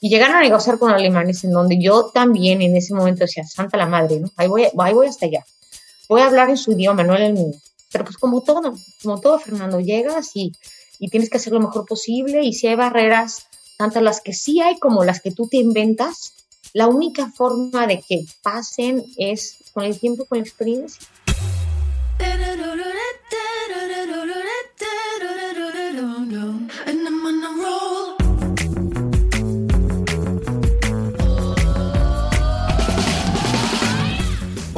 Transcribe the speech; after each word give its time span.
Y 0.00 0.08
llegaron 0.08 0.36
a 0.36 0.40
negociar 0.40 0.78
con 0.78 0.90
alemanes 0.90 1.44
en 1.44 1.52
donde 1.52 1.78
yo 1.80 2.10
también 2.12 2.62
en 2.62 2.74
ese 2.76 2.94
momento 2.94 3.24
decía, 3.24 3.44
santa 3.44 3.76
la 3.76 3.86
madre, 3.86 4.20
¿no? 4.20 4.30
Ahí 4.36 4.48
voy, 4.48 4.66
ahí 4.78 4.94
voy 4.94 5.06
hasta 5.06 5.26
allá. 5.26 5.44
Voy 6.08 6.22
a 6.22 6.26
hablar 6.26 6.48
en 6.48 6.56
su 6.56 6.72
idioma, 6.72 7.02
no 7.02 7.14
en 7.14 7.22
el 7.22 7.32
mío. 7.34 7.52
Pero 7.92 8.04
pues 8.04 8.16
como 8.16 8.40
todo, 8.40 8.74
como 9.02 9.20
todo, 9.20 9.38
Fernando, 9.38 9.78
llegas 9.80 10.30
y, 10.34 10.52
y 10.98 11.08
tienes 11.08 11.28
que 11.28 11.36
hacer 11.36 11.52
lo 11.52 11.60
mejor 11.60 11.86
posible 11.86 12.42
y 12.44 12.52
si 12.52 12.66
hay 12.66 12.76
barreras, 12.76 13.46
tanto 13.76 14.00
las 14.00 14.20
que 14.20 14.32
sí 14.32 14.60
hay 14.60 14.78
como 14.78 15.04
las 15.04 15.20
que 15.20 15.32
tú 15.32 15.48
te 15.48 15.58
inventas, 15.58 16.32
la 16.72 16.86
única 16.86 17.30
forma 17.30 17.86
de 17.86 18.00
que 18.00 18.24
pasen 18.42 19.04
es 19.16 19.56
con 19.72 19.84
el 19.84 19.98
tiempo, 19.98 20.24
con 20.24 20.38
la 20.38 20.44
experiencia. 20.44 21.06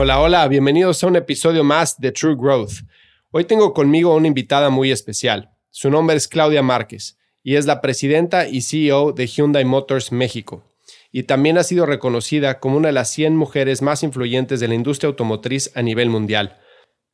Hola, 0.00 0.20
hola, 0.20 0.46
bienvenidos 0.46 1.02
a 1.02 1.08
un 1.08 1.16
episodio 1.16 1.64
más 1.64 1.98
de 1.98 2.12
True 2.12 2.36
Growth. 2.36 2.84
Hoy 3.32 3.46
tengo 3.46 3.74
conmigo 3.74 4.14
una 4.14 4.28
invitada 4.28 4.70
muy 4.70 4.92
especial. 4.92 5.50
Su 5.70 5.90
nombre 5.90 6.14
es 6.14 6.28
Claudia 6.28 6.62
Márquez 6.62 7.18
y 7.42 7.56
es 7.56 7.66
la 7.66 7.80
presidenta 7.80 8.46
y 8.46 8.60
CEO 8.60 9.10
de 9.10 9.26
Hyundai 9.26 9.64
Motors 9.64 10.12
México. 10.12 10.62
Y 11.10 11.24
también 11.24 11.58
ha 11.58 11.64
sido 11.64 11.84
reconocida 11.84 12.60
como 12.60 12.76
una 12.76 12.90
de 12.90 12.92
las 12.92 13.10
100 13.10 13.34
mujeres 13.34 13.82
más 13.82 14.04
influyentes 14.04 14.60
de 14.60 14.68
la 14.68 14.76
industria 14.76 15.08
automotriz 15.08 15.72
a 15.74 15.82
nivel 15.82 16.10
mundial. 16.10 16.56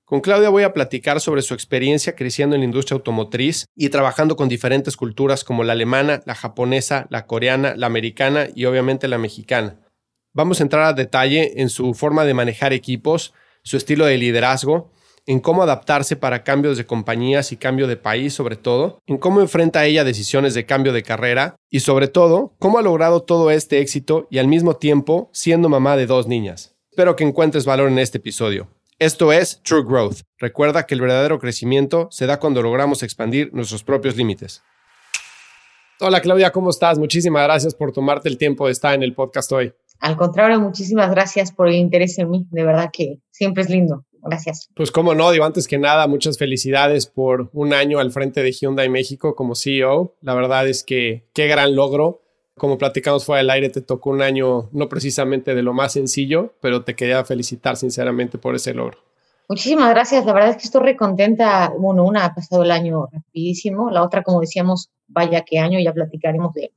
Con 0.05 0.21
Claudia 0.21 0.51
voy 0.51 0.65
a 0.65 0.75
platicar 0.75 1.23
sobre 1.23 1.41
su 1.41 1.55
experiencia 1.55 2.15
creciendo 2.15 2.55
en 2.55 2.61
la 2.61 2.67
industria 2.67 2.97
automotriz 2.97 3.65
y 3.75 3.89
trabajando 3.89 4.37
con 4.37 4.51
diferentes 4.51 4.99
culturas 4.99 5.43
como 5.43 5.65
la 5.65 5.73
alemana, 5.73 6.21
la 6.27 6.35
japonesa, 6.35 7.07
la 7.09 7.25
coreana, 7.25 7.77
la 7.77 7.87
americana 7.87 8.49
y 8.55 8.67
obviamente 8.67 9.09
la 9.09 9.17
mexicana. 9.17 9.81
Vamos 10.37 10.59
a 10.59 10.65
entrar 10.65 10.83
a 10.83 10.93
detalle 10.93 11.63
en 11.63 11.69
su 11.69 11.95
forma 11.95 12.25
de 12.25 12.35
manejar 12.35 12.73
equipos, 12.73 13.33
su 13.63 13.77
estilo 13.77 14.05
de 14.05 14.19
liderazgo, 14.19 14.91
en 15.27 15.39
cómo 15.39 15.63
adaptarse 15.63 16.17
para 16.17 16.43
cambios 16.43 16.77
de 16.77 16.87
compañías 16.87 17.53
y 17.53 17.57
cambio 17.57 17.87
de 17.87 17.97
país 17.97 18.35
sobre 18.35 18.57
todo, 18.57 18.99
en 19.07 19.17
cómo 19.17 19.41
enfrenta 19.41 19.85
ella 19.85 20.03
decisiones 20.03 20.53
de 20.55 20.67
cambio 20.67 20.93
de 20.93 21.05
carrera 21.05 21.55
y 21.71 21.81
sobre 21.81 22.09
todo, 22.09 22.53
cómo 22.59 22.79
ha 22.79 22.83
logrado 22.83 23.23
todo 23.23 23.53
este 23.53 23.79
éxito 23.79 24.27
y 24.29 24.39
al 24.39 24.49
mismo 24.49 24.75
tiempo 24.75 25.31
siendo 25.33 25.69
mamá 25.69 25.97
de 25.97 26.07
dos 26.07 26.27
niñas. 26.27 26.75
Espero 26.91 27.15
que 27.15 27.23
encuentres 27.23 27.65
valor 27.65 27.89
en 27.89 28.01
este 28.01 28.19
episodio. 28.19 28.67
Esto 28.99 29.33
es 29.33 29.61
True 29.63 29.85
Growth. 29.85 30.23
Recuerda 30.39 30.85
que 30.85 30.97
el 30.97 31.01
verdadero 31.01 31.39
crecimiento 31.39 32.09
se 32.11 32.27
da 32.27 32.41
cuando 32.41 32.61
logramos 32.61 33.05
expandir 33.05 33.55
nuestros 33.55 33.85
propios 33.85 34.17
límites. 34.17 34.65
Hola 36.01 36.21
Claudia, 36.21 36.51
¿cómo 36.51 36.71
estás? 36.71 36.99
Muchísimas 36.99 37.45
gracias 37.45 37.73
por 37.73 37.93
tomarte 37.93 38.29
el 38.29 38.37
tiempo 38.37 38.67
de 38.67 38.73
estar 38.73 38.95
en 38.95 39.05
el 39.05 39.15
podcast 39.15 39.53
hoy. 39.53 39.73
Al 40.01 40.17
contrario, 40.17 40.61
muchísimas 40.61 41.11
gracias 41.11 41.53
por 41.53 41.69
el 41.69 41.75
interés 41.75 42.19
en 42.19 42.31
mí. 42.31 42.47
De 42.51 42.65
verdad 42.65 42.91
que 42.93 43.21
siempre 43.31 43.63
es 43.63 43.71
lindo. 43.71 44.05
Gracias. 44.23 44.71
Pues 44.75 44.91
cómo 44.91 45.15
no, 45.15 45.31
digo, 45.31 45.45
antes 45.45 45.69
que 45.69 45.79
nada, 45.79 46.07
muchas 46.07 46.39
felicidades 46.39 47.07
por 47.07 47.51
un 47.53 47.75
año 47.75 47.99
al 47.99 48.11
frente 48.11 48.43
de 48.43 48.53
Hyundai 48.53 48.89
México 48.89 49.35
como 49.35 49.55
CEO. 49.55 50.15
La 50.23 50.35
verdad 50.35 50.67
es 50.67 50.83
que 50.83 51.25
qué 51.35 51.47
gran 51.47 51.77
logro. 51.77 52.23
Como 52.57 52.79
platicamos 52.79 53.25
fuera 53.25 53.39
del 53.39 53.51
aire, 53.51 53.69
te 53.69 53.83
tocó 53.83 54.11
un 54.11 54.23
año 54.23 54.71
no 54.73 54.89
precisamente 54.89 55.55
de 55.55 55.63
lo 55.63 55.75
más 55.75 55.93
sencillo, 55.93 56.55
pero 56.61 56.85
te 56.85 56.95
quería 56.95 57.25
felicitar 57.25 57.77
sinceramente 57.77 58.39
por 58.39 58.55
ese 58.55 58.73
logro. 58.73 58.99
Muchísimas 59.49 59.91
gracias. 59.91 60.25
La 60.25 60.33
verdad 60.33 60.51
es 60.51 60.57
que 60.57 60.65
estoy 60.65 60.83
recontenta. 60.83 61.73
Bueno, 61.79 62.05
una 62.05 62.25
ha 62.25 62.35
pasado 62.35 62.63
el 62.63 62.71
año 62.71 63.09
rapidísimo. 63.13 63.91
La 63.91 64.03
otra, 64.03 64.23
como 64.23 64.41
decíamos, 64.41 64.91
vaya 65.07 65.45
qué 65.45 65.59
año, 65.59 65.79
ya 65.81 65.93
platicaremos 65.93 66.55
de 66.55 66.65
él 66.65 66.71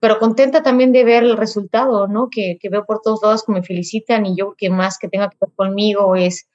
pero 0.00 0.18
contenta 0.18 0.62
también 0.62 0.92
de 0.92 1.04
ver 1.04 1.22
el 1.22 1.36
resultado, 1.36 2.08
¿no? 2.08 2.28
Que, 2.30 2.58
veo 2.70 2.86
por 2.86 3.02
todos 3.02 3.20
lados 3.22 3.44
que 3.44 3.52
me 3.52 3.62
felicitan 3.62 4.24
y 4.24 4.34
yo 4.34 4.54
que 4.56 4.70
más 4.70 4.98
que 4.98 5.08
tenga 5.08 5.28
que 5.28 5.36
ver 5.40 5.50
conmigo 5.54 6.16
es 6.16 6.48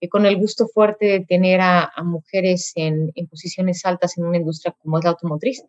eh, 0.00 0.08
con 0.08 0.24
el 0.24 0.36
gusto 0.36 0.68
fuerte 0.68 1.06
de 1.06 1.20
tener 1.20 1.60
a, 1.60 1.92
mujeres 2.04 2.72
en, 2.76 3.10
en, 3.16 3.26
posiciones 3.26 3.84
altas 3.84 4.16
en 4.16 4.24
una 4.24 4.38
industria 4.38 4.74
como 4.80 4.98
es 4.98 5.04
la 5.04 5.10
automotriz. 5.10 5.64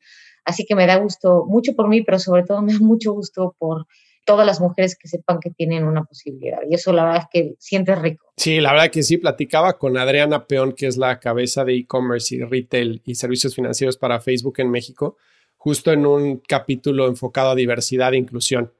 Así 0.46 0.64
que 0.66 0.76
me 0.76 0.86
da 0.86 0.98
gusto 0.98 1.46
mucho 1.48 1.76
por 1.76 1.88
mí, 1.90 2.04
pero 2.04 2.20
sobre 2.20 2.44
todo 2.44 2.62
me 2.62 2.74
da 2.74 2.80
mucho 2.80 3.14
gusto 3.14 3.56
por 3.58 3.88
todas 4.26 4.46
las 4.46 4.62
mujeres 4.62 4.96
que 4.96 5.08
sepan 5.08 5.40
que 5.40 5.50
tienen 5.50 5.86
una 5.86 6.04
posibilidad. 6.04 6.60
Y 6.70 6.76
eso 6.76 6.94
la 6.94 7.04
verdad 7.04 7.22
es 7.24 7.28
que 7.32 7.56
sientes 7.58 8.00
rico. 8.00 8.32
Sí, 8.38 8.62
la 8.62 8.72
verdad 8.72 8.92
que 8.92 9.04
sí, 9.04 9.18
platicaba 9.18 9.78
con 9.80 9.98
Adriana 9.98 10.46
Peón, 10.46 10.74
que 10.74 10.86
es 10.88 10.98
la 10.98 11.20
cabeza 11.20 11.66
de 11.66 11.76
e-commerce 11.76 12.36
y 12.36 12.44
retail 12.44 13.02
y 13.04 13.16
servicios 13.16 13.56
financieros 13.56 13.98
para 13.98 14.22
Facebook 14.22 14.56
en 14.60 14.70
México 14.70 15.18
justo 15.64 15.94
en 15.94 16.06
un 16.06 16.42
capítulo 16.46 17.08
enfocado 17.08 17.52
a 17.52 17.56
diversidad 17.56 18.14
e 18.14 18.18
inclusión, 18.18 18.74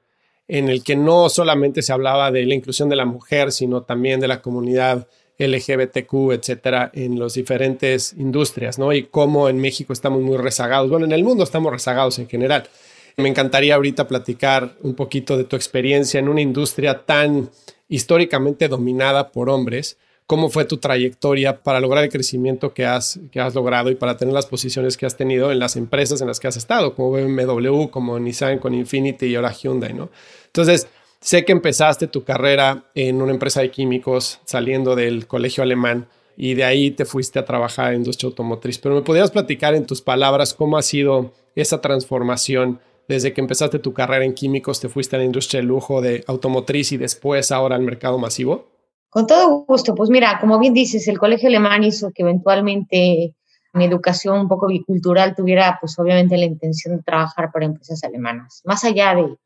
en 0.48 0.68
el 0.68 0.84
que 0.84 0.96
no 0.96 1.30
solamente 1.30 1.80
se 1.80 1.94
hablaba 1.94 2.30
de 2.30 2.44
la 2.44 2.54
inclusión 2.54 2.90
de 2.90 2.96
la 2.96 3.06
mujer, 3.06 3.52
sino 3.52 3.84
también 3.84 4.20
de 4.20 4.28
la 4.28 4.42
comunidad 4.42 5.08
LGBTQ, 5.38 6.32
etcétera, 6.32 6.90
en 6.92 7.18
las 7.18 7.32
diferentes 7.32 8.12
industrias, 8.18 8.78
¿no? 8.78 8.92
Y 8.92 9.04
cómo 9.04 9.48
en 9.48 9.62
México 9.62 9.94
estamos 9.94 10.20
muy 10.20 10.36
rezagados. 10.36 10.90
Bueno, 10.90 11.06
en 11.06 11.12
el 11.12 11.24
mundo 11.24 11.42
estamos 11.42 11.72
rezagados 11.72 12.18
en 12.18 12.28
general. 12.28 12.68
Me 13.16 13.30
encantaría 13.30 13.76
ahorita 13.76 14.06
platicar 14.06 14.76
un 14.82 14.94
poquito 14.94 15.38
de 15.38 15.44
tu 15.44 15.56
experiencia 15.56 16.20
en 16.20 16.28
una 16.28 16.42
industria 16.42 17.06
tan 17.06 17.48
históricamente 17.88 18.68
dominada 18.68 19.32
por 19.32 19.48
hombres 19.48 19.96
cómo 20.26 20.48
fue 20.48 20.64
tu 20.64 20.78
trayectoria 20.78 21.62
para 21.62 21.80
lograr 21.80 22.04
el 22.04 22.10
crecimiento 22.10 22.72
que 22.72 22.86
has, 22.86 23.20
que 23.30 23.40
has 23.40 23.54
logrado 23.54 23.90
y 23.90 23.94
para 23.94 24.16
tener 24.16 24.32
las 24.32 24.46
posiciones 24.46 24.96
que 24.96 25.06
has 25.06 25.16
tenido 25.16 25.52
en 25.52 25.58
las 25.58 25.76
empresas 25.76 26.20
en 26.20 26.28
las 26.28 26.40
que 26.40 26.48
has 26.48 26.56
estado, 26.56 26.94
como 26.94 27.10
BMW, 27.10 27.88
como 27.88 28.18
Nissan, 28.18 28.58
con 28.58 28.74
Infinity 28.74 29.26
y 29.26 29.34
ahora 29.36 29.52
Hyundai, 29.52 29.92
¿no? 29.92 30.10
Entonces, 30.46 30.88
sé 31.20 31.44
que 31.44 31.52
empezaste 31.52 32.06
tu 32.06 32.24
carrera 32.24 32.84
en 32.94 33.20
una 33.20 33.32
empresa 33.32 33.60
de 33.60 33.70
químicos 33.70 34.40
saliendo 34.44 34.96
del 34.96 35.26
colegio 35.26 35.62
alemán 35.62 36.08
y 36.36 36.54
de 36.54 36.64
ahí 36.64 36.90
te 36.90 37.04
fuiste 37.04 37.38
a 37.38 37.44
trabajar 37.44 37.92
en 37.92 38.00
industria 38.00 38.28
automotriz, 38.28 38.78
pero 38.78 38.94
me 38.94 39.02
podrías 39.02 39.30
platicar 39.30 39.74
en 39.74 39.86
tus 39.86 40.00
palabras 40.00 40.54
cómo 40.54 40.78
ha 40.78 40.82
sido 40.82 41.32
esa 41.54 41.80
transformación 41.80 42.80
desde 43.06 43.34
que 43.34 43.40
empezaste 43.42 43.78
tu 43.78 43.92
carrera 43.92 44.24
en 44.24 44.32
químicos, 44.32 44.80
te 44.80 44.88
fuiste 44.88 45.16
a 45.16 45.18
la 45.18 45.26
industria 45.26 45.60
de 45.60 45.66
lujo 45.66 46.00
de 46.00 46.24
automotriz 46.26 46.92
y 46.92 46.96
después 46.96 47.52
ahora 47.52 47.76
al 47.76 47.82
mercado 47.82 48.18
masivo? 48.18 48.73
Con 49.14 49.28
todo 49.28 49.64
gusto. 49.64 49.94
Pues 49.94 50.10
mira, 50.10 50.38
como 50.40 50.58
bien 50.58 50.74
dices, 50.74 51.06
el 51.06 51.20
colegio 51.20 51.48
alemán 51.48 51.84
hizo 51.84 52.10
que 52.12 52.24
eventualmente 52.24 53.36
mi 53.72 53.84
educación 53.84 54.40
un 54.40 54.48
poco 54.48 54.66
bicultural 54.66 55.36
tuviera, 55.36 55.78
pues 55.80 55.96
obviamente, 56.00 56.36
la 56.36 56.46
intención 56.46 56.96
de 56.96 57.02
trabajar 57.04 57.52
para 57.52 57.64
empresas 57.64 58.02
alemanas. 58.02 58.60
Más 58.64 58.82
allá 58.82 59.14
de 59.14 59.36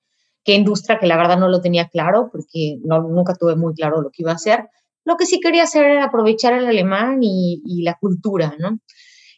qué 0.43 0.55
industria, 0.55 0.99
que 0.99 1.07
la 1.07 1.19
verdad 1.19 1.37
no 1.37 1.49
lo 1.49 1.61
tenía 1.61 1.87
claro, 1.87 2.31
porque 2.33 2.79
no, 2.83 3.03
nunca 3.03 3.35
tuve 3.35 3.57
muy 3.57 3.75
claro 3.75 4.01
lo 4.01 4.09
que 4.09 4.23
iba 4.23 4.33
a 4.33 4.37
hacer. 4.37 4.71
Lo 5.05 5.19
que 5.19 5.27
sí 5.27 5.39
quería 5.39 5.65
hacer 5.65 5.85
era 5.85 6.05
aprovechar 6.05 6.55
el 6.55 6.67
alemán 6.67 7.19
y, 7.21 7.83
la 7.83 7.99
cultura, 8.01 8.55
¿no? 8.59 8.79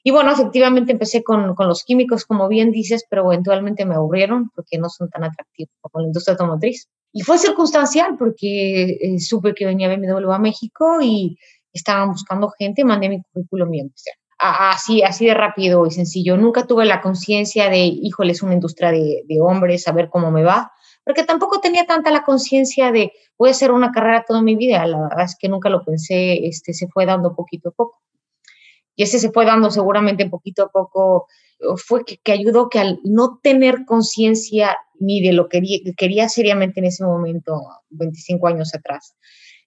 Y 0.04 0.12
bueno, 0.12 0.30
efectivamente 0.30 0.92
empecé 0.92 1.24
con, 1.24 1.56
con, 1.56 1.66
los 1.66 1.82
químicos, 1.82 2.24
como 2.24 2.46
bien 2.46 2.70
dices, 2.70 3.04
pero 3.10 3.32
eventualmente 3.32 3.84
me 3.84 3.96
aburrieron 3.96 4.48
porque 4.54 4.78
no 4.78 4.90
son 4.90 5.08
tan 5.10 5.24
atractivos 5.24 5.74
como 5.80 6.02
la 6.02 6.06
industria 6.06 6.34
automotriz. 6.34 6.88
Y 7.12 7.22
fue 7.22 7.38
circunstancial 7.38 8.16
porque 8.16 8.98
eh, 9.00 9.18
supe 9.18 9.54
que 9.54 9.66
venía 9.66 9.88
BMW 9.88 10.30
a 10.30 10.38
México 10.38 10.98
y 11.02 11.36
estaban 11.72 12.10
buscando 12.10 12.50
gente, 12.50 12.84
mandé 12.84 13.08
mi 13.08 13.22
currículum 13.22 13.74
y 13.74 13.80
empecé. 13.80 14.10
Así, 14.38 15.02
así 15.02 15.26
de 15.26 15.34
rápido 15.34 15.86
y 15.86 15.90
sencillo. 15.90 16.36
Nunca 16.38 16.66
tuve 16.66 16.86
la 16.86 17.02
conciencia 17.02 17.68
de, 17.68 17.78
híjole, 17.78 18.32
es 18.32 18.42
una 18.42 18.54
industria 18.54 18.90
de, 18.90 19.38
hombres, 19.42 19.86
a 19.86 19.92
ver 19.92 20.08
cómo 20.08 20.30
me 20.30 20.42
va, 20.42 20.72
porque 21.04 21.24
tampoco 21.24 21.60
tenía 21.60 21.84
tanta 21.84 22.10
la 22.10 22.22
conciencia 22.22 22.90
de, 22.90 23.12
voy 23.36 23.50
a 23.50 23.52
hacer 23.52 23.70
una 23.70 23.92
carrera 23.92 24.24
toda 24.26 24.40
mi 24.40 24.56
vida. 24.56 24.86
La 24.86 25.02
verdad 25.02 25.24
es 25.24 25.36
que 25.38 25.48
nunca 25.50 25.68
lo 25.68 25.84
pensé, 25.84 26.46
este, 26.46 26.72
se 26.72 26.88
fue 26.88 27.04
dando 27.04 27.34
poquito 27.34 27.68
a 27.68 27.72
poco. 27.72 28.00
Y 28.96 29.02
ese 29.02 29.18
se 29.18 29.30
fue 29.30 29.44
dando 29.44 29.70
seguramente 29.70 30.28
poquito 30.28 30.62
a 30.64 30.68
poco 30.68 31.26
fue 31.76 32.04
que, 32.04 32.32
ayudó 32.32 32.68
que 32.68 32.78
al 32.78 33.00
no 33.04 33.38
tener 33.42 33.84
conciencia 33.84 34.78
ni 35.00 35.20
de 35.20 35.32
lo 35.32 35.48
que 35.48 35.60
quería 35.96 36.28
seriamente 36.28 36.78
en 36.80 36.86
ese 36.86 37.04
momento, 37.04 37.60
25 37.90 38.46
años 38.46 38.74
atrás, 38.74 39.16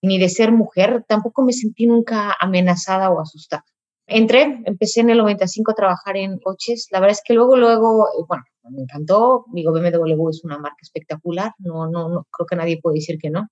ni 0.02 0.18
de 0.18 0.30
ser 0.30 0.52
mujer, 0.52 1.04
tampoco 1.08 1.44
me 1.44 1.54
sentí 1.54 1.86
nunca 1.86 2.36
amenazada 2.40 3.10
o 3.10 3.20
asustada. 3.20 3.66
Entré, 4.06 4.62
empecé 4.66 5.02
en 5.02 5.10
el 5.10 5.18
95 5.18 5.72
a 5.72 5.76
trabajar 5.76 6.18
en 6.18 6.38
coches. 6.40 6.88
La 6.92 7.00
verdad 7.00 7.18
es 7.18 7.22
que 7.26 7.34
luego, 7.34 7.56
luego, 7.56 8.08
eh, 8.08 8.24
bueno, 8.28 8.44
me 8.70 8.82
encantó. 8.82 9.46
Digo, 9.54 9.72
BMW 9.72 10.30
es 10.30 10.44
una 10.44 10.60
marca 10.60 10.78
espectacular. 10.82 11.54
No, 11.60 11.90
no, 11.90 12.10
no 12.10 12.28
creo 12.30 12.46
que 12.46 12.56
nadie 12.56 12.80
puede 12.82 12.96
decir 12.96 13.18
que 13.18 13.30
no. 13.30 13.48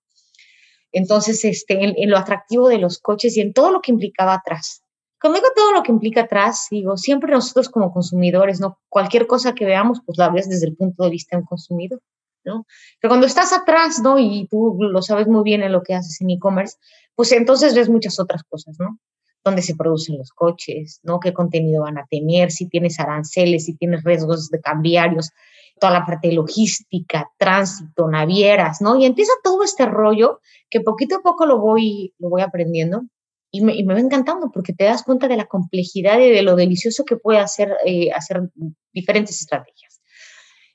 Entonces, 0.91 1.45
este, 1.45 1.83
en, 1.83 2.09
lo 2.09 2.17
atractivo 2.17 2.67
de 2.67 2.79
los 2.79 2.99
coches 2.99 3.37
y 3.37 3.41
en 3.41 3.53
todo 3.53 3.71
lo 3.71 3.81
que 3.81 3.91
implicaba 3.91 4.33
atrás. 4.33 4.83
Cuando 5.21 5.37
digo 5.37 5.49
todo 5.55 5.71
lo 5.71 5.83
que 5.83 5.91
implica 5.91 6.21
atrás, 6.21 6.67
digo, 6.71 6.97
siempre 6.97 7.31
nosotros 7.31 7.69
como 7.69 7.93
consumidores, 7.93 8.59
¿no? 8.59 8.79
Cualquier 8.89 9.27
cosa 9.27 9.53
que 9.53 9.65
veamos, 9.65 10.01
pues 10.03 10.17
la 10.17 10.29
ves 10.29 10.49
desde 10.49 10.65
el 10.65 10.75
punto 10.75 11.03
de 11.03 11.11
vista 11.11 11.37
de 11.37 11.41
un 11.41 11.45
consumidor, 11.45 12.01
¿no? 12.43 12.65
Pero 12.99 13.11
cuando 13.11 13.27
estás 13.27 13.53
atrás, 13.53 13.99
¿no? 14.01 14.17
Y 14.17 14.47
tú 14.49 14.77
lo 14.79 14.99
sabes 15.03 15.27
muy 15.27 15.43
bien 15.43 15.61
en 15.61 15.73
lo 15.73 15.83
que 15.83 15.93
haces 15.93 16.19
en 16.21 16.31
e-commerce, 16.31 16.77
pues 17.13 17.31
entonces 17.33 17.75
ves 17.75 17.87
muchas 17.87 18.19
otras 18.19 18.41
cosas, 18.49 18.77
¿no? 18.79 18.97
Dónde 19.43 19.61
se 19.61 19.75
producen 19.75 20.17
los 20.17 20.31
coches, 20.31 20.99
¿no? 21.03 21.19
¿Qué 21.19 21.33
contenido 21.33 21.83
van 21.83 21.99
a 21.99 22.07
tener? 22.09 22.49
Si 22.49 22.67
tienes 22.67 22.99
aranceles, 22.99 23.65
si 23.65 23.75
tienes 23.75 24.03
riesgos 24.03 24.49
de 24.49 24.59
cambiarios, 24.59 25.29
toda 25.79 25.93
la 25.93 26.03
parte 26.03 26.29
de 26.29 26.33
logística, 26.33 27.29
tránsito, 27.37 28.07
navieras, 28.07 28.81
¿no? 28.81 28.97
Y 28.97 29.05
empieza 29.05 29.33
todo 29.43 29.63
este 29.63 29.85
rollo 29.85 30.39
que 30.67 30.81
poquito 30.81 31.17
a 31.17 31.21
poco 31.21 31.45
lo 31.45 31.59
voy, 31.59 32.15
lo 32.17 32.29
voy 32.29 32.41
aprendiendo 32.41 33.03
y 33.51 33.61
me, 33.61 33.75
y 33.75 33.83
me 33.83 33.93
va 33.93 33.99
encantando 33.99 34.49
porque 34.51 34.73
te 34.73 34.85
das 34.85 35.03
cuenta 35.03 35.27
de 35.27 35.35
la 35.35 35.45
complejidad 35.45 36.19
y 36.19 36.29
de 36.29 36.41
lo 36.41 36.55
delicioso 36.55 37.03
que 37.03 37.17
puede 37.17 37.39
hacer, 37.39 37.75
eh, 37.85 38.11
hacer 38.11 38.49
diferentes 38.93 39.41
estrategias. 39.41 40.01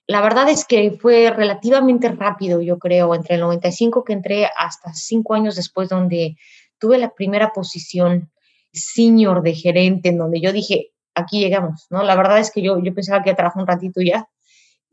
La 0.07 0.21
verdad 0.21 0.49
es 0.49 0.65
que 0.65 0.93
fue 0.93 1.31
relativamente 1.31 2.09
rápido, 2.09 2.61
yo 2.61 2.79
creo, 2.79 3.15
entre 3.15 3.37
el 3.37 3.41
95 3.41 4.05
que 4.05 4.13
entré 4.13 4.49
hasta 4.57 4.93
cinco 4.95 5.35
años 5.35 5.57
después, 5.57 5.89
donde 5.89 6.37
tuve 6.79 6.99
la 6.99 7.13
primera 7.13 7.51
posición 7.53 8.31
senior 8.73 9.43
de 9.43 9.55
gerente, 9.55 10.11
en 10.11 10.19
donde 10.19 10.41
yo 10.41 10.53
dije, 10.53 10.93
aquí 11.15 11.41
llegamos, 11.41 11.87
¿no? 11.91 12.03
La 12.05 12.15
verdad 12.15 12.39
es 12.39 12.53
que 12.53 12.63
yo, 12.63 12.79
yo 12.79 12.95
pensaba 12.95 13.25
que 13.25 13.35
trabajaba 13.35 13.63
un 13.63 13.69
ratito 13.69 14.01
ya, 14.03 14.29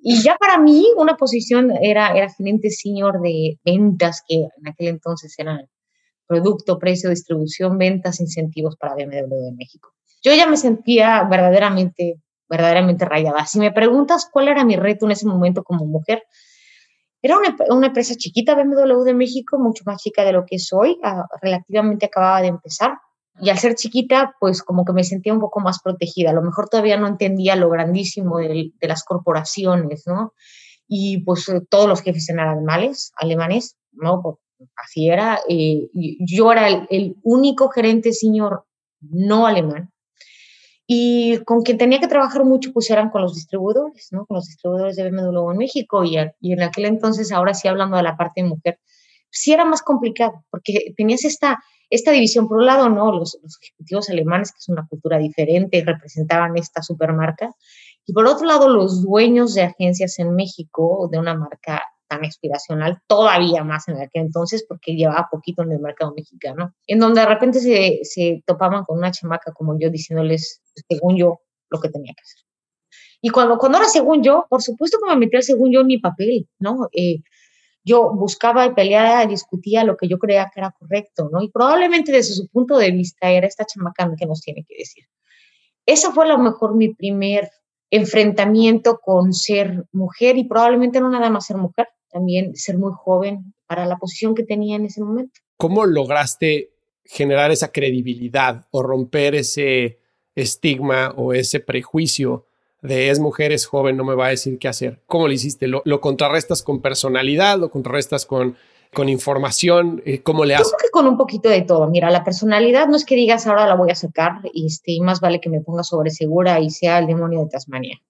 y 0.05 0.21
ya 0.21 0.35
para 0.35 0.57
mí 0.57 0.85
una 0.97 1.15
posición 1.15 1.71
era, 1.81 2.13
era 2.15 2.29
gerente 2.29 2.69
senior 2.71 3.21
de 3.21 3.59
ventas, 3.63 4.23
que 4.27 4.35
en 4.35 4.67
aquel 4.67 4.87
entonces 4.87 5.33
eran 5.37 5.69
producto, 6.27 6.79
precio, 6.79 7.09
distribución, 7.09 7.77
ventas, 7.77 8.19
incentivos 8.19 8.75
para 8.77 8.95
BMW 8.95 9.35
de 9.35 9.51
México. 9.57 9.93
Yo 10.23 10.33
ya 10.33 10.47
me 10.47 10.57
sentía 10.57 11.23
verdaderamente, 11.23 12.21
verdaderamente 12.49 13.05
rayada. 13.05 13.45
Si 13.45 13.59
me 13.59 13.71
preguntas 13.71 14.29
cuál 14.31 14.47
era 14.47 14.63
mi 14.63 14.75
reto 14.75 15.05
en 15.05 15.11
ese 15.11 15.27
momento 15.27 15.63
como 15.63 15.85
mujer, 15.85 16.23
era 17.21 17.37
una, 17.37 17.55
una 17.69 17.87
empresa 17.87 18.15
chiquita, 18.15 18.53
BMW 18.53 19.03
de 19.03 19.13
México, 19.13 19.57
mucho 19.57 19.83
más 19.85 20.01
chica 20.01 20.25
de 20.25 20.33
lo 20.33 20.45
que 20.45 20.59
soy, 20.59 20.97
ah, 21.03 21.25
relativamente 21.41 22.05
acababa 22.05 22.41
de 22.41 22.47
empezar. 22.47 22.97
Y 23.39 23.49
al 23.49 23.57
ser 23.57 23.75
chiquita, 23.75 24.35
pues 24.39 24.61
como 24.61 24.85
que 24.85 24.93
me 24.93 25.03
sentía 25.03 25.33
un 25.33 25.39
poco 25.39 25.59
más 25.59 25.81
protegida. 25.81 26.29
A 26.29 26.33
lo 26.33 26.41
mejor 26.41 26.69
todavía 26.69 26.97
no 26.97 27.07
entendía 27.07 27.55
lo 27.55 27.69
grandísimo 27.69 28.37
de, 28.37 28.71
las 28.81 29.03
corporaciones, 29.03 30.03
¿no? 30.05 30.33
Y 30.87 31.23
pues 31.23 31.45
todos 31.69 31.87
los 31.87 32.01
jefes 32.01 32.29
eran 32.29 32.49
alemanes, 32.49 33.11
alemanes, 33.15 33.77
¿no? 33.93 34.39
Así 34.75 35.09
era. 35.09 35.39
Eh, 35.47 35.89
yo 36.19 36.51
era 36.51 36.67
el, 36.67 37.15
único 37.23 37.69
gerente 37.69 38.13
senior 38.13 38.65
no 39.01 39.47
alemán. 39.47 39.91
Y 40.85 41.37
con 41.45 41.61
quien 41.61 41.77
tenía 41.77 41.99
que 41.99 42.07
trabajar 42.07 42.43
mucho, 42.43 42.73
pues 42.73 42.89
eran 42.89 43.09
con 43.09 43.21
los 43.21 43.35
distribuidores, 43.35 44.09
¿no? 44.11 44.25
Con 44.25 44.35
los 44.35 44.47
distribuidores 44.47 44.95
de 44.95 45.09
BMW 45.09 45.51
en 45.51 45.57
México. 45.57 46.03
Y, 46.03 46.17
y 46.41 46.53
en 46.53 46.61
aquel 46.61 46.85
entonces, 46.85 47.31
ahora 47.31 47.53
sí 47.53 47.67
hablando 47.67 47.97
de 47.97 48.03
la 48.03 48.17
parte 48.17 48.41
de 48.41 48.49
mujer, 48.49 48.79
sí 49.29 49.53
era 49.53 49.65
más 49.65 49.81
complicado, 49.81 50.43
porque 50.49 50.93
tenías 50.95 51.23
esta 51.25 51.59
esta 51.93 52.11
división, 52.11 52.47
por 52.47 52.57
un 52.57 52.65
lado, 52.65 52.89
¿no? 52.89 53.11
Los, 53.11 53.37
ejecutivos 53.61 54.09
alemanes, 54.09 54.51
que 54.51 54.57
es 54.57 54.67
una 54.67 54.87
cultura 54.87 55.19
diferente, 55.19 55.83
representaban 55.85 56.57
esta 56.57 56.81
supermarca, 56.81 57.51
y 58.05 58.13
por 58.13 58.25
otro 58.25 58.47
lado, 58.47 58.67
los 58.67 59.03
dueños 59.03 59.53
de 59.53 59.61
agencias 59.61 60.17
en 60.17 60.35
México, 60.35 61.07
de 61.11 61.19
una 61.19 61.35
marca 61.35 61.83
tan 62.13 62.25
aspiracional, 62.25 62.99
todavía 63.07 63.63
más 63.63 63.87
en 63.87 63.95
aquel 63.95 64.23
entonces, 64.23 64.65
porque 64.67 64.95
llevaba 64.95 65.27
poquito 65.31 65.63
en 65.63 65.71
el 65.71 65.79
mercado 65.79 66.13
mexicano, 66.15 66.73
en 66.87 66.99
donde 66.99 67.21
de 67.21 67.27
repente 67.27 67.59
se, 67.59 67.99
se 68.03 68.43
topaban 68.45 68.83
con 68.83 68.97
una 68.97 69.11
chamaca 69.11 69.51
como 69.51 69.77
yo 69.79 69.89
diciéndoles, 69.89 70.61
según 70.87 71.17
yo, 71.17 71.39
lo 71.69 71.79
que 71.79 71.89
tenía 71.89 72.13
que 72.13 72.21
hacer. 72.21 72.43
Y 73.21 73.29
cuando, 73.29 73.57
cuando 73.57 73.79
era 73.79 73.87
según 73.87 74.21
yo, 74.21 74.45
por 74.49 74.61
supuesto 74.61 74.99
que 75.01 75.09
me 75.09 75.17
metía 75.17 75.41
según 75.41 75.71
yo 75.71 75.81
en 75.81 75.87
mi 75.87 75.97
papel, 75.97 76.47
¿no? 76.59 76.89
Eh, 76.91 77.19
yo 77.83 78.13
buscaba 78.13 78.65
y 78.65 78.73
peleaba, 78.73 79.25
discutía 79.25 79.83
lo 79.83 79.97
que 79.97 80.07
yo 80.07 80.19
creía 80.19 80.49
que 80.53 80.59
era 80.59 80.71
correcto, 80.71 81.29
¿no? 81.31 81.41
Y 81.41 81.49
probablemente 81.49 82.11
desde 82.11 82.33
su 82.33 82.47
punto 82.49 82.77
de 82.77 82.91
vista 82.91 83.29
era 83.29 83.47
esta 83.47 83.65
chamaca 83.65 84.11
que 84.17 84.25
nos 84.25 84.41
tiene 84.41 84.63
que 84.67 84.75
decir. 84.77 85.05
Ese 85.85 86.11
fue 86.11 86.25
a 86.25 86.29
lo 86.29 86.37
mejor 86.37 86.75
mi 86.75 86.93
primer 86.93 87.49
enfrentamiento 87.89 88.99
con 88.99 89.33
ser 89.33 89.85
mujer 89.91 90.37
y 90.37 90.45
probablemente 90.45 90.99
no 90.99 91.09
nada 91.09 91.29
más 91.29 91.45
ser 91.45 91.57
mujer, 91.57 91.89
también 92.13 92.55
ser 92.55 92.77
muy 92.77 92.91
joven 92.95 93.53
para 93.67 93.85
la 93.85 93.97
posición 93.97 94.35
que 94.35 94.43
tenía 94.43 94.75
en 94.75 94.85
ese 94.85 95.01
momento. 95.01 95.33
¿Cómo 95.57 95.85
lograste 95.85 96.73
generar 97.03 97.51
esa 97.51 97.71
credibilidad 97.71 98.67
o 98.71 98.83
romper 98.83 99.35
ese 99.35 99.99
estigma 100.35 101.13
o 101.17 101.33
ese 101.33 101.59
prejuicio 101.59 102.45
de 102.83 103.09
es 103.09 103.19
mujer, 103.19 103.51
es 103.53 103.65
joven, 103.65 103.95
no 103.95 104.03
me 104.03 104.13
va 104.13 104.27
a 104.27 104.29
decir 104.29 104.59
qué 104.59 104.67
hacer. 104.67 105.01
¿Cómo 105.07 105.27
lo 105.27 105.33
hiciste? 105.33 105.67
¿Lo, 105.67 106.01
contrarrestas 106.01 106.61
con 106.61 106.81
personalidad? 106.81 107.57
¿Lo 107.57 107.71
contrarrestas 107.71 108.25
con, 108.25 108.57
con 108.93 109.07
información? 109.07 110.01
Eh, 110.05 110.21
¿Cómo 110.21 110.43
le 110.43 110.55
haces? 110.55 110.73
Creo 110.77 110.89
que 110.89 110.91
con 110.91 111.07
un 111.07 111.17
poquito 111.17 111.47
de 111.47 111.61
todo. 111.61 111.87
Mira, 111.87 112.11
la 112.11 112.25
personalidad 112.25 112.87
no 112.87 112.97
es 112.97 113.05
que 113.05 113.15
digas 113.15 113.47
ahora 113.47 113.67
la 113.67 113.75
voy 113.75 113.91
a 113.91 113.95
sacar 113.95 114.41
este, 114.53 114.91
y 114.91 114.99
más 114.99 115.21
vale 115.21 115.39
que 115.39 115.49
me 115.49 115.61
ponga 115.61 115.83
sobre 115.83 116.11
segura 116.11 116.59
y 116.59 116.69
sea 116.71 116.99
el 116.99 117.07
demonio 117.07 117.39
de 117.39 117.49
Tasmania. 117.51 118.01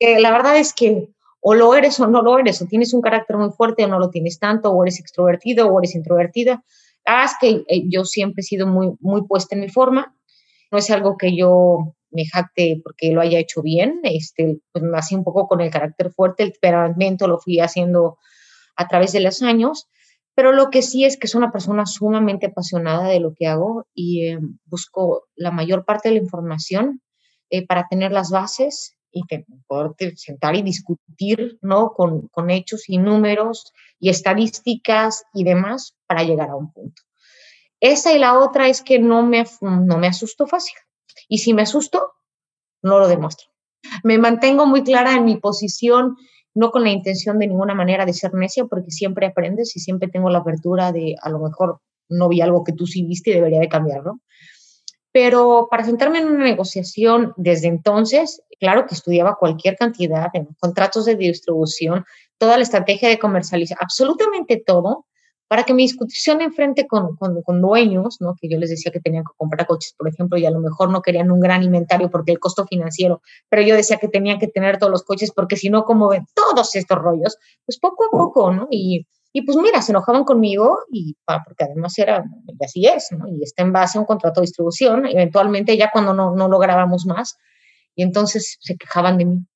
la 0.00 0.32
verdad 0.32 0.56
es 0.56 0.72
que 0.72 1.08
o 1.40 1.54
lo 1.54 1.74
eres 1.74 1.98
o 2.00 2.06
no 2.06 2.22
lo 2.22 2.38
eres, 2.38 2.60
o 2.62 2.66
tienes 2.66 2.92
un 2.92 3.00
carácter 3.00 3.36
muy 3.36 3.50
fuerte 3.50 3.84
o 3.84 3.88
no 3.88 3.98
lo 3.98 4.10
tienes 4.10 4.38
tanto, 4.38 4.70
o 4.70 4.82
eres 4.84 5.00
extrovertido 5.00 5.68
o 5.68 5.80
eres 5.80 5.94
introvertida. 5.94 6.62
Haz 7.04 7.32
que 7.40 7.64
eh, 7.66 7.82
yo 7.88 8.04
siempre 8.04 8.42
he 8.42 8.44
sido 8.44 8.66
muy, 8.66 8.92
muy 9.00 9.26
puesta 9.26 9.54
en 9.54 9.62
mi 9.62 9.68
forma. 9.68 10.14
No 10.70 10.78
es 10.78 10.90
algo 10.90 11.16
que 11.16 11.36
yo 11.36 11.94
me 12.10 12.26
jacte 12.26 12.80
porque 12.82 13.12
lo 13.12 13.20
haya 13.20 13.38
hecho 13.38 13.62
bien, 13.62 14.00
este, 14.02 14.58
pues 14.72 14.84
hacía 14.94 15.18
un 15.18 15.24
poco 15.24 15.46
con 15.46 15.60
el 15.60 15.70
carácter 15.70 16.12
fuerte, 16.12 16.42
el 16.42 16.52
temperamento 16.52 17.28
lo 17.28 17.38
fui 17.38 17.60
haciendo 17.60 18.18
a 18.76 18.88
través 18.88 19.12
de 19.12 19.20
los 19.20 19.42
años, 19.42 19.88
pero 20.34 20.52
lo 20.52 20.70
que 20.70 20.82
sí 20.82 21.04
es 21.04 21.16
que 21.18 21.28
soy 21.28 21.38
una 21.38 21.52
persona 21.52 21.86
sumamente 21.86 22.46
apasionada 22.46 23.08
de 23.08 23.20
lo 23.20 23.34
que 23.34 23.46
hago 23.46 23.86
y 23.94 24.26
eh, 24.26 24.38
busco 24.64 25.28
la 25.36 25.50
mayor 25.50 25.84
parte 25.84 26.08
de 26.08 26.16
la 26.16 26.22
información 26.22 27.00
eh, 27.50 27.66
para 27.66 27.86
tener 27.88 28.12
las 28.12 28.30
bases 28.30 28.96
y 29.12 29.22
poder 29.66 30.16
sentar 30.16 30.56
y 30.56 30.62
discutir 30.62 31.58
¿no? 31.62 31.92
Con, 31.92 32.28
con 32.28 32.50
hechos 32.50 32.88
y 32.88 32.98
números 32.98 33.72
y 33.98 34.08
estadísticas 34.08 35.24
y 35.34 35.44
demás 35.44 35.96
para 36.06 36.22
llegar 36.22 36.50
a 36.50 36.56
un 36.56 36.72
punto. 36.72 37.02
Esa 37.80 38.12
y 38.12 38.18
la 38.18 38.38
otra 38.38 38.68
es 38.68 38.82
que 38.82 38.98
no 38.98 39.22
me, 39.22 39.44
no 39.60 39.98
me 39.98 40.06
asusto 40.06 40.46
fácil. 40.46 40.76
Y 41.28 41.38
si 41.38 41.54
me 41.54 41.62
asusto, 41.62 42.12
no 42.82 42.98
lo 42.98 43.08
demuestro. 43.08 43.48
Me 44.04 44.18
mantengo 44.18 44.66
muy 44.66 44.82
clara 44.82 45.14
en 45.14 45.24
mi 45.24 45.36
posición, 45.36 46.16
no 46.54 46.70
con 46.70 46.82
la 46.84 46.90
intención 46.90 47.38
de 47.38 47.46
ninguna 47.46 47.74
manera 47.74 48.04
de 48.04 48.12
ser 48.12 48.34
necia, 48.34 48.66
porque 48.66 48.90
siempre 48.90 49.26
aprendes 49.26 49.74
y 49.76 49.80
siempre 49.80 50.08
tengo 50.08 50.28
la 50.28 50.38
apertura 50.38 50.92
de 50.92 51.16
a 51.20 51.30
lo 51.30 51.38
mejor 51.38 51.80
no 52.08 52.28
vi 52.28 52.40
algo 52.40 52.64
que 52.64 52.72
tú 52.72 52.86
sí 52.86 53.04
viste 53.04 53.30
y 53.30 53.34
debería 53.34 53.60
de 53.60 53.68
cambiarlo. 53.68 54.20
Pero 55.12 55.68
para 55.70 55.84
sentarme 55.84 56.18
en 56.18 56.28
una 56.28 56.44
negociación 56.44 57.32
desde 57.36 57.68
entonces, 57.68 58.42
claro 58.60 58.86
que 58.86 58.94
estudiaba 58.94 59.36
cualquier 59.36 59.76
cantidad 59.76 60.30
de 60.32 60.46
contratos 60.60 61.04
de 61.04 61.16
distribución, 61.16 62.04
toda 62.38 62.56
la 62.56 62.62
estrategia 62.62 63.08
de 63.08 63.18
comercialización, 63.18 63.78
absolutamente 63.82 64.62
todo, 64.64 65.06
para 65.50 65.64
que 65.64 65.74
mi 65.74 65.82
discusión 65.82 66.40
enfrente 66.42 66.86
con, 66.86 67.16
con, 67.16 67.42
con, 67.42 67.60
dueños, 67.60 68.18
¿no? 68.20 68.36
que 68.40 68.48
yo 68.48 68.56
les 68.56 68.70
decía 68.70 68.92
que 68.92 69.00
tenían 69.00 69.24
que 69.24 69.32
comprar 69.36 69.66
coches, 69.66 69.92
por 69.98 70.06
ejemplo, 70.06 70.38
y 70.38 70.46
a 70.46 70.50
lo 70.52 70.60
mejor 70.60 70.90
no 70.90 71.02
querían 71.02 71.32
un 71.32 71.40
gran 71.40 71.64
inventario 71.64 72.08
porque 72.08 72.30
el 72.30 72.38
costo 72.38 72.66
financiero, 72.66 73.20
pero 73.48 73.62
yo 73.62 73.74
decía 73.74 73.96
que 73.96 74.06
tenían 74.06 74.38
que 74.38 74.46
tener 74.46 74.78
todos 74.78 74.92
los 74.92 75.02
coches 75.02 75.32
porque 75.34 75.56
si 75.56 75.68
no, 75.68 75.84
como 75.84 76.08
ven 76.08 76.24
todos 76.34 76.76
estos 76.76 76.98
rollos, 76.98 77.36
pues 77.66 77.80
poco 77.80 78.04
a 78.04 78.10
poco, 78.12 78.52
¿no? 78.52 78.68
Y, 78.70 79.08
y 79.32 79.42
pues 79.42 79.56
mira, 79.56 79.80
se 79.82 79.92
enojaban 79.92 80.24
conmigo 80.24 80.80
y 80.90 81.16
porque 81.24 81.64
además 81.64 81.98
era, 81.98 82.24
y 82.46 82.64
así 82.64 82.86
es, 82.86 83.08
¿no? 83.12 83.28
Y 83.28 83.42
está 83.42 83.62
en 83.62 83.72
base 83.72 83.98
a 83.98 84.00
un 84.00 84.06
contrato 84.06 84.40
de 84.40 84.46
distribución, 84.46 85.06
eventualmente 85.06 85.76
ya 85.76 85.90
cuando 85.92 86.14
no, 86.14 86.34
no 86.34 86.48
lográbamos 86.48 87.06
más, 87.06 87.36
y 87.94 88.02
entonces 88.02 88.58
se 88.60 88.76
quejaban 88.76 89.18
de 89.18 89.24
mí 89.24 89.46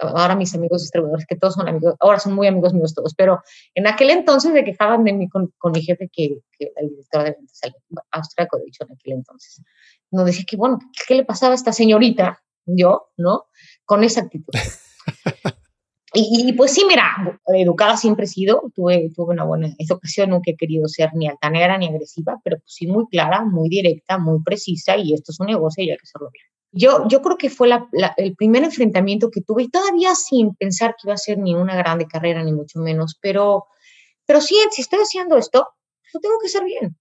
ahora 0.00 0.36
mis 0.36 0.54
amigos 0.54 0.82
distribuidores, 0.82 1.26
que 1.26 1.36
todos 1.36 1.54
son 1.54 1.68
amigos, 1.68 1.94
ahora 2.00 2.18
son 2.18 2.34
muy 2.34 2.46
amigos 2.46 2.74
míos 2.74 2.94
todos, 2.94 3.14
pero 3.14 3.42
en 3.74 3.86
aquel 3.86 4.10
entonces 4.10 4.52
se 4.52 4.64
quejaban 4.64 5.04
de 5.04 5.12
mí 5.12 5.28
con, 5.28 5.52
mi 5.72 5.82
jefe, 5.82 6.08
que, 6.12 6.40
el 6.58 6.88
director 6.88 7.24
de 7.24 7.30
ventas 7.32 7.60
austriaco, 8.10 8.58
de 8.58 8.64
hecho, 8.66 8.84
en 8.84 8.92
aquel 8.92 9.12
entonces. 9.14 9.62
Nos 10.10 10.26
decía 10.26 10.44
que, 10.46 10.56
bueno, 10.56 10.78
¿qué 11.06 11.14
le 11.14 11.24
pasaba 11.24 11.52
a 11.52 11.54
esta 11.54 11.72
señorita? 11.72 12.42
Yo, 12.66 13.10
¿no? 13.16 13.46
con 13.84 14.04
esa 14.04 14.20
actitud. 14.20 14.52
y, 16.14 16.52
pues 16.54 16.72
sí, 16.72 16.84
mira, 16.88 17.38
educada 17.48 17.96
siempre 17.96 18.24
he 18.24 18.28
sido, 18.28 18.72
tuve, 18.74 19.10
tuve 19.14 19.34
una 19.34 19.44
buena 19.44 19.74
educación, 19.78 20.30
nunca 20.30 20.50
he 20.50 20.56
querido 20.56 20.88
ser 20.88 21.10
ni 21.14 21.28
altanera 21.28 21.76
ni 21.76 21.86
agresiva, 21.86 22.40
pero 22.42 22.56
pues 22.56 22.72
sí 22.72 22.86
muy 22.86 23.06
clara, 23.08 23.44
muy 23.44 23.68
directa, 23.68 24.16
muy 24.16 24.42
precisa 24.42 24.96
y 24.96 25.12
esto 25.12 25.32
es 25.32 25.40
un 25.40 25.48
negocio 25.48 25.84
y 25.84 25.90
hay 25.90 25.96
que 25.98 26.04
hacerlo 26.04 26.30
bien. 26.32 26.44
Yo, 26.70 27.08
yo 27.08 27.20
creo 27.20 27.36
que 27.36 27.50
fue 27.50 27.68
el 28.16 28.36
primer 28.36 28.64
enfrentamiento 28.64 29.30
que 29.30 29.42
tuve 29.42 29.64
y 29.64 29.68
todavía 29.68 30.14
sin 30.14 30.54
pensar 30.54 30.92
que 30.92 31.08
iba 31.08 31.14
a 31.14 31.18
ser 31.18 31.38
ni 31.38 31.54
una 31.54 31.76
grande 31.76 32.06
carrera, 32.06 32.42
ni 32.42 32.52
mucho 32.52 32.78
menos, 32.78 33.18
pero, 33.20 33.66
pero 34.26 34.40
sí, 34.40 34.56
si 34.70 34.82
estoy 34.82 35.00
haciendo 35.00 35.36
esto, 35.36 35.66
lo 36.14 36.20
tengo 36.20 36.38
que 36.40 36.46
hacer 36.46 36.64
bien. 36.64 36.96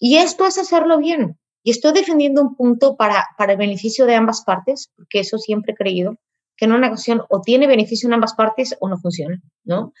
Y 0.00 0.16
esto 0.16 0.46
es 0.46 0.58
hacerlo 0.58 0.98
bien. 0.98 1.38
Y 1.64 1.72
estoy 1.72 1.92
defendiendo 1.92 2.40
un 2.42 2.54
punto 2.54 2.96
para, 2.96 3.26
para 3.36 3.52
el 3.52 3.58
beneficio 3.58 4.06
de 4.06 4.14
ambas 4.14 4.42
partes, 4.44 4.92
porque 4.96 5.20
eso 5.20 5.38
siempre 5.38 5.72
he 5.72 5.76
creído, 5.76 6.18
que 6.58 6.64
en 6.64 6.72
una 6.72 6.80
negociación 6.80 7.22
o 7.30 7.40
tiene 7.40 7.66
beneficio 7.66 8.08
en 8.08 8.14
ambas 8.14 8.34
partes 8.34 8.76
o 8.80 8.88
no 8.88 8.98
funciona, 8.98 9.40
¿no? 9.64 9.94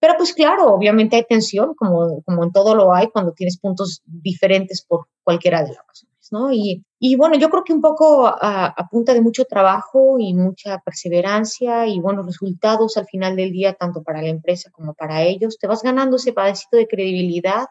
Pero 0.00 0.16
pues 0.18 0.34
claro, 0.34 0.74
obviamente 0.74 1.16
hay 1.16 1.24
tensión, 1.24 1.74
como, 1.74 2.20
como 2.24 2.44
en 2.44 2.52
todo 2.52 2.74
lo 2.74 2.92
hay 2.92 3.08
cuando 3.08 3.32
tienes 3.32 3.58
puntos 3.58 4.02
diferentes 4.04 4.84
por 4.84 5.06
cualquiera 5.22 5.62
de 5.62 5.68
las 5.68 5.86
razones, 5.86 6.28
¿no? 6.30 6.52
Y, 6.52 6.84
y 6.98 7.16
bueno, 7.16 7.36
yo 7.36 7.48
creo 7.48 7.64
que 7.64 7.72
un 7.72 7.80
poco 7.80 8.26
a, 8.26 8.66
a, 8.66 8.88
punta 8.88 9.14
de 9.14 9.22
mucho 9.22 9.44
trabajo 9.44 10.16
y 10.18 10.34
mucha 10.34 10.80
perseverancia 10.80 11.86
y 11.86 12.00
buenos 12.00 12.26
resultados 12.26 12.96
al 12.98 13.06
final 13.06 13.36
del 13.36 13.52
día, 13.52 13.72
tanto 13.74 14.02
para 14.02 14.20
la 14.20 14.28
empresa 14.28 14.70
como 14.72 14.92
para 14.94 15.22
ellos, 15.22 15.56
te 15.58 15.68
vas 15.68 15.82
ganando 15.82 16.16
ese 16.16 16.34
padecito 16.34 16.76
de 16.76 16.88
credibilidad 16.88 17.64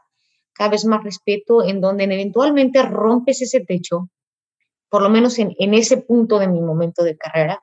cada 0.54 0.70
vez 0.72 0.86
más 0.86 1.04
respeto, 1.04 1.64
en 1.64 1.82
donde 1.82 2.06
eventualmente 2.06 2.82
rompes 2.84 3.42
ese 3.42 3.60
techo, 3.60 4.10
por 4.90 5.02
lo 5.02 5.10
menos 5.10 5.38
en, 5.40 5.54
en 5.60 5.74
ese 5.74 5.98
punto 5.98 6.40
de 6.40 6.48
mi 6.48 6.62
momento 6.62 7.04
de 7.04 7.18
carrera, 7.18 7.60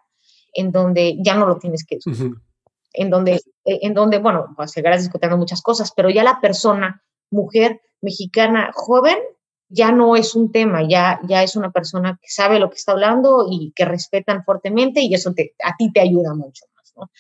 en 0.53 0.73
donde 0.73 1.17
ya 1.23 1.35
no 1.35 1.47
lo 1.47 1.59
tienes 1.59 1.85
que 1.85 1.97
discutir. 1.97 2.33
En 2.93 3.11
donde, 3.11 3.35
eh, 3.65 3.79
en 3.83 3.95
donde, 3.95 4.19
bueno, 4.19 4.53
pues 4.57 4.73
seguirás 4.73 5.03
discutiendo 5.03 5.37
muchas 5.37 5.63
cosas, 5.63 5.93
pero 5.95 6.11
ya 6.11 6.25
la 6.25 6.41
persona, 6.41 7.03
mujer, 7.31 7.81
mexicana, 8.01 8.71
joven, 8.75 9.19
ya 9.69 9.93
no 9.93 10.17
es 10.17 10.35
un 10.35 10.51
tema, 10.51 10.83
ya, 10.89 11.21
ya 11.29 11.45
es 11.45 11.55
una 11.55 11.71
persona 11.71 12.19
que 12.21 12.29
sabe 12.29 12.59
lo 12.59 12.69
que 12.71 12.77
está 12.77 12.93
hablando 12.93 13.47
y 13.49 13.73
que 13.77 13.85
respetan 13.85 14.45
fuertemente 14.45 15.01
y 15.03 15.15
eso 15.15 15.33
te, 15.33 15.55
a 15.63 15.77
ti 15.77 15.93
te 15.93 16.01
ayuda 16.01 16.35
mucho 16.35 16.65
más, 16.75 16.93
¿no? 16.97 17.11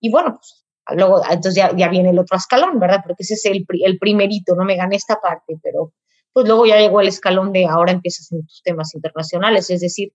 Y 0.00 0.10
bueno, 0.10 0.34
pues 0.34 0.64
Luego, 0.92 1.22
entonces 1.24 1.54
ya, 1.54 1.74
ya 1.74 1.88
viene 1.88 2.10
el 2.10 2.18
otro 2.18 2.36
escalón, 2.36 2.78
¿verdad? 2.78 3.00
Porque 3.02 3.22
ese 3.22 3.34
es 3.34 3.44
el, 3.46 3.64
el 3.84 3.98
primerito, 3.98 4.54
no 4.54 4.64
me 4.64 4.76
gané 4.76 4.96
esta 4.96 5.20
parte, 5.20 5.58
pero 5.62 5.92
pues 6.32 6.46
luego 6.46 6.66
ya 6.66 6.78
llegó 6.78 7.00
el 7.00 7.08
escalón 7.08 7.52
de 7.52 7.66
ahora 7.66 7.92
empiezas 7.92 8.30
en 8.32 8.44
tus 8.44 8.62
temas 8.62 8.94
internacionales, 8.94 9.70
es 9.70 9.80
decir, 9.80 10.12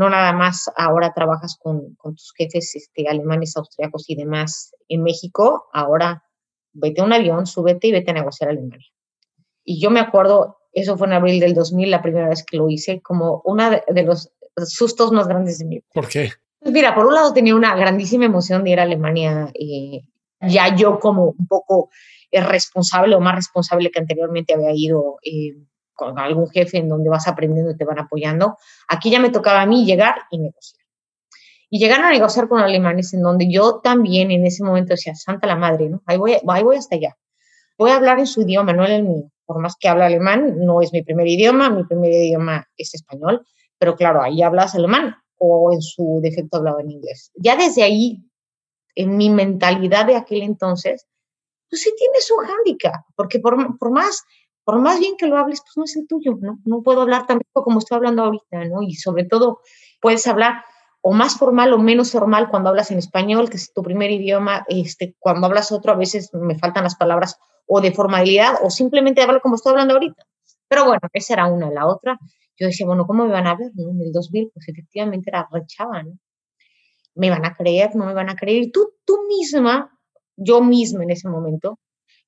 no 0.00 0.08
nada 0.08 0.32
más 0.32 0.70
ahora 0.76 1.12
trabajas 1.12 1.58
con, 1.62 1.94
con 1.96 2.14
tus 2.14 2.32
jefes 2.34 2.74
este, 2.74 3.06
alemanes, 3.06 3.54
austriacos 3.54 4.08
y 4.08 4.16
demás 4.16 4.74
en 4.88 5.02
México, 5.02 5.68
ahora 5.74 6.24
vete 6.72 7.02
a 7.02 7.04
un 7.04 7.12
avión, 7.12 7.46
súbete 7.46 7.88
y 7.88 7.92
vete 7.92 8.10
a 8.10 8.14
negociar 8.14 8.48
a 8.48 8.52
Alemania. 8.52 8.88
Y 9.62 9.78
yo 9.78 9.90
me 9.90 10.00
acuerdo, 10.00 10.56
eso 10.72 10.96
fue 10.96 11.06
en 11.06 11.12
abril 11.12 11.38
del 11.38 11.52
2000, 11.52 11.90
la 11.90 12.00
primera 12.00 12.30
vez 12.30 12.42
que 12.46 12.56
lo 12.56 12.70
hice, 12.70 13.02
como 13.02 13.42
uno 13.44 13.70
de, 13.70 13.82
de 13.88 14.02
los 14.04 14.32
sustos 14.64 15.12
más 15.12 15.28
grandes 15.28 15.58
de 15.58 15.66
mi 15.66 15.74
vida. 15.76 15.88
¿Por 15.92 16.08
qué? 16.08 16.30
Pues 16.60 16.72
mira, 16.72 16.94
por 16.94 17.04
un 17.04 17.12
lado 17.12 17.34
tenía 17.34 17.54
una 17.54 17.76
grandísima 17.76 18.24
emoción 18.24 18.64
de 18.64 18.70
ir 18.70 18.80
a 18.80 18.84
Alemania, 18.84 19.52
eh, 19.52 20.00
ya 20.40 20.74
yo 20.74 20.98
como 20.98 21.34
un 21.38 21.46
poco 21.46 21.90
responsable 22.32 23.14
o 23.16 23.20
más 23.20 23.34
responsable 23.34 23.90
que 23.90 23.98
anteriormente 23.98 24.54
había 24.54 24.72
ido 24.72 25.18
eh, 25.22 25.56
con 26.00 26.18
algún 26.18 26.48
jefe 26.48 26.78
en 26.78 26.88
donde 26.88 27.10
vas 27.10 27.28
aprendiendo 27.28 27.72
y 27.72 27.76
te 27.76 27.84
van 27.84 27.98
apoyando. 27.98 28.56
Aquí 28.88 29.10
ya 29.10 29.20
me 29.20 29.28
tocaba 29.28 29.60
a 29.60 29.66
mí 29.66 29.84
llegar 29.84 30.14
y 30.30 30.38
negociar. 30.38 30.82
Y 31.68 31.78
llegar 31.78 32.00
a 32.00 32.10
negociar 32.10 32.48
con 32.48 32.60
alemanes 32.60 33.12
en 33.12 33.20
donde 33.20 33.52
yo 33.52 33.80
también 33.80 34.30
en 34.30 34.46
ese 34.46 34.64
momento 34.64 34.94
decía, 34.94 35.14
santa 35.14 35.46
la 35.46 35.56
madre, 35.56 35.90
¿no? 35.90 36.02
Ahí 36.06 36.16
voy, 36.16 36.36
ahí 36.48 36.62
voy 36.62 36.76
hasta 36.76 36.96
allá. 36.96 37.16
Voy 37.76 37.90
a 37.90 37.96
hablar 37.96 38.18
en 38.18 38.26
su 38.26 38.40
idioma, 38.40 38.72
no 38.72 38.86
en 38.86 38.92
el 38.92 39.02
mío. 39.04 39.30
Por 39.44 39.60
más 39.60 39.74
que 39.78 39.88
hable 39.88 40.04
alemán, 40.04 40.54
no 40.56 40.80
es 40.80 40.90
mi 40.92 41.02
primer 41.02 41.28
idioma, 41.28 41.68
mi 41.68 41.84
primer 41.84 42.12
idioma 42.12 42.66
es 42.76 42.94
español, 42.94 43.46
pero 43.78 43.94
claro, 43.94 44.22
ahí 44.22 44.42
hablas 44.42 44.74
alemán 44.74 45.16
o 45.36 45.72
en 45.72 45.82
su 45.82 46.20
defecto 46.22 46.56
hablaba 46.56 46.80
en 46.80 46.92
inglés. 46.92 47.30
Ya 47.34 47.56
desde 47.56 47.82
ahí, 47.82 48.24
en 48.94 49.16
mi 49.18 49.28
mentalidad 49.28 50.06
de 50.06 50.16
aquel 50.16 50.42
entonces, 50.42 51.06
pues 51.70 51.82
sí 51.82 51.94
tienes 51.96 52.28
un 52.30 52.44
hándicap, 52.44 53.04
porque 53.14 53.38
por, 53.38 53.78
por, 53.78 53.92
más, 53.92 54.24
por 54.70 54.80
más 54.80 55.00
bien 55.00 55.16
que 55.16 55.26
lo 55.26 55.36
hables, 55.36 55.62
pues 55.62 55.76
no 55.76 55.82
es 55.82 55.96
el 55.96 56.06
tuyo, 56.06 56.38
¿no? 56.40 56.60
No 56.64 56.80
puedo 56.80 57.00
hablar 57.00 57.26
tampoco 57.26 57.64
como 57.64 57.80
estoy 57.80 57.96
hablando 57.96 58.22
ahorita, 58.22 58.66
¿no? 58.66 58.82
Y 58.82 58.94
sobre 58.94 59.24
todo 59.24 59.62
puedes 60.00 60.24
hablar 60.28 60.62
o 61.00 61.12
más 61.12 61.36
formal 61.36 61.72
o 61.72 61.78
menos 61.78 62.12
formal 62.12 62.48
cuando 62.50 62.68
hablas 62.68 62.92
en 62.92 62.98
español, 62.98 63.50
que 63.50 63.56
es 63.56 63.72
tu 63.72 63.82
primer 63.82 64.12
idioma, 64.12 64.64
este, 64.68 65.16
cuando 65.18 65.48
hablas 65.48 65.72
otro 65.72 65.92
a 65.92 65.96
veces 65.96 66.32
me 66.34 66.56
faltan 66.56 66.84
las 66.84 66.94
palabras 66.94 67.36
o 67.66 67.80
de 67.80 67.90
formalidad 67.90 68.60
o 68.62 68.70
simplemente 68.70 69.20
hablar 69.20 69.40
como 69.40 69.56
estoy 69.56 69.70
hablando 69.70 69.94
ahorita. 69.94 70.24
Pero 70.68 70.84
bueno, 70.84 71.00
esa 71.14 71.34
era 71.34 71.46
una. 71.46 71.68
La 71.68 71.88
otra, 71.88 72.16
yo 72.56 72.68
decía, 72.68 72.86
bueno, 72.86 73.08
¿cómo 73.08 73.24
me 73.24 73.32
van 73.32 73.48
a 73.48 73.56
ver? 73.56 73.72
En 73.76 74.00
el 74.00 74.12
2000, 74.12 74.52
pues 74.54 74.68
efectivamente 74.68 75.30
era 75.30 75.48
rechava, 75.50 76.04
¿no? 76.04 76.12
¿Me 77.16 77.28
van 77.28 77.44
a 77.44 77.56
creer? 77.56 77.96
¿No 77.96 78.06
me 78.06 78.14
van 78.14 78.30
a 78.30 78.36
creer? 78.36 78.70
Tú, 78.72 78.92
tú 79.04 79.18
misma, 79.26 79.98
yo 80.36 80.62
misma 80.62 81.02
en 81.02 81.10
ese 81.10 81.28
momento, 81.28 81.80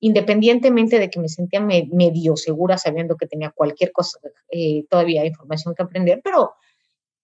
independientemente 0.03 0.99
de 0.99 1.09
que 1.09 1.21
me 1.21 1.29
sentía 1.29 1.61
medio 1.61 2.37
segura 2.37 2.77
sabiendo 2.77 3.17
que 3.17 3.29
tenía 3.29 3.51
cualquier 3.51 3.93
cosa, 3.93 4.19
eh, 4.51 4.85
todavía 4.91 5.25
información 5.25 5.77
que 5.77 5.85
aprender, 5.85 6.21
pero 6.25 6.55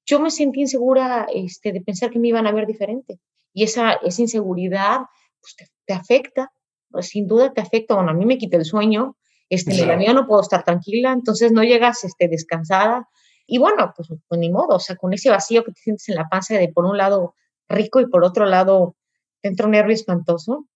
yo 0.07 0.21
me 0.21 0.31
sentí 0.31 0.61
insegura 0.61 1.27
este, 1.35 1.73
de 1.73 1.81
pensar 1.81 2.09
que 2.11 2.21
me 2.21 2.29
iban 2.29 2.47
a 2.47 2.53
ver 2.53 2.69
diferente. 2.69 3.19
Y 3.53 3.65
esa, 3.65 3.95
esa 3.95 4.23
inseguridad 4.23 5.01
pues, 5.41 5.57
te, 5.57 5.67
te 5.87 5.93
afecta, 5.93 6.53
pues, 6.89 7.09
sin 7.09 7.27
duda 7.27 7.53
te 7.53 7.61
afecta. 7.61 7.97
Bueno, 7.97 8.13
a 8.13 8.15
mí 8.15 8.25
me 8.25 8.39
quita 8.39 8.57
el 8.57 8.65
sueño, 8.65 9.17
este, 9.49 9.75
en 9.75 9.81
el 9.81 9.91
avión 9.91 10.15
no 10.15 10.29
puedo 10.29 10.41
estar 10.41 10.63
tranquila, 10.63 11.11
entonces 11.11 11.51
no 11.51 11.65
llegas 11.65 12.05
este, 12.05 12.29
descansada. 12.29 13.09
Y 13.45 13.59
bueno, 13.59 13.93
pues, 13.97 14.09
pues, 14.29 14.39
ni 14.39 14.51
modo, 14.51 14.77
o 14.77 14.81
sea, 14.81 14.95
con 14.95 15.13
ese 15.13 15.31
vacío 15.31 15.65
que 15.65 15.73
te 15.73 15.81
sientes 15.81 16.09
en 16.09 16.15
la 16.15 16.29
panza 16.29 16.55
de 16.55 16.69
por 16.69 16.85
un 16.85 16.97
lado 16.97 17.35
rico 17.69 17.99
y 17.99 18.07
por 18.07 18.23
otro 18.23 18.47
lado 18.47 18.95
dentro 19.43 19.67
un 19.67 19.73
nervio 19.73 19.95
espantoso. 19.95 20.67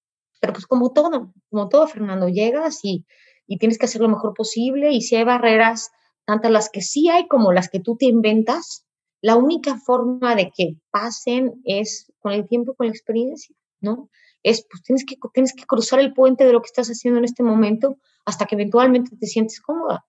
Pero 0.42 0.54
pues 0.54 0.66
como 0.66 0.92
todo, 0.92 1.32
como 1.50 1.68
todo, 1.68 1.87
Fernando, 1.87 2.28
llegas 2.28 2.80
y, 2.82 3.06
y 3.46 3.58
tienes 3.58 3.78
que 3.78 3.87
hacer 3.87 4.00
lo 4.00 4.08
mejor 4.08 4.34
posible 4.34 4.90
y 4.90 5.00
si 5.00 5.14
hay 5.14 5.22
barreras, 5.22 5.92
tantas 6.25 6.50
las 6.50 6.68
que 6.68 6.82
sí 6.82 7.08
hay 7.08 7.28
como 7.28 7.52
las 7.52 7.68
que 7.68 7.78
tú 7.78 7.96
te 7.96 8.06
inventas, 8.06 8.84
la 9.20 9.37
única 9.37 9.78
forma 9.78 10.34
de 10.34 10.50
que 10.50 10.75
pasen 10.90 11.62
es 11.64 12.12
con 12.18 12.32
el 12.32 12.49
tiempo, 12.49 12.75
con 12.75 12.88
la 12.88 12.92
experiencia, 12.92 13.54
¿no? 13.80 14.11
Es, 14.42 14.66
pues 14.68 14.82
tienes 14.82 15.04
que, 15.06 15.14
tienes 15.32 15.54
que 15.54 15.64
cruzar 15.64 16.00
el 16.00 16.12
puente 16.12 16.44
de 16.44 16.52
lo 16.52 16.61
que 16.61 16.66
estás 16.66 16.88
haciendo 16.88 17.18
en 17.18 17.25
este 17.25 17.44
momento 17.44 17.99
hasta 18.25 18.46
que 18.46 18.56
eventualmente 18.56 19.16
te 19.16 19.26
sientes 19.28 19.61
cómoda. 19.61 20.04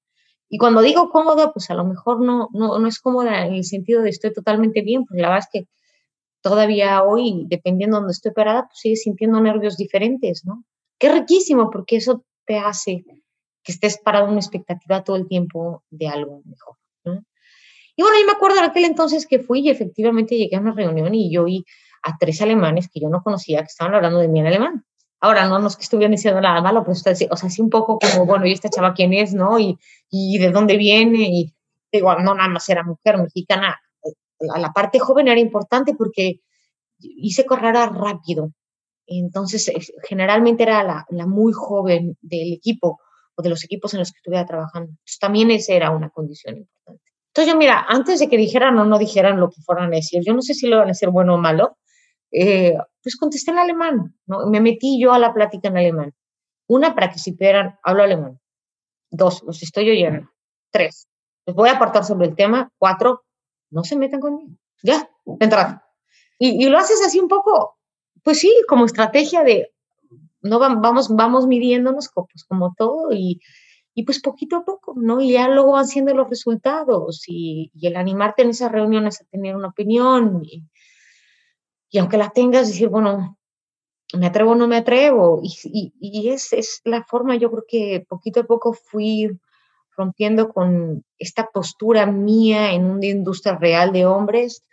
Y 0.49 0.57
cuando 0.57 0.81
digo 0.81 1.11
cómoda, 1.11 1.53
pues 1.53 1.69
a 1.69 1.75
lo 1.75 1.85
mejor 1.85 2.25
no, 2.25 2.49
no, 2.53 2.79
no 2.79 2.87
es 2.87 2.99
cómoda 2.99 3.45
en 3.45 3.53
el 3.53 3.65
sentido 3.65 4.01
de 4.01 4.09
estoy 4.09 4.33
totalmente 4.33 4.81
bien, 4.81 5.05
porque 5.05 5.21
la 5.21 5.29
verdad 5.29 5.47
es 5.47 5.61
que 5.61 5.67
todavía 6.43 7.01
hoy, 7.03 7.45
dependiendo 7.47 7.97
de 7.97 8.01
donde 8.01 8.11
estoy 8.11 8.33
parada, 8.33 8.67
pues 8.67 8.79
sigues 8.79 9.01
sintiendo 9.01 9.41
nervios 9.41 9.77
diferentes, 9.77 10.45
¿no? 10.45 10.63
Qué 10.99 11.11
riquísimo, 11.11 11.71
porque 11.71 11.95
eso 11.95 12.23
te 12.45 12.59
hace 12.59 13.03
que 13.63 13.71
estés 13.71 13.97
parado 13.97 14.25
en 14.25 14.31
una 14.31 14.41
expectativa 14.41 15.03
todo 15.03 15.15
el 15.15 15.27
tiempo 15.27 15.83
de 15.89 16.07
algo 16.09 16.41
mejor, 16.45 16.75
¿no? 17.05 17.23
Y 17.95 18.01
bueno, 18.01 18.17
yo 18.19 18.25
me 18.25 18.33
acuerdo 18.33 18.57
en 18.57 18.65
aquel 18.65 18.85
entonces 18.85 19.25
que 19.25 19.39
fui 19.39 19.61
y 19.61 19.69
efectivamente 19.69 20.35
llegué 20.35 20.57
a 20.57 20.59
una 20.59 20.73
reunión 20.73 21.13
y 21.15 21.31
yo 21.31 21.45
vi 21.45 21.65
a 22.03 22.17
tres 22.17 22.41
alemanes 22.41 22.89
que 22.89 22.99
yo 22.99 23.07
no 23.07 23.21
conocía 23.23 23.61
que 23.61 23.67
estaban 23.67 23.95
hablando 23.95 24.19
de 24.19 24.27
mí 24.27 24.39
en 24.39 24.47
alemán. 24.47 24.85
Ahora, 25.21 25.47
no, 25.47 25.57
no 25.59 25.67
es 25.67 25.77
que 25.77 25.83
estuvieran 25.83 26.11
diciendo 26.11 26.41
nada 26.41 26.61
malo, 26.61 26.83
pero 26.83 26.91
o 26.91 27.37
sea, 27.37 27.49
sí 27.49 27.61
un 27.61 27.69
poco 27.69 27.97
como, 27.97 28.25
bueno, 28.25 28.45
¿y 28.45 28.51
esta 28.51 28.69
chava 28.69 28.93
quién 28.93 29.13
es, 29.13 29.33
no? 29.33 29.57
Y, 29.57 29.77
y 30.09 30.37
de 30.37 30.51
dónde 30.51 30.75
viene, 30.75 31.29
y 31.29 31.53
digo, 31.89 32.13
no, 32.15 32.35
nada 32.35 32.49
más 32.49 32.67
era 32.67 32.83
mujer 32.83 33.17
mexicana. 33.17 33.79
La, 34.45 34.59
la 34.59 34.71
parte 34.71 34.99
joven 34.99 35.27
era 35.27 35.39
importante 35.39 35.95
porque 35.95 36.41
hice 36.99 37.45
carrera 37.45 37.87
rápido. 37.87 38.51
Entonces, 39.05 39.71
generalmente 40.07 40.63
era 40.63 40.83
la, 40.83 41.05
la, 41.09 41.25
muy 41.25 41.51
joven 41.53 42.17
del 42.21 42.53
equipo 42.53 42.99
o 43.35 43.41
de 43.41 43.49
los 43.49 43.63
equipos 43.63 43.93
en 43.93 43.99
los 43.99 44.11
que 44.11 44.17
estuviera 44.17 44.45
trabajando. 44.45 44.91
Entonces, 44.91 45.19
también 45.19 45.51
esa 45.51 45.73
era 45.73 45.91
una 45.91 46.09
condición 46.09 46.57
importante. 46.57 47.03
Entonces, 47.27 47.53
yo, 47.53 47.57
mira, 47.57 47.85
antes 47.87 48.19
de 48.19 48.29
que 48.29 48.37
dijeran 48.37 48.77
o 48.77 48.85
no 48.85 48.99
dijeran 48.99 49.39
lo 49.39 49.49
que 49.49 49.61
fueran 49.61 49.91
a 49.91 49.95
decir, 49.95 50.21
yo 50.25 50.33
no 50.33 50.41
sé 50.41 50.53
si 50.53 50.67
lo 50.67 50.77
van 50.77 50.85
a 50.85 50.87
decir 50.89 51.09
bueno 51.09 51.33
o 51.33 51.37
malo, 51.37 51.77
eh, 52.31 52.75
pues 53.01 53.15
contesté 53.17 53.51
en 53.51 53.57
alemán, 53.57 54.15
¿no? 54.25 54.47
Me 54.47 54.61
metí 54.61 55.01
yo 55.01 55.13
a 55.13 55.19
la 55.19 55.33
plática 55.33 55.67
en 55.67 55.77
alemán. 55.77 56.13
Una, 56.67 56.95
para 56.95 57.09
que 57.09 57.19
supieran, 57.19 57.77
hablo 57.83 58.03
alemán. 58.03 58.39
Dos, 59.09 59.43
los 59.43 59.61
estoy 59.61 59.89
oyendo. 59.89 60.29
Tres, 60.71 61.07
les 61.45 61.55
voy 61.55 61.69
a 61.69 61.73
apartar 61.73 62.05
sobre 62.05 62.27
el 62.27 62.35
tema. 62.35 62.71
Cuatro, 62.77 63.23
no 63.73 63.83
se 63.83 63.97
metan 63.97 64.19
conmigo. 64.19 64.55
Ya, 64.81 65.09
entrada. 65.39 65.85
Y, 66.39 66.65
y 66.65 66.69
lo 66.69 66.77
haces 66.77 67.01
así 67.05 67.19
un 67.19 67.27
poco, 67.27 67.77
pues 68.23 68.39
sí, 68.39 68.53
como 68.67 68.85
estrategia 68.85 69.43
de, 69.43 69.73
no 70.41 70.59
vamos, 70.59 71.09
vamos 71.09 71.47
midiéndonos 71.47 72.09
pues, 72.13 72.43
como 72.43 72.73
todo 72.77 73.13
y, 73.13 73.41
y 73.93 74.03
pues 74.03 74.21
poquito 74.21 74.57
a 74.57 74.65
poco, 74.65 74.93
¿no? 74.95 75.21
Y 75.21 75.33
ya 75.33 75.47
luego 75.47 75.73
van 75.73 75.87
siendo 75.87 76.13
los 76.13 76.29
resultados 76.29 77.23
y, 77.27 77.71
y 77.73 77.87
el 77.87 77.95
animarte 77.95 78.43
en 78.43 78.49
esas 78.49 78.71
reuniones 78.71 79.21
a 79.21 79.25
tener 79.25 79.55
una 79.55 79.69
opinión. 79.69 80.41
Y, 80.43 80.63
y 81.89 81.97
aunque 81.99 82.17
la 82.17 82.29
tengas, 82.29 82.67
decir, 82.67 82.89
bueno, 82.89 83.37
me 84.17 84.27
atrevo 84.27 84.51
o 84.51 84.55
no 84.55 84.67
me 84.67 84.77
atrevo. 84.77 85.41
Y, 85.43 85.93
y, 85.99 86.29
es, 86.29 86.53
es, 86.53 86.81
la 86.83 87.03
forma, 87.03 87.35
yo 87.35 87.49
creo 87.51 87.65
que 87.67 88.05
poquito 88.07 88.41
a 88.41 88.45
poco 88.45 88.73
fui 88.73 89.29
rompiendo 89.95 90.49
con 90.49 91.03
esta 91.17 91.49
postura 91.53 92.05
mía 92.05 92.73
en 92.73 92.85
una 92.85 93.05
industria 93.05 93.55
real 93.55 93.91
de 93.91 94.05
hombres, 94.05 94.63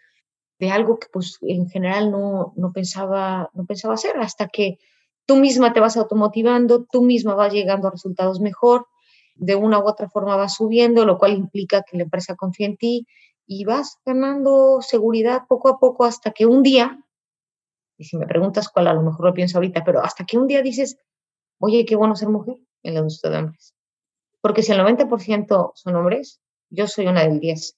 de 0.58 0.70
algo 0.70 0.98
que 0.98 1.08
pues 1.12 1.38
en 1.42 1.68
general 1.68 2.10
no, 2.10 2.52
no, 2.56 2.72
pensaba, 2.72 3.50
no 3.54 3.64
pensaba 3.64 3.94
hacer, 3.94 4.18
hasta 4.18 4.48
que 4.48 4.78
tú 5.26 5.36
misma 5.36 5.72
te 5.72 5.80
vas 5.80 5.96
automotivando, 5.96 6.86
tú 6.90 7.02
misma 7.02 7.34
vas 7.34 7.52
llegando 7.52 7.88
a 7.88 7.92
resultados 7.92 8.40
mejor, 8.40 8.86
de 9.34 9.54
una 9.54 9.78
u 9.78 9.88
otra 9.88 10.08
forma 10.08 10.36
vas 10.36 10.54
subiendo, 10.54 11.06
lo 11.06 11.18
cual 11.18 11.32
implica 11.32 11.82
que 11.82 11.96
la 11.96 12.02
empresa 12.04 12.34
confía 12.36 12.66
en 12.66 12.76
ti 12.76 13.06
y 13.46 13.64
vas 13.64 13.98
ganando 14.04 14.80
seguridad 14.82 15.42
poco 15.48 15.68
a 15.68 15.78
poco 15.78 16.04
hasta 16.04 16.30
que 16.30 16.46
un 16.46 16.62
día 16.62 16.98
y 18.00 18.04
si 18.04 18.16
me 18.16 18.26
preguntas 18.26 18.70
cuál, 18.70 18.86
a 18.86 18.94
lo 18.94 19.02
mejor 19.02 19.26
lo 19.26 19.34
pienso 19.34 19.58
ahorita, 19.58 19.84
pero 19.84 20.02
hasta 20.02 20.24
que 20.24 20.38
un 20.38 20.46
día 20.46 20.62
dices, 20.62 20.96
oye, 21.58 21.84
qué 21.84 21.96
bueno 21.96 22.16
ser 22.16 22.30
mujer 22.30 22.56
en 22.82 22.94
la 22.94 23.00
industria 23.00 23.30
de 23.30 23.38
hombres. 23.40 23.74
Porque 24.40 24.62
si 24.62 24.72
el 24.72 24.78
90% 24.78 25.72
son 25.74 25.96
hombres, 25.96 26.40
yo 26.70 26.86
soy 26.86 27.06
una 27.06 27.24
del 27.24 27.40
10. 27.40 27.76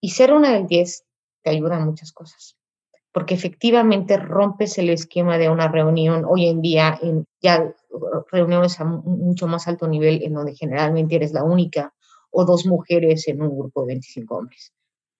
Y 0.00 0.10
ser 0.10 0.32
una 0.32 0.52
del 0.52 0.66
10 0.66 1.04
te 1.42 1.50
ayuda 1.50 1.76
en 1.76 1.84
muchas 1.84 2.12
cosas. 2.12 2.56
Porque 3.12 3.34
efectivamente 3.34 4.16
rompes 4.16 4.78
el 4.78 4.88
esquema 4.90 5.36
de 5.36 5.48
una 5.48 5.68
reunión 5.68 6.24
hoy 6.26 6.46
en 6.46 6.62
día, 6.62 6.98
en 7.02 7.24
ya 7.42 7.74
reuniones 8.30 8.80
a 8.80 8.84
mucho 8.84 9.46
más 9.46 9.66
alto 9.66 9.88
nivel, 9.88 10.22
en 10.22 10.34
donde 10.34 10.54
generalmente 10.54 11.16
eres 11.16 11.32
la 11.32 11.42
única 11.42 11.92
o 12.30 12.44
dos 12.44 12.66
mujeres 12.66 13.26
en 13.28 13.42
un 13.42 13.58
grupo 13.58 13.82
de 13.82 13.88
25 13.88 14.36
hombres. 14.36 14.72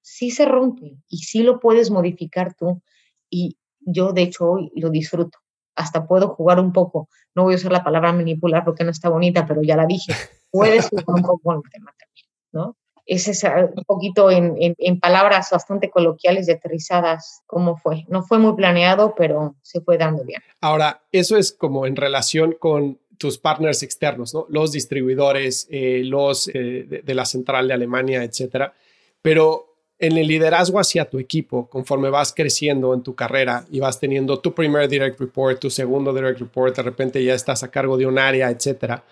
Sí 0.03 0.31
se 0.31 0.45
rompe 0.45 0.97
y 1.09 1.19
sí 1.19 1.43
lo 1.43 1.59
puedes 1.59 1.91
modificar 1.91 2.55
tú. 2.55 2.81
Y 3.29 3.59
yo 3.81 4.13
de 4.13 4.23
hecho 4.23 4.53
hoy 4.53 4.73
lo 4.77 4.91
disfruto. 4.91 5.39
Hasta 5.81 6.07
puedo 6.07 6.29
jugar 6.29 6.61
un 6.61 6.73
poco. 6.73 7.09
No 7.35 7.45
voy 7.45 7.55
a 7.55 7.57
usar 7.57 7.73
la 7.73 7.83
palabra 7.83 8.13
manipular 8.13 8.65
porque 8.65 8.85
no 8.85 8.91
está 8.91 9.09
bonita, 9.09 9.47
pero 9.47 9.63
ya 9.63 9.77
la 9.77 9.87
dije. 9.87 10.15
Puedes 10.51 10.89
jugar 10.89 11.05
un 11.09 11.23
poco 11.23 11.41
con 11.43 11.57
el 11.57 11.71
tema 11.71 11.95
también, 11.99 12.27
¿no? 12.53 12.77
Es 13.07 13.43
un 13.45 13.85
poquito 13.85 14.31
en, 14.31 14.55
en, 14.59 15.01
palabras 15.01 15.49
bastante 15.51 15.91
coloquiales 15.91 16.47
y 16.47 16.53
aterrizadas 16.53 17.43
cómo 17.47 17.77
fue. 17.77 18.05
No 18.09 18.23
fue 18.23 18.39
muy 18.39 18.55
planeado, 18.55 19.15
pero 19.17 19.57
se 19.63 19.81
fue 19.81 19.99
dando 19.99 20.23
bien. 20.23 20.43
Ahora, 20.61 21.03
eso 21.11 21.37
es 21.37 21.51
como 21.51 21.87
en 21.87 21.97
relación 21.97 22.55
con 22.61 23.01
tus 23.19 23.39
partners 23.39 23.83
externos, 23.83 24.33
¿no? 24.33 24.47
Los 24.49 24.71
distribuidores, 24.71 25.67
eh, 25.71 26.03
los 26.05 26.47
eh, 26.49 26.87
de, 26.89 27.03
de, 27.03 27.15
la 27.15 27.25
central 27.25 27.67
de 27.67 27.75
Alemania, 27.75 28.23
etcétera. 28.23 28.75
Pero 29.23 29.70
en 30.01 30.17
el 30.17 30.27
liderazgo 30.27 30.81
hacia 30.81 31.05
tu 31.05 31.19
equipo, 31.19 31.69
conforme 31.69 32.09
vas 32.09 32.33
creciendo 32.33 32.95
en 32.95 33.03
tu 33.03 33.15
carrera 33.15 33.67
y 33.71 33.81
vas 33.81 34.01
teniendo 34.01 34.41
tu 34.41 34.55
primer 34.55 34.89
direct 34.89 35.21
report, 35.21 35.61
tu 35.61 35.69
segundo 35.69 36.15
direct 36.15 36.41
report, 36.41 36.75
de 36.75 36.83
repente 36.83 37.23
ya 37.23 37.35
estás 37.35 37.63
a 37.63 37.71
cargo 37.71 37.99
de 37.99 38.07
un 38.07 38.19
área, 38.19 38.51
etcétera. 38.51 39.05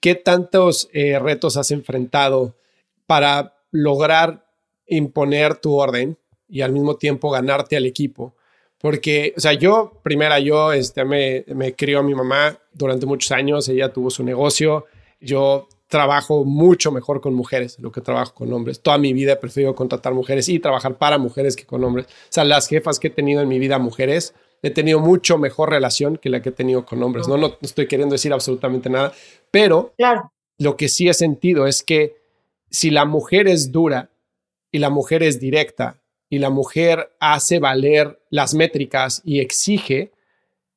¿Qué 0.00 0.16
tantos 0.16 0.90
eh, 0.92 1.18
retos 1.20 1.56
has 1.56 1.70
enfrentado 1.70 2.56
para 3.06 3.54
lograr 3.70 4.44
imponer 4.86 5.54
tu 5.56 5.74
orden 5.74 6.18
y 6.48 6.62
al 6.62 6.72
mismo 6.72 6.96
tiempo 6.96 7.30
ganarte 7.30 7.76
al 7.76 7.86
equipo? 7.86 8.34
Porque, 8.78 9.34
o 9.36 9.40
sea, 9.40 9.52
yo, 9.52 10.00
primera, 10.02 10.40
yo 10.40 10.72
este, 10.72 11.04
me, 11.04 11.44
me 11.46 11.74
crió 11.74 12.02
mi 12.02 12.14
mamá 12.14 12.58
durante 12.72 13.06
muchos 13.06 13.30
años, 13.30 13.68
ella 13.68 13.92
tuvo 13.92 14.10
su 14.10 14.24
negocio, 14.24 14.86
yo 15.20 15.68
trabajo 15.94 16.44
mucho 16.44 16.90
mejor 16.90 17.20
con 17.20 17.34
mujeres 17.34 17.76
de 17.76 17.84
lo 17.84 17.92
que 17.92 18.00
trabajo 18.00 18.34
con 18.34 18.52
hombres. 18.52 18.80
Toda 18.80 18.98
mi 18.98 19.12
vida 19.12 19.34
he 19.34 19.36
preferido 19.36 19.76
contratar 19.76 20.12
mujeres 20.12 20.48
y 20.48 20.58
trabajar 20.58 20.98
para 20.98 21.18
mujeres 21.18 21.54
que 21.54 21.66
con 21.66 21.84
hombres. 21.84 22.06
O 22.06 22.10
sea, 22.30 22.42
las 22.42 22.66
jefas 22.66 22.98
que 22.98 23.06
he 23.06 23.10
tenido 23.10 23.40
en 23.42 23.46
mi 23.46 23.60
vida 23.60 23.78
mujeres, 23.78 24.34
he 24.60 24.70
tenido 24.70 24.98
mucho 24.98 25.38
mejor 25.38 25.70
relación 25.70 26.16
que 26.16 26.30
la 26.30 26.42
que 26.42 26.48
he 26.48 26.52
tenido 26.52 26.84
con 26.84 27.00
hombres. 27.00 27.28
No, 27.28 27.36
no, 27.36 27.58
estoy 27.62 27.86
queriendo 27.86 28.14
decir 28.14 28.32
absolutamente 28.32 28.90
nada, 28.90 29.12
pero 29.52 29.94
claro. 29.96 30.32
lo 30.58 30.76
que 30.76 30.88
sí 30.88 31.08
he 31.08 31.14
sentido 31.14 31.68
es 31.68 31.84
que 31.84 32.16
si 32.72 32.90
la 32.90 33.04
mujer 33.04 33.46
es 33.46 33.70
dura 33.70 34.10
y 34.72 34.80
la 34.80 34.90
mujer 34.90 35.22
es 35.22 35.38
directa 35.38 36.02
y 36.28 36.40
la 36.40 36.50
mujer 36.50 37.14
hace 37.20 37.60
valer 37.60 38.20
las 38.30 38.52
métricas 38.52 39.22
y 39.24 39.38
exige, 39.38 40.10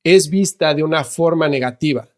es 0.04 0.30
vista 0.30 0.74
de 0.74 0.84
una 0.84 1.02
forma 1.02 1.48
negativa 1.48 2.08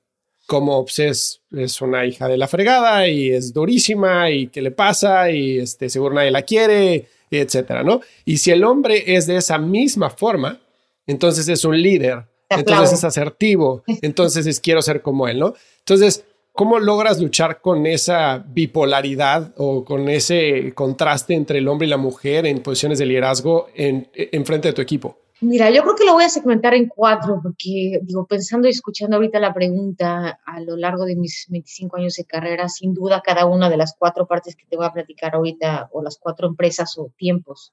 como 0.50 0.84
pues, 0.84 1.40
es, 1.52 1.80
una 1.80 2.04
hija 2.04 2.26
de 2.26 2.36
la 2.36 2.48
fregada 2.48 3.06
y 3.06 3.30
es 3.30 3.52
durísima 3.52 4.32
y 4.32 4.48
qué 4.48 4.60
le 4.60 4.72
pasa 4.72 5.30
y 5.30 5.60
este, 5.60 5.88
seguro 5.88 6.16
nadie 6.16 6.32
la 6.32 6.42
quiere, 6.42 7.06
etcétera, 7.30 7.84
¿no? 7.84 8.00
Y 8.24 8.38
si 8.38 8.50
el 8.50 8.64
hombre 8.64 9.14
es 9.14 9.28
de 9.28 9.36
esa 9.36 9.58
misma 9.58 10.10
forma, 10.10 10.58
entonces 11.06 11.46
es 11.46 11.64
un 11.64 11.80
líder, 11.80 12.24
entonces 12.48 12.98
es 12.98 13.04
asertivo, 13.04 13.84
entonces 14.02 14.44
es 14.48 14.58
quiero 14.58 14.82
ser 14.82 15.02
como 15.02 15.28
él, 15.28 15.38
¿no? 15.38 15.54
Entonces, 15.78 16.24
¿cómo 16.52 16.80
logras 16.80 17.20
luchar 17.20 17.60
con 17.60 17.86
esa 17.86 18.44
bipolaridad 18.44 19.52
o 19.56 19.84
con 19.84 20.08
ese 20.08 20.72
contraste 20.74 21.34
entre 21.34 21.58
el 21.58 21.68
hombre 21.68 21.86
y 21.86 21.90
la 21.90 21.96
mujer 21.96 22.44
en 22.44 22.58
posiciones 22.58 22.98
de 22.98 23.06
liderazgo 23.06 23.68
en, 23.76 24.08
en 24.14 24.44
frente 24.44 24.66
de 24.66 24.74
tu 24.74 24.82
equipo? 24.82 25.16
Mira, 25.42 25.70
yo 25.70 25.82
creo 25.82 25.94
que 25.96 26.04
lo 26.04 26.12
voy 26.12 26.24
a 26.24 26.28
segmentar 26.28 26.74
en 26.74 26.86
cuatro, 26.86 27.40
porque 27.42 28.00
digo, 28.02 28.26
pensando 28.26 28.68
y 28.68 28.72
escuchando 28.72 29.16
ahorita 29.16 29.40
la 29.40 29.54
pregunta 29.54 30.38
a 30.44 30.60
lo 30.60 30.76
largo 30.76 31.06
de 31.06 31.16
mis 31.16 31.46
25 31.48 31.96
años 31.96 32.16
de 32.16 32.26
carrera, 32.26 32.68
sin 32.68 32.92
duda 32.92 33.22
cada 33.24 33.46
una 33.46 33.70
de 33.70 33.78
las 33.78 33.94
cuatro 33.98 34.26
partes 34.26 34.54
que 34.54 34.66
te 34.66 34.76
voy 34.76 34.84
a 34.84 34.92
platicar 34.92 35.34
ahorita, 35.34 35.88
o 35.92 36.02
las 36.02 36.18
cuatro 36.18 36.46
empresas 36.46 36.98
o 36.98 37.10
tiempos, 37.16 37.72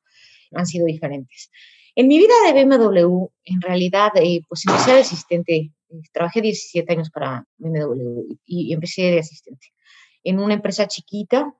han 0.53 0.65
sido 0.65 0.85
diferentes. 0.85 1.51
En 1.93 2.07
mi 2.07 2.17
vida 2.17 2.33
de 2.45 2.63
BMW, 2.63 3.27
en 3.43 3.61
realidad, 3.61 4.11
eh, 4.15 4.41
pues 4.47 4.65
empecé 4.65 4.93
de 4.93 4.99
asistente, 4.99 5.55
eh, 5.55 6.01
trabajé 6.13 6.39
17 6.41 6.93
años 6.93 7.09
para 7.09 7.45
BMW 7.57 8.37
y 8.45 8.71
empecé 8.71 9.01
de 9.03 9.19
asistente 9.19 9.73
en 10.23 10.39
una 10.39 10.53
empresa 10.53 10.87
chiquita 10.87 11.53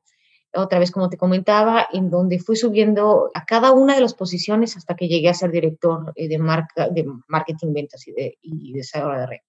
otra 0.53 0.79
vez 0.79 0.91
como 0.91 1.09
te 1.09 1.17
comentaba, 1.17 1.87
en 1.91 2.09
donde 2.09 2.39
fui 2.39 2.55
subiendo 2.55 3.29
a 3.33 3.45
cada 3.45 3.71
una 3.71 3.95
de 3.95 4.01
las 4.01 4.13
posiciones 4.13 4.77
hasta 4.77 4.95
que 4.95 5.07
llegué 5.07 5.29
a 5.29 5.33
ser 5.33 5.51
director 5.51 6.13
eh, 6.15 6.27
de, 6.27 6.37
marca, 6.37 6.89
de 6.89 7.05
marketing, 7.27 7.73
ventas 7.73 8.07
y, 8.07 8.11
de, 8.11 8.37
y 8.41 8.73
desarrollo 8.73 9.19
de 9.19 9.27
red. 9.27 9.39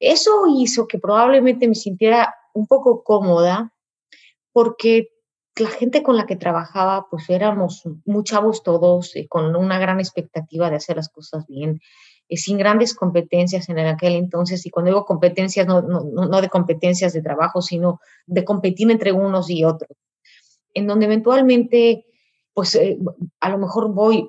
Eso 0.00 0.44
hizo 0.56 0.86
que 0.86 0.98
probablemente 0.98 1.66
me 1.66 1.74
sintiera 1.74 2.34
un 2.54 2.66
poco 2.66 3.02
cómoda 3.02 3.72
porque 4.52 5.08
la 5.56 5.70
gente 5.70 6.02
con 6.02 6.16
la 6.16 6.26
que 6.26 6.36
trabajaba, 6.36 7.08
pues 7.10 7.28
éramos 7.30 7.82
muy 8.04 8.22
chavos 8.24 8.62
todos, 8.62 9.14
eh, 9.16 9.26
con 9.28 9.54
una 9.56 9.78
gran 9.78 9.98
expectativa 9.98 10.70
de 10.70 10.76
hacer 10.76 10.96
las 10.96 11.08
cosas 11.08 11.46
bien, 11.46 11.80
eh, 12.28 12.36
sin 12.36 12.58
grandes 12.58 12.94
competencias 12.94 13.68
en 13.68 13.78
aquel 13.78 14.14
entonces, 14.14 14.64
y 14.66 14.70
cuando 14.70 14.90
digo 14.90 15.04
competencias, 15.04 15.66
no, 15.66 15.82
no, 15.82 16.02
no, 16.02 16.40
de 16.40 16.48
competencias 16.48 17.12
de 17.12 17.22
trabajo, 17.22 17.62
sino 17.62 18.00
de 18.26 18.44
competir 18.44 18.90
entre 18.90 19.12
unos 19.12 19.48
y 19.50 19.64
otros, 19.64 19.96
en 20.74 20.86
donde 20.86 21.06
eventualmente, 21.06 22.04
pues 22.52 22.74
eh, 22.74 22.98
a 23.40 23.48
lo 23.48 23.58
mejor 23.58 23.94
voy, 23.94 24.28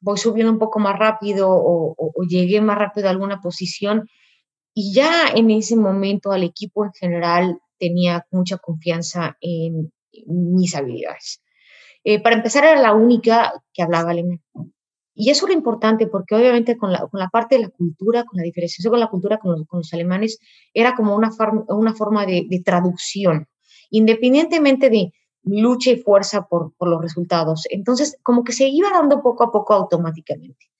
voy 0.00 0.18
subiendo 0.18 0.52
un 0.52 0.58
poco 0.58 0.78
más 0.78 0.98
rápido 0.98 1.50
o, 1.50 1.94
o, 1.96 2.22
llegué 2.28 2.60
más 2.60 2.78
rápido 2.78 3.08
a 3.08 3.10
alguna 3.10 3.40
posición, 3.40 4.08
y 4.74 4.94
ya 4.94 5.28
en 5.34 5.50
ese 5.50 5.76
momento 5.76 6.32
al 6.32 6.44
equipo 6.44 6.84
en 6.84 6.92
general 6.92 7.58
tenía 7.78 8.24
mucha 8.30 8.58
confianza 8.58 9.36
en, 9.40 9.92
mis 10.26 10.74
habilidades. 10.74 11.42
Eh, 12.04 12.22
para 12.22 12.36
empezar, 12.36 12.64
era 12.64 12.80
la 12.80 12.92
única 12.92 13.52
que 13.72 13.82
hablaba 13.82 14.10
alemán. 14.10 14.42
Y 15.14 15.30
eso 15.30 15.46
era 15.46 15.54
importante 15.54 16.06
porque 16.06 16.34
obviamente 16.34 16.76
con 16.76 16.92
la, 16.92 17.06
con 17.06 17.20
la 17.20 17.28
parte 17.28 17.56
de 17.56 17.62
la 17.62 17.68
cultura, 17.68 18.24
con 18.24 18.38
la 18.38 18.44
diferenciación 18.44 18.90
con 18.90 19.00
la 19.00 19.08
cultura 19.08 19.38
con 19.38 19.52
los, 19.52 19.66
con 19.66 19.80
los 19.80 19.92
alemanes, 19.92 20.38
era 20.72 20.94
como 20.94 21.14
una, 21.14 21.30
una 21.68 21.94
forma 21.94 22.24
de, 22.24 22.46
de, 22.48 22.60
traducción, 22.60 23.46
independientemente 23.90 24.88
de 24.88 25.12
lucha 25.44 25.90
y 25.90 25.96
fuerza 25.96 26.46
por, 26.46 26.72
por, 26.76 26.88
los 26.88 27.02
resultados. 27.02 27.64
Entonces, 27.70 28.18
como 28.22 28.42
que 28.44 28.52
se 28.52 28.68
iba 28.68 28.90
dando 28.90 29.22
poco 29.22 29.44
a 29.44 29.52
poco 29.52 29.74
automáticamente. 29.74 30.70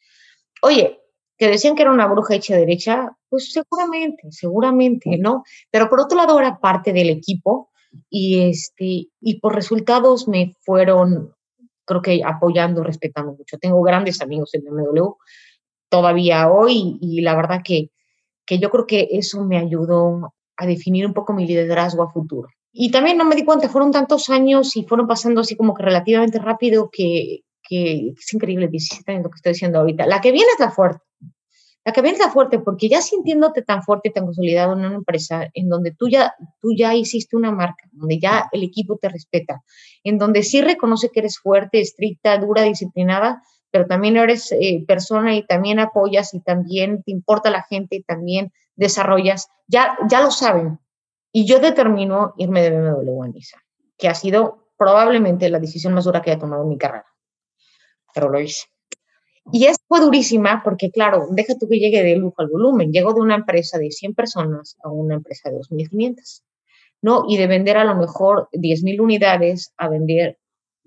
Oye, 0.62 1.00
que 1.36 1.48
decían 1.48 1.74
que 1.74 1.82
era 1.82 1.92
una 1.92 2.06
bruja 2.06 2.36
hecha 2.36 2.56
derecha, 2.56 3.16
pues 3.28 3.52
seguramente, 3.52 4.30
seguramente, 4.30 5.18
¿no? 5.18 5.42
Pero 5.70 5.88
por 5.88 6.00
otro 6.00 6.16
lado 6.16 6.38
era 6.38 6.58
parte 6.58 6.92
del 6.92 7.10
equipo 7.10 7.70
y, 8.08 8.48
este, 8.48 9.08
y 9.20 9.40
por 9.40 9.54
resultados 9.54 10.28
me 10.28 10.54
fueron 10.60 11.34
creo 11.84 12.02
que 12.02 12.22
apoyando, 12.24 12.82
respetando 12.82 13.32
mucho. 13.32 13.58
Tengo 13.58 13.82
grandes 13.82 14.20
amigos 14.20 14.54
en 14.54 14.64
BMW 14.64 15.16
todavía 15.88 16.50
hoy 16.50 16.98
y 17.00 17.20
la 17.20 17.36
verdad 17.36 17.60
que, 17.62 17.90
que 18.46 18.58
yo 18.58 18.70
creo 18.70 18.86
que 18.86 19.08
eso 19.10 19.44
me 19.44 19.58
ayudó 19.58 20.34
a 20.56 20.66
definir 20.66 21.06
un 21.06 21.12
poco 21.12 21.32
mi 21.32 21.46
liderazgo 21.46 22.02
a 22.02 22.10
futuro. 22.10 22.48
Y 22.72 22.90
también 22.90 23.18
no 23.18 23.26
me 23.26 23.36
di 23.36 23.44
cuenta, 23.44 23.68
fueron 23.68 23.92
tantos 23.92 24.30
años 24.30 24.74
y 24.76 24.84
fueron 24.84 25.06
pasando 25.06 25.42
así 25.42 25.54
como 25.56 25.74
que 25.74 25.82
relativamente 25.82 26.38
rápido 26.38 26.88
que, 26.90 27.40
que 27.62 28.14
es 28.16 28.32
increíble, 28.32 28.68
17 28.68 29.12
años 29.12 29.24
lo 29.24 29.30
que 29.30 29.36
estoy 29.36 29.52
diciendo 29.52 29.80
ahorita. 29.80 30.06
La 30.06 30.22
que 30.22 30.32
viene 30.32 30.48
es 30.54 30.60
la 30.60 30.70
fuerte. 30.70 31.04
La 31.84 31.92
la 31.92 32.30
fuerte, 32.30 32.60
porque 32.60 32.88
ya 32.88 33.02
sintiéndote 33.02 33.62
tan 33.62 33.82
fuerte 33.82 34.08
y 34.08 34.12
tan 34.12 34.24
consolidado 34.24 34.74
en 34.74 34.84
una 34.84 34.94
empresa 34.94 35.48
en 35.52 35.68
donde 35.68 35.90
tú 35.90 36.08
ya, 36.08 36.32
tú 36.60 36.68
ya 36.76 36.94
hiciste 36.94 37.36
una 37.36 37.50
marca, 37.50 37.88
donde 37.90 38.20
ya 38.20 38.48
el 38.52 38.62
equipo 38.62 38.98
te 38.98 39.08
respeta, 39.08 39.62
en 40.04 40.16
donde 40.16 40.44
sí 40.44 40.62
reconoce 40.62 41.10
que 41.10 41.20
eres 41.20 41.40
fuerte, 41.40 41.80
estricta, 41.80 42.38
dura, 42.38 42.62
disciplinada, 42.62 43.42
pero 43.72 43.86
también 43.86 44.16
eres 44.16 44.52
eh, 44.52 44.84
persona 44.86 45.34
y 45.34 45.44
también 45.44 45.80
apoyas 45.80 46.34
y 46.34 46.40
también 46.40 47.02
te 47.02 47.10
importa 47.10 47.50
la 47.50 47.64
gente 47.64 47.96
y 47.96 48.02
también 48.02 48.52
desarrollas, 48.76 49.48
ya, 49.66 49.96
ya 50.08 50.22
lo 50.22 50.30
saben. 50.30 50.78
Y 51.32 51.46
yo 51.46 51.58
determino 51.58 52.34
irme 52.36 52.62
de 52.62 52.70
BMW 52.70 53.22
a 53.22 53.28
Nissan, 53.28 53.60
que 53.98 54.08
ha 54.08 54.14
sido 54.14 54.68
probablemente 54.76 55.48
la 55.48 55.58
decisión 55.58 55.94
más 55.94 56.04
dura 56.04 56.22
que 56.22 56.30
he 56.30 56.36
tomado 56.36 56.62
en 56.62 56.68
mi 56.68 56.78
carrera, 56.78 57.06
pero 58.14 58.28
lo 58.28 58.38
hice. 58.38 58.66
Y 59.50 59.64
es 59.66 59.78
fue 59.88 60.00
durísima 60.00 60.62
porque, 60.62 60.90
claro, 60.90 61.26
deja 61.30 61.58
tú 61.58 61.68
que 61.68 61.78
llegue 61.78 62.02
de 62.02 62.16
lujo 62.16 62.36
al 62.38 62.48
volumen. 62.48 62.92
Llego 62.92 63.12
de 63.12 63.20
una 63.20 63.34
empresa 63.34 63.78
de 63.78 63.90
100 63.90 64.14
personas 64.14 64.76
a 64.84 64.90
una 64.90 65.16
empresa 65.16 65.50
de 65.50 65.56
2.500, 65.56 66.42
¿no? 67.02 67.24
Y 67.28 67.38
de 67.38 67.46
vender 67.46 67.76
a 67.76 67.84
lo 67.84 67.96
mejor 67.96 68.48
10.000 68.52 69.00
unidades 69.00 69.72
a 69.76 69.88
vender 69.88 70.38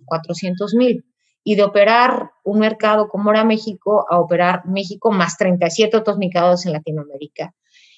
400.000. 0.05 1.03
Y 1.43 1.55
de 1.55 1.63
operar 1.63 2.31
un 2.43 2.59
mercado 2.59 3.07
como 3.07 3.29
era 3.29 3.43
México 3.43 4.05
a 4.09 4.19
operar 4.19 4.65
México 4.65 5.11
más 5.11 5.37
37 5.37 5.97
otros 5.97 6.17
mercados 6.17 6.65
en 6.65 6.71
Latinoamérica. 6.71 7.53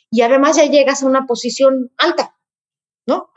Y 0.10 0.22
además 0.22 0.58
ya 0.58 0.65
llegas 0.65 1.04
a 1.04 1.06
una 1.06 1.26
posición 1.26 1.91
alta, 1.98 2.36
¿no? 3.06 3.30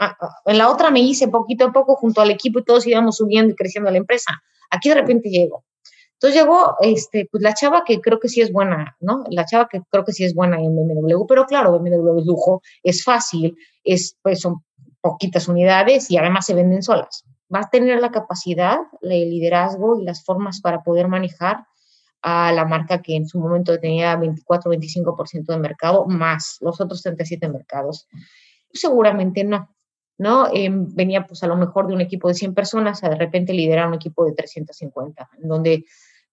En 0.47 0.59
la 0.59 0.69
otra 0.69 0.91
me 0.91 1.01
hice 1.01 1.29
poquito 1.29 1.67
a 1.67 1.73
poco 1.73 1.95
junto 1.95 2.21
al 2.21 2.31
equipo 2.31 2.59
y 2.59 2.65
todos 2.65 2.87
íbamos 2.87 3.19
subiendo 3.19 3.53
y 3.53 3.57
creciendo 3.57 3.91
la 3.91 3.99
empresa. 3.99 4.43
Aquí 4.71 4.89
de 4.89 4.97
repente 4.97 5.29
llego 5.31 5.65
entonces 6.21 6.43
llegó 6.43 6.77
este, 6.83 7.27
pues 7.33 7.43
la 7.43 7.55
chava 7.55 7.83
que 7.83 7.99
creo 7.99 8.21
que 8.21 8.29
sí 8.29 8.43
es 8.43 8.53
buena, 8.53 8.95
¿no? 9.01 9.25
La 9.31 9.47
chava 9.47 9.69
que 9.71 9.81
creo 9.89 10.05
que 10.05 10.13
sí 10.13 10.23
es 10.23 10.35
buena 10.35 10.59
en 10.59 10.77
BMW, 10.77 11.25
pero 11.27 11.47
claro, 11.47 11.73
BMW 11.79 12.19
es 12.19 12.27
lujo, 12.27 12.61
es 12.83 13.03
fácil, 13.03 13.57
es, 13.83 14.19
pues 14.21 14.39
son 14.39 14.63
poquitas 15.01 15.49
unidades 15.49 16.11
y 16.11 16.19
además 16.19 16.45
se 16.45 16.53
venden 16.53 16.83
solas. 16.83 17.25
Va 17.53 17.61
a 17.61 17.71
tener 17.71 18.03
la 18.03 18.11
capacidad, 18.11 18.81
el 19.01 19.31
liderazgo 19.31 19.99
y 19.99 20.05
las 20.05 20.23
formas 20.23 20.61
para 20.61 20.83
poder 20.83 21.09
manejar 21.09 21.65
a 22.21 22.53
la 22.53 22.67
marca 22.67 23.01
que 23.01 23.17
en 23.17 23.27
su 23.27 23.41
momento 23.41 23.81
tenía 23.81 24.15
24-25% 24.19 25.47
de 25.47 25.59
mercado, 25.59 26.05
más 26.05 26.59
los 26.61 26.83
otros 26.83 27.01
37 27.01 27.49
mercados. 27.49 28.07
Seguramente 28.75 29.43
no, 29.43 29.75
¿no? 30.19 30.49
Em, 30.53 30.87
venía 30.95 31.27
pues 31.27 31.43
a 31.45 31.47
lo 31.47 31.57
mejor 31.57 31.87
de 31.87 31.95
un 31.95 32.03
equipo 32.03 32.29
de 32.29 32.35
100 32.35 32.53
personas 32.53 33.03
a 33.03 33.09
de 33.09 33.17
repente 33.17 33.55
liderar 33.55 33.89
un 33.89 33.95
equipo 33.95 34.27
de 34.27 34.35
350, 34.35 35.31
en 35.43 35.49
donde 35.49 35.87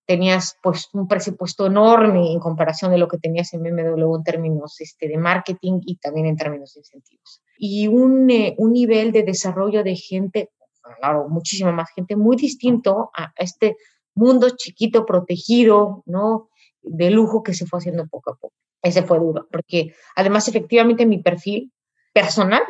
tenías 0.07 0.57
pues 0.63 0.89
un 0.93 1.07
presupuesto 1.07 1.67
enorme 1.67 2.31
en 2.31 2.39
comparación 2.39 2.91
de 2.91 2.97
lo 2.97 3.09
que 3.09 3.17
tenías 3.17 3.53
en 3.53 3.61
BMW 3.61 4.15
en 4.15 4.23
términos 4.23 4.79
este, 4.79 5.09
de 5.09 5.17
marketing 5.17 5.81
y 5.85 5.97
también 5.97 6.27
en 6.27 6.37
términos 6.37 6.73
de 6.73 6.79
incentivos. 6.79 7.43
Y 7.57 7.87
un, 7.87 8.29
eh, 8.29 8.55
un 8.57 8.71
nivel 8.71 9.11
de 9.11 9.23
desarrollo 9.23 9.83
de 9.83 9.95
gente, 9.95 10.49
claro, 10.99 11.27
muchísima 11.27 11.73
más 11.73 11.89
gente, 11.93 12.15
muy 12.15 12.37
distinto 12.37 13.11
a, 13.15 13.33
este 13.35 13.75
mundo 14.15 14.49
chiquito, 14.55 15.05
protegido, 15.05 16.03
¿no? 16.05 16.49
De 16.81 17.11
lujo 17.11 17.43
que 17.43 17.53
se 17.53 17.65
fue 17.65 17.79
haciendo 17.79 18.07
poco 18.07 18.31
a 18.31 18.35
poco. 18.35 18.53
Ese 18.81 19.03
fue 19.03 19.19
duro, 19.19 19.47
porque 19.51 19.93
además 20.15 20.47
efectivamente 20.47 21.05
mi 21.05 21.21
perfil 21.21 21.73
personal 22.13 22.61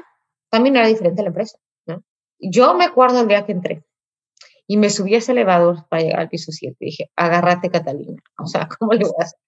también 0.49 0.75
era 0.75 0.87
diferente 0.87 1.21
a 1.21 1.23
la 1.23 1.29
empresa. 1.29 1.59
¿no? 1.85 2.03
Yo 2.39 2.73
me 2.73 2.85
acuerdo 2.85 3.21
el 3.21 3.27
día 3.27 3.45
que 3.45 3.51
entré, 3.51 3.83
y 4.67 4.77
me 4.77 4.89
subí 4.89 5.15
a 5.15 5.19
ese 5.19 5.31
elevador 5.31 5.87
para 5.89 6.03
llegar 6.03 6.19
al 6.19 6.29
piso 6.29 6.51
7. 6.51 6.75
Dije, 6.79 7.09
agárrate, 7.15 7.71
Catalina. 7.71 8.21
O 8.37 8.45
sea, 8.45 8.67
¿cómo 8.67 8.93
le 8.93 9.05
voy 9.05 9.13
a 9.19 9.23
hacer? 9.23 9.39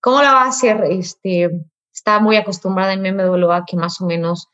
¿Cómo 0.00 0.22
la 0.22 0.34
va 0.34 0.42
a 0.42 0.48
hacer? 0.48 0.84
Este, 0.90 1.50
estaba 1.92 2.20
muy 2.20 2.36
acostumbrada 2.36 2.92
en 2.92 3.02
BMW 3.02 3.50
a 3.50 3.64
que 3.66 3.76
más 3.76 4.00
o 4.00 4.06
menos 4.06 4.48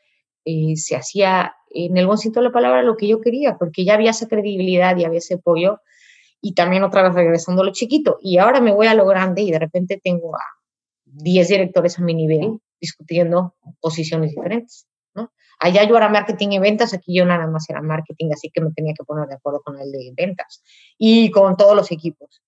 eh, 0.44 0.76
se 0.76 0.96
hacía, 0.96 1.54
en 1.70 1.96
el 1.96 2.06
buen 2.06 2.18
sentido 2.18 2.42
de 2.42 2.48
la 2.48 2.52
palabra, 2.52 2.82
lo 2.82 2.96
que 2.96 3.08
yo 3.08 3.20
quería, 3.20 3.58
porque 3.58 3.84
ya 3.84 3.94
había 3.94 4.10
esa 4.10 4.28
credibilidad 4.28 4.96
y 4.96 5.04
había 5.04 5.18
ese 5.18 5.34
apoyo. 5.34 5.80
Y 6.40 6.54
también 6.54 6.82
otra 6.82 7.02
vez 7.02 7.14
regresando 7.14 7.62
a 7.62 7.64
lo 7.64 7.72
chiquito. 7.72 8.18
Y 8.20 8.38
ahora 8.38 8.60
me 8.60 8.72
voy 8.72 8.86
a 8.86 8.94
lo 8.94 9.06
grande 9.06 9.42
y 9.42 9.50
de 9.50 9.58
repente 9.58 10.00
tengo 10.02 10.34
a 10.36 10.42
10 11.04 11.48
directores 11.48 11.98
a 11.98 12.02
mi 12.02 12.14
nivel 12.14 12.60
discutiendo 12.80 13.54
posiciones 13.80 14.30
diferentes. 14.30 14.86
Allá 15.58 15.84
yo 15.84 15.96
era 15.96 16.08
marketing 16.08 16.48
y 16.48 16.58
ventas, 16.58 16.92
aquí 16.92 17.16
yo 17.16 17.24
nada 17.24 17.46
más 17.46 17.70
era 17.70 17.80
marketing, 17.80 18.30
así 18.32 18.50
que 18.50 18.60
me 18.60 18.72
tenía 18.72 18.94
que 18.98 19.04
poner 19.04 19.28
de 19.28 19.36
acuerdo 19.36 19.62
con 19.62 19.78
el 19.78 19.92
de 19.92 20.12
ventas 20.16 20.60
y 20.98 21.30
con 21.30 21.56
todos 21.56 21.76
los 21.76 21.92
equipos. 21.92 22.42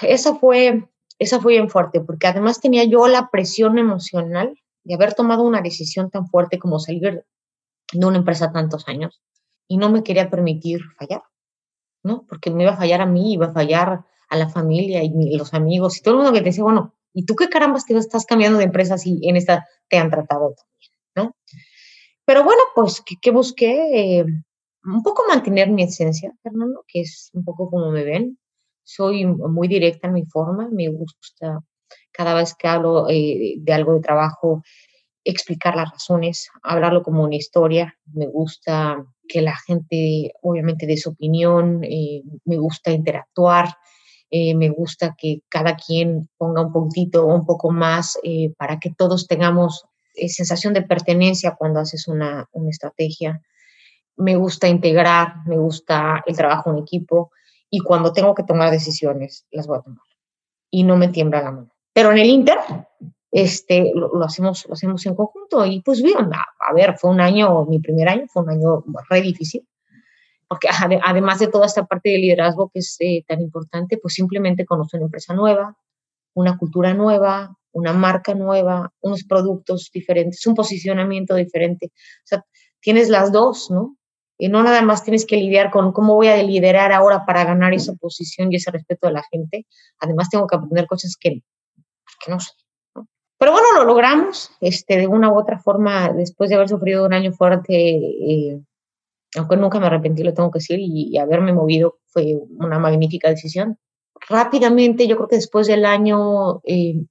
Esa 0.00 0.34
fue, 0.34 0.88
esa 1.20 1.40
fue 1.40 1.52
bien 1.52 1.70
fuerte, 1.70 2.00
porque 2.00 2.26
además 2.26 2.60
tenía 2.60 2.82
yo 2.82 3.06
la 3.06 3.30
presión 3.30 3.78
emocional 3.78 4.58
de 4.82 4.94
haber 4.94 5.14
tomado 5.14 5.44
una 5.44 5.60
decisión 5.60 6.10
tan 6.10 6.26
fuerte 6.26 6.58
como 6.58 6.80
salir 6.80 7.24
de 7.92 8.06
una 8.06 8.18
empresa 8.18 8.52
tantos 8.52 8.88
años 8.88 9.22
y 9.68 9.78
no 9.78 9.88
me 9.90 10.02
quería 10.02 10.28
permitir 10.28 10.80
fallar, 10.98 11.22
¿no? 12.02 12.24
Porque 12.28 12.50
me 12.50 12.64
iba 12.64 12.72
a 12.72 12.76
fallar 12.76 13.00
a 13.00 13.06
mí, 13.06 13.34
iba 13.34 13.46
a 13.46 13.52
fallar 13.52 14.04
a 14.28 14.36
la 14.36 14.48
familia 14.48 15.04
y 15.04 15.36
los 15.36 15.54
amigos 15.54 15.98
y 15.98 16.02
todo 16.02 16.14
el 16.14 16.18
mundo 16.18 16.32
que 16.32 16.40
te 16.40 16.46
decía, 16.46 16.64
bueno, 16.64 16.94
¿y 17.12 17.24
tú 17.26 17.36
qué 17.36 17.48
carambas 17.48 17.86
te 17.86 17.96
estás 17.96 18.26
cambiando 18.26 18.58
de 18.58 18.64
empresa 18.64 18.98
si 18.98 19.20
en 19.22 19.36
esta 19.36 19.66
te 19.88 19.98
han 19.98 20.10
tratado 20.10 20.54
también, 20.54 20.92
¿no? 21.14 21.36
Pero 22.26 22.42
bueno, 22.42 22.60
pues 22.74 23.02
que, 23.22 23.30
busqué 23.30 24.18
eh, 24.18 24.24
un 24.84 25.02
poco 25.04 25.22
mantener 25.28 25.70
mi 25.70 25.84
esencia, 25.84 26.32
Fernando, 26.42 26.84
que 26.88 27.02
es 27.02 27.30
un 27.32 27.44
poco 27.44 27.70
como 27.70 27.92
me 27.92 28.02
ven. 28.02 28.36
Soy 28.82 29.24
muy 29.24 29.68
directa 29.68 30.08
en 30.08 30.14
mi 30.14 30.26
forma, 30.26 30.68
me 30.70 30.88
gusta 30.88 31.60
cada 32.12 32.34
vez 32.34 32.54
que 32.54 32.66
hablo 32.66 33.08
eh, 33.08 33.54
de 33.58 33.72
algo 33.72 33.94
de 33.94 34.00
trabajo 34.00 34.62
explicar 35.24 35.76
las 35.76 35.90
razones, 35.90 36.48
hablarlo 36.62 37.02
como 37.02 37.22
una 37.22 37.36
historia. 37.36 37.96
Me 38.12 38.26
gusta 38.26 39.04
que 39.28 39.40
la 39.40 39.56
gente 39.56 40.32
obviamente 40.42 40.86
dé 40.86 40.96
su 40.96 41.10
opinión, 41.10 41.84
eh, 41.84 42.22
me 42.44 42.56
gusta 42.58 42.90
interactuar, 42.90 43.68
me 44.30 44.68
gusta 44.70 45.14
que 45.16 45.42
cada 45.48 45.76
quien 45.76 46.28
ponga 46.36 46.62
un 46.62 46.72
poquito 46.72 47.24
o 47.24 47.34
un 47.34 47.46
poco 47.46 47.70
más 47.70 48.18
para 48.58 48.78
que 48.80 48.90
todos 48.90 49.28
tengamos 49.28 49.86
sensación 50.28 50.74
de 50.74 50.82
pertenencia 50.82 51.56
cuando 51.56 51.80
haces 51.80 52.08
una, 52.08 52.48
una 52.52 52.70
estrategia. 52.70 53.42
Me 54.16 54.36
gusta 54.36 54.68
integrar, 54.68 55.46
me 55.46 55.58
gusta 55.58 56.22
el 56.26 56.36
trabajo 56.36 56.70
en 56.70 56.78
equipo 56.78 57.30
y 57.70 57.80
cuando 57.80 58.12
tengo 58.12 58.34
que 58.34 58.42
tomar 58.42 58.70
decisiones, 58.70 59.46
las 59.50 59.66
voy 59.66 59.78
a 59.78 59.82
tomar. 59.82 60.04
Y 60.70 60.82
no 60.84 60.96
me 60.96 61.08
tiembla 61.08 61.42
la 61.42 61.50
mano. 61.52 61.72
Pero 61.92 62.12
en 62.12 62.18
el 62.18 62.28
Inter, 62.28 62.58
este, 63.30 63.92
lo, 63.94 64.22
hacemos, 64.24 64.66
lo 64.66 64.74
hacemos 64.74 65.04
en 65.06 65.14
conjunto 65.14 65.66
y 65.66 65.82
pues 65.82 66.02
bien, 66.02 66.30
a, 66.32 66.72
ver, 66.74 66.96
fue 66.96 67.10
un 67.10 67.20
año, 67.20 67.64
mi 67.66 67.80
primer 67.80 68.08
año 68.08 68.24
fue 68.28 68.42
un 68.42 68.50
año 68.50 68.84
re 69.10 69.20
difícil, 69.20 69.66
porque 70.48 70.68
además 71.04 71.38
de 71.38 71.48
toda 71.48 71.66
esta 71.66 71.84
parte 71.84 72.10
de 72.10 72.18
liderazgo 72.18 72.70
que 72.72 72.78
es 72.78 72.96
eh, 73.00 73.24
tan 73.26 73.40
importante, 73.40 73.98
pues 73.98 74.14
simplemente 74.14 74.64
conocer 74.64 75.00
una 75.00 75.06
empresa 75.06 75.34
nueva, 75.34 75.76
una 76.34 76.56
cultura 76.56 76.94
nueva, 76.94 77.55
una 77.76 77.92
marca 77.92 78.34
nueva, 78.34 78.90
unos 79.00 79.24
productos 79.24 79.90
diferentes, 79.92 80.46
un 80.46 80.54
posicionamiento 80.54 81.34
diferente. 81.34 81.86
O 81.86 82.26
sea, 82.26 82.44
tienes 82.80 83.08
las 83.08 83.32
dos, 83.32 83.70
¿no? 83.70 83.96
Y 84.38 84.48
no 84.48 84.62
nada 84.62 84.82
más 84.82 85.04
tienes 85.04 85.26
que 85.26 85.36
lidiar 85.36 85.70
con 85.70 85.92
cómo 85.92 86.14
voy 86.14 86.28
a 86.28 86.42
liderar 86.42 86.92
ahora 86.92 87.24
para 87.26 87.44
ganar 87.44 87.74
esa 87.74 87.94
posición 87.94 88.52
y 88.52 88.56
ese 88.56 88.70
respeto 88.70 89.06
de 89.06 89.14
la 89.14 89.22
gente. 89.30 89.66
Además, 89.98 90.28
tengo 90.30 90.46
que 90.46 90.56
aprender 90.56 90.86
cosas 90.86 91.16
que, 91.18 91.42
que 92.24 92.30
no 92.30 92.40
sé. 92.40 92.52
Pero 93.38 93.52
bueno, 93.52 93.66
lo 93.76 93.84
logramos. 93.84 94.50
Este, 94.60 94.96
de 94.96 95.06
una 95.06 95.30
u 95.30 95.38
otra 95.38 95.58
forma, 95.58 96.10
después 96.12 96.48
de 96.48 96.56
haber 96.56 96.68
sufrido 96.68 97.04
un 97.04 97.12
año 97.12 97.32
fuerte, 97.32 97.74
eh, 97.74 98.60
aunque 99.36 99.56
nunca 99.56 99.78
me 99.78 99.86
arrepentí, 99.86 100.22
lo 100.22 100.32
tengo 100.32 100.50
que 100.50 100.60
decir, 100.60 100.78
y 100.80 101.16
haberme 101.18 101.52
movido 101.52 101.98
fue 102.06 102.36
una 102.58 102.78
magnífica 102.78 103.28
decisión. 103.28 103.78
Rápidamente, 104.28 105.06
yo 105.06 105.16
creo 105.16 105.28
que 105.28 105.36
después 105.36 105.66
del 105.66 105.84
año 105.84 106.60
eh, 106.64 107.04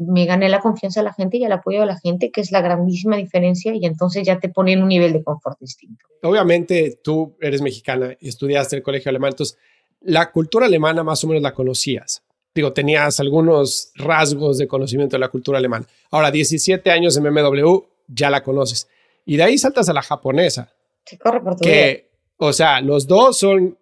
me 0.00 0.26
gané 0.26 0.48
la 0.48 0.60
confianza 0.60 1.00
de 1.00 1.04
la 1.04 1.12
gente 1.12 1.38
y 1.38 1.44
el 1.44 1.52
apoyo 1.52 1.80
de 1.80 1.86
la 1.86 1.98
gente, 1.98 2.30
que 2.30 2.40
es 2.40 2.52
la 2.52 2.60
grandísima 2.60 3.16
diferencia, 3.16 3.74
y 3.74 3.84
entonces 3.84 4.24
ya 4.26 4.38
te 4.38 4.48
pone 4.48 4.72
en 4.72 4.82
un 4.82 4.88
nivel 4.88 5.12
de 5.12 5.22
confort 5.22 5.58
distinto. 5.60 6.06
Obviamente 6.22 7.00
tú 7.02 7.36
eres 7.40 7.62
mexicana 7.62 8.16
y 8.20 8.28
estudiaste 8.28 8.76
en 8.76 8.78
el 8.78 8.82
colegio 8.84 9.10
alemán, 9.10 9.30
entonces 9.30 9.58
la 10.00 10.30
cultura 10.30 10.66
alemana 10.66 11.02
más 11.02 11.22
o 11.24 11.28
menos 11.28 11.42
la 11.42 11.52
conocías. 11.52 12.22
Digo, 12.54 12.72
tenías 12.72 13.18
algunos 13.18 13.92
rasgos 13.94 14.58
de 14.58 14.68
conocimiento 14.68 15.16
de 15.16 15.20
la 15.20 15.28
cultura 15.28 15.58
alemana. 15.58 15.86
Ahora, 16.10 16.30
17 16.30 16.90
años 16.90 17.16
en 17.16 17.24
BMW, 17.24 17.78
ya 18.08 18.28
la 18.28 18.42
conoces. 18.42 18.88
Y 19.24 19.36
de 19.36 19.44
ahí 19.44 19.56
saltas 19.56 19.88
a 19.88 19.92
la 19.92 20.02
japonesa. 20.02 20.70
Sí, 21.06 21.16
corre 21.16 21.40
por 21.40 21.56
tu 21.56 21.64
que, 21.64 22.10
O 22.36 22.52
sea, 22.52 22.80
los 22.80 23.06
dos 23.06 23.38
son 23.38 23.76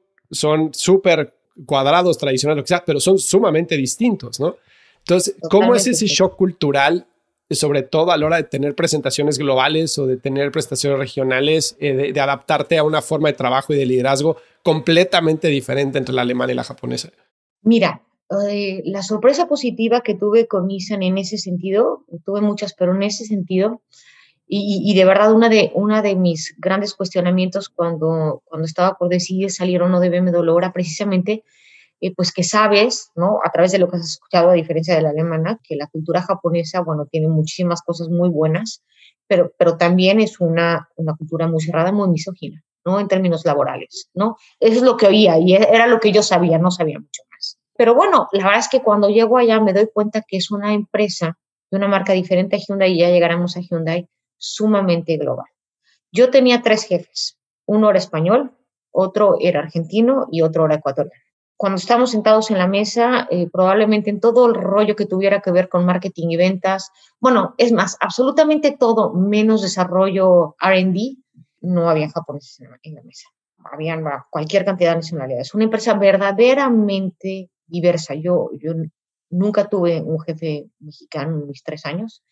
súper 0.73 1.35
cuadrados, 1.67 2.17
tradicionales, 2.17 2.59
lo 2.59 2.65
que 2.65 2.69
sea, 2.69 2.85
pero 2.85 3.01
son 3.01 3.19
sumamente 3.19 3.77
distintos, 3.77 4.39
¿no? 4.39 4.57
Entonces, 5.11 5.35
¿cómo 5.51 5.75
es 5.75 5.88
ese 5.88 6.07
shock 6.07 6.37
cultural, 6.37 7.05
sobre 7.51 7.83
todo 7.83 8.12
a 8.12 8.16
la 8.16 8.27
hora 8.27 8.37
de 8.37 8.44
tener 8.44 8.77
presentaciones 8.77 9.38
globales 9.38 9.99
o 9.99 10.07
de 10.07 10.16
tener 10.16 10.53
prestaciones 10.53 11.01
regionales, 11.01 11.77
eh, 11.81 12.12
de, 12.12 12.20
adaptarte 12.20 12.79
a 12.79 12.85
una 12.85 13.03
forma 13.03 13.29
de 13.29 13.35
trabajo 13.35 13.73
y 13.73 13.77
de 13.77 13.87
liderazgo 13.87 14.37
completamente 14.62 15.49
diferente 15.49 15.99
entre 15.99 16.14
la 16.14 16.23
alemana 16.23 16.53
y 16.53 16.55
la 16.55 16.62
japonesa? 16.62 17.11
Mira, 17.62 18.03
eh, 18.49 18.83
la 18.85 19.03
sorpresa 19.03 19.49
positiva 19.49 20.03
que 20.03 20.14
tuve 20.14 20.46
con 20.46 20.68
Nissan 20.68 21.03
en 21.03 21.18
ese 21.18 21.38
sentido, 21.38 22.05
tuve 22.25 22.40
muchas, 22.40 22.73
pero 22.75 22.94
en 22.94 23.03
ese 23.03 23.25
sentido, 23.25 23.83
y, 24.46 24.94
de 24.94 25.05
verdad 25.05 25.33
una 25.33 25.49
de, 25.49 25.73
una 25.75 26.03
de 26.03 26.14
mis 26.14 26.57
grandes 26.59 26.94
cuestionamientos 26.94 27.68
cuando, 27.68 28.42
cuando 28.44 28.66
estaba 28.66 28.96
por 28.96 29.09
decidir 29.09 29.51
salir 29.51 29.83
o 29.83 29.88
no 29.88 30.01
de 30.01 30.09
BMW 30.09 30.59
era 30.59 30.73
precisamente 30.73 31.44
eh, 32.01 32.15
pues 32.15 32.33
que 32.33 32.43
sabes, 32.43 33.11
¿no? 33.15 33.41
A 33.45 33.51
través 33.51 33.73
de 33.73 33.79
lo 33.79 33.89
que 33.89 33.97
has 33.97 34.07
escuchado, 34.07 34.51
a 34.51 34.55
diferencia 34.55 34.95
de 34.95 35.03
la 35.03 35.11
alemana, 35.11 35.61
que 35.63 35.77
la 35.77 35.87
cultura 35.87 36.23
japonesa, 36.23 36.81
bueno, 36.81 37.07
tiene 37.07 37.29
muchísimas 37.29 37.83
cosas 37.83 38.09
muy 38.09 38.31
buenas, 38.31 38.83
pero, 39.27 39.53
pero 39.59 39.77
también 39.77 40.21
es 40.21 40.41
una, 40.41 40.89
una 40.97 41.15
cultura 41.15 41.47
muy 41.47 41.61
cerrada, 41.61 41.93
muy 41.93 42.09
misógina, 42.09 42.63
¿no? 42.85 42.99
En 42.99 43.09
términos 43.09 43.45
laborales, 43.45 44.09
¿no? 44.15 44.37
Eso 44.59 44.79
es 44.79 44.83
lo 44.83 44.97
que 44.97 45.07
oía 45.07 45.39
y 45.39 45.55
era 45.55 45.87
lo 45.87 46.01
que 46.01 46.13
yo 46.13 46.23
sabía, 46.23 46.59
no 46.59 46.71
sabía 46.71 46.99
mucho 46.99 47.23
más. 47.31 47.59
Pero 47.77 47.95
bueno, 47.95 48.29
la 48.33 48.45
verdad 48.45 48.61
es 48.61 48.69
que 48.69 48.83
cuando 48.83 49.09
llego 49.09 49.39
allá 49.39 49.61
me 49.61 49.73
doy 49.73 49.89
cuenta 49.93 50.23
que 50.27 50.39
es 50.39 50.51
una 50.51 50.73
empresa 50.73 51.39
de 51.71 51.77
una 51.77 51.89
marca 51.89 52.13
diferente 52.13 52.57
a 52.57 52.59
Hyundai 52.59 52.93
y 52.93 52.99
ya 52.99 53.11
llegaremos 53.11 53.57
a 53.57 53.61
Hyundai 53.61 54.09
sumamente 54.37 55.17
global. 55.17 55.47
Yo 56.13 56.31
tenía 56.31 56.63
tres 56.63 56.85
jefes, 56.85 57.39
uno 57.67 57.91
era 57.91 57.99
español, 57.99 58.57
otro 58.91 59.37
era 59.41 59.61
argentino 59.61 60.27
y 60.33 60.43
otro 60.43 60.67
era 60.67 60.77
ecuatoriano. 60.77 61.30
Cuando 61.61 61.77
estábamos 61.77 62.12
sentados 62.12 62.51
en 62.51 62.57
la 62.57 62.66
mesa, 62.66 63.29
eh, 63.31 63.46
probablemente 63.53 64.09
en 64.09 64.18
todo 64.18 64.46
el 64.46 64.55
rollo 64.55 64.96
que 64.96 65.05
tuviera 65.05 65.42
que 65.42 65.51
ver 65.51 65.68
con 65.68 65.85
marketing 65.85 66.29
y 66.31 66.37
ventas, 66.38 66.90
bueno, 67.20 67.55
es 67.59 67.70
más, 67.70 67.99
absolutamente 68.01 68.75
todo 68.81 69.12
menos 69.12 69.61
desarrollo 69.61 70.57
RD, 70.59 71.18
no 71.61 71.90
había 71.90 72.09
japoneses 72.09 72.61
en 72.83 72.94
la, 72.94 73.03
mesa. 73.03 73.29
Habían 73.70 74.03
cualquier 74.31 74.64
cantidad 74.64 74.92
de 74.92 74.96
nacionalidades. 75.03 75.53
Una 75.53 75.64
empresa 75.64 75.92
verdaderamente 75.92 77.51
diversa. 77.66 78.14
Yo, 78.14 78.49
yo 78.59 78.73
nunca 79.29 79.68
tuve 79.68 80.01
un 80.01 80.18
jefe 80.18 80.70
mexicano 80.79 81.40
en 81.40 81.46
mis 81.46 81.62
tres 81.62 81.85
años. 81.85 82.25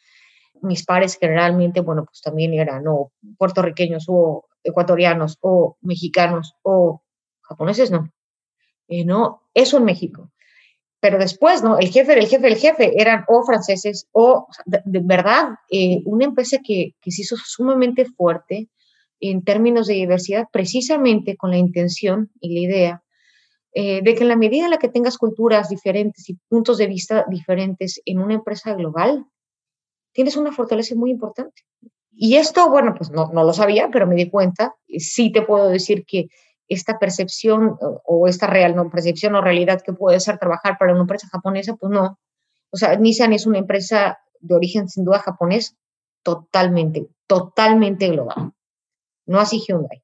Mis 0.63 0.87
pares 0.87 1.19
generalmente, 1.21 1.83
bueno, 1.83 2.07
pues 2.07 2.23
también 2.23 2.55
eran 2.55 2.89
o 2.89 3.13
puertorriqueños 3.37 4.07
o 4.09 4.47
ecuatorianos 4.65 5.37
o 5.43 5.77
mexicanos 5.83 6.55
o 6.63 7.03
japoneses, 7.43 7.91
no. 7.91 8.09
Eh, 8.89 9.05
no, 9.05 9.43
eso 9.55 9.79
en 9.79 9.85
México. 9.85 10.31
Pero 11.01 11.19
después, 11.19 11.63
¿no? 11.63 11.79
El 11.79 11.91
jefe 11.91 12.15
del 12.15 12.27
jefe 12.27 12.43
del 12.43 12.57
jefe 12.57 13.01
eran 13.01 13.25
o 13.29 13.45
franceses 13.45 14.09
o, 14.13 14.49
de, 14.67 15.01
verdad, 15.05 15.51
eh, 15.71 16.01
una 16.05 16.25
empresa 16.25 16.59
que, 16.65 16.95
que 17.01 17.13
se 17.13 17.23
hizo 17.23 17.37
sumamente 17.37 18.05
fuerte 18.05 18.69
en 19.21 19.45
términos 19.45 19.87
de 19.87 19.95
diversidad, 19.95 20.47
precisamente 20.53 21.37
con 21.37 21.51
la 21.51 21.59
intención 21.59 22.31
y 22.41 22.55
la 22.55 22.61
idea 22.61 23.03
eh, 23.75 24.01
de 24.03 24.15
que 24.15 24.23
en 24.23 24.29
la 24.29 24.37
medida 24.37 24.65
en 24.65 24.71
la 24.71 24.79
que 24.79 24.89
tengas 24.89 25.19
culturas 25.19 25.69
diferentes 25.69 26.29
y 26.29 26.35
puntos 26.49 26.79
de 26.79 26.87
vista 26.87 27.25
diferentes 27.29 28.01
en 28.07 28.19
una 28.19 28.35
empresa 28.35 28.75
global, 28.75 29.27
tienes 30.13 30.37
una 30.37 30.53
fortaleza 30.53 30.95
muy 30.95 31.11
importante. 31.11 31.63
Y 32.11 32.37
esto, 32.37 32.69
bueno, 32.71 32.95
pues 32.97 33.11
no, 33.11 33.31
no 33.33 33.45
lo 33.45 33.53
sabía, 33.53 33.89
pero 33.93 34.07
me 34.07 34.17
di 34.17 34.29
cuenta. 34.31 34.75
Sí 34.99 35.31
te 35.31 35.43
puedo 35.43 35.69
decir 35.69 36.05
que 36.07 36.29
esta 36.69 36.99
percepción 36.99 37.79
o 37.81 38.29
esta 38.29 38.47
real, 38.47 38.77
no 38.77 38.91
percepción 38.91 39.35
o 39.35 39.41
realidad 39.41 39.81
que 39.81 39.93
puede 39.93 40.21
ser 40.21 40.39
trabajar 40.39 40.77
para 40.79 40.93
una 40.93 41.03
empresa 41.03 41.29
japonesa, 41.31 41.77
pues 41.77 41.91
no. 41.91 42.19
O 42.71 42.77
sea, 42.77 42.97
Nissan 42.97 43.33
es 43.33 43.47
una 43.47 43.59
empresa 43.59 44.19
de 44.41 44.55
origen 44.55 44.89
sin 44.89 45.05
duda 45.05 45.21
japonés, 45.21 45.77
totalmente, 46.23 47.09
totalmente 47.27 48.09
global. 48.09 48.53
No 49.27 49.41
así 49.41 49.61
Hyundai, 49.67 50.03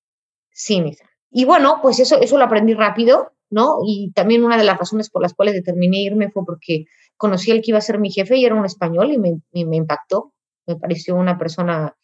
sí 0.50 0.80
Nissan. 0.80 1.08
Y 1.30 1.44
bueno, 1.44 1.80
pues 1.82 2.00
eso, 2.00 2.18
eso 2.20 2.38
lo 2.38 2.44
aprendí 2.44 2.74
rápido, 2.74 3.32
¿no? 3.50 3.78
Y 3.86 4.12
también 4.12 4.44
una 4.44 4.56
de 4.56 4.64
las 4.64 4.78
razones 4.78 5.10
por 5.10 5.20
las 5.20 5.34
cuales 5.34 5.54
determiné 5.54 6.02
irme 6.02 6.30
fue 6.30 6.44
porque 6.46 6.86
conocí 7.16 7.50
al 7.50 7.60
que 7.60 7.72
iba 7.72 7.78
a 7.78 7.82
ser 7.82 7.98
mi 7.98 8.10
jefe 8.10 8.36
y 8.36 8.44
era 8.44 8.54
un 8.54 8.64
español 8.64 9.12
y 9.12 9.18
me, 9.18 9.40
me 9.52 9.76
impactó. 9.76 10.32
Me 10.66 10.76
pareció 10.76 11.14
una 11.14 11.36
persona 11.36 11.94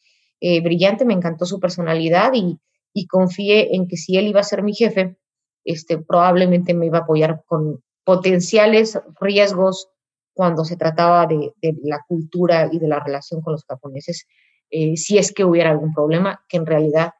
eh, 0.41 0.61
brillante, 0.61 1.05
me 1.05 1.15
encantó 1.15 1.47
su 1.47 1.61
personalidad 1.61 2.33
y, 2.35 2.59
y, 2.93 3.07
confié 3.07 3.75
en 3.75 3.89
que 3.89 3.97
si 3.97 4.17
él 4.17 4.27
iba 4.29 4.41
a 4.41 4.45
ser 4.45 4.63
mi 4.63 4.75
jefe, 4.75 5.17
este, 5.65 5.99
probablemente 5.99 6.75
me 6.75 6.87
iba 6.87 6.99
a 6.99 7.03
apoyar 7.03 7.43
con 7.47 7.83
potenciales 8.05 8.99
riesgos 9.21 9.89
cuando 10.33 10.65
se 10.65 10.77
trataba 10.77 11.27
de, 11.27 11.53
la 11.83 12.05
cultura 12.09 12.69
y 12.73 12.79
de 12.79 12.89
la 12.89 13.01
relación 13.01 13.43
con 13.43 13.53
los 13.53 13.65
japoneses, 13.65 14.27
eh, 14.71 14.97
si 14.97 15.19
es 15.19 15.33
que 15.33 15.45
hubiera 15.45 15.71
algún 15.71 15.93
problema, 15.93 16.45
que 16.49 16.57
en 16.57 16.67
realidad 16.67 17.13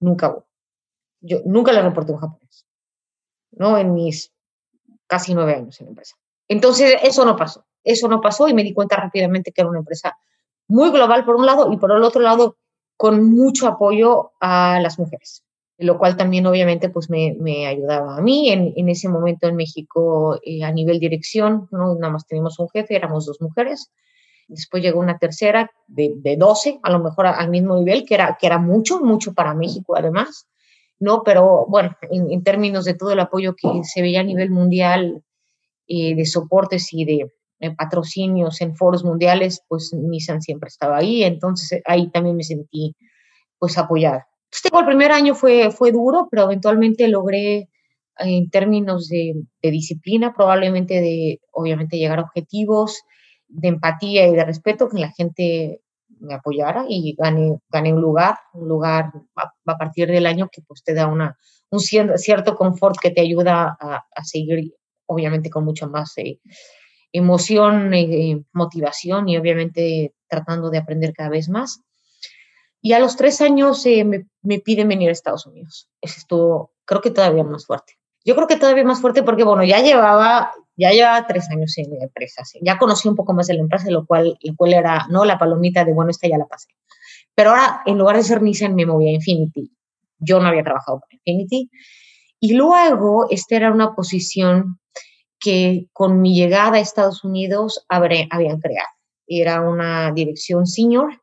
nunca 0.00 0.30
hubo. 0.30 0.46
Yo 1.20 1.40
nunca 1.44 1.72
le 1.72 1.82
reporté 1.82 2.12
un 2.12 2.18
japonés, 2.18 2.66
¿no? 3.52 3.78
En 3.78 3.94
mis 3.94 4.32
casi 5.06 5.34
nueve 5.34 5.54
años 5.54 5.80
en 5.80 5.86
la 5.86 5.90
empresa. 5.90 6.16
Entonces, 6.48 6.96
eso 7.02 7.24
no 7.24 7.36
pasó. 7.36 7.66
Eso 7.84 8.08
no 8.08 8.20
pasó 8.20 8.48
y 8.48 8.54
me 8.54 8.62
di 8.62 8.72
cuenta 8.72 8.96
rápidamente 8.96 9.52
que 9.52 9.60
era 9.60 9.70
una 9.70 9.78
empresa 9.78 10.16
muy 10.68 10.90
global 10.90 11.24
por 11.24 11.36
un 11.36 11.46
lado 11.46 11.72
y 11.72 11.76
por 11.76 11.90
el 11.92 12.02
otro 12.02 12.20
lado 12.20 12.56
con 13.00 13.32
mucho 13.34 13.66
apoyo 13.66 14.32
a 14.40 14.78
las 14.78 14.98
mujeres, 14.98 15.42
lo 15.78 15.96
cual 15.96 16.18
también 16.18 16.44
obviamente 16.44 16.90
pues 16.90 17.08
me, 17.08 17.34
me 17.40 17.66
ayudaba 17.66 18.18
a 18.18 18.20
mí. 18.20 18.50
En, 18.50 18.74
en, 18.76 18.90
ese 18.90 19.08
momento 19.08 19.48
en 19.48 19.56
México 19.56 20.38
eh, 20.44 20.62
a 20.64 20.70
nivel 20.70 21.00
dirección, 21.00 21.66
no 21.70 21.94
nada 21.94 22.12
más 22.12 22.26
teníamos 22.26 22.58
un 22.58 22.68
jefe, 22.68 22.94
éramos 22.94 23.24
dos 23.24 23.40
mujeres. 23.40 23.90
Después 24.48 24.82
llegó 24.82 25.00
una 25.00 25.16
tercera 25.16 25.70
de, 25.86 26.12
de 26.16 26.36
12, 26.36 26.80
a 26.82 26.90
lo 26.90 26.98
mejor 26.98 27.28
al 27.28 27.48
mismo 27.48 27.78
nivel, 27.78 28.04
que 28.04 28.16
era, 28.16 28.36
que 28.38 28.46
era 28.46 28.58
mucho, 28.58 29.00
mucho 29.00 29.32
para 29.32 29.54
México 29.54 29.96
además. 29.96 30.46
¿no? 30.98 31.22
Pero 31.22 31.64
bueno, 31.70 31.96
en, 32.02 32.30
en 32.30 32.44
términos 32.44 32.84
de 32.84 32.92
todo 32.92 33.12
el 33.12 33.20
apoyo 33.20 33.54
que 33.56 33.82
se 33.82 34.02
veía 34.02 34.20
a 34.20 34.24
nivel 34.24 34.50
mundial 34.50 35.24
eh, 35.86 36.14
de 36.14 36.26
soportes 36.26 36.92
y 36.92 37.06
de, 37.06 37.32
en 37.60 37.76
patrocinios 37.76 38.60
en 38.62 38.74
foros 38.74 39.04
mundiales, 39.04 39.62
pues 39.68 39.92
Nissan 39.92 40.40
siempre 40.40 40.68
estaba 40.68 40.96
ahí, 40.96 41.22
entonces 41.22 41.72
eh, 41.72 41.82
ahí 41.84 42.10
también 42.10 42.36
me 42.36 42.42
sentí 42.42 42.96
pues 43.58 43.78
apoyada. 43.78 44.26
El 44.72 44.86
primer 44.86 45.12
año 45.12 45.34
fue, 45.34 45.70
fue 45.70 45.92
duro, 45.92 46.26
pero 46.30 46.44
eventualmente 46.44 47.06
logré 47.06 47.68
en 48.16 48.50
términos 48.50 49.08
de, 49.08 49.34
disciplina, 49.62 50.34
probablemente 50.34 51.00
de, 51.00 51.40
obviamente, 51.52 51.96
llegar 51.96 52.18
a 52.18 52.22
objetivos, 52.22 53.02
de 53.48 53.68
empatía 53.68 54.26
y 54.26 54.34
de 54.34 54.44
respeto, 54.44 54.88
que 54.88 54.98
la 54.98 55.10
gente 55.12 55.82
me 56.18 56.34
apoyara 56.34 56.84
y 56.88 57.14
gané, 57.16 57.58
gané 57.70 57.92
un 57.92 58.00
lugar, 58.00 58.36
un 58.52 58.68
lugar 58.68 59.12
a, 59.36 59.52
a, 59.64 59.78
partir 59.78 60.08
del 60.08 60.26
año 60.26 60.48
que 60.52 60.60
pues 60.62 60.82
te 60.82 60.92
da 60.92 61.06
una, 61.06 61.38
un 61.70 61.80
cierto 61.80 62.56
confort 62.56 62.96
que 63.00 63.10
te 63.10 63.20
ayuda 63.20 63.76
a, 63.80 64.04
a 64.14 64.24
seguir, 64.24 64.74
obviamente, 65.06 65.48
con 65.48 65.64
mucho 65.64 65.88
más 65.88 66.12
eh, 66.18 66.40
emoción, 67.12 67.92
eh, 67.94 68.42
motivación 68.52 69.28
y 69.28 69.36
obviamente 69.36 70.14
tratando 70.28 70.70
de 70.70 70.78
aprender 70.78 71.12
cada 71.12 71.30
vez 71.30 71.48
más. 71.48 71.82
Y 72.82 72.92
a 72.92 72.98
los 72.98 73.16
tres 73.16 73.40
años 73.40 73.84
eh, 73.86 74.04
me, 74.04 74.26
me, 74.42 74.58
piden 74.58 74.88
venir 74.88 75.08
a 75.08 75.12
Estados 75.12 75.46
Unidos. 75.46 75.88
Es 76.00 76.16
esto, 76.16 76.72
creo 76.84 77.00
que 77.00 77.10
todavía 77.10 77.44
más 77.44 77.66
fuerte. 77.66 77.94
Yo 78.24 78.34
creo 78.34 78.46
que 78.46 78.56
todavía 78.56 78.84
más 78.84 79.00
fuerte 79.00 79.22
porque, 79.22 79.44
bueno, 79.44 79.64
ya 79.64 79.80
llevaba, 79.80 80.52
ya 80.76 80.90
llevaba 80.90 81.26
tres 81.26 81.50
años 81.50 81.76
en 81.78 81.90
la 81.90 82.04
empresa. 82.04 82.44
¿sí? 82.44 82.58
Ya 82.62 82.78
conocí 82.78 83.08
un 83.08 83.16
poco 83.16 83.32
más 83.32 83.46
de 83.46 83.54
la 83.54 83.60
empresa, 83.60 83.90
lo 83.90 84.06
cual, 84.06 84.38
lo 84.42 84.56
cual 84.56 84.74
era, 84.74 85.06
¿no? 85.10 85.24
La 85.24 85.38
palomita 85.38 85.84
de, 85.84 85.92
bueno, 85.92 86.10
esta 86.10 86.28
ya 86.28 86.38
la 86.38 86.46
pasé. 86.46 86.68
Pero 87.34 87.50
ahora, 87.50 87.82
en 87.86 87.98
lugar 87.98 88.16
de 88.16 88.22
ser 88.22 88.42
Nissan, 88.42 88.74
me 88.74 88.86
moví 88.86 89.08
a 89.08 89.12
Infinity. 89.12 89.72
Yo 90.18 90.40
no 90.40 90.48
había 90.48 90.62
trabajado 90.62 91.00
para 91.00 91.14
Infinity. 91.14 91.70
Y 92.40 92.54
luego, 92.54 93.26
esta 93.30 93.56
era 93.56 93.72
una 93.72 93.94
posición 93.94 94.79
que 95.40 95.88
con 95.92 96.20
mi 96.20 96.34
llegada 96.34 96.76
a 96.76 96.80
Estados 96.80 97.24
Unidos 97.24 97.84
habré, 97.88 98.28
habían 98.30 98.60
creado. 98.60 98.88
Era 99.26 99.62
una 99.62 100.12
dirección 100.12 100.66
senior, 100.66 101.20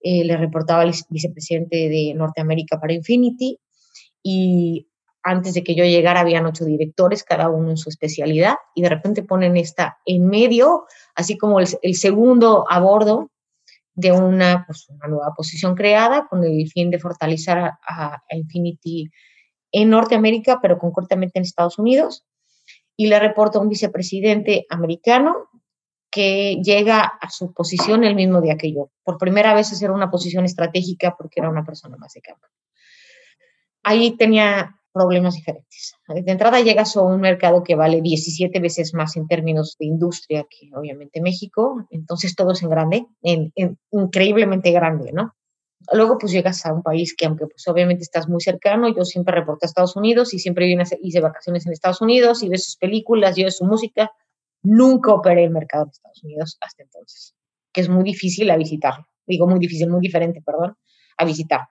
eh, 0.00 0.24
le 0.24 0.36
reportaba 0.36 0.82
al 0.82 0.94
vicepresidente 1.10 1.88
de 1.88 2.14
Norteamérica 2.14 2.80
para 2.80 2.94
Infinity 2.94 3.58
y 4.22 4.88
antes 5.22 5.54
de 5.54 5.62
que 5.62 5.74
yo 5.74 5.84
llegara 5.84 6.20
habían 6.20 6.46
ocho 6.46 6.64
directores, 6.64 7.22
cada 7.22 7.48
uno 7.48 7.70
en 7.70 7.76
su 7.76 7.88
especialidad, 7.90 8.56
y 8.74 8.82
de 8.82 8.88
repente 8.88 9.22
ponen 9.22 9.56
esta 9.56 9.98
en 10.04 10.26
medio, 10.26 10.86
así 11.14 11.38
como 11.38 11.60
el, 11.60 11.94
segundo 11.94 12.64
a 12.68 12.80
bordo 12.80 13.30
de 13.94 14.10
una, 14.10 14.64
pues, 14.66 14.88
una, 14.88 15.06
nueva 15.06 15.32
posición 15.36 15.76
creada 15.76 16.26
con 16.28 16.42
el 16.42 16.68
fin 16.68 16.90
de 16.90 16.98
fortalecer 16.98 17.58
a, 17.58 17.78
a 17.86 18.22
Infinity 18.30 19.10
en 19.70 19.90
Norteamérica, 19.90 20.58
pero 20.60 20.78
concretamente 20.78 21.38
en 21.38 21.44
Estados 21.44 21.78
Unidos 21.78 22.24
y 23.02 23.08
le 23.08 23.18
reporta 23.18 23.58
a 23.58 23.62
un 23.62 23.68
vicepresidente 23.68 24.64
americano 24.70 25.48
que 26.08 26.60
llega 26.62 27.00
a 27.00 27.30
su 27.30 27.52
posición 27.52 28.04
el 28.04 28.14
mismo 28.14 28.40
día 28.40 28.56
que 28.56 28.72
yo. 28.72 28.92
Por 29.02 29.18
primera 29.18 29.54
vez 29.54 29.82
era 29.82 29.92
una 29.92 30.08
posición 30.08 30.44
estratégica 30.44 31.16
porque 31.18 31.40
era 31.40 31.50
una 31.50 31.64
persona 31.64 31.96
más 31.96 32.12
de 32.12 32.20
campo. 32.20 32.46
Ahí 33.82 34.16
tenía 34.16 34.78
problemas 34.92 35.34
diferentes. 35.34 35.94
De 36.06 36.30
entrada 36.30 36.60
llegas 36.60 36.96
a 36.96 37.02
un 37.02 37.20
mercado 37.20 37.64
que 37.64 37.74
vale 37.74 38.00
17 38.00 38.60
veces 38.60 38.94
más 38.94 39.16
en 39.16 39.26
términos 39.26 39.74
de 39.80 39.86
industria 39.86 40.46
que 40.48 40.70
obviamente 40.76 41.20
México, 41.20 41.84
entonces 41.90 42.36
todo 42.36 42.52
es 42.52 42.62
en 42.62 42.70
grande, 42.70 43.06
en, 43.20 43.52
en 43.56 43.80
increíblemente 43.90 44.70
grande, 44.70 45.10
¿no? 45.12 45.34
Luego 45.92 46.18
pues 46.18 46.32
llegas 46.32 46.64
a 46.66 46.72
un 46.72 46.82
país 46.82 47.14
que 47.16 47.26
aunque 47.26 47.46
pues 47.46 47.66
obviamente 47.68 48.02
estás 48.02 48.28
muy 48.28 48.40
cercano, 48.40 48.88
yo 48.94 49.04
siempre 49.04 49.34
reporté 49.34 49.66
a 49.66 49.68
Estados 49.68 49.96
Unidos 49.96 50.32
y 50.34 50.38
siempre 50.38 50.66
vine, 50.66 50.84
hice 51.00 51.20
vacaciones 51.20 51.66
en 51.66 51.72
Estados 51.72 52.00
Unidos 52.00 52.42
y 52.42 52.48
ves 52.48 52.64
sus 52.64 52.76
películas, 52.76 53.36
yo 53.36 53.50
su 53.50 53.64
música, 53.64 54.10
nunca 54.62 55.12
operé 55.12 55.44
el 55.44 55.50
mercado 55.50 55.86
de 55.86 55.90
Estados 55.92 56.22
Unidos 56.22 56.58
hasta 56.60 56.82
entonces, 56.82 57.34
que 57.72 57.80
es 57.80 57.88
muy 57.88 58.04
difícil 58.04 58.50
a 58.50 58.56
visitar, 58.56 58.94
digo 59.26 59.46
muy 59.46 59.58
difícil, 59.58 59.88
muy 59.88 60.00
diferente, 60.00 60.40
perdón, 60.44 60.76
a 61.16 61.24
visitar. 61.24 61.62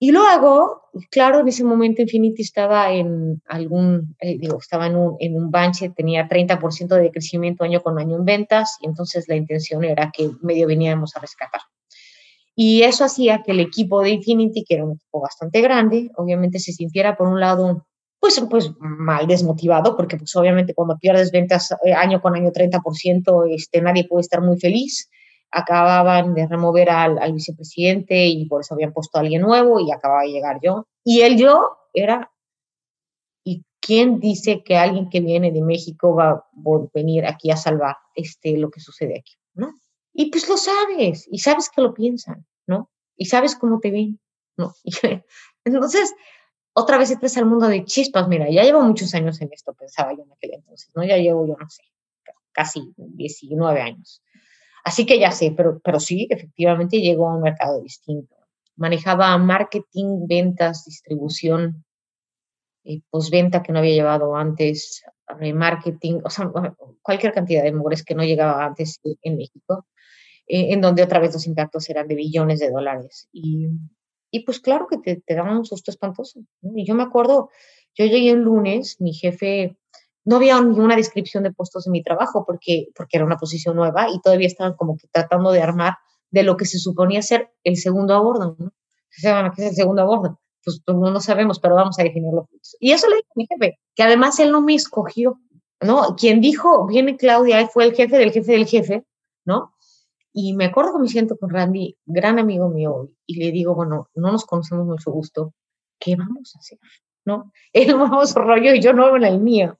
Y 0.00 0.12
luego, 0.12 0.82
claro, 1.10 1.40
en 1.40 1.48
ese 1.48 1.64
momento 1.64 2.02
Infinity 2.02 2.42
estaba 2.42 2.92
en 2.92 3.42
algún, 3.48 4.14
eh, 4.20 4.38
digo, 4.38 4.58
estaba 4.58 4.86
en 4.86 4.94
un, 4.94 5.16
en 5.18 5.34
un 5.34 5.50
banche, 5.50 5.90
tenía 5.90 6.28
30% 6.28 6.94
de 6.94 7.10
crecimiento 7.10 7.64
año 7.64 7.80
con 7.80 7.98
año 7.98 8.16
en 8.16 8.24
ventas 8.24 8.78
y 8.80 8.86
entonces 8.86 9.26
la 9.28 9.34
intención 9.34 9.82
era 9.82 10.12
que 10.12 10.30
medio 10.40 10.68
veníamos 10.68 11.16
a 11.16 11.20
rescatar. 11.20 11.62
Y 12.60 12.82
eso 12.82 13.04
hacía 13.04 13.44
que 13.44 13.52
el 13.52 13.60
equipo 13.60 14.02
de 14.02 14.10
Infinity, 14.10 14.64
que 14.64 14.74
era 14.74 14.84
un 14.84 14.96
equipo 14.96 15.20
bastante 15.20 15.60
grande, 15.60 16.10
obviamente 16.16 16.58
se 16.58 16.72
sintiera 16.72 17.16
por 17.16 17.28
un 17.28 17.38
lado 17.38 17.86
pues, 18.18 18.44
pues 18.50 18.72
mal 18.80 19.28
desmotivado, 19.28 19.96
porque 19.96 20.16
pues 20.16 20.34
obviamente 20.34 20.74
cuando 20.74 20.98
pierdes 20.98 21.30
ventas 21.30 21.70
eh, 21.84 21.92
año 21.92 22.20
con 22.20 22.34
año 22.34 22.50
30%, 22.50 23.54
este, 23.54 23.80
nadie 23.80 24.08
puede 24.08 24.22
estar 24.22 24.42
muy 24.42 24.58
feliz 24.58 25.08
acababan 25.52 26.34
de 26.34 26.46
remover 26.48 26.90
al, 26.90 27.18
al, 27.18 27.32
vicepresidente 27.32 28.26
y 28.26 28.46
por 28.46 28.60
eso 28.60 28.74
habían 28.74 28.92
puesto 28.92 29.16
a 29.16 29.20
alguien 29.20 29.40
nuevo 29.40 29.78
y 29.78 29.92
acababa 29.92 30.22
de 30.22 30.32
llegar 30.32 30.58
yo. 30.60 30.88
Y 31.04 31.20
el 31.20 31.38
yo 31.38 31.78
era, 31.94 32.30
¿y 33.44 33.64
quién 33.80 34.18
dice 34.18 34.64
que 34.64 34.76
alguien 34.76 35.08
que 35.08 35.20
viene 35.20 35.52
de 35.52 35.62
México 35.62 36.14
va 36.14 36.30
a 36.30 36.44
venir 36.92 37.24
aquí 37.24 37.52
a 37.52 37.56
salvar 37.56 37.96
este, 38.16 38.58
lo 38.58 38.68
que 38.68 38.80
sucede 38.80 39.20
aquí? 39.20 39.36
¿no? 39.54 39.72
Y 40.20 40.32
pues 40.32 40.48
lo 40.48 40.56
sabes, 40.56 41.28
y 41.30 41.38
sabes 41.38 41.70
que 41.70 41.80
lo 41.80 41.94
piensan, 41.94 42.44
¿no? 42.66 42.90
Y 43.16 43.26
sabes 43.26 43.54
cómo 43.54 43.78
te 43.78 43.92
ven, 43.92 44.18
¿no? 44.56 44.74
entonces, 45.64 46.12
otra 46.72 46.98
vez 46.98 47.12
entras 47.12 47.36
al 47.36 47.46
mundo 47.46 47.68
de 47.68 47.84
chispas, 47.84 48.26
mira, 48.26 48.50
ya 48.50 48.64
llevo 48.64 48.82
muchos 48.82 49.14
años 49.14 49.40
en 49.40 49.50
esto, 49.52 49.74
pensaba 49.74 50.12
yo 50.16 50.24
en 50.24 50.32
aquel 50.32 50.54
entonces, 50.54 50.90
¿no? 50.96 51.04
Ya 51.04 51.18
llevo, 51.18 51.46
yo 51.46 51.54
no 51.56 51.70
sé, 51.70 51.84
casi 52.50 52.92
19 52.96 53.80
años. 53.80 54.20
Así 54.82 55.06
que 55.06 55.20
ya 55.20 55.30
sé, 55.30 55.54
pero, 55.56 55.78
pero 55.84 56.00
sí, 56.00 56.26
efectivamente 56.28 57.00
llegó 57.00 57.30
a 57.30 57.36
un 57.36 57.42
mercado 57.42 57.80
distinto. 57.80 58.34
Manejaba 58.74 59.38
marketing, 59.38 60.26
ventas, 60.26 60.84
distribución, 60.84 61.84
eh, 62.82 63.02
postventa 63.08 63.62
que 63.62 63.70
no 63.70 63.78
había 63.78 63.94
llevado 63.94 64.34
antes, 64.34 65.04
remarketing, 65.28 66.22
o 66.24 66.30
sea, 66.30 66.50
cualquier 67.02 67.32
cantidad 67.32 67.62
de 67.62 67.72
mujeres 67.72 68.04
que 68.04 68.16
no 68.16 68.24
llegaba 68.24 68.64
antes 68.64 68.98
en 69.22 69.36
México, 69.36 69.86
eh, 70.48 70.72
en 70.72 70.80
donde 70.80 71.02
otra 71.02 71.20
vez 71.20 71.32
los 71.32 71.46
impactos 71.46 71.88
eran 71.90 72.08
de 72.08 72.14
billones 72.14 72.60
de 72.60 72.70
dólares. 72.70 73.28
Y, 73.32 73.68
y 74.30 74.44
pues 74.44 74.60
claro 74.60 74.86
que 74.88 74.98
te, 74.98 75.22
te 75.24 75.34
daban 75.34 75.58
un 75.58 75.64
susto 75.64 75.90
espantoso. 75.90 76.40
Y 76.74 76.86
yo 76.86 76.94
me 76.94 77.02
acuerdo, 77.02 77.50
yo 77.94 78.06
llegué 78.06 78.30
el 78.30 78.40
lunes, 78.40 79.00
mi 79.00 79.12
jefe 79.12 79.76
no 80.24 80.36
había 80.36 80.60
ninguna 80.60 80.94
descripción 80.94 81.44
de 81.44 81.52
puestos 81.52 81.86
en 81.86 81.92
mi 81.92 82.02
trabajo 82.02 82.44
porque, 82.46 82.88
porque 82.94 83.16
era 83.16 83.24
una 83.24 83.38
posición 83.38 83.76
nueva 83.76 84.10
y 84.10 84.20
todavía 84.20 84.46
estaban 84.46 84.74
como 84.74 84.98
que 84.98 85.08
tratando 85.10 85.52
de 85.52 85.62
armar 85.62 85.94
de 86.30 86.42
lo 86.42 86.58
que 86.58 86.66
se 86.66 86.78
suponía 86.78 87.22
ser 87.22 87.50
el 87.64 87.76
segundo 87.76 88.14
a 88.14 88.20
bordo, 88.20 88.54
¿no? 88.58 88.72
¿qué 89.56 89.62
es 89.62 89.70
el 89.70 89.74
segundo 89.74 90.02
a 90.02 90.04
bordo? 90.04 90.38
Pues, 90.62 90.82
no, 90.86 91.20
sabemos, 91.20 91.58
pero 91.60 91.76
vamos 91.76 91.98
a 91.98 92.02
definirlo 92.02 92.46
Y 92.78 92.92
eso 92.92 93.08
le 93.08 93.16
dije 93.16 93.28
a 93.30 93.32
mi 93.36 93.46
jefe, 93.46 93.78
que 93.94 94.02
además 94.02 94.38
él 94.38 94.52
no 94.52 94.60
me 94.60 94.74
escogió, 94.74 95.40
¿no? 95.80 96.14
Quien 96.16 96.42
dijo, 96.42 96.86
viene 96.86 97.16
Claudia, 97.16 97.66
fue 97.68 97.84
el 97.84 97.94
jefe 97.94 98.18
del 98.18 98.30
jefe 98.30 98.52
del 98.52 98.66
jefe, 98.66 99.04
¿no? 99.46 99.72
Y 100.32 100.54
me 100.54 100.66
acuerdo 100.66 100.94
que 100.94 101.00
me 101.00 101.08
siento 101.08 101.36
con 101.36 101.50
Randy, 101.50 101.96
gran 102.06 102.38
amigo 102.38 102.68
mío, 102.68 103.10
y 103.26 103.36
le 103.36 103.50
digo, 103.50 103.74
bueno, 103.74 104.08
no 104.14 104.32
nos 104.32 104.44
conocemos 104.44 104.86
mucho 104.86 105.10
gusto, 105.10 105.54
¿qué 105.98 106.16
vamos 106.16 106.54
a 106.54 106.58
hacer? 106.58 106.78
¿No? 107.24 107.52
Él 107.72 107.94
vamos 107.94 108.34
rollo 108.34 108.74
y 108.74 108.80
yo 108.80 108.92
no 108.92 109.16
en 109.16 109.24
el 109.24 109.40
mío. 109.40 109.78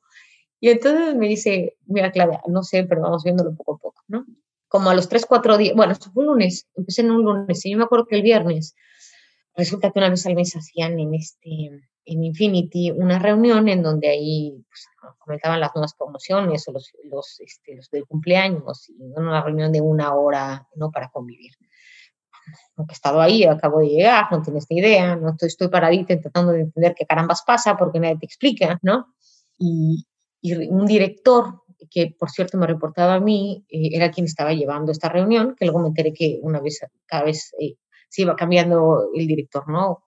Y 0.60 0.70
entonces 0.70 1.14
me 1.14 1.28
dice, 1.28 1.76
mira, 1.86 2.10
Claudia, 2.10 2.42
no 2.48 2.62
sé, 2.62 2.84
pero 2.84 3.02
vamos 3.02 3.22
viéndolo 3.22 3.54
poco 3.54 3.74
a 3.74 3.78
poco, 3.78 4.02
¿no? 4.08 4.26
Como 4.66 4.90
a 4.90 4.94
los 4.94 5.08
tres, 5.08 5.24
cuatro 5.24 5.56
días, 5.56 5.74
bueno, 5.76 5.94
fue 5.94 6.24
un 6.24 6.26
lunes, 6.26 6.66
empecé 6.74 7.02
en 7.02 7.12
un 7.12 7.22
lunes, 7.22 7.64
y 7.64 7.70
yo 7.70 7.78
me 7.78 7.84
acuerdo 7.84 8.06
que 8.06 8.16
el 8.16 8.22
viernes, 8.22 8.74
resulta 9.58 9.90
que 9.90 9.98
una 9.98 10.08
vez 10.08 10.24
al 10.24 10.36
mes 10.36 10.54
hacían 10.56 10.98
en 10.98 11.14
este, 11.14 11.82
en 12.04 12.24
Infinity, 12.24 12.92
una 12.92 13.18
reunión 13.18 13.68
en 13.68 13.82
donde 13.82 14.08
ahí 14.08 14.64
pues, 14.68 14.86
comentaban 15.18 15.60
las 15.60 15.74
nuevas 15.74 15.94
promociones 15.94 16.66
o 16.68 16.72
los, 16.72 16.92
los, 17.04 17.40
este, 17.40 17.76
los 17.76 17.90
del 17.90 18.06
cumpleaños, 18.06 18.88
y 18.88 19.12
una 19.16 19.42
reunión 19.42 19.72
de 19.72 19.80
una 19.80 20.14
hora, 20.14 20.66
¿no? 20.74 20.90
Para 20.90 21.10
convivir 21.10 21.52
aunque 22.76 22.92
he 22.92 22.94
estado 22.94 23.20
ahí, 23.20 23.44
acabo 23.44 23.80
de 23.80 23.88
llegar, 23.88 24.26
no 24.30 24.40
tienes 24.40 24.66
ni 24.70 24.78
idea, 24.78 25.16
no 25.16 25.30
estoy, 25.32 25.48
estoy 25.48 25.68
paradita 25.68 26.14
intentando 26.14 26.52
de 26.52 26.62
entender 26.62 26.94
qué 26.94 27.04
carambas 27.04 27.42
pasa 27.46 27.76
porque 27.76 28.00
nadie 28.00 28.16
te 28.18 28.24
explica, 28.24 28.78
¿no? 28.80 29.14
Y, 29.58 30.06
y 30.40 30.54
un 30.54 30.86
director 30.86 31.62
que 31.90 32.14
por 32.18 32.30
cierto 32.30 32.56
me 32.56 32.66
reportaba 32.66 33.14
a 33.14 33.20
mí, 33.20 33.66
eh, 33.68 33.90
era 33.92 34.10
quien 34.10 34.24
estaba 34.24 34.52
llevando 34.52 34.92
esta 34.92 35.08
reunión, 35.08 35.54
que 35.58 35.66
luego 35.66 35.80
me 35.80 35.88
enteré 35.88 36.12
que 36.12 36.38
una 36.42 36.60
vez, 36.60 36.80
cada 37.06 37.24
vez 37.24 37.52
eh, 37.60 37.76
se 38.08 38.22
iba 38.22 38.36
cambiando 38.36 39.10
el 39.14 39.26
director, 39.26 39.68
¿no? 39.68 40.04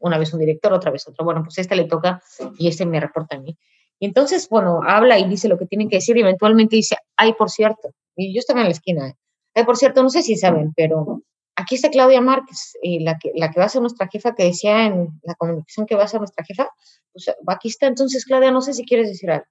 Una 0.00 0.18
vez 0.18 0.32
un 0.32 0.40
director, 0.40 0.72
otra 0.72 0.90
vez 0.90 1.06
otro. 1.08 1.24
Bueno, 1.24 1.42
pues 1.42 1.58
este 1.58 1.76
le 1.76 1.84
toca 1.84 2.22
y 2.58 2.68
este 2.68 2.86
me 2.86 3.00
reporta 3.00 3.36
a 3.36 3.40
mí. 3.40 3.56
Y 3.98 4.06
entonces, 4.06 4.48
bueno, 4.48 4.80
habla 4.86 5.18
y 5.18 5.28
dice 5.28 5.48
lo 5.48 5.58
que 5.58 5.66
tiene 5.66 5.88
que 5.88 5.96
decir 5.96 6.16
y 6.16 6.20
eventualmente 6.20 6.76
dice, 6.76 6.96
ay, 7.16 7.34
por 7.34 7.50
cierto, 7.50 7.90
y 8.16 8.34
yo 8.34 8.40
estaba 8.40 8.60
en 8.60 8.66
la 8.66 8.72
esquina, 8.72 9.14
ay, 9.54 9.64
por 9.64 9.76
cierto, 9.76 10.02
no 10.02 10.10
sé 10.10 10.22
si 10.22 10.36
saben, 10.36 10.72
pero 10.74 11.22
aquí 11.54 11.76
está 11.76 11.90
Claudia 11.90 12.20
Márquez, 12.20 12.76
eh, 12.82 12.98
la, 13.00 13.18
que, 13.18 13.32
la 13.34 13.50
que 13.50 13.60
va 13.60 13.66
a 13.66 13.68
ser 13.68 13.80
nuestra 13.80 14.08
jefa, 14.08 14.34
que 14.34 14.44
decía 14.44 14.86
en 14.86 15.20
la 15.22 15.34
comunicación 15.34 15.86
que 15.86 15.94
va 15.94 16.04
a 16.04 16.08
ser 16.08 16.20
nuestra 16.20 16.44
jefa, 16.44 16.68
pues 17.12 17.30
aquí 17.46 17.68
está, 17.68 17.86
entonces 17.86 18.24
Claudia, 18.24 18.50
no 18.50 18.60
sé 18.60 18.74
si 18.74 18.84
quieres 18.84 19.08
decir 19.08 19.30
algo. 19.30 19.46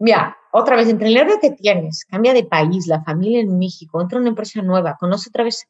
Mira, 0.00 0.36
otra 0.52 0.76
vez, 0.76 0.88
entre 0.88 1.08
el 1.08 1.14
nervio 1.14 1.40
que 1.40 1.50
tienes, 1.50 2.04
cambia 2.04 2.32
de 2.32 2.44
país, 2.44 2.86
la 2.86 3.02
familia 3.02 3.40
en 3.40 3.58
México, 3.58 4.00
entra 4.00 4.18
una 4.18 4.28
empresa 4.28 4.62
nueva, 4.62 4.96
conoce 4.98 5.28
otra 5.30 5.44
vez 5.44 5.66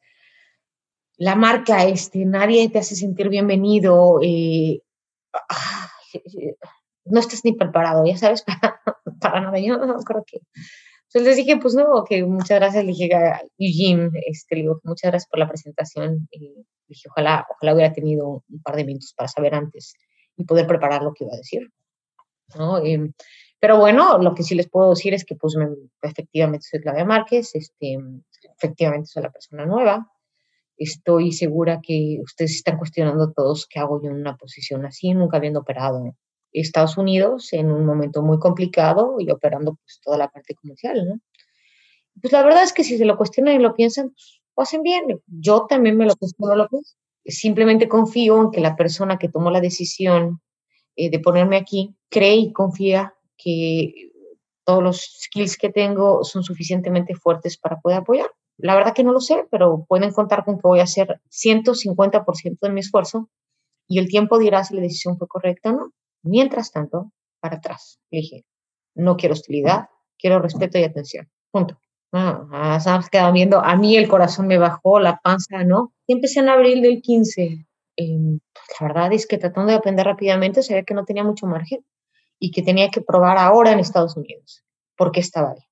la 1.19 1.35
marca, 1.35 1.83
este, 1.83 2.25
nadie 2.25 2.69
te 2.69 2.79
hace 2.79 2.95
sentir 2.95 3.29
bienvenido, 3.29 4.19
eh, 4.23 4.81
no 7.05 7.19
estás 7.19 7.45
ni 7.45 7.53
preparado, 7.53 8.05
ya 8.05 8.17
sabes, 8.17 8.43
para, 8.47 8.81
para 9.19 9.41
nada. 9.41 9.59
Yo 9.59 9.77
no 9.77 9.97
creo 9.99 10.23
que 10.25 10.41
entonces 11.11 11.27
les 11.27 11.37
dije, 11.37 11.59
pues 11.59 11.73
no, 11.73 12.03
que 12.07 12.23
muchas 12.23 12.59
gracias, 12.59 12.85
le 12.85 12.91
dije 12.91 13.11
a 13.15 13.41
Eugene, 13.57 14.11
este, 14.27 14.55
le 14.55 14.61
digo, 14.61 14.79
muchas 14.83 15.09
gracias 15.09 15.27
por 15.27 15.39
la 15.39 15.47
presentación. 15.47 16.27
Y 16.29 16.53
dije, 16.87 17.09
ojalá, 17.09 17.47
ojalá 17.49 17.73
hubiera 17.73 17.91
tenido 17.91 18.43
un 18.47 18.61
par 18.61 18.75
de 18.75 18.85
minutos 18.85 19.15
para 19.17 19.27
saber 19.27 19.55
antes 19.55 19.95
y 20.37 20.43
poder 20.43 20.67
preparar 20.67 21.01
lo 21.01 21.11
que 21.13 21.23
iba 21.23 21.33
a 21.33 21.37
decir. 21.37 21.71
¿no? 22.55 22.77
Em, 22.85 23.11
pero 23.59 23.79
bueno, 23.79 24.19
lo 24.19 24.35
que 24.35 24.43
sí 24.43 24.53
les 24.53 24.69
puedo 24.69 24.91
decir 24.91 25.15
es 25.15 25.25
que 25.25 25.35
pues 25.35 25.55
efectivamente 26.03 26.67
soy 26.69 26.79
Claudia 26.79 27.05
Márquez, 27.05 27.55
este, 27.55 27.97
efectivamente 28.55 29.07
soy 29.07 29.23
la 29.23 29.31
persona 29.31 29.65
nueva. 29.65 30.07
Estoy 30.79 31.31
segura 31.31 31.81
que 31.81 32.19
ustedes 32.23 32.55
están 32.55 32.77
cuestionando 32.77 33.31
todos 33.31 33.67
qué 33.67 33.79
hago 33.79 34.01
yo 34.01 34.09
en 34.09 34.15
una 34.15 34.37
posición 34.37 34.85
así, 34.85 35.13
nunca 35.13 35.37
habiendo 35.37 35.59
operado 35.59 36.15
Estados 36.51 36.97
Unidos 36.97 37.53
en 37.53 37.71
un 37.71 37.85
momento 37.85 38.23
muy 38.23 38.39
complicado 38.39 39.17
y 39.19 39.29
operando 39.29 39.75
pues 39.75 39.99
toda 40.03 40.17
la 40.17 40.29
parte 40.29 40.55
comercial, 40.55 41.07
¿no? 41.07 41.19
Pues 42.21 42.33
la 42.33 42.43
verdad 42.43 42.63
es 42.63 42.73
que 42.73 42.83
si 42.83 42.97
se 42.97 43.05
lo 43.05 43.17
cuestionan 43.17 43.55
y 43.55 43.59
lo 43.59 43.75
piensan, 43.75 44.09
pues 44.09 44.41
lo 44.57 44.63
hacen 44.63 44.81
bien. 44.81 45.21
Yo 45.27 45.67
también 45.67 45.95
me 45.95 46.05
lo 46.05 46.15
cuestiono 46.15 46.55
lo 46.55 46.67
que 46.67 46.77
Simplemente 47.25 47.87
confío 47.87 48.41
en 48.41 48.51
que 48.51 48.61
la 48.61 48.75
persona 48.75 49.19
que 49.19 49.29
tomó 49.29 49.51
la 49.51 49.61
decisión 49.61 50.41
eh, 50.95 51.09
de 51.09 51.19
ponerme 51.19 51.57
aquí 51.57 51.95
cree 52.09 52.35
y 52.35 52.53
confía 52.53 53.13
que 53.37 54.11
todos 54.65 54.81
los 54.81 55.01
skills 55.23 55.57
que 55.57 55.69
tengo 55.69 56.23
son 56.23 56.43
suficientemente 56.43 57.15
fuertes 57.15 57.57
para 57.57 57.79
poder 57.79 57.99
apoyar. 57.99 58.31
La 58.61 58.75
verdad 58.75 58.93
que 58.93 59.03
no 59.03 59.13
lo 59.13 59.21
sé, 59.21 59.47
pero 59.49 59.85
pueden 59.87 60.11
contar 60.11 60.43
con 60.43 60.55
que 60.55 60.63
voy 60.63 60.79
a 60.81 60.83
hacer 60.83 61.21
150% 61.29 62.59
de 62.59 62.69
mi 62.69 62.81
esfuerzo 62.81 63.29
y 63.87 63.99
el 63.99 64.07
tiempo 64.07 64.37
dirá 64.37 64.63
si 64.63 64.75
la 64.75 64.81
decisión 64.81 65.17
fue 65.17 65.27
correcta 65.27 65.69
o 65.69 65.73
no. 65.73 65.91
Mientras 66.23 66.71
tanto, 66.71 67.11
para 67.39 67.57
atrás. 67.57 67.99
Dije, 68.11 68.45
no 68.95 69.15
quiero 69.15 69.33
hostilidad, 69.33 69.87
quiero 70.17 70.39
respeto 70.39 70.77
y 70.77 70.83
atención. 70.83 71.29
Punto. 71.51 71.79
Ah, 72.11 72.75
estamos 72.77 73.09
quedando 73.09 73.33
viendo, 73.33 73.59
a 73.63 73.75
mí 73.75 73.95
el 73.95 74.07
corazón 74.07 74.47
me 74.47 74.57
bajó, 74.57 74.99
la 74.99 75.17
panza, 75.17 75.63
¿no? 75.63 75.93
Empecé 76.07 76.39
en 76.39 76.49
abril 76.49 76.81
del 76.81 77.01
15. 77.01 77.65
Em, 77.95 78.39
la 78.79 78.87
verdad 78.87 79.13
es 79.13 79.27
que 79.27 79.37
tratando 79.37 79.71
de 79.71 79.77
aprender 79.77 80.05
rápidamente, 80.05 80.63
sabía 80.63 80.83
que 80.83 80.93
no 80.93 81.05
tenía 81.05 81.23
mucho 81.23 81.45
margen 81.45 81.85
y 82.39 82.51
que 82.51 82.61
tenía 82.63 82.89
que 82.89 83.01
probar 83.01 83.37
ahora 83.37 83.71
en 83.71 83.79
Estados 83.79 84.17
Unidos, 84.17 84.63
porque 84.97 85.19
estaba 85.19 85.51
ahí. 85.51 85.68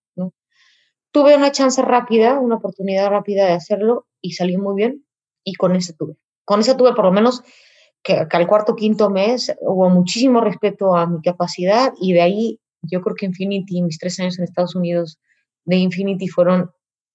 Tuve 1.11 1.35
una 1.35 1.51
chance 1.51 1.81
rápida, 1.81 2.39
una 2.39 2.55
oportunidad 2.55 3.09
rápida 3.09 3.45
de 3.45 3.53
hacerlo 3.53 4.07
y 4.21 4.33
salí 4.33 4.57
muy 4.57 4.75
bien 4.75 5.05
y 5.43 5.53
con 5.55 5.75
eso 5.75 5.93
tuve. 5.97 6.15
Con 6.45 6.59
eso 6.59 6.75
tuve 6.75 6.93
por 6.93 7.05
lo 7.05 7.11
menos 7.11 7.43
que, 8.03 8.25
al 8.29 8.47
cuarto 8.47 8.75
quinto 8.75 9.09
mes 9.09 9.53
hubo 9.61 9.89
muchísimo 9.89 10.41
respeto 10.41 10.95
a 10.95 11.07
mi 11.07 11.21
capacidad 11.21 11.93
y 11.99 12.13
de 12.13 12.21
ahí 12.21 12.59
yo 12.81 13.01
creo 13.01 13.15
que 13.15 13.25
Infinity, 13.25 13.81
mis 13.81 13.97
tres 13.97 14.19
años 14.19 14.37
en 14.37 14.45
Estados 14.45 14.75
Unidos 14.75 15.19
de 15.65 15.77
Infinity 15.77 16.27
fueron 16.27 16.71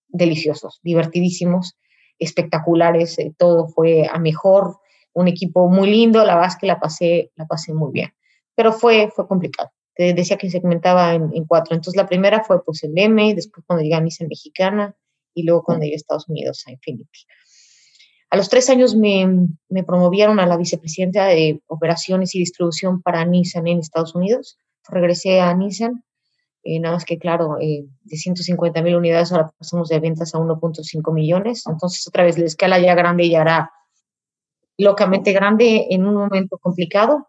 deliciosos, 0.09 0.81
divertidísimos, 0.83 1.77
espectaculares, 2.19 3.19
eh, 3.19 3.33
todo 3.39 3.69
fue 3.69 4.07
a 4.11 4.19
mejor, 4.19 4.77
un 5.15 5.29
equipo 5.29 5.69
muy 5.69 5.91
lindo, 5.91 6.25
la 6.25 6.35
verdad 6.35 6.51
es 6.51 6.57
que 6.57 6.67
la 6.67 6.81
pasé, 6.81 7.31
la 7.37 7.47
pasé 7.47 7.75
muy 7.75 7.93
bien, 7.93 8.13
pero 8.55 8.73
fue, 8.73 9.11
fue 9.15 9.27
complicado. 9.27 9.71
Te 9.95 10.15
decía 10.15 10.39
que 10.39 10.51
segmentaba 10.51 11.15
en, 11.15 11.31
en 11.35 11.45
cuatro, 11.45 11.75
entonces 11.75 11.97
la 11.97 12.09
primera 12.09 12.43
fue 12.43 12.65
pues 12.65 12.83
el 12.85 12.93
M, 12.97 13.35
después 13.35 13.65
cuando 13.67 13.83
llegué 13.83 13.95
a 13.95 14.01
Misa 14.01 14.25
Mexicana 14.27 14.97
y 15.35 15.45
luego 15.45 15.63
cuando 15.65 15.85
llegué 15.85 15.95
a 15.95 15.97
Estados 15.97 16.29
Unidos 16.29 16.65
a 16.67 16.73
Infinity. 16.73 17.27
A 18.31 18.37
los 18.37 18.49
tres 18.49 18.71
años 18.71 18.97
me, 18.97 19.49
me 19.69 19.85
promovieron 19.85 20.41
a 20.41 20.47
la 20.47 20.57
vicepresidenta 20.57 21.27
de 21.27 21.61
operaciones 21.67 22.35
y 22.35 22.39
distribución 22.39 23.03
para 23.03 23.25
Nissan 23.27 23.67
en 23.67 23.79
Estados 23.79 24.15
Unidos. 24.15 24.57
Regresé 24.89 25.41
a 25.41 25.55
Nissan 25.55 26.03
eh, 26.65 26.79
nada 26.79 26.95
más 26.95 27.05
que, 27.05 27.19
claro, 27.19 27.59
eh, 27.61 27.87
de 28.05 28.17
150 28.17 28.83
mil 28.83 28.95
unidades 28.95 29.33
ahora 29.33 29.53
pasamos 29.59 29.89
de 29.89 29.99
ventas 29.99 30.35
a 30.35 30.39
1.5 30.39 31.13
millones. 31.13 31.65
Entonces, 31.67 32.07
otra 32.07 32.25
vez, 32.25 32.39
la 32.39 32.47
escala 32.47 32.79
ya 32.79 32.95
grande 32.95 33.29
ya 33.29 33.43
era 33.43 33.73
locamente 34.79 35.33
grande 35.33 35.89
en 35.91 36.07
un 36.07 36.15
momento 36.15 36.59
complicado. 36.59 37.29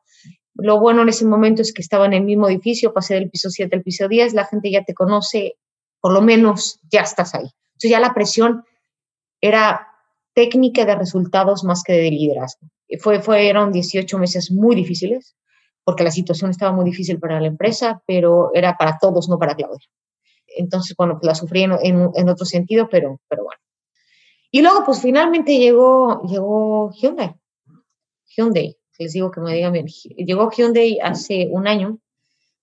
Lo 0.56 0.80
bueno 0.80 1.02
en 1.02 1.10
ese 1.10 1.26
momento 1.26 1.62
es 1.62 1.74
que 1.74 1.82
estaba 1.82 2.06
en 2.06 2.14
el 2.14 2.24
mismo 2.24 2.48
edificio, 2.48 2.94
pasé 2.94 3.16
del 3.16 3.30
piso 3.30 3.50
7 3.50 3.76
al 3.76 3.82
piso 3.82 4.08
10, 4.08 4.34
la 4.34 4.46
gente 4.46 4.70
ya 4.70 4.84
te 4.84 4.94
conoce, 4.94 5.56
por 6.00 6.14
lo 6.14 6.22
menos 6.22 6.80
ya 6.92 7.02
estás 7.02 7.34
ahí. 7.34 7.50
Entonces, 7.74 7.92
ya 7.92 8.00
la 8.00 8.14
presión 8.14 8.64
era 9.42 9.88
técnica 10.34 10.86
de 10.86 10.96
resultados 10.96 11.64
más 11.64 11.84
que 11.84 11.94
de 11.94 12.12
liderazgo. 12.12 12.68
Fue, 13.00 13.22
fueron 13.22 13.72
18 13.72 14.18
meses 14.18 14.52
muy 14.52 14.76
difíciles 14.76 15.36
porque 15.84 16.04
la 16.04 16.12
situación 16.12 16.52
estaba 16.52 16.72
muy 16.72 16.86
difícil 16.86 17.20
para 17.20 17.42
la 17.42 17.48
empresa, 17.48 18.02
pero 18.06 18.52
era 18.54 18.78
para 18.78 18.98
todos, 19.00 19.28
no 19.30 19.38
para 19.38 19.56
Claudia. 19.56 19.86
Entonces, 20.56 20.96
bueno, 20.98 21.16
pues 21.16 21.28
la 21.28 21.36
sufrí 21.36 21.64
en, 21.64 21.74
en, 21.82 22.30
otro 22.30 22.46
sentido, 22.46 22.88
pero, 22.90 23.20
pero 23.28 23.44
bueno. 23.44 23.60
Y 24.52 24.62
luego, 24.62 24.86
pues 24.86 25.02
finalmente 25.02 25.58
llegó, 25.58 26.22
llegó 26.24 26.92
Hyundai. 26.92 27.36
Hyundai, 28.28 28.78
les 29.00 29.14
digo 29.14 29.32
que 29.32 29.42
me 29.42 29.54
digan 29.54 29.74
bien. 29.74 29.88
Llegó 29.88 30.50
Hyundai 30.52 31.00
hace 31.02 31.48
un 31.52 31.68
año, 31.68 32.00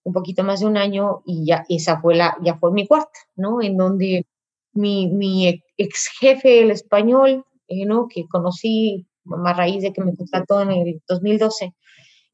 un 0.05 0.13
poquito 0.13 0.45
más 0.45 0.61
de 0.61 0.67
un 0.67 0.77
año, 0.77 1.23
y 1.27 1.47
ya 1.47 1.65
esa 1.69 2.01
fue, 2.01 2.15
la, 2.15 2.37
ya 2.43 2.57
fue 2.57 2.73
mi 2.73 2.87
cuarta, 2.87 3.19
¿no? 3.37 3.63
En 3.63 3.77
donde 3.77 4.27
mi, 4.73 5.09
mi 5.09 5.63
ex 5.77 6.09
jefe, 6.21 6.63
el 6.63 6.71
español, 6.71 7.45
eh, 7.69 7.85
¿no? 7.87 8.09
Que 8.09 8.27
conocí 8.29 9.07
a 9.45 9.53
raíz 9.53 9.83
de 9.83 9.93
que 9.93 10.03
me 10.03 10.17
contrató 10.17 10.63
en 10.63 10.71
el 10.71 11.03
2012, 11.09 11.75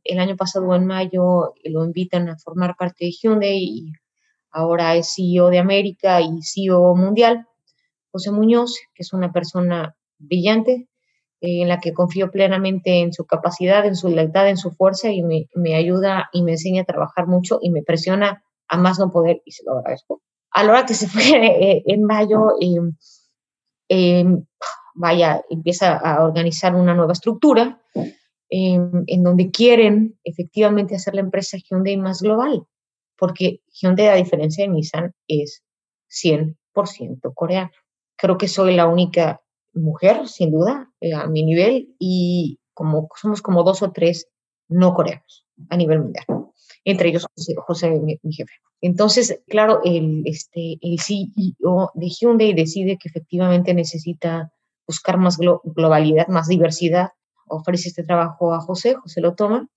el 0.04 0.18
año 0.20 0.36
pasado 0.36 0.74
en 0.74 0.86
mayo 0.86 1.54
lo 1.64 1.84
invitan 1.84 2.28
a 2.28 2.38
formar 2.38 2.76
parte 2.76 3.06
de 3.06 3.10
Hyundai 3.10 3.58
y 3.58 3.92
ahora 4.50 4.94
es 4.96 5.14
CEO 5.14 5.50
de 5.50 5.58
América 5.58 6.20
y 6.20 6.42
CEO 6.42 6.94
mundial. 6.94 7.46
José 8.12 8.30
Muñoz, 8.30 8.78
que 8.94 9.02
es 9.02 9.12
una 9.12 9.32
persona 9.32 9.94
brillante, 10.18 10.72
eh, 10.72 10.86
en 11.40 11.68
la 11.68 11.80
que 11.80 11.92
confío 11.92 12.30
plenamente 12.30 13.00
en 13.00 13.12
su 13.12 13.26
capacidad, 13.26 13.84
en 13.84 13.96
su 13.96 14.08
lealtad, 14.08 14.48
en 14.48 14.56
su 14.56 14.70
fuerza 14.70 15.10
y 15.10 15.22
me, 15.22 15.48
me, 15.54 15.74
ayuda 15.74 16.28
y 16.32 16.42
me 16.42 16.52
enseña 16.52 16.82
a 16.82 16.86
trabajar 16.86 17.26
mucho 17.26 17.58
y 17.60 17.70
me 17.70 17.82
presiona 17.82 18.42
a 18.68 18.76
más 18.76 18.98
no 18.98 19.10
poder 19.10 19.42
y 19.44 19.52
se 19.52 19.64
lo 19.64 19.78
agradezco. 19.78 20.22
A 20.50 20.64
la 20.64 20.72
hora 20.72 20.86
que 20.86 20.94
se 20.94 21.06
fue 21.08 21.22
eh, 21.22 21.82
en 21.86 22.04
mayo, 22.04 22.52
eh, 23.88 24.24
vaya, 24.94 25.44
empieza 25.50 25.96
a 25.96 26.24
organizar 26.24 26.74
una 26.74 26.94
nueva 26.94 27.12
estructura 27.12 27.80
en, 28.48 29.22
donde 29.22 29.50
quieren 29.50 30.18
efectivamente 30.24 30.94
hacer 30.94 31.14
la 31.14 31.20
empresa 31.20 31.58
Hyundai 31.58 31.96
más 31.96 32.22
global, 32.22 32.66
porque 33.16 33.60
Hyundai, 33.68 34.08
a 34.08 34.14
diferencia 34.14 34.64
de 34.64 34.70
Nissan, 34.70 35.14
es 35.28 35.62
100% 36.08 36.54
coreana. 37.34 37.72
Creo 38.16 38.38
que 38.38 38.48
soy 38.48 38.74
la 38.74 38.86
única 38.86 39.42
mujer, 39.76 40.28
sin 40.28 40.50
duda, 40.50 40.90
eh, 41.00 41.14
a 41.14 41.26
mi 41.26 41.44
nivel, 41.44 41.94
y 41.98 42.58
como 42.74 43.08
somos 43.20 43.42
como 43.42 43.62
dos 43.62 43.82
o 43.82 43.92
tres 43.92 44.28
no 44.68 44.94
coreanos 44.94 45.46
a 45.70 45.76
nivel 45.76 46.00
mundial, 46.00 46.26
entre 46.84 47.08
ellos 47.08 47.26
José, 47.66 47.90
mi, 47.90 48.18
jefe. 48.32 48.52
Entonces, 48.80 49.40
claro, 49.46 49.80
el, 49.84 50.22
este, 50.26 50.78
el 50.82 51.00
CEO 51.00 51.90
de 51.94 52.08
Hyundai 52.08 52.52
decide 52.52 52.98
que 52.98 53.08
efectivamente 53.08 53.72
necesita 53.74 54.52
buscar 54.86 55.18
más 55.18 55.38
globalidad, 55.38 56.28
más 56.28 56.48
diversidad 56.48 57.10
ofrece 57.48 57.88
este 57.88 58.04
trabajo 58.04 58.54
a 58.54 58.60
José, 58.60 58.94
José 58.94 59.20
lo 59.20 59.34
toma 59.34 59.68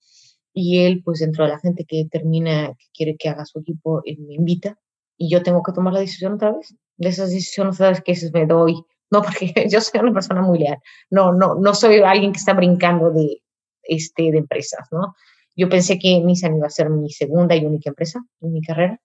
y 0.52 0.80
él, 0.80 1.02
pues 1.04 1.20
dentro 1.20 1.44
de 1.44 1.50
la 1.50 1.60
gente 1.60 1.84
que 1.84 2.06
termina, 2.10 2.74
que 2.74 2.86
quiere 2.92 3.16
que 3.16 3.28
haga 3.28 3.44
su 3.44 3.60
equipo, 3.60 4.02
él 4.04 4.18
me 4.20 4.34
invita 4.34 4.78
y 5.16 5.30
yo 5.30 5.42
tengo 5.42 5.62
que 5.62 5.72
tomar 5.72 5.92
la 5.92 6.00
decisión 6.00 6.34
otra 6.34 6.52
vez. 6.52 6.74
De 6.96 7.08
esas 7.08 7.30
decisiones 7.30 7.76
¿sabes? 7.76 8.02
que 8.02 8.14
me 8.32 8.46
doy, 8.46 8.74
no 9.10 9.22
porque 9.22 9.52
yo 9.70 9.80
soy 9.80 10.00
una 10.00 10.12
persona 10.12 10.42
muy 10.42 10.58
leal, 10.58 10.78
no, 11.10 11.32
no, 11.32 11.54
no 11.54 11.74
soy 11.74 12.00
alguien 12.00 12.32
que 12.32 12.38
está 12.38 12.52
brincando 12.52 13.10
de, 13.10 13.42
este, 13.82 14.30
de 14.30 14.38
empresas, 14.38 14.88
¿no? 14.90 15.14
Yo 15.56 15.68
pensé 15.68 15.98
que 15.98 16.20
Nissan 16.20 16.56
iba 16.56 16.66
a 16.66 16.70
ser 16.70 16.88
mi 16.90 17.10
segunda 17.10 17.54
y 17.54 17.64
única 17.64 17.90
empresa 17.90 18.20
en 18.40 18.52
mi 18.52 18.62
carrera, 18.62 19.00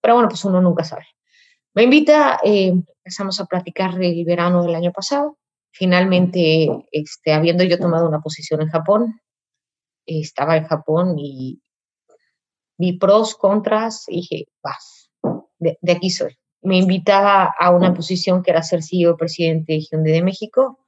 pero 0.00 0.14
bueno, 0.14 0.28
pues 0.28 0.44
uno 0.44 0.60
nunca 0.60 0.84
sabe. 0.84 1.06
Me 1.74 1.84
invita, 1.84 2.40
eh, 2.42 2.68
empezamos 2.68 3.40
a 3.40 3.46
platicar 3.46 4.02
el 4.02 4.24
verano 4.24 4.62
del 4.62 4.74
año 4.74 4.92
pasado, 4.92 5.38
Finalmente, 5.78 6.68
este, 6.90 7.34
habiendo 7.34 7.62
yo 7.62 7.78
tomado 7.78 8.08
una 8.08 8.20
posición 8.20 8.62
en 8.62 8.68
Japón, 8.68 9.20
estaba 10.06 10.56
en 10.56 10.64
Japón 10.64 11.18
y 11.18 11.60
vi 12.78 12.96
pros, 12.96 13.34
contras, 13.34 14.06
y 14.08 14.16
dije, 14.16 14.44
vas, 14.62 15.10
de, 15.58 15.76
aquí 15.94 16.08
soy. 16.08 16.34
Me 16.62 16.78
invitaba 16.78 17.54
a 17.58 17.70
una 17.70 17.94
posición 17.94 18.42
que 18.42 18.50
era 18.50 18.62
ser 18.62 18.82
CEO 18.82 19.16
presidente 19.16 19.74
de 19.74 19.80
Hyundai 19.80 20.12
de 20.12 20.22
México, 20.22 20.80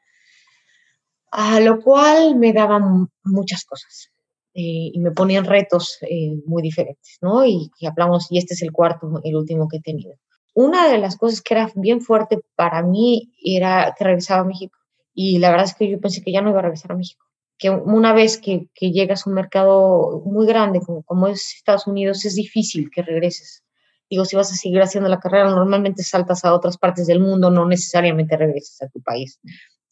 a 1.30 1.60
lo 1.60 1.80
cual 1.80 2.36
me 2.36 2.52
daban 2.52 3.08
muchas 3.24 3.64
cosas 3.64 4.10
eh, 4.54 4.90
y 4.92 4.98
me 4.98 5.10
ponían 5.10 5.44
retos 5.44 5.98
eh, 6.02 6.36
muy 6.46 6.62
diferentes, 6.62 7.18
¿no? 7.20 7.44
Y, 7.44 7.70
y, 7.78 7.86
hablamos, 7.86 8.26
y 8.30 8.38
este 8.38 8.54
es 8.54 8.62
el 8.62 8.72
cuarto, 8.72 9.20
el 9.22 9.36
último 9.36 9.68
que 9.68 9.76
he 9.76 9.80
tenido. 9.80 10.14
Una 10.54 10.88
de 10.88 10.98
las 10.98 11.16
cosas 11.16 11.40
que 11.40 11.54
era 11.54 11.70
bien 11.76 12.00
fuerte 12.00 12.40
para 12.56 12.82
mí 12.82 13.32
era 13.40 13.94
que 13.96 14.04
regresaba 14.04 14.40
a 14.40 14.44
México. 14.44 14.76
Y 15.14 15.38
la 15.38 15.50
verdad 15.50 15.66
es 15.66 15.74
que 15.74 15.88
yo 15.88 16.00
pensé 16.00 16.22
que 16.22 16.32
ya 16.32 16.40
no 16.40 16.50
iba 16.50 16.58
a 16.58 16.62
regresar 16.62 16.92
a 16.92 16.96
México. 16.96 17.24
Que 17.58 17.70
una 17.70 18.12
vez 18.12 18.38
que, 18.38 18.68
que 18.74 18.90
llegas 18.90 19.26
a 19.26 19.30
un 19.30 19.34
mercado 19.34 20.22
muy 20.24 20.46
grande 20.46 20.80
como, 20.80 21.02
como 21.02 21.28
es 21.28 21.54
Estados 21.56 21.86
Unidos, 21.86 22.24
es 22.24 22.34
difícil 22.34 22.90
que 22.90 23.02
regreses. 23.02 23.62
Digo, 24.11 24.24
si 24.24 24.36
vas 24.36 24.50
a 24.52 24.56
seguir 24.56 24.80
haciendo 24.80 25.09
la 25.09 25.20
carrera, 25.20 25.50
normalmente 25.50 26.02
saltas 26.02 26.44
a 26.44 26.54
otras 26.54 26.78
partes 26.78 27.06
del 27.06 27.20
mundo, 27.20 27.50
no 27.50 27.66
necesariamente 27.66 28.36
regresas 28.36 28.82
a 28.82 28.88
tu 28.88 29.02
país. 29.02 29.38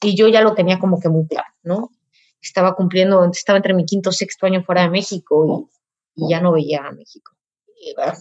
Y 0.02 0.16
yo 0.16 0.28
ya 0.28 0.40
lo 0.40 0.54
tenía 0.54 0.78
como 0.78 1.00
que 1.00 1.08
muy 1.08 1.26
claro, 1.26 1.48
¿no? 1.62 1.90
Estaba 2.40 2.74
cumpliendo, 2.74 3.24
estaba 3.24 3.58
entre 3.58 3.74
mi 3.74 3.84
quinto 3.84 4.12
sexto 4.12 4.46
año 4.46 4.62
fuera 4.62 4.82
de 4.82 4.90
México 4.90 5.68
y, 6.14 6.24
y 6.24 6.30
ya 6.30 6.40
no 6.40 6.52
veía 6.52 6.86
a 6.86 6.92
México. 6.92 7.32
Y 7.78 7.94
bueno, 7.94 8.14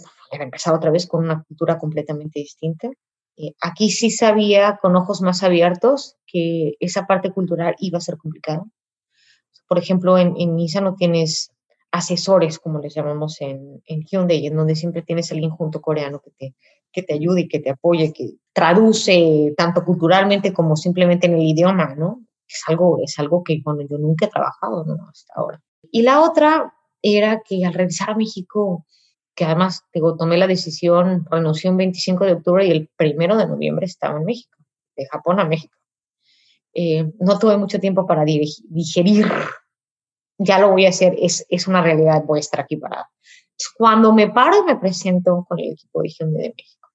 otra 0.74 0.92
vez 0.92 1.08
con 1.08 1.24
una 1.24 1.44
cultura 1.44 1.78
completamente 1.78 2.40
distinta. 2.40 2.90
Eh, 3.38 3.54
aquí 3.62 3.90
sí 3.90 4.12
sabía 4.12 4.80
con 4.82 4.96
ojos 4.96 5.22
más 5.22 5.44
abiertos 5.44 6.16
que 6.26 6.76
esa 6.80 7.06
parte 7.06 7.32
cultural 7.32 7.76
iba 7.80 7.98
a 7.98 8.02
ser 8.02 8.18
complicada. 8.18 8.64
Por 9.68 9.78
ejemplo, 9.78 10.18
en, 10.18 10.36
en 10.38 10.56
Nissan 10.56 10.84
no 10.84 10.96
tienes 10.96 11.52
asesores, 11.92 12.60
como 12.60 12.80
les 12.80 12.94
llamamos 12.94 13.40
en, 13.42 13.82
en 13.86 14.04
Hyundai, 14.04 14.46
en 14.48 14.56
donde 14.56 14.76
siempre 14.76 15.02
tienes 15.02 15.32
alguien 15.32 15.52
junto 15.52 15.82
coreano 15.82 16.20
que 16.20 16.32
te, 16.32 16.56
que 16.96 17.04
te 17.04 17.14
ayude 17.14 17.42
y 17.42 17.48
que 17.48 17.60
te 17.60 17.72
apoye, 17.72 18.14
que 18.14 18.36
traduce 18.54 19.54
tanto 19.58 19.84
culturalmente 19.84 20.54
como 20.54 20.78
simplemente 20.78 21.28
en 21.28 21.36
el 21.36 21.42
idioma, 21.42 21.94
¿no? 21.94 22.26
Es 22.48 22.64
algo, 22.68 23.00
es 23.04 23.20
algo 23.20 23.44
que 23.44 23.60
bueno, 23.64 23.82
yo 23.90 23.98
nunca 23.98 24.28
he 24.28 24.30
trabajado 24.30 24.86
¿no? 24.86 25.10
hasta 25.10 25.34
ahora. 25.36 25.62
Y 25.92 26.04
la 26.04 26.22
otra 26.22 26.74
era 27.02 27.42
que 27.48 27.66
al 27.66 27.74
regresar 27.74 28.12
a 28.12 28.16
México, 28.16 28.86
que 29.36 29.44
además 29.44 29.84
digo, 29.94 30.16
tomé 30.16 30.38
la 30.38 30.48
decisión, 30.48 31.26
renuncié 31.30 31.70
el 31.70 31.76
25 31.76 32.26
de 32.26 32.34
octubre 32.34 32.66
y 32.66 32.72
el 32.72 32.90
primero 32.96 33.36
de 33.36 33.48
noviembre 33.48 33.86
estaba 33.86 34.18
en 34.18 34.26
México, 34.26 34.58
de 34.96 35.06
Japón 35.08 35.40
a 35.42 35.46
México. 35.46 35.76
Eh, 36.74 37.12
no 37.20 37.38
tuve 37.40 37.58
mucho 37.58 37.80
tiempo 37.80 38.06
para 38.08 38.24
digerir, 38.24 39.28
ya 40.38 40.60
lo 40.60 40.72
voy 40.72 40.86
a 40.86 40.90
hacer, 40.90 41.16
es, 41.20 41.46
es 41.50 41.68
una 41.68 41.82
realidad 41.82 42.24
vuestra 42.26 42.64
aquí 42.64 42.78
para 42.78 43.10
Cuando 43.78 44.14
me 44.14 44.30
paro 44.30 44.60
y 44.60 44.66
me 44.66 44.78
presento 44.78 45.46
con 45.48 45.60
el 45.60 45.74
equipo 45.74 46.02
de 46.02 46.10
Hyundai 46.10 46.44
de 46.44 46.54
México. 46.58 46.90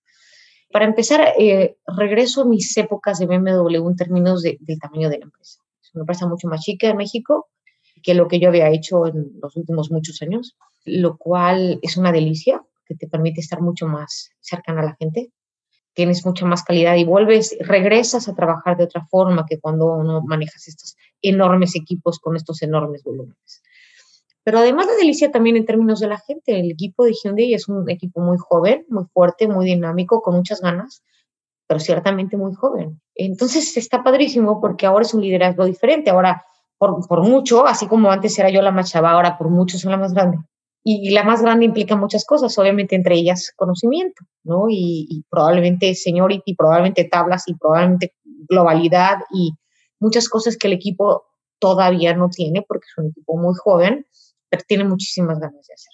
Para 0.72 0.84
empezar, 0.84 1.34
eh, 1.38 1.76
regreso 1.86 2.42
a 2.42 2.44
mis 2.44 2.76
épocas 2.76 3.18
de 3.18 3.26
BMW 3.26 3.88
en 3.88 3.96
términos 3.96 4.42
de, 4.42 4.56
del 4.60 4.78
tamaño 4.78 5.08
de 5.08 5.18
la 5.18 5.24
empresa. 5.24 5.60
Es 5.82 5.94
una 5.94 6.02
empresa 6.02 6.26
mucho 6.26 6.46
más 6.48 6.60
chica 6.60 6.86
de 6.86 6.94
México 6.94 7.48
que 8.02 8.14
lo 8.14 8.28
que 8.28 8.38
yo 8.38 8.48
había 8.48 8.70
hecho 8.70 9.06
en 9.06 9.32
los 9.42 9.56
últimos 9.56 9.90
muchos 9.90 10.22
años 10.22 10.56
lo 10.84 11.16
cual 11.16 11.78
es 11.82 11.96
una 11.96 12.12
delicia, 12.12 12.62
que 12.86 12.94
te 12.94 13.06
permite 13.06 13.40
estar 13.40 13.60
mucho 13.60 13.86
más 13.86 14.30
cercana 14.40 14.80
a 14.80 14.84
la 14.84 14.96
gente. 14.98 15.32
Tienes 15.92 16.24
mucha 16.24 16.46
más 16.46 16.62
calidad 16.62 16.96
y 16.96 17.04
vuelves, 17.04 17.56
regresas 17.60 18.28
a 18.28 18.34
trabajar 18.34 18.76
de 18.76 18.84
otra 18.84 19.06
forma 19.06 19.46
que 19.46 19.58
cuando 19.58 19.86
uno 19.92 20.22
manejas 20.22 20.68
estos 20.68 20.96
enormes 21.22 21.76
equipos 21.76 22.18
con 22.18 22.36
estos 22.36 22.62
enormes 22.62 23.02
volúmenes. 23.02 23.62
Pero 24.42 24.58
además 24.58 24.86
la 24.86 24.94
delicia 24.94 25.30
también 25.30 25.56
en 25.56 25.66
términos 25.66 26.00
de 26.00 26.08
la 26.08 26.18
gente. 26.18 26.58
El 26.58 26.70
equipo 26.70 27.04
de 27.04 27.12
Hyundai 27.12 27.54
es 27.54 27.68
un 27.68 27.88
equipo 27.90 28.20
muy 28.20 28.38
joven, 28.38 28.86
muy 28.88 29.04
fuerte, 29.12 29.46
muy 29.46 29.66
dinámico, 29.66 30.22
con 30.22 30.34
muchas 30.36 30.60
ganas, 30.60 31.02
pero 31.66 31.78
ciertamente 31.78 32.36
muy 32.36 32.54
joven. 32.54 33.00
Entonces 33.14 33.76
está 33.76 34.02
padrísimo 34.02 34.60
porque 34.60 34.86
ahora 34.86 35.04
es 35.04 35.12
un 35.12 35.20
liderazgo 35.20 35.66
diferente. 35.66 36.10
Ahora, 36.10 36.44
por, 36.78 37.06
por 37.06 37.22
mucho, 37.22 37.66
así 37.66 37.86
como 37.86 38.10
antes 38.10 38.38
era 38.38 38.50
yo 38.50 38.62
la 38.62 38.70
más 38.70 38.90
chava, 38.90 39.10
ahora 39.10 39.36
por 39.36 39.50
mucho 39.50 39.78
soy 39.78 39.90
la 39.90 39.98
más 39.98 40.14
grande 40.14 40.38
y 40.82 41.10
la 41.10 41.24
más 41.24 41.42
grande 41.42 41.66
implica 41.66 41.96
muchas 41.96 42.24
cosas, 42.24 42.56
obviamente 42.58 42.96
entre 42.96 43.16
ellas 43.16 43.52
conocimiento, 43.56 44.24
¿no? 44.44 44.66
Y, 44.70 45.24
probablemente 45.28 45.94
seniority, 45.94 46.54
probablemente 46.54 47.04
tablas 47.04 47.44
y 47.46 47.54
probablemente 47.54 48.14
globalidad 48.48 49.18
y, 49.30 49.52
muchas 50.00 50.28
cosas 50.28 50.56
que 50.56 50.66
el 50.66 50.72
equipo 50.72 51.26
todavía 51.58 52.14
no 52.14 52.28
tiene 52.28 52.62
porque 52.66 52.86
es 52.90 52.98
un 52.98 53.10
equipo 53.10 53.36
muy 53.36 53.54
joven, 53.54 54.06
pero 54.48 54.64
tiene 54.66 54.84
muchísimas 54.84 55.38
ganas 55.38 55.66
de 55.66 55.74
hacer. 55.74 55.92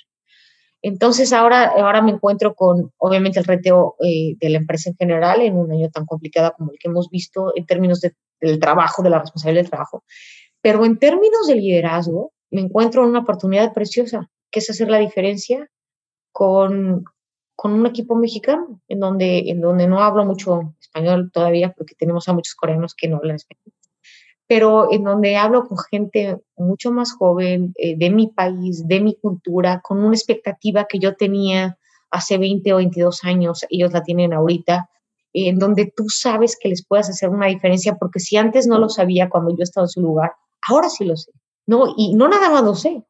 Entonces 0.82 1.32
ahora, 1.32 1.72
ahora 1.76 2.00
me 2.00 2.12
encuentro 2.12 2.54
con, 2.54 2.92
obviamente, 2.98 3.40
el 3.40 3.44
reteo 3.44 3.96
eh, 4.00 4.36
de 4.38 4.50
la 4.50 4.58
empresa 4.58 4.90
en 4.90 4.96
general 4.96 5.40
en 5.40 5.56
un 5.56 5.72
año 5.72 5.90
tan 5.90 6.06
complicado 6.06 6.54
como 6.56 6.70
el 6.70 6.78
que 6.78 6.88
hemos 6.88 7.10
visto 7.10 7.52
en 7.56 7.66
términos 7.66 8.00
del 8.00 8.60
trabajo, 8.60 9.02
de 9.02 9.10
la 9.10 9.18
responsabilidad 9.18 9.62
del 9.62 9.70
trabajo. 9.70 10.04
Pero 10.60 10.84
en 10.84 10.98
términos 10.98 11.46
de 11.48 11.56
liderazgo, 11.56 12.32
me 12.50 12.60
encuentro 12.60 13.02
en 13.02 13.10
una 13.10 13.20
oportunidad 13.20 13.72
preciosa, 13.72 14.30
que 14.50 14.60
es 14.60 14.70
hacer 14.70 14.88
la 14.88 14.98
diferencia 14.98 15.68
con, 16.30 17.04
con 17.56 17.72
un 17.72 17.86
equipo 17.86 18.14
mexicano, 18.14 18.80
en 18.86 19.00
donde, 19.00 19.50
en 19.50 19.60
donde 19.60 19.88
no 19.88 20.02
hablo 20.02 20.24
mucho 20.24 20.74
español 20.80 21.30
todavía, 21.32 21.72
porque 21.76 21.94
tenemos 21.94 22.28
a 22.28 22.32
muchos 22.32 22.54
coreanos 22.54 22.94
que 22.94 23.08
no 23.08 23.16
hablan 23.16 23.36
español, 23.36 23.74
pero 24.46 24.92
en 24.92 25.04
donde 25.04 25.36
hablo 25.36 25.66
con 25.66 25.78
gente 25.90 26.38
mucho 26.56 26.92
más 26.92 27.12
joven, 27.12 27.72
eh, 27.76 27.96
de 27.96 28.10
mi 28.10 28.28
país, 28.28 28.86
de 28.86 29.00
mi 29.00 29.16
cultura, 29.16 29.80
con 29.82 29.98
una 29.98 30.14
expectativa 30.14 30.86
que 30.88 30.98
yo 30.98 31.16
tenía 31.16 31.78
hace 32.10 32.38
20 32.38 32.72
o 32.72 32.76
22 32.76 33.24
años, 33.24 33.64
ellos 33.70 33.92
la 33.92 34.02
tienen 34.02 34.32
ahorita, 34.32 34.88
en 35.32 35.58
donde 35.58 35.92
tú 35.94 36.08
sabes 36.08 36.56
que 36.58 36.68
les 36.68 36.86
puedes 36.86 37.10
hacer 37.10 37.28
una 37.28 37.46
diferencia, 37.46 37.96
porque 37.96 38.20
si 38.20 38.36
antes 38.36 38.66
no 38.66 38.78
lo 38.78 38.88
sabía 38.88 39.28
cuando 39.28 39.50
yo 39.50 39.62
estaba 39.62 39.84
en 39.84 39.90
su 39.90 40.00
lugar, 40.00 40.32
ahora 40.68 40.88
sí 40.88 41.04
lo 41.04 41.16
sé. 41.16 41.32
No, 41.66 41.92
y 41.96 42.14
no 42.14 42.28
nada 42.28 42.48
más 42.48 42.62
lo 42.62 42.74
sé. 42.74 43.04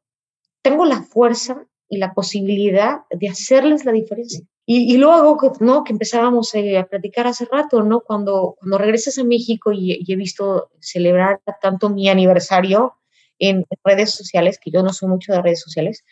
Tengo 0.63 0.87
la 0.87 1.03
fuerza 1.03 1.67
y 1.89 1.99
la 1.99 2.15
posibilidad 2.15 3.03
de 3.11 3.29
hacerles 3.29 3.85
la 3.85 3.93
diferencia. 3.93 4.41
Y, 4.69 4.97
luego, 4.97 5.39
¿no? 5.61 5.85
Que 5.85 5.93
empezábamos 5.93 6.53
eh, 6.57 6.77
a 6.77 6.87
platicar 6.87 7.29
hace 7.29 7.45
rato, 7.45 7.85
¿no? 7.85 8.01
Cuando, 8.01 8.57
cuando 8.59 8.79
regresas 8.79 9.17
a 9.17 9.23
México 9.23 9.71
y, 9.73 10.05
he 10.09 10.17
visto 10.17 10.71
celebrar 10.81 11.41
tanto 11.63 11.89
mi 11.89 12.09
aniversario 12.09 12.97
en 13.39 13.65
redes 13.85 14.11
sociales, 14.11 14.59
que 14.61 14.73
yo 14.73 14.83
no 14.83 14.93
soy 14.93 15.09
mucho 15.09 15.33
de 15.33 15.41
redes 15.41 15.61
sociales, 15.61 16.05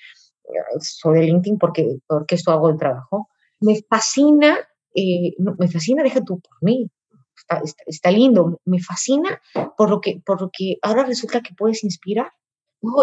eh, 0.44 0.78
soy 0.80 1.18
de 1.18 1.26
LinkedIn 1.26 1.58
porque, 1.58 1.98
porque 2.06 2.36
esto 2.36 2.52
hago 2.52 2.70
el 2.70 2.78
trabajo, 2.78 3.28
me 3.58 3.82
fascina, 3.90 4.56
eh, 4.94 5.34
me 5.36 5.66
fascina, 5.66 6.04
deja 6.04 6.22
tú 6.22 6.38
por 6.38 6.62
mí, 6.62 6.88
está, 7.36 7.60
está, 7.86 8.12
lindo, 8.12 8.60
me 8.64 8.80
fascina 8.80 9.42
por 9.76 9.90
lo, 9.90 10.00
que, 10.00 10.22
por 10.24 10.40
lo 10.40 10.50
que 10.56 10.76
ahora 10.80 11.02
resulta 11.02 11.40
que 11.40 11.54
puedes 11.54 11.82
inspirar. 11.82 12.30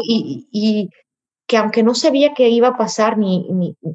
Y, 0.07 0.47
y, 0.51 0.89
que 1.51 1.57
aunque 1.57 1.83
no 1.83 1.95
sabía 1.95 2.33
qué 2.33 2.47
iba 2.47 2.69
a 2.69 2.77
pasar, 2.77 3.17
ni, 3.17 3.45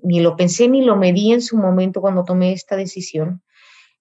ni, 0.02 0.20
lo 0.20 0.36
pensé 0.36 0.68
ni 0.68 0.82
lo 0.82 0.94
medí 0.94 1.32
en 1.32 1.40
su 1.40 1.56
momento 1.56 2.02
cuando 2.02 2.22
tomé 2.22 2.52
esta 2.52 2.76
decisión, 2.76 3.42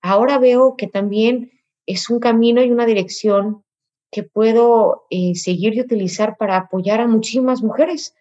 ahora 0.01 0.39
veo 0.39 0.75
que 0.75 0.87
también 0.87 1.53
es 1.85 2.09
un 2.09 2.19
camino 2.19 2.61
y 2.61 2.69
una 2.69 2.85
dirección 2.85 3.63
que 4.11 4.23
puedo 4.23 5.05
eh, 5.09 5.35
seguir 5.35 5.73
y 5.73 5.79
utilizar 5.79 6.35
para 6.35 6.57
apoyar 6.57 6.99
a 6.99 7.07
muchísimas 7.07 7.63
mujeres 7.63 8.13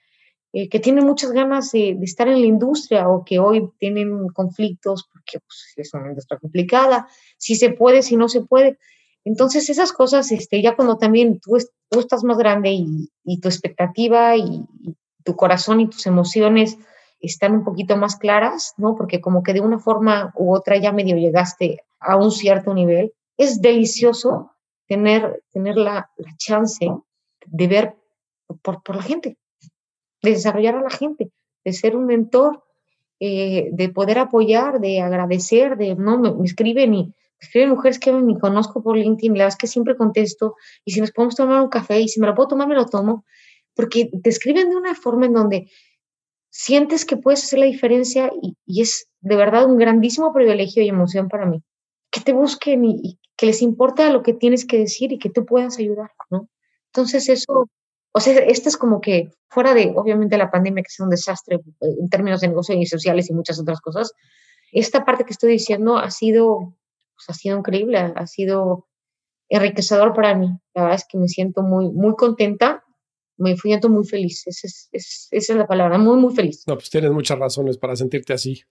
eh, 0.53 0.69
que 0.69 0.79
tienen 0.79 1.05
muchas 1.05 1.33
ganas 1.33 1.73
de, 1.73 1.99
estar 2.03 2.29
en 2.29 2.41
la 2.41 2.47
industria 2.47 3.09
o 3.09 3.25
que 3.25 3.41
hoy 3.41 3.69
tienen 3.81 4.29
conflictos 4.29 5.09
porque 5.13 5.41
pues, 5.41 5.73
es 5.75 5.93
una 5.95 6.11
industria 6.11 6.39
complicada, 6.39 7.09
si 7.39 7.57
se 7.57 7.71
puede, 7.71 8.05
si 8.05 8.17
no 8.17 8.29
se 8.29 8.43
puede. 8.43 8.79
Entonces 9.25 9.69
esas 9.69 9.93
cosas, 9.93 10.31
este, 10.31 10.63
ya 10.63 10.77
cuando 10.77 10.97
también 10.97 11.41
tú, 11.41 11.59
tú 11.91 11.99
estás 11.99 12.23
más 12.23 12.39
grande 12.39 12.71
y, 12.71 13.11
y 13.25 13.41
tu 13.41 13.49
expectativa 13.49 14.37
y, 14.37 14.65
tu 15.25 15.35
corazón 15.37 15.81
y 15.81 15.89
tus 15.89 16.07
emociones 16.07 16.79
están 17.21 17.55
un 17.55 17.65
poquito 17.65 17.97
más 17.97 18.17
claras, 18.17 18.75
¿no? 18.77 18.95
Porque 18.95 19.21
como 19.21 19.43
que 19.43 19.55
de 19.55 19.61
una 19.61 19.79
forma 19.79 20.33
u 20.37 20.55
otra 20.55 20.77
ya 20.77 20.93
medio 20.93 21.17
llegaste 21.17 21.83
a 21.99 22.17
un 22.17 22.31
cierto 22.31 22.75
nivel. 22.75 23.13
Es 23.37 23.61
delicioso 23.61 24.53
tener, 24.87 25.43
tener 25.53 25.77
la, 25.77 26.11
chance 26.37 26.87
de 27.47 27.67
ver 27.67 27.95
por, 28.63 28.83
por, 28.83 28.97
la 28.97 29.03
gente, 29.03 29.39
de 30.23 30.31
desarrollar 30.31 30.77
a 30.77 30.83
la 30.83 30.91
gente, 30.91 31.31
de 31.65 31.73
ser 31.73 31.97
un 31.97 32.07
mentor, 32.07 32.63
eh, 33.21 33.71
de 33.73 33.89
poder 33.89 34.19
apoyar, 34.19 34.81
de 34.81 35.01
agradecer, 35.01 35.77
de, 35.77 35.95
no, 35.95 36.19
me, 36.19 36.45
escriben 36.45 36.95
y 36.95 37.05
me 37.07 37.15
escriben 37.41 37.71
mujeres 37.71 37.99
que 37.99 38.13
me 38.13 38.39
conozco 38.39 38.83
por 38.83 38.97
LinkedIn, 38.97 39.33
la 39.33 39.45
verdad 39.45 39.55
es 39.55 39.57
que 39.57 39.67
siempre 39.67 39.97
contesto 39.97 40.57
y 40.85 40.93
si 40.93 41.01
nos 41.01 41.11
podemos 41.11 41.37
tomar 41.37 41.63
un 41.63 41.69
café 41.69 42.01
y 42.01 42.09
si 42.09 42.21
me 42.21 42.27
lo 42.27 42.35
puedo 42.35 42.49
tomar, 42.49 42.69
me 42.69 42.75
lo 42.75 42.87
tomo 42.87 43.25
porque 43.75 44.11
te 44.23 44.31
escriben 44.31 44.71
de 44.71 44.77
una 44.77 44.95
forma 44.95 45.27
en 45.27 45.33
donde 45.33 45.71
sientes 46.51 47.05
que 47.05 47.17
puedes 47.17 47.43
hacer 47.43 47.59
la 47.59 47.67
diferencia 47.67 48.31
y, 48.41 48.81
es 48.81 49.09
de 49.21 49.37
verdad 49.37 49.67
un 49.67 49.77
grandísimo 49.77 50.33
privilegio 50.33 50.83
y 50.83 50.89
emoción 50.89 51.29
para 51.29 51.47
mí. 51.47 51.63
Que 52.11 52.21
te 52.21 52.33
busquen 52.33 52.85
y, 52.85 53.19
que 53.37 53.47
les 53.47 53.61
importa 53.63 54.09
lo 54.11 54.23
que 54.23 54.33
tienes 54.33 54.65
que 54.65 54.79
decir 54.79 55.11
y 55.13 55.19
que 55.19 55.31
tú 55.31 55.45
puedas 55.45 55.79
ayudar, 55.79 56.13
¿no? 56.31 56.49
Entonces 56.93 57.29
eso, 57.29 57.69
o 58.13 58.21
sea, 58.21 58.39
este 58.39 58.69
es 58.69 58.77
como 58.77 59.01
que 59.01 59.33
fuera 59.49 59.75
de, 59.75 59.93
obviamente, 59.97 60.39
la 60.39 60.53
pandemia, 60.53 60.85
que 60.85 60.93
es 60.93 61.01
un 61.01 61.11
desastre 61.11 61.57
eh, 61.57 61.97
en 62.01 62.09
términos 62.09 62.41
de 62.41 62.49
negocios 62.49 62.79
y 62.79 62.87
sociales 62.87 63.29
y 63.29 63.35
muchas 63.35 63.59
otras 63.59 63.81
cosas, 63.81 64.13
esta 64.71 65.05
parte 65.05 65.25
que 65.25 65.33
estoy 65.33 65.51
diciendo 65.51 65.99
ha 65.99 66.13
sido, 66.13 66.77
pues, 67.17 67.29
ha 67.29 67.35
sido 67.35 67.59
increíble, 67.59 67.99
ha 67.99 68.27
sido 68.29 68.87
enriquecedor 69.49 70.15
para 70.15 70.37
mí. 70.37 70.49
La 70.75 70.83
verdad 70.83 70.99
es 70.99 71.07
que 71.09 71.19
me 71.19 71.27
siento 71.27 71.63
muy, 71.63 71.91
muy 71.91 72.15
contenta 72.15 72.84
me 73.37 73.57
siento 73.57 73.89
muy 73.89 74.07
feliz. 74.07 74.47
Esa 74.47 74.67
es, 74.67 75.29
esa 75.31 75.53
es 75.53 75.59
la 75.59 75.67
palabra, 75.67 75.99
muy, 75.99 76.17
muy 76.17 76.35
feliz. 76.35 76.65
No, 76.67 76.75
pues 76.75 76.91
tienes 76.91 77.11
muchas 77.11 77.39
razones 77.39 77.79
para 77.79 77.97
sentirte 77.97 78.33
así. 78.33 78.63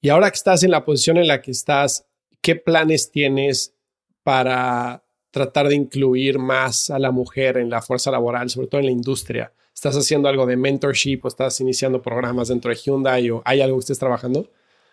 Y 0.00 0.08
ahora 0.08 0.30
que 0.30 0.36
estás 0.36 0.62
en 0.62 0.70
la 0.70 0.84
posición 0.84 1.18
en 1.18 1.28
la 1.28 1.42
que 1.42 1.50
estás, 1.50 2.06
¿qué 2.40 2.56
planes 2.56 3.10
tienes 3.10 3.74
para 4.22 5.04
tratar 5.30 5.68
de 5.68 5.74
incluir 5.74 6.38
más 6.38 6.90
a 6.90 6.98
la 6.98 7.10
mujer 7.10 7.58
en 7.58 7.70
la 7.70 7.82
fuerza 7.82 8.10
laboral, 8.10 8.48
sobre 8.50 8.66
todo 8.68 8.80
en 8.80 8.86
la 8.86 8.92
industria? 8.92 9.52
¿Estás 9.74 9.96
haciendo 9.96 10.28
algo 10.28 10.46
de 10.46 10.56
mentorship 10.56 11.20
o 11.22 11.28
estás 11.28 11.60
iniciando 11.60 12.02
programas 12.02 12.48
dentro 12.48 12.70
de 12.70 12.76
Hyundai 12.76 13.30
o 13.30 13.42
hay 13.44 13.60
algo 13.60 13.76
que 13.76 13.80
estés 13.80 13.98
trabajando? 13.98 14.50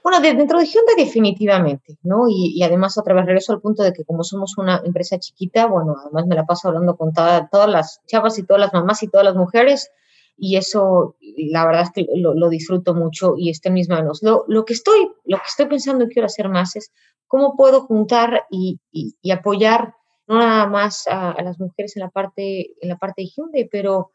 Bueno, 0.10 0.22
dentro 0.22 0.58
de 0.58 0.66
Hyundai 0.66 0.96
definitivamente, 0.96 1.98
¿no? 2.04 2.30
Y, 2.30 2.64
además 2.64 2.98
otra 2.98 3.14
vez 3.14 3.26
regreso 3.26 3.52
al 3.52 3.60
punto 3.60 3.84
de 3.84 3.92
que 3.92 4.06
como 4.06 4.24
somos 4.24 4.58
una 4.58 4.82
empresa 4.86 5.20
chiquita, 5.20 5.66
bueno, 5.66 5.98
además 6.02 6.28
me 6.28 6.36
la 6.36 6.46
paso 6.46 6.70
hablando 6.70 6.96
con 6.96 7.12
todas 7.12 7.70
las 7.70 8.00
chavas 8.08 8.40
y 8.40 8.44
todas 8.44 8.62
las 8.62 8.72
mamás 8.72 9.04
y 9.04 9.10
todas 9.10 9.26
las 9.26 9.36
mujeres 9.36 9.92
y 10.38 10.56
eso 10.56 11.18
la 11.36 11.66
verdad 11.66 11.82
es 11.82 11.92
que 11.92 12.06
lo, 12.16 12.48
disfruto 12.48 12.96
mucho 12.96 13.34
y 13.38 13.50
está 13.50 13.68
en 13.68 13.74
mis 13.74 13.90
manos. 13.90 14.24
Lo, 14.24 14.46
lo, 14.48 14.64
que 14.64 14.72
estoy, 14.72 15.12
lo 15.26 15.40
que 15.40 15.44
estoy 15.46 15.66
pensando 15.66 16.06
y 16.06 16.08
quiero 16.08 16.28
hacer 16.28 16.48
más 16.48 16.78
es 16.78 16.94
cómo 17.28 17.58
puedo 17.58 17.82
juntar 17.82 18.46
y, 18.50 18.80
y, 18.94 19.32
apoyar 19.32 19.94
no 20.26 20.40
nada 20.40 20.68
más 20.68 21.06
a, 21.08 21.32
a, 21.32 21.44
las 21.44 21.60
mujeres 21.60 21.98
en 21.98 22.04
la 22.04 22.10
parte, 22.10 22.72
en 22.80 22.88
la 22.88 22.96
parte 22.96 23.24
de 23.24 23.28
Hyundai, 23.28 23.68
pero 23.70 24.12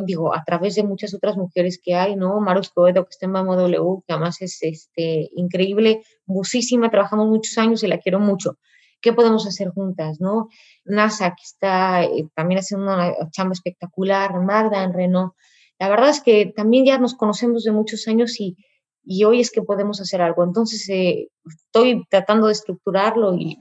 digo, 0.00 0.34
a 0.34 0.42
través 0.44 0.74
de 0.74 0.82
muchas 0.82 1.14
otras 1.14 1.36
mujeres 1.36 1.80
que 1.82 1.94
hay, 1.94 2.16
¿no? 2.16 2.40
Maru 2.40 2.60
Escobedo, 2.60 3.04
que 3.04 3.10
está 3.10 3.26
en 3.26 3.32
MAMOW, 3.32 4.02
que 4.06 4.12
además 4.12 4.40
es 4.40 4.58
este, 4.62 5.28
increíble, 5.36 6.02
musísima, 6.26 6.90
trabajamos 6.90 7.28
muchos 7.28 7.58
años 7.58 7.82
y 7.82 7.86
la 7.86 7.98
quiero 7.98 8.20
mucho. 8.20 8.58
¿Qué 9.00 9.12
podemos 9.12 9.46
hacer 9.46 9.68
juntas, 9.70 10.20
no? 10.20 10.48
NASA, 10.84 11.30
que 11.30 11.42
está 11.42 12.04
eh, 12.04 12.28
también 12.34 12.60
haciendo 12.60 12.86
una 12.86 13.12
chamba 13.30 13.52
espectacular, 13.52 14.40
Magda 14.40 14.84
en 14.84 14.92
Renault. 14.92 15.34
La 15.78 15.88
verdad 15.88 16.10
es 16.10 16.20
que 16.20 16.46
también 16.46 16.84
ya 16.84 16.98
nos 16.98 17.14
conocemos 17.14 17.64
de 17.64 17.72
muchos 17.72 18.06
años 18.06 18.40
y, 18.40 18.56
y 19.04 19.24
hoy 19.24 19.40
es 19.40 19.50
que 19.50 19.62
podemos 19.62 20.00
hacer 20.00 20.22
algo. 20.22 20.44
Entonces, 20.44 20.88
eh, 20.88 21.28
estoy 21.44 22.04
tratando 22.08 22.46
de 22.46 22.52
estructurarlo 22.52 23.34
y 23.34 23.58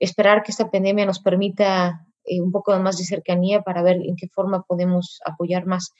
esperar 0.00 0.42
que 0.42 0.50
esta 0.50 0.70
pandemia 0.70 1.06
nos 1.06 1.20
permita 1.20 2.04
eh, 2.24 2.40
un 2.40 2.52
poco 2.52 2.78
más 2.80 2.98
de 2.98 3.04
cercanía 3.04 3.62
para 3.62 3.82
ver 3.82 3.96
en 3.96 4.16
qué 4.16 4.28
forma 4.28 4.62
podemos 4.62 5.20
apoyar 5.24 5.66
más. 5.66 5.92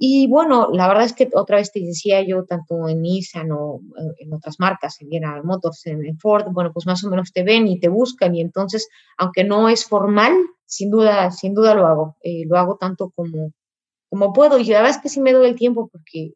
Y 0.00 0.28
bueno, 0.28 0.68
la 0.72 0.86
verdad 0.86 1.04
es 1.04 1.12
que 1.12 1.28
otra 1.34 1.56
vez 1.56 1.72
te 1.72 1.80
decía 1.80 2.22
yo, 2.22 2.44
tanto 2.44 2.88
en 2.88 3.02
Nissan 3.02 3.50
o 3.50 3.80
eh, 3.98 4.14
en 4.18 4.32
otras 4.32 4.60
marcas, 4.60 5.00
en 5.00 5.10
General 5.10 5.42
Motors, 5.42 5.86
en, 5.86 6.16
Ford, 6.18 6.46
bueno, 6.52 6.72
pues 6.72 6.86
más 6.86 7.02
o 7.02 7.10
menos 7.10 7.32
te 7.32 7.42
ven 7.42 7.66
y 7.66 7.80
te 7.80 7.88
buscan 7.88 8.34
y 8.36 8.40
entonces, 8.40 8.88
aunque 9.16 9.42
no 9.42 9.68
es 9.68 9.84
formal, 9.84 10.34
sin 10.66 10.90
duda, 10.90 11.32
sin 11.32 11.52
duda 11.52 11.74
lo 11.74 11.86
hago. 11.88 12.16
Eh, 12.22 12.44
lo 12.46 12.56
hago 12.56 12.76
tanto 12.76 13.10
como, 13.10 13.52
como 14.08 14.32
puedo 14.32 14.58
y 14.58 14.64
la 14.66 14.78
verdad 14.78 14.96
es 14.96 15.02
que 15.02 15.08
sí 15.08 15.20
me 15.20 15.32
doy 15.32 15.48
el 15.48 15.56
tiempo 15.56 15.88
porque, 15.88 16.34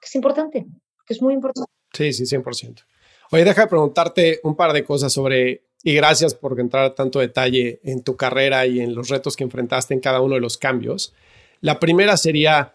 es 0.00 0.14
importante, 0.14 0.64
porque 0.96 1.14
es 1.14 1.20
muy 1.20 1.34
importante. 1.34 1.70
Sí, 1.92 2.12
sí, 2.12 2.24
100%. 2.24 2.84
Oye, 3.32 3.44
deja 3.44 3.62
de 3.62 3.68
preguntarte 3.68 4.40
un 4.44 4.54
par 4.54 4.72
de 4.72 4.84
cosas 4.84 5.12
sobre 5.12 5.64
y 5.86 5.94
gracias 5.94 6.34
por 6.34 6.58
entrar 6.58 6.94
tanto 6.94 7.20
detalle 7.20 7.78
en 7.84 8.02
tu 8.02 8.16
carrera 8.16 8.66
y 8.66 8.80
en 8.80 8.94
los 8.94 9.10
retos 9.10 9.36
que 9.36 9.44
enfrentaste 9.44 9.92
en 9.92 10.00
cada 10.00 10.22
uno 10.22 10.34
de 10.34 10.40
los 10.40 10.56
cambios. 10.56 11.12
La 11.60 11.78
primera 11.78 12.16
sería, 12.16 12.74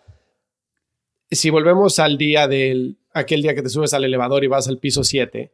si 1.31 1.49
volvemos 1.49 1.97
al 1.97 2.19
día 2.19 2.47
del, 2.47 2.97
aquel 3.11 3.41
día 3.41 3.55
que 3.55 3.63
te 3.63 3.69
subes 3.69 3.95
al 3.95 4.03
elevador 4.03 4.43
y 4.43 4.47
vas 4.47 4.67
al 4.67 4.77
piso 4.77 5.03
7 5.03 5.51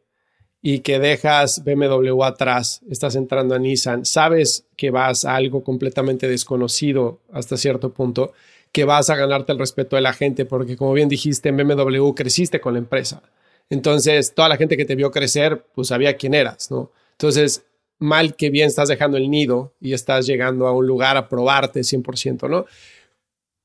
y 0.60 0.80
que 0.80 0.98
dejas 0.98 1.64
BMW 1.64 2.22
atrás, 2.24 2.82
estás 2.90 3.16
entrando 3.16 3.54
a 3.54 3.58
Nissan, 3.58 4.04
sabes 4.04 4.66
que 4.76 4.90
vas 4.90 5.24
a 5.24 5.34
algo 5.34 5.64
completamente 5.64 6.28
desconocido 6.28 7.20
hasta 7.32 7.56
cierto 7.56 7.94
punto, 7.94 8.34
que 8.70 8.84
vas 8.84 9.08
a 9.08 9.16
ganarte 9.16 9.52
el 9.52 9.58
respeto 9.58 9.96
de 9.96 10.02
la 10.02 10.12
gente, 10.12 10.44
porque 10.44 10.76
como 10.76 10.92
bien 10.92 11.08
dijiste, 11.08 11.48
en 11.48 11.56
BMW 11.56 12.12
creciste 12.12 12.60
con 12.60 12.74
la 12.74 12.80
empresa. 12.80 13.22
Entonces, 13.70 14.34
toda 14.34 14.50
la 14.50 14.58
gente 14.58 14.76
que 14.76 14.84
te 14.84 14.94
vio 14.94 15.10
crecer, 15.10 15.64
pues 15.74 15.88
sabía 15.88 16.18
quién 16.18 16.34
eras, 16.34 16.70
¿no? 16.70 16.90
Entonces, 17.18 17.66
mal 17.98 18.36
que 18.36 18.50
bien 18.50 18.66
estás 18.66 18.88
dejando 18.88 19.16
el 19.16 19.30
nido 19.30 19.74
y 19.80 19.92
estás 19.94 20.26
llegando 20.26 20.66
a 20.66 20.72
un 20.72 20.86
lugar 20.86 21.16
a 21.16 21.28
probarte 21.28 21.80
100%, 21.80 22.48
¿no? 22.48 22.66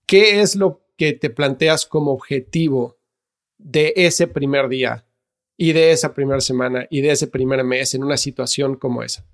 ¿Qué 0.06 0.42
es 0.42 0.56
lo 0.56 0.82
que 0.98 1.14
te 1.14 1.30
planteas 1.30 1.86
como 1.86 2.12
objetivo 2.12 2.98
de 3.58 3.94
ese 3.96 4.28
primer 4.28 4.68
día 4.70 5.06
y 5.58 5.74
de 5.74 5.92
esa 5.92 6.14
primera 6.14 6.42
semana 6.42 6.88
y 6.90 7.02
de 7.02 7.12
ese 7.12 7.28
primer 7.28 7.64
mes 7.64 7.94
en 7.94 8.04
una 8.04 8.18
situación 8.18 8.76
como 8.76 9.04
esa? 9.04 9.26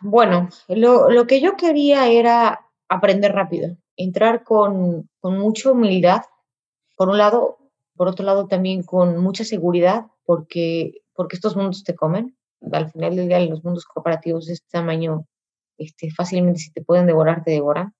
Bueno, 0.00 0.48
lo, 0.68 1.26
que 1.26 1.40
yo 1.40 1.56
quería 1.56 2.08
era 2.08 2.60
aprender 2.88 3.32
rápido, 3.32 3.76
entrar 3.96 4.44
con, 4.44 5.08
con 5.20 5.38
mucha 5.38 5.70
humildad, 5.70 6.22
por 6.96 7.08
un 7.08 7.18
lado, 7.18 7.58
por 7.96 8.08
otro 8.08 8.24
lado 8.24 8.46
también 8.46 8.82
con 8.82 9.18
mucha 9.18 9.44
seguridad, 9.44 10.06
porque, 10.24 11.02
porque 11.14 11.36
estos 11.36 11.56
mundos 11.56 11.84
te 11.84 11.94
comen. 11.94 12.37
Al 12.72 12.90
final 12.90 13.16
del 13.16 13.28
día, 13.28 13.40
los 13.40 13.64
mundos 13.64 13.84
corporativos 13.84 14.46
de 14.46 14.54
este 14.54 14.68
tamaño, 14.70 15.26
este, 15.76 16.10
fácilmente 16.10 16.60
si 16.60 16.72
te 16.72 16.82
pueden 16.82 17.06
devorar, 17.06 17.44
te 17.44 17.52
devoran. 17.52 17.94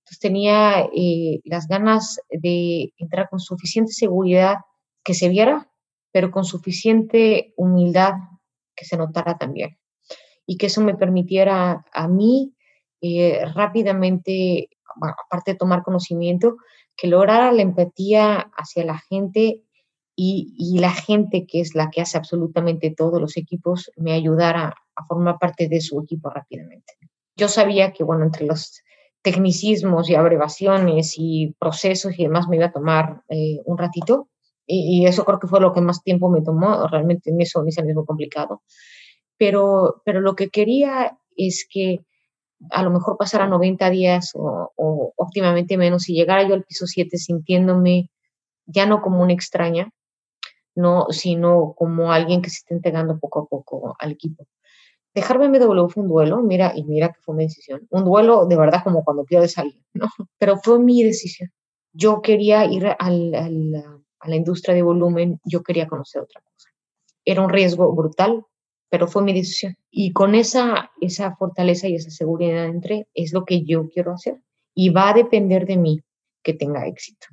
Entonces 0.00 0.18
tenía 0.20 0.88
eh, 0.94 1.40
las 1.44 1.68
ganas 1.68 2.20
de 2.30 2.92
entrar 2.96 3.28
con 3.28 3.40
suficiente 3.40 3.92
seguridad 3.92 4.56
que 5.04 5.14
se 5.14 5.28
viera, 5.28 5.70
pero 6.10 6.30
con 6.30 6.44
suficiente 6.44 7.54
humildad 7.56 8.14
que 8.74 8.84
se 8.84 8.96
notara 8.96 9.38
también. 9.38 9.78
Y 10.46 10.56
que 10.56 10.66
eso 10.66 10.80
me 10.80 10.96
permitiera 10.96 11.84
a 11.92 12.08
mí 12.08 12.54
eh, 13.00 13.44
rápidamente, 13.54 14.70
aparte 15.24 15.52
de 15.52 15.58
tomar 15.58 15.82
conocimiento, 15.82 16.56
que 16.96 17.08
lograra 17.08 17.52
la 17.52 17.62
empatía 17.62 18.50
hacia 18.56 18.84
la 18.84 18.98
gente 18.98 19.62
y, 20.24 20.78
la 20.78 20.90
gente 20.90 21.46
que 21.46 21.60
es 21.60 21.74
la 21.74 21.90
que 21.90 22.00
hace 22.00 22.16
absolutamente 22.16 22.94
todos 22.96 23.20
los 23.20 23.36
equipos 23.36 23.90
me 23.96 24.12
ayudara 24.12 24.74
a 24.94 25.04
formar 25.06 25.38
parte 25.38 25.68
de 25.68 25.80
su 25.80 26.00
equipo 26.00 26.30
rápidamente. 26.30 26.94
Yo 27.36 27.48
sabía 27.48 27.92
que, 27.92 28.04
bueno, 28.04 28.24
entre 28.24 28.46
los 28.46 28.82
tecnicismos 29.22 30.10
y 30.10 30.14
abrevaciones 30.14 31.14
y 31.16 31.54
procesos 31.58 32.18
y 32.18 32.24
demás 32.24 32.48
me 32.48 32.56
iba 32.56 32.66
a 32.66 32.72
tomar 32.72 33.22
eh, 33.28 33.60
un 33.64 33.78
ratito. 33.78 34.28
Y, 34.66 35.06
eso 35.06 35.24
creo 35.24 35.38
que 35.40 35.48
fue 35.48 35.60
lo 35.60 35.72
que 35.72 35.80
más 35.80 36.02
tiempo 36.02 36.30
me 36.30 36.42
tomó. 36.42 36.86
Realmente 36.86 37.30
en 37.30 37.40
eso 37.40 37.64
es 37.66 37.76
muy 37.82 38.04
complicado. 38.06 38.62
Pero, 39.36 40.02
pero 40.04 40.20
lo 40.20 40.36
que 40.36 40.50
quería 40.50 41.18
es 41.36 41.66
que 41.68 42.00
a 42.70 42.82
lo 42.84 42.90
mejor 42.90 43.16
pasara 43.18 43.48
90 43.48 43.90
días 43.90 44.30
o, 44.34 44.70
o 44.76 45.12
óptimamente 45.16 45.76
menos 45.76 46.08
y 46.08 46.14
llegara 46.14 46.46
yo 46.46 46.54
al 46.54 46.62
piso 46.62 46.86
7 46.86 47.16
sintiéndome 47.18 48.10
ya 48.66 48.86
no 48.86 49.02
como 49.02 49.20
una 49.20 49.32
extraña, 49.32 49.90
no, 50.74 51.06
sino 51.10 51.74
como 51.76 52.12
alguien 52.12 52.42
que 52.42 52.50
se 52.50 52.58
está 52.58 52.74
entregando 52.74 53.18
poco 53.18 53.40
a 53.40 53.46
poco 53.46 53.94
al 53.98 54.12
equipo. 54.12 54.46
Dejar 55.14 55.38
BMW 55.38 55.88
fue 55.88 56.02
un 56.02 56.08
duelo, 56.08 56.38
mira, 56.38 56.72
y 56.74 56.84
mira 56.84 57.10
que 57.10 57.20
fue 57.20 57.34
mi 57.34 57.44
decisión. 57.44 57.86
Un 57.90 58.04
duelo 58.04 58.46
de 58.46 58.56
verdad 58.56 58.82
como 58.82 59.04
cuando 59.04 59.24
pierdes 59.24 59.58
a 59.58 59.62
alguien, 59.62 59.84
¿no? 59.94 60.08
Pero 60.38 60.56
fue 60.56 60.78
mi 60.78 61.02
decisión. 61.02 61.50
Yo 61.92 62.22
quería 62.22 62.64
ir 62.64 62.86
al, 62.98 63.34
a 63.34 64.28
la 64.28 64.36
industria 64.36 64.74
de 64.74 64.82
volumen, 64.82 65.40
yo 65.44 65.62
quería 65.62 65.86
conocer 65.86 66.22
otra 66.22 66.40
cosa. 66.40 66.70
Era 67.24 67.42
un 67.42 67.50
riesgo 67.50 67.94
brutal, 67.94 68.46
pero 68.88 69.06
fue 69.06 69.22
mi 69.22 69.34
decisión. 69.34 69.76
Y 69.90 70.12
con 70.12 70.34
esa, 70.34 70.90
esa 71.00 71.36
fortaleza 71.36 71.88
y 71.88 71.96
esa 71.96 72.10
seguridad 72.10 72.64
entre, 72.64 73.08
es 73.12 73.32
lo 73.34 73.44
que 73.44 73.64
yo 73.64 73.88
quiero 73.88 74.12
hacer. 74.12 74.40
Y 74.74 74.88
va 74.88 75.10
a 75.10 75.14
depender 75.14 75.66
de 75.66 75.76
mí 75.76 76.00
que 76.42 76.54
tenga 76.54 76.86
éxito. 76.86 77.26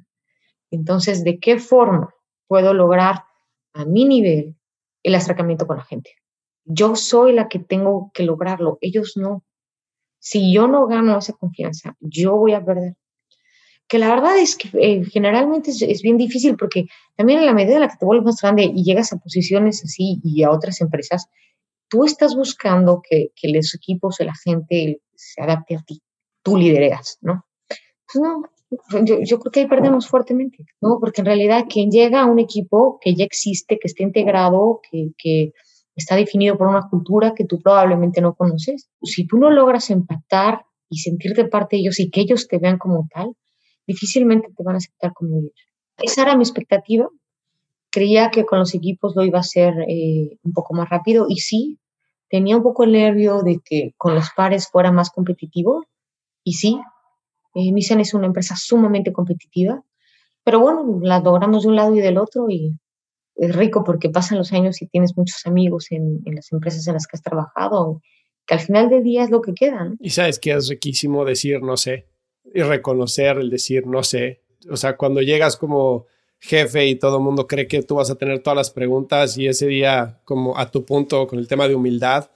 Entonces, 0.71 1.23
¿de 1.23 1.39
qué 1.39 1.57
forma 1.57 2.13
puedo 2.47 2.73
lograr 2.73 3.23
a 3.73 3.85
mi 3.85 4.05
nivel 4.05 4.55
el 5.03 5.15
acercamiento 5.15 5.67
con 5.67 5.77
la 5.77 5.83
gente? 5.83 6.15
Yo 6.65 6.95
soy 6.95 7.33
la 7.33 7.47
que 7.47 7.59
tengo 7.59 8.11
que 8.13 8.23
lograrlo, 8.23 8.77
ellos 8.81 9.13
no. 9.15 9.43
Si 10.19 10.53
yo 10.53 10.67
no 10.67 10.87
gano 10.87 11.17
esa 11.17 11.33
confianza, 11.33 11.95
yo 11.99 12.35
voy 12.35 12.53
a 12.53 12.63
perder. 12.63 12.95
Que 13.87 13.97
la 13.97 14.09
verdad 14.09 14.37
es 14.37 14.55
que 14.55 14.69
eh, 14.73 15.03
generalmente 15.05 15.71
es, 15.71 16.01
bien 16.01 16.17
difícil 16.17 16.55
porque 16.57 16.85
también 17.15 17.39
en 17.39 17.45
la 17.47 17.53
medida 17.53 17.75
en 17.75 17.81
la 17.81 17.87
que 17.87 17.97
te 17.97 18.05
vuelves 18.05 18.25
más 18.25 18.41
grande 18.41 18.63
y 18.63 18.83
llegas 18.83 19.11
a 19.13 19.17
posiciones 19.17 19.83
así 19.83 20.19
y 20.23 20.43
a 20.43 20.51
otras 20.51 20.79
empresas, 20.81 21.27
tú 21.87 22.05
estás 22.05 22.35
buscando 22.35 23.01
que, 23.01 23.31
que 23.35 23.49
los 23.49 23.73
equipos 23.73 24.17
la 24.19 24.35
gente 24.35 25.01
se 25.15 25.41
adapte 25.41 25.75
a 25.75 25.81
ti. 25.81 26.03
Tú 26.43 26.55
lidereas, 26.55 27.17
¿no? 27.21 27.45
Pues 27.67 28.23
no, 28.23 28.43
yo, 29.03 29.39
creo 29.39 29.51
que 29.51 29.59
ahí 29.61 29.67
perdemos 29.67 30.07
fuertemente, 30.07 30.65
¿no? 30.81 30.97
Porque 30.99 31.21
en 31.21 31.25
realidad 31.25 31.65
quien 31.69 31.89
llega 31.89 32.21
a 32.21 32.25
un 32.25 32.39
equipo 32.39 32.99
que 33.01 33.15
ya 33.15 33.25
existe, 33.25 33.79
que 33.79 33.87
esté 33.87 34.03
integrado, 34.03 34.81
que, 34.89 35.11
que 35.17 35.53
está 35.95 36.15
definido 36.15 36.57
por 36.57 36.67
una 36.67 36.87
cultura 36.89 37.33
que 37.35 37.45
tú 37.45 37.59
probablemente 37.61 38.21
no 38.21 38.35
conoces. 38.35 38.89
Si 39.03 39.25
tú 39.25 39.37
no 39.37 39.49
logras 39.49 39.89
empatar 39.89 40.65
y 40.89 40.99
sentirte 40.99 41.45
parte 41.45 41.75
de 41.75 41.81
ellos 41.81 41.99
y 41.99 42.09
que 42.09 42.21
ellos 42.21 42.47
te 42.47 42.57
vean 42.57 42.77
como 42.77 43.07
tal, 43.13 43.35
difícilmente 43.87 44.49
te 44.55 44.63
van 44.63 44.75
a 44.75 44.77
aceptar 44.77 45.13
como 45.13 45.37
líder. 45.37 45.53
Esa 45.97 46.21
era 46.23 46.35
mi 46.35 46.43
expectativa. 46.43 47.07
Creía 47.91 48.29
que 48.29 48.45
con 48.45 48.59
los 48.59 48.75
equipos 48.75 49.15
lo 49.15 49.23
iba 49.23 49.39
a 49.39 49.43
ser 49.43 49.73
eh, 49.87 50.37
un 50.43 50.53
poco 50.53 50.75
más 50.75 50.89
rápido 50.89 51.25
y 51.27 51.37
sí, 51.37 51.79
tenía 52.29 52.55
un 52.55 52.63
poco 52.63 52.83
el 52.83 52.91
nervio 52.91 53.41
de 53.41 53.59
que 53.63 53.93
con 53.97 54.13
los 54.13 54.29
pares 54.35 54.69
fuera 54.69 54.91
más 54.91 55.09
competitivo 55.09 55.85
y 56.43 56.53
sí, 56.53 56.79
eh, 57.55 57.71
es 57.75 58.13
una 58.13 58.27
empresa 58.27 58.55
sumamente 58.57 59.11
competitiva, 59.11 59.83
pero 60.43 60.59
bueno, 60.59 60.99
la 61.01 61.19
logramos 61.19 61.63
de 61.63 61.69
un 61.69 61.75
lado 61.75 61.95
y 61.95 61.99
del 61.99 62.17
otro 62.17 62.49
y 62.49 62.77
es 63.35 63.55
rico 63.55 63.83
porque 63.83 64.09
pasan 64.09 64.37
los 64.37 64.51
años 64.51 64.81
y 64.81 64.87
tienes 64.87 65.15
muchos 65.15 65.45
amigos 65.45 65.87
en, 65.91 66.21
las 66.25 66.51
empresas 66.51 66.85
en 66.87 66.93
las 66.93 67.07
que 67.07 67.17
has 67.17 67.21
trabajado, 67.21 68.01
que 68.45 68.55
al 68.55 68.59
final 68.59 68.89
del 68.89 69.03
día 69.03 69.23
es 69.23 69.29
lo 69.29 69.41
que 69.41 69.53
quedan. 69.53 69.95
Y 69.99 70.09
sabes 70.09 70.39
que 70.39 70.51
es 70.51 70.67
riquísimo 70.67 71.23
decir 71.23 71.61
no 71.61 71.77
sé 71.77 72.07
y 72.53 72.61
reconocer 72.61 73.37
el 73.37 73.49
decir 73.49 73.87
no 73.87 74.03
sé. 74.03 74.41
O 74.69 74.75
sea, 74.75 74.97
cuando 74.97 75.21
llegas 75.21 75.55
como 75.55 76.05
jefe 76.39 76.87
y 76.87 76.95
todo 76.95 77.17
el 77.17 77.23
mundo 77.23 77.47
cree 77.47 77.67
que 77.67 77.81
tú 77.81 77.95
vas 77.95 78.09
a 78.09 78.15
tener 78.15 78.39
todas 78.39 78.57
las 78.57 78.71
preguntas 78.71 79.37
y 79.37 79.47
ese 79.47 79.67
día 79.67 80.19
como 80.25 80.57
a 80.57 80.71
tu 80.71 80.85
punto 80.85 81.27
con 81.27 81.39
el 81.39 81.47
tema 81.47 81.67
de 81.67 81.75
humildad, 81.75 82.29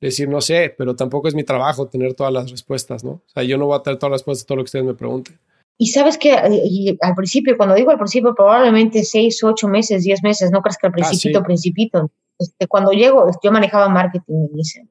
decir 0.00 0.28
no 0.28 0.40
sé, 0.40 0.74
pero 0.76 0.94
tampoco 0.96 1.28
es 1.28 1.34
mi 1.34 1.44
trabajo 1.44 1.88
tener 1.88 2.14
todas 2.14 2.32
las 2.32 2.50
respuestas, 2.50 3.04
¿no? 3.04 3.10
O 3.10 3.22
sea, 3.26 3.42
yo 3.42 3.56
no 3.58 3.66
voy 3.66 3.78
a 3.78 3.82
tener 3.82 3.98
todas 3.98 4.12
las 4.12 4.20
respuestas 4.20 4.44
a 4.44 4.46
todo 4.46 4.56
lo 4.56 4.62
que 4.62 4.68
ustedes 4.68 4.84
me 4.84 4.94
pregunten. 4.94 5.38
Y 5.76 5.88
sabes 5.88 6.18
que 6.18 6.32
eh, 6.32 6.96
al 7.00 7.14
principio, 7.14 7.56
cuando 7.56 7.74
digo 7.74 7.90
al 7.90 7.98
principio, 7.98 8.34
probablemente 8.34 9.02
seis, 9.02 9.42
ocho 9.42 9.66
meses, 9.66 10.04
diez 10.04 10.22
meses, 10.22 10.50
no 10.50 10.62
crees 10.62 10.78
que 10.78 10.86
al 10.86 10.92
ah, 10.92 10.96
principito, 10.96 11.42
principito. 11.42 12.10
Este, 12.38 12.66
cuando 12.66 12.92
llego, 12.92 13.28
yo 13.42 13.52
manejaba 13.52 13.88
marketing 13.88 14.48
en 14.52 14.88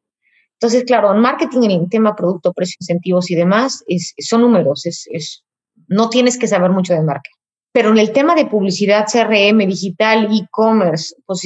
Entonces, 0.54 0.84
claro, 0.84 1.14
en 1.14 1.20
marketing, 1.20 1.64
en 1.64 1.72
el 1.72 1.90
tema 1.90 2.16
producto, 2.16 2.54
precio, 2.54 2.78
incentivos 2.80 3.32
y 3.32 3.36
demás, 3.36 3.84
es, 3.88 4.14
son 4.20 4.42
números, 4.42 4.86
es, 4.86 5.08
es, 5.12 5.44
no 5.88 6.10
tienes 6.10 6.38
que 6.38 6.48
saber 6.48 6.72
mucho 6.72 6.94
de 6.94 7.02
marca. 7.02 7.30
Pero 7.72 7.90
en 7.90 7.98
el 7.98 8.12
tema 8.12 8.36
de 8.36 8.46
publicidad, 8.46 9.06
CRM, 9.12 9.66
digital, 9.66 10.30
e-commerce, 10.32 11.16
pues 11.26 11.42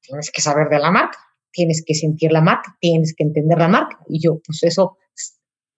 tienes 0.00 0.30
que 0.30 0.42
saber 0.42 0.68
de 0.68 0.78
la 0.78 0.90
marca, 0.90 1.18
tienes 1.52 1.82
que 1.84 1.94
sentir 1.94 2.32
la 2.32 2.40
marca, 2.40 2.76
tienes 2.80 3.14
que 3.14 3.24
entender 3.24 3.58
la 3.58 3.68
marca. 3.68 3.98
Y 4.08 4.20
yo, 4.20 4.40
pues 4.44 4.62
eso, 4.62 4.96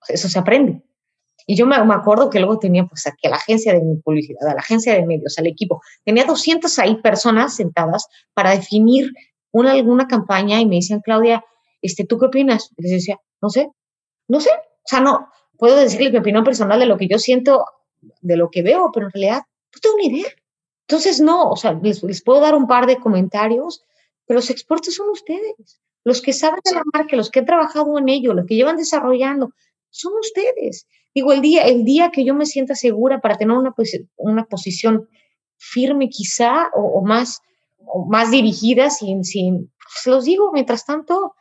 eso 0.09 0.29
se 0.29 0.39
aprende. 0.39 0.83
Y 1.47 1.57
yo 1.57 1.66
me, 1.66 1.77
acuerdo 1.77 2.31
que 2.31 2.39
luego 2.39 2.59
tenía 2.59 2.85
pues 2.85 3.07
aquí 3.07 3.27
a 3.27 3.31
la 3.31 3.37
agencia 3.37 3.73
de 3.73 3.81
publicidad, 4.05 4.49
a 4.49 4.55
la 4.55 4.61
agencia 4.61 4.95
de 4.95 5.05
medios, 5.05 5.39
al 5.39 5.47
equipo. 5.47 5.81
Tenía 6.05 6.25
200 6.25 6.79
ahí 6.79 6.97
personas 7.03 7.57
sentadas 7.57 8.07
para 8.35 8.53
definir 8.53 9.12
una, 9.51 9.73
alguna 9.73 10.07
campaña 10.07 10.61
y 10.61 10.66
me 10.66 10.77
decían, 10.77 11.01
Claudia, 11.01 11.45
este, 11.81 12.05
¿tú 12.05 12.18
qué 12.18 12.27
opinas? 12.27 12.70
Y 12.77 12.83
les 12.83 12.93
decía, 12.93 13.18
no 13.41 13.51
sé, 13.51 13.70
no 14.29 14.41
sé. 14.41 14.51
O 14.51 14.87
sea, 14.89 15.01
no, 15.01 15.29
puedo 15.59 15.77
decirles 15.77 16.12
mi 16.12 16.18
opinión 16.18 16.45
personal 16.45 16.79
de 16.79 16.87
lo 16.87 16.97
que 16.97 17.09
yo 17.09 17.18
siento, 17.18 17.64
de 18.20 18.37
lo 18.37 18.51
que 18.51 18.62
veo, 18.62 18.91
pero 18.93 19.07
en 19.07 19.12
realidad 19.12 19.43
no 19.75 19.81
tengo 19.81 19.97
ni 19.97 20.07
idea. 20.07 20.31
Entonces, 20.87 21.20
no, 21.20 21.51
o 21.51 21.57
sea, 21.57 21.73
les, 21.73 22.03
les 22.03 22.23
puedo 22.23 22.41
dar 22.41 22.55
un 22.55 22.66
par 22.66 22.87
de 22.87 22.97
comentarios, 22.97 23.85
pero 24.27 24.39
los 24.39 24.51
expertos 24.51 24.95
son 24.95 25.09
ustedes. 25.11 25.81
Los 26.05 26.20
que 26.20 26.33
saben 26.33 26.61
de 26.64 26.75
la 26.75 26.83
marca, 26.93 27.16
los 27.16 27.31
que 27.31 27.41
han 27.41 27.47
trabajado 27.47 27.99
en 27.99 28.09
ello, 28.09 28.35
los 28.35 28.47
que 28.47 28.57
llevan 28.57 28.77
desarrollando, 28.77 29.53
son 29.91 30.12
ustedes. 30.20 30.87
Digo, 31.14 31.33
el 31.33 31.41
día, 31.41 31.62
el 31.64 31.85
día 31.85 32.11
que 32.11 32.25
yo 32.25 32.35
me 32.35 32.47
sienta 32.47 32.75
segura 32.75 33.20
para 33.20 33.37
tener 33.37 33.57
una, 33.57 33.75
una 34.16 34.45
posición 34.47 35.09
firme 35.59 36.09
quizá 36.09 36.68
o, 36.75 37.03
más, 37.03 37.41
o 37.79 38.07
más 38.07 38.31
dirigida, 38.31 38.91
sin, 38.91 39.23
sin, 39.23 39.70
pues 39.79 40.07
los 40.07 40.25
digo, 40.25 40.51
mientras 40.53 40.85
tanto, 40.85 41.35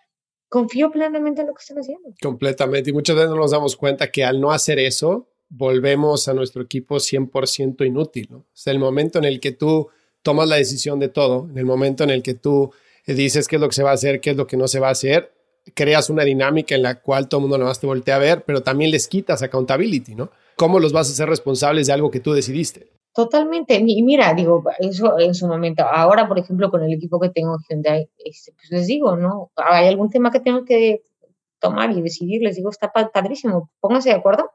confío 0.49 0.91
plenamente 0.91 1.41
en 1.41 1.47
lo 1.47 1.53
que 1.53 1.61
están 1.61 1.77
haciendo. 1.77 2.09
Completamente. 2.21 2.89
Y 2.89 2.93
muchas 2.93 3.15
veces 3.15 3.31
no 3.31 3.37
nos 3.37 3.51
damos 3.51 3.75
cuenta 3.75 4.11
que 4.11 4.23
al 4.23 4.39
no 4.39 4.51
hacer 4.51 4.77
eso, 4.77 5.29
volvemos 5.49 6.27
a 6.27 6.33
nuestro 6.33 6.61
equipo 6.61 6.97
100% 6.97 7.85
inútil. 7.85 8.27
¿no? 8.29 8.37
O 8.37 8.47
sea, 8.53 8.73
el 8.73 8.79
momento 8.79 9.17
en 9.19 9.25
el 9.25 9.39
que 9.39 9.53
tú 9.53 9.89
tomas 10.21 10.47
la 10.47 10.55
decisión 10.55 10.99
de 10.99 11.09
todo, 11.09 11.47
en 11.49 11.57
el 11.57 11.65
momento 11.65 12.03
en 12.03 12.09
el 12.09 12.23
que 12.23 12.33
tú 12.33 12.71
dices 13.05 13.47
qué 13.47 13.55
es 13.57 13.61
lo 13.61 13.67
que 13.67 13.75
se 13.75 13.83
va 13.83 13.91
a 13.91 13.95
hacer, 13.95 14.21
qué 14.21 14.31
es 14.31 14.37
lo 14.37 14.47
que 14.47 14.57
no 14.57 14.67
se 14.67 14.79
va 14.79 14.89
a 14.89 14.91
hacer, 14.91 15.33
creas 15.73 16.09
una 16.09 16.23
dinámica 16.23 16.75
en 16.75 16.83
la 16.83 17.01
cual 17.01 17.27
todo 17.27 17.39
el 17.39 17.41
mundo 17.43 17.57
nada 17.57 17.69
más 17.69 17.79
te 17.79 17.87
voltea 17.87 18.15
a 18.15 18.19
ver, 18.19 18.43
pero 18.45 18.61
también 18.61 18.91
les 18.91 19.07
quitas 19.07 19.41
accountability, 19.41 20.15
¿no? 20.15 20.31
¿Cómo 20.55 20.79
los 20.79 20.93
vas 20.93 21.09
a 21.09 21.11
hacer 21.11 21.27
responsables 21.27 21.87
de 21.87 21.93
algo 21.93 22.11
que 22.11 22.19
tú 22.19 22.33
decidiste? 22.33 22.91
Totalmente. 23.13 23.81
Y 23.85 24.01
mira, 24.03 24.33
digo, 24.33 24.63
eso 24.79 25.19
en 25.19 25.33
su 25.33 25.47
momento. 25.47 25.83
Ahora, 25.83 26.27
por 26.27 26.39
ejemplo, 26.39 26.69
con 26.69 26.83
el 26.83 26.93
equipo 26.93 27.19
que 27.19 27.29
tengo 27.29 27.57
Hyundai, 27.69 28.09
este, 28.17 28.53
pues 28.53 28.71
les 28.71 28.87
digo, 28.87 29.17
¿no? 29.17 29.51
Hay 29.55 29.87
algún 29.87 30.09
tema 30.09 30.31
que 30.31 30.39
tengo 30.39 30.63
que 30.63 31.03
tomar 31.59 31.91
y 31.91 32.01
decidir, 32.01 32.41
les 32.41 32.55
digo, 32.55 32.69
está 32.69 32.91
padrísimo, 32.91 33.69
pónganse 33.79 34.09
de 34.09 34.15
acuerdo, 34.15 34.51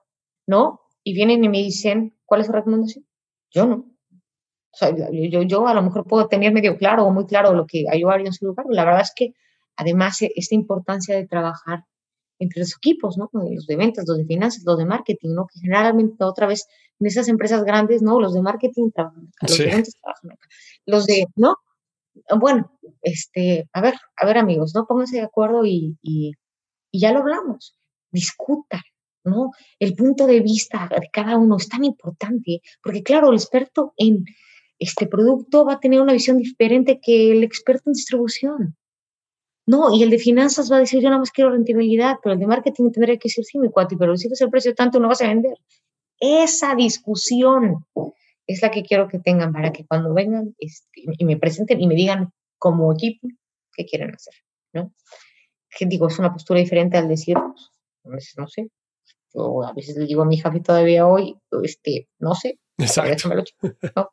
¿no? 0.46 0.80
Y 1.04 1.14
vienen 1.14 1.44
y 1.44 1.48
me 1.48 1.58
dicen, 1.58 2.16
¿cuál 2.24 2.40
es 2.40 2.46
su 2.46 2.52
recomendación? 2.52 3.06
Yo 3.50 3.66
no. 3.66 3.95
O 4.77 4.79
sea, 4.79 4.95
yo, 4.95 5.43
yo 5.43 5.66
a 5.66 5.72
lo 5.72 5.81
mejor 5.81 6.05
puedo 6.07 6.29
tener 6.29 6.53
medio 6.53 6.77
claro 6.77 7.07
o 7.07 7.11
muy 7.11 7.24
claro 7.24 7.55
lo 7.55 7.66
que 7.66 7.87
haría 7.89 8.27
en 8.27 8.33
su 8.35 8.45
lugar. 8.45 8.66
La 8.68 8.85
verdad 8.85 9.01
es 9.01 9.12
que, 9.16 9.33
además, 9.74 10.20
e, 10.20 10.31
esta 10.37 10.55
importancia 10.55 11.16
de 11.16 11.27
trabajar 11.27 11.85
entre 12.39 12.61
los 12.61 12.74
equipos, 12.77 13.16
¿no? 13.16 13.31
Los 13.33 13.66
de 13.66 13.77
ventas, 13.77 14.05
los 14.07 14.18
de 14.18 14.27
finanzas, 14.27 14.64
los 14.66 14.77
de 14.77 14.85
marketing, 14.85 15.31
¿no? 15.31 15.47
Que 15.47 15.61
generalmente 15.61 16.22
otra 16.24 16.47
vez 16.47 16.66
en 17.01 17.07
esas 17.07 17.29
empresas 17.29 17.64
grandes, 17.64 18.03
¿no? 18.03 18.20
Los 18.20 18.35
de 18.35 18.43
marketing 18.43 18.91
trabajan 18.95 19.31
los 19.41 19.57
de 19.57 19.64
ventas 19.64 19.95
trabajan 19.99 20.33
acá. 20.33 20.49
Los 20.85 21.07
de, 21.07 21.27
¿no? 21.37 21.57
Bueno, 22.39 22.70
este, 23.01 23.70
a 23.72 23.81
ver, 23.81 23.95
a 24.14 24.27
ver 24.27 24.37
amigos, 24.37 24.74
¿no? 24.74 24.87
Pónganse 24.87 25.16
de 25.16 25.22
acuerdo 25.22 25.64
y, 25.64 25.97
y, 26.03 26.33
y 26.91 27.01
ya 27.01 27.12
lo 27.12 27.20
hablamos. 27.20 27.79
Discutan, 28.11 28.83
¿no? 29.24 29.53
El 29.79 29.95
punto 29.95 30.27
de 30.27 30.41
vista 30.41 30.87
de 30.91 31.09
cada 31.11 31.39
uno 31.39 31.57
es 31.57 31.66
tan 31.66 31.83
importante, 31.83 32.61
porque 32.83 33.03
claro, 33.03 33.31
el 33.31 33.37
experto 33.37 33.95
en 33.97 34.22
este 34.79 35.07
producto 35.07 35.64
va 35.64 35.74
a 35.74 35.81
tener 35.81 36.01
una 36.01 36.12
visión 36.12 36.39
diferente 36.39 37.01
que 37.03 37.33
el 37.33 37.43
experto 37.43 37.91
en 37.91 37.95
distribución. 37.95 38.77
No, 39.66 39.93
y 39.93 40.03
el 40.03 40.11
de 40.11 40.18
finanzas 40.18 40.70
va 40.70 40.77
a 40.77 40.81
decir, 40.81 41.03
yo 41.03 41.09
nada 41.09 41.18
más 41.18 41.33
quiero 41.33 41.51
rentabilidad, 41.51 42.18
pero 42.22 42.35
el 42.35 42.39
de 42.39 42.47
marketing 42.47 42.93
tendría 42.93 43.16
que 43.16 43.29
decir, 43.29 43.45
sí, 43.45 43.59
mi 43.59 43.68
cuate, 43.68 43.97
pero 43.97 44.16
si 44.16 44.29
el 44.29 44.51
precio 44.51 44.74
tanto, 44.74 45.01
no 45.01 45.09
vas 45.09 45.22
a 45.22 45.29
vender. 45.29 45.57
Esa 46.20 46.77
discusión 46.77 47.85
es 48.47 48.62
la 48.62 48.70
que 48.70 48.85
quiero 48.85 49.09
que 49.09 49.18
tengan 49.18 49.53
para 49.53 49.72
que 49.72 49.85
cuando 49.85 50.14
vengan 50.14 50.55
este, 50.59 51.03
y 51.18 51.24
me 51.24 51.37
presenten 51.37 51.81
y 51.81 51.89
me 51.89 51.97
digan 51.97 52.31
como 52.59 52.93
equipo 52.93 53.27
qué 53.74 53.85
quieren 53.85 54.14
hacer, 54.14 54.35
¿no? 54.72 54.93
Que 55.77 55.85
digo, 55.87 56.07
es 56.07 56.18
una 56.18 56.33
postura 56.33 56.61
diferente 56.61 56.97
al 56.97 57.09
decir, 57.09 57.37
pues, 58.03 58.35
no 58.39 58.47
sé, 58.47 58.70
yo 59.35 59.64
a 59.64 59.72
veces 59.72 59.97
le 59.97 60.07
digo 60.07 60.22
a 60.22 60.27
mi 60.27 60.39
jefe 60.39 60.61
todavía 60.61 61.07
hoy, 61.07 61.37
este, 61.62 62.09
no 62.18 62.35
sé. 62.35 62.59
Exacto. 62.79 63.29
No, 63.97 64.11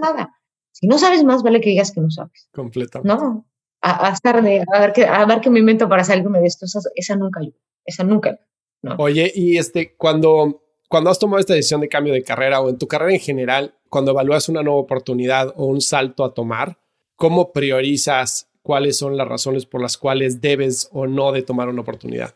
nada. 0.00 0.34
Si 0.72 0.86
no 0.86 0.98
sabes 0.98 1.22
más, 1.24 1.42
vale 1.42 1.60
que 1.60 1.70
digas 1.70 1.92
que 1.92 2.00
no 2.00 2.10
sabes. 2.10 2.48
Completamente. 2.52 3.08
No, 3.08 3.46
a, 3.80 4.08
a, 4.08 4.14
a 4.14 4.80
ver, 4.80 4.92
qué, 4.92 5.04
a 5.04 5.24
ver 5.26 5.40
qué 5.40 5.50
me 5.50 5.60
invento 5.60 5.88
para 5.88 6.04
salirme 6.04 6.40
de 6.40 6.46
esto. 6.46 6.64
Esa, 6.64 6.80
esa 6.94 7.16
nunca 7.16 7.40
ayuda, 7.40 7.56
esa 7.84 8.04
nunca. 8.04 8.38
No. 8.80 8.96
Oye, 8.98 9.30
y 9.34 9.58
este, 9.58 9.94
cuando, 9.96 10.62
cuando 10.88 11.10
has 11.10 11.18
tomado 11.18 11.40
esta 11.40 11.54
decisión 11.54 11.80
de 11.80 11.88
cambio 11.88 12.12
de 12.12 12.22
carrera 12.22 12.60
o 12.60 12.68
en 12.68 12.78
tu 12.78 12.88
carrera 12.88 13.12
en 13.12 13.20
general, 13.20 13.74
cuando 13.88 14.12
evalúas 14.12 14.48
una 14.48 14.62
nueva 14.62 14.80
oportunidad 14.80 15.52
o 15.56 15.66
un 15.66 15.80
salto 15.80 16.24
a 16.24 16.34
tomar, 16.34 16.78
¿cómo 17.16 17.52
priorizas 17.52 18.48
cuáles 18.62 18.96
son 18.98 19.16
las 19.16 19.28
razones 19.28 19.66
por 19.66 19.82
las 19.82 19.98
cuales 19.98 20.40
debes 20.40 20.88
o 20.92 21.06
no 21.06 21.32
de 21.32 21.42
tomar 21.42 21.68
una 21.68 21.82
oportunidad? 21.82 22.34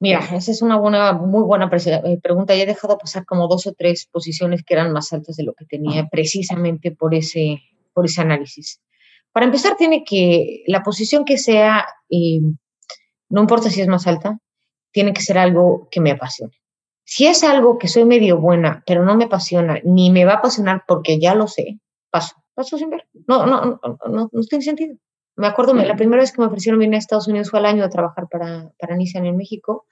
Mira, 0.00 0.20
esa 0.32 0.52
es 0.52 0.62
una 0.62 0.76
buena, 0.76 1.12
muy 1.12 1.42
buena 1.42 1.68
eh, 1.72 2.20
pregunta. 2.22 2.54
Ya 2.54 2.62
he 2.62 2.66
dejado 2.66 2.98
pasar 2.98 3.24
como 3.24 3.48
dos 3.48 3.66
o 3.66 3.72
tres 3.72 4.06
posiciones 4.10 4.62
que 4.64 4.74
eran 4.74 4.92
más 4.92 5.12
altas 5.12 5.36
de 5.36 5.42
lo 5.42 5.54
que 5.54 5.64
tenía 5.64 6.08
precisamente 6.08 6.92
por 6.92 7.14
ese, 7.14 7.62
por 7.92 8.04
ese 8.04 8.20
análisis. 8.20 8.80
Para 9.32 9.46
empezar, 9.46 9.76
tiene 9.76 10.04
que, 10.04 10.62
la 10.66 10.82
posición 10.82 11.24
que 11.24 11.36
sea, 11.36 11.84
eh, 12.10 12.40
no 13.28 13.40
importa 13.40 13.70
si 13.70 13.80
es 13.80 13.88
más 13.88 14.06
alta, 14.06 14.38
tiene 14.92 15.12
que 15.12 15.22
ser 15.22 15.36
algo 15.36 15.88
que 15.90 16.00
me 16.00 16.12
apasione. 16.12 16.54
Si 17.04 17.26
es 17.26 17.42
algo 17.42 17.78
que 17.78 17.88
soy 17.88 18.04
medio 18.04 18.38
buena, 18.38 18.82
pero 18.86 19.04
no 19.04 19.16
me 19.16 19.24
apasiona, 19.24 19.80
ni 19.82 20.10
me 20.10 20.24
va 20.24 20.34
a 20.34 20.36
apasionar 20.36 20.84
porque 20.86 21.18
ya 21.18 21.34
lo 21.34 21.48
sé, 21.48 21.80
paso, 22.10 22.36
paso 22.54 22.78
sin 22.78 22.90
ver. 22.90 23.08
No, 23.26 23.46
no, 23.46 23.80
no, 23.82 23.98
no, 24.08 24.28
no 24.30 24.42
tiene 24.42 24.64
sentido. 24.64 24.96
Me 25.38 25.46
acuerdo, 25.46 25.72
la 25.72 25.94
primera 25.94 26.20
vez 26.20 26.32
que 26.32 26.40
me 26.40 26.48
ofrecieron 26.48 26.80
venir 26.80 26.96
a 26.96 26.98
Estados 26.98 27.28
Unidos 27.28 27.50
fue 27.50 27.60
al 27.60 27.66
año 27.66 27.84
de 27.84 27.88
trabajar 27.88 28.26
para, 28.28 28.72
para 28.76 28.96
Nissan 28.96 29.24
en 29.24 29.36
México 29.36 29.86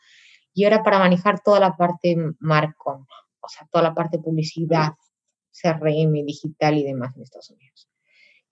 y 0.52 0.64
era 0.64 0.82
para 0.82 0.98
manejar 0.98 1.40
toda 1.40 1.60
la 1.60 1.76
parte 1.76 2.16
Marcom, 2.40 3.06
o 3.38 3.48
sea, 3.48 3.68
toda 3.70 3.84
la 3.84 3.94
parte 3.94 4.18
publicidad, 4.18 4.94
CRM, 5.52 6.24
digital 6.24 6.76
y 6.76 6.82
demás 6.82 7.14
en 7.14 7.22
Estados 7.22 7.50
Unidos. 7.50 7.88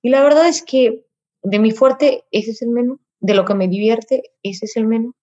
Y 0.02 0.10
la 0.10 0.22
verdad 0.22 0.46
es 0.46 0.62
que 0.62 1.04
de 1.42 1.58
mi 1.58 1.72
fuerte, 1.72 2.26
ese 2.30 2.52
es 2.52 2.62
el 2.62 2.68
menú. 2.68 3.00
De 3.18 3.34
lo 3.34 3.44
que 3.44 3.54
me 3.54 3.66
divierte, 3.66 4.22
ese 4.44 4.66
es 4.66 4.76
el 4.76 4.86
menú. 4.86 5.14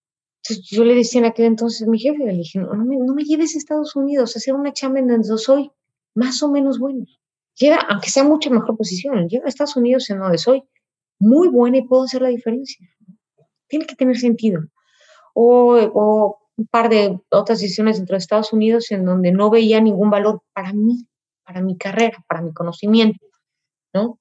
Entonces 0.42 0.68
yo 0.68 0.84
le 0.84 0.94
decía 0.94 1.20
en 1.20 1.24
aquel 1.24 1.46
entonces 1.46 1.88
a 1.88 1.90
mi 1.90 1.98
jefe, 1.98 2.22
le 2.22 2.32
dije, 2.32 2.58
no, 2.58 2.74
me, 2.84 2.98
no 2.98 3.14
me 3.14 3.24
lleves 3.24 3.54
a 3.54 3.58
Estados 3.58 3.96
Unidos 3.96 4.36
a 4.36 4.40
hacer 4.40 4.52
una 4.52 4.74
chamba 4.74 4.98
en 4.98 5.08
donde 5.08 5.38
soy 5.38 5.70
más 6.14 6.42
o 6.42 6.50
menos 6.50 6.78
bueno. 6.78 7.06
Llega, 7.54 7.78
aunque 7.88 8.10
sea 8.10 8.24
mucha 8.24 8.50
mejor 8.50 8.76
posición, 8.76 9.26
llega 9.28 9.46
a 9.46 9.48
Estados 9.48 9.76
Unidos 9.76 10.10
en 10.10 10.18
donde 10.18 10.36
soy 10.36 10.64
muy 11.22 11.48
buena 11.48 11.78
y 11.78 11.82
puedo 11.82 12.02
hacer 12.02 12.22
la 12.22 12.28
diferencia. 12.28 12.86
Tiene 13.68 13.86
que 13.86 13.94
tener 13.94 14.18
sentido. 14.18 14.62
O, 15.34 15.76
o 15.94 16.38
un 16.56 16.66
par 16.66 16.88
de 16.88 17.18
otras 17.30 17.60
decisiones 17.60 17.96
dentro 17.96 18.14
de 18.14 18.18
Estados 18.18 18.52
Unidos 18.52 18.90
en 18.90 19.04
donde 19.04 19.32
no 19.32 19.50
veía 19.50 19.80
ningún 19.80 20.10
valor 20.10 20.42
para 20.52 20.72
mí, 20.72 21.06
para 21.44 21.62
mi 21.62 21.76
carrera, 21.78 22.24
para 22.28 22.42
mi 22.42 22.52
conocimiento, 22.52 23.24
¿no? 23.94 24.18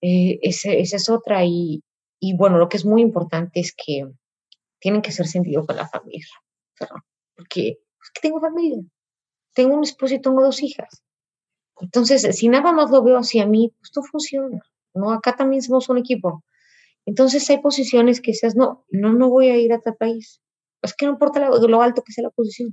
Eh, 0.00 0.38
esa 0.42 0.72
es 0.72 1.08
otra. 1.08 1.44
Y, 1.44 1.82
y, 2.20 2.36
bueno, 2.36 2.58
lo 2.58 2.68
que 2.68 2.76
es 2.76 2.84
muy 2.84 3.00
importante 3.00 3.60
es 3.60 3.74
que 3.74 4.06
tienen 4.80 5.02
que 5.02 5.12
ser 5.12 5.26
sentido 5.26 5.64
con 5.64 5.76
la 5.76 5.88
familia, 5.88 6.26
porque 7.36 7.78
que 8.12 8.20
tengo 8.20 8.40
familia, 8.40 8.82
tengo 9.54 9.74
un 9.74 9.84
esposo 9.84 10.14
y 10.14 10.20
tengo 10.20 10.42
dos 10.42 10.62
hijas. 10.62 11.02
Entonces, 11.80 12.36
si 12.36 12.48
nada 12.48 12.72
más 12.72 12.90
lo 12.90 13.02
veo 13.02 13.18
hacia 13.18 13.46
mí, 13.46 13.72
pues 13.78 13.90
no 13.96 14.02
funciona, 14.02 14.62
¿no? 14.94 15.12
Acá 15.12 15.34
también 15.36 15.62
somos 15.62 15.88
un 15.88 15.98
equipo. 15.98 16.44
Entonces 17.06 17.48
hay 17.50 17.58
posiciones 17.58 18.20
que 18.20 18.34
seas, 18.34 18.56
no, 18.56 18.84
no, 18.90 19.12
no 19.12 19.28
voy 19.28 19.48
a 19.48 19.56
ir 19.56 19.72
a 19.72 19.80
tal 19.80 19.96
país. 19.96 20.40
Es 20.82 20.94
que 20.94 21.06
no 21.06 21.12
importa 21.12 21.40
lo, 21.40 21.82
alto 21.82 22.02
que 22.02 22.12
sea 22.12 22.24
la 22.24 22.30
posición. 22.30 22.70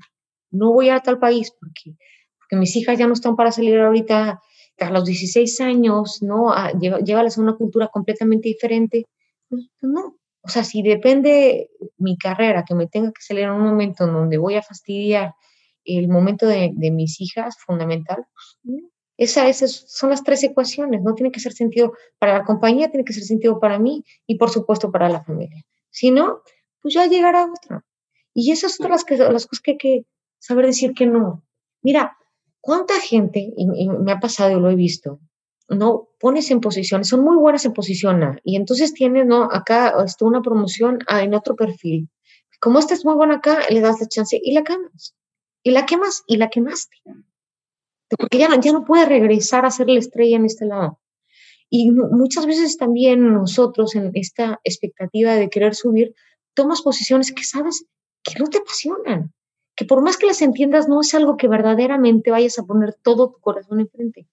No 0.51 0.73
voy 0.73 0.85
a, 0.85 0.93
ir 0.93 0.93
a 0.93 1.01
tal 1.01 1.19
país 1.19 1.51
porque, 1.51 1.97
porque 2.39 2.55
mis 2.55 2.75
hijas 2.75 2.97
ya 2.97 3.07
no 3.07 3.13
están 3.13 3.35
para 3.35 3.51
salir 3.51 3.79
ahorita 3.79 4.39
a 4.79 4.89
los 4.89 5.05
16 5.05 5.61
años, 5.61 6.21
¿no? 6.21 6.51
A, 6.51 6.71
llévalas 6.71 7.37
a 7.37 7.41
una 7.41 7.55
cultura 7.55 7.87
completamente 7.87 8.49
diferente. 8.49 9.05
Pues, 9.49 9.69
pues, 9.79 9.91
no. 9.91 10.17
O 10.43 10.49
sea, 10.49 10.63
si 10.63 10.81
depende 10.81 11.69
mi 11.97 12.17
carrera, 12.17 12.65
que 12.65 12.73
me 12.73 12.87
tenga 12.87 13.11
que 13.11 13.21
salir 13.21 13.43
en 13.43 13.51
un 13.51 13.63
momento 13.63 14.05
en 14.05 14.13
donde 14.13 14.37
voy 14.37 14.55
a 14.55 14.63
fastidiar 14.63 15.35
el 15.83 16.07
momento 16.07 16.47
de, 16.47 16.71
de 16.73 16.91
mis 16.91 17.19
hijas, 17.21 17.57
fundamental, 17.65 18.25
pues, 18.33 18.81
Esa, 19.17 19.47
esas 19.47 19.85
son 19.87 20.09
las 20.09 20.23
tres 20.23 20.43
ecuaciones, 20.43 21.01
no 21.01 21.13
tiene 21.13 21.31
que 21.31 21.39
ser 21.39 21.53
sentido 21.53 21.93
para 22.17 22.39
la 22.39 22.43
compañía, 22.43 22.89
tiene 22.89 23.05
que 23.05 23.13
ser 23.13 23.23
sentido 23.23 23.59
para 23.59 23.77
mí 23.77 24.03
y 24.25 24.35
por 24.35 24.49
supuesto 24.49 24.91
para 24.91 25.09
la 25.09 25.23
familia. 25.23 25.63
Si 25.89 26.11
no, 26.11 26.41
pues 26.81 26.93
ya 26.93 27.05
llegará 27.05 27.45
otra. 27.45 27.85
Y 28.33 28.51
esas 28.51 28.75
son 28.75 28.89
las, 28.89 29.03
que, 29.03 29.17
las 29.17 29.45
cosas 29.45 29.61
que 29.61 29.71
hay 29.71 29.77
que 29.77 30.05
saber 30.39 30.65
decir 30.65 30.93
que 30.93 31.05
no. 31.05 31.43
Mira, 31.83 32.17
¿Cuánta 32.61 32.99
gente, 32.99 33.51
y, 33.57 33.89
me 33.89 34.11
ha 34.11 34.19
pasado 34.19 34.51
y 34.51 34.61
lo 34.61 34.69
he 34.69 34.75
visto, 34.75 35.19
no 35.67 36.09
pones 36.19 36.51
en 36.51 36.61
posiciones, 36.61 37.07
son 37.07 37.23
muy 37.23 37.35
buenas 37.35 37.65
en 37.65 37.73
posición 37.73 38.21
A, 38.23 38.37
y 38.43 38.55
entonces 38.55 38.93
tienes, 38.93 39.25
¿no? 39.25 39.49
Acá 39.51 39.95
está 40.05 40.25
una 40.25 40.43
promoción 40.43 40.99
en 41.09 41.33
otro 41.33 41.55
perfil. 41.55 42.07
Como 42.59 42.77
esta 42.77 42.93
es 42.93 43.03
muy 43.03 43.15
buena 43.15 43.35
acá, 43.35 43.61
le 43.71 43.81
das 43.81 43.99
la 43.99 44.07
chance 44.07 44.39
y 44.41 44.53
la 44.53 44.63
quemas. 44.63 45.15
Y 45.63 45.71
la 45.71 45.87
quemas 45.87 46.23
y 46.27 46.37
la 46.37 46.49
quemaste. 46.49 46.95
Porque 48.17 48.37
ya 48.37 48.49
ya 48.59 48.71
no 48.73 48.85
puede 48.85 49.05
regresar 49.05 49.65
a 49.65 49.71
ser 49.71 49.89
la 49.89 49.99
estrella 49.99 50.37
en 50.37 50.45
este 50.45 50.65
lado. 50.65 50.99
Y 51.69 51.91
muchas 51.91 52.45
veces 52.45 52.77
también 52.77 53.33
nosotros 53.33 53.95
en 53.95 54.11
esta 54.13 54.59
expectativa 54.65 55.35
de 55.35 55.49
querer 55.49 55.73
subir, 55.73 56.13
tomas 56.53 56.81
posiciones 56.81 57.31
que 57.31 57.45
sabes 57.45 57.85
que 58.23 58.37
no 58.39 58.47
te 58.47 58.57
apasionan, 58.57 59.33
que 59.75 59.85
por 59.85 60.03
más 60.03 60.17
que 60.17 60.25
las 60.25 60.41
entiendas, 60.41 60.89
no 60.89 60.99
es 60.99 61.13
algo 61.13 61.37
que 61.37 61.47
verdaderamente 61.47 62.29
vayas 62.29 62.59
a 62.59 62.63
poner 62.63 62.93
todo 63.01 63.31
tu 63.31 63.39
corazón 63.39 63.79
enfrente. 63.79 64.27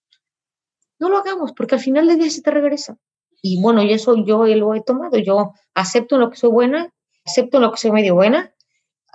No 0.99 1.09
lo 1.09 1.19
hagamos, 1.19 1.53
porque 1.53 1.77
al 1.77 1.81
final 1.81 2.09
del 2.09 2.19
día 2.19 2.31
se 2.31 2.43
te 2.43 2.51
regresa. 2.51 2.99
Y 3.41 3.63
bueno, 3.63 3.85
y 3.85 3.93
eso 3.93 4.17
yo 4.17 4.45
lo 4.45 4.75
he 4.75 4.83
tomado. 4.83 5.17
Yo 5.19 5.53
acepto 5.75 6.19
lo 6.19 6.31
que 6.31 6.37
soy 6.37 6.51
buena, 6.51 6.93
acepto 7.25 7.61
lo 7.61 7.71
que 7.71 7.79
soy 7.79 7.93
medio 7.93 8.17
buena, 8.17 8.53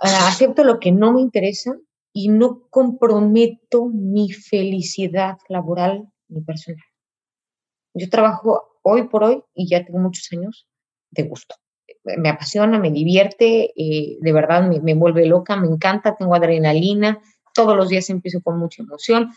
uh, 0.02 0.26
acepto 0.28 0.64
lo 0.64 0.80
que 0.80 0.92
no 0.92 1.12
me 1.12 1.20
interesa 1.20 1.76
y 2.14 2.28
no 2.28 2.66
comprometo 2.70 3.86
mi 3.86 4.30
felicidad 4.30 5.36
laboral 5.50 6.08
ni 6.28 6.40
personal. 6.40 6.80
Yo 7.92 8.08
trabajo 8.08 8.78
hoy 8.82 9.08
por 9.08 9.24
hoy 9.24 9.42
y 9.52 9.68
ya 9.68 9.84
tengo 9.84 9.98
muchos 9.98 10.26
años 10.32 10.66
de 11.10 11.24
gusto 11.24 11.56
me 12.04 12.28
apasiona, 12.28 12.78
me 12.78 12.90
divierte, 12.90 13.72
eh, 13.76 14.18
de 14.20 14.32
verdad 14.32 14.68
me, 14.68 14.80
me, 14.80 14.94
vuelve 14.94 15.26
loca, 15.26 15.56
me 15.56 15.66
encanta, 15.66 16.16
tengo 16.16 16.34
adrenalina, 16.34 17.20
todos 17.54 17.76
los 17.76 17.88
días 17.88 18.10
empiezo 18.10 18.40
con 18.42 18.58
mucha 18.58 18.82
emoción. 18.82 19.30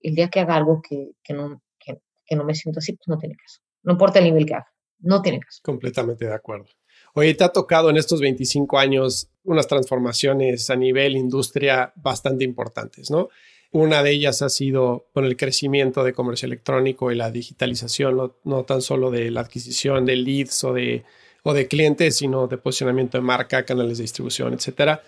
El 0.00 0.14
día 0.14 0.28
que 0.28 0.40
haga 0.40 0.56
algo 0.56 0.80
que, 0.82 1.12
que 1.22 1.34
no, 1.34 1.62
que, 1.78 2.00
que, 2.24 2.36
no 2.36 2.44
me 2.44 2.54
siento 2.54 2.78
así, 2.78 2.92
pues 2.92 3.08
no 3.08 3.18
tiene 3.18 3.36
caso. 3.36 3.60
No 3.82 3.92
importa 3.92 4.18
el 4.18 4.26
nivel 4.26 4.46
que 4.46 4.54
haga, 4.54 4.72
no 4.98 5.20
tiene 5.20 5.40
caso. 5.40 5.60
Completamente 5.62 6.26
de 6.26 6.34
acuerdo. 6.34 6.66
Oye, 7.18 7.34
te 7.34 7.44
ha 7.44 7.48
tocado 7.48 7.90
en 7.90 7.96
estos 7.96 8.20
25 8.20 8.78
años 8.78 9.28
unas 9.42 9.66
transformaciones 9.66 10.70
a 10.70 10.76
nivel 10.76 11.16
industria 11.16 11.92
bastante 11.96 12.44
importantes, 12.44 13.10
¿no? 13.10 13.30
una 13.72 14.02
de 14.02 14.10
ellas 14.10 14.42
ha 14.42 14.48
sido 14.48 15.06
con 15.12 15.24
el 15.24 15.36
crecimiento 15.36 16.04
de 16.04 16.12
comercio 16.12 16.46
electrónico 16.46 17.10
y 17.10 17.14
la 17.14 17.30
digitalización, 17.30 18.32
no, 18.44 18.64
tan 18.64 18.82
solo 18.82 19.10
de 19.10 19.30
la 19.30 19.40
adquisición 19.40 20.06
de 20.06 20.16
leads 20.16 20.64
o 20.64 20.72
de, 20.72 21.04
clientes, 21.68 22.16
sino 22.16 22.46
de 22.46 22.58
posicionamiento 22.58 23.18
de 23.18 23.22
marca, 23.22 23.64
canales 23.64 23.98
de 23.98 24.04
distribución, 24.04 24.54
etc. 24.54 25.00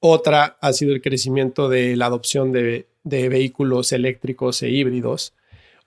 Otra 0.00 0.56
ha 0.60 0.72
sido 0.72 0.92
el 0.92 1.02
crecimiento 1.02 1.68
de 1.68 1.96
la 1.96 2.06
adopción 2.06 2.52
de, 2.52 2.86
de 3.04 3.28
vehículos 3.28 3.92
eléctricos 3.92 4.62
e 4.62 4.70
híbridos. 4.70 5.34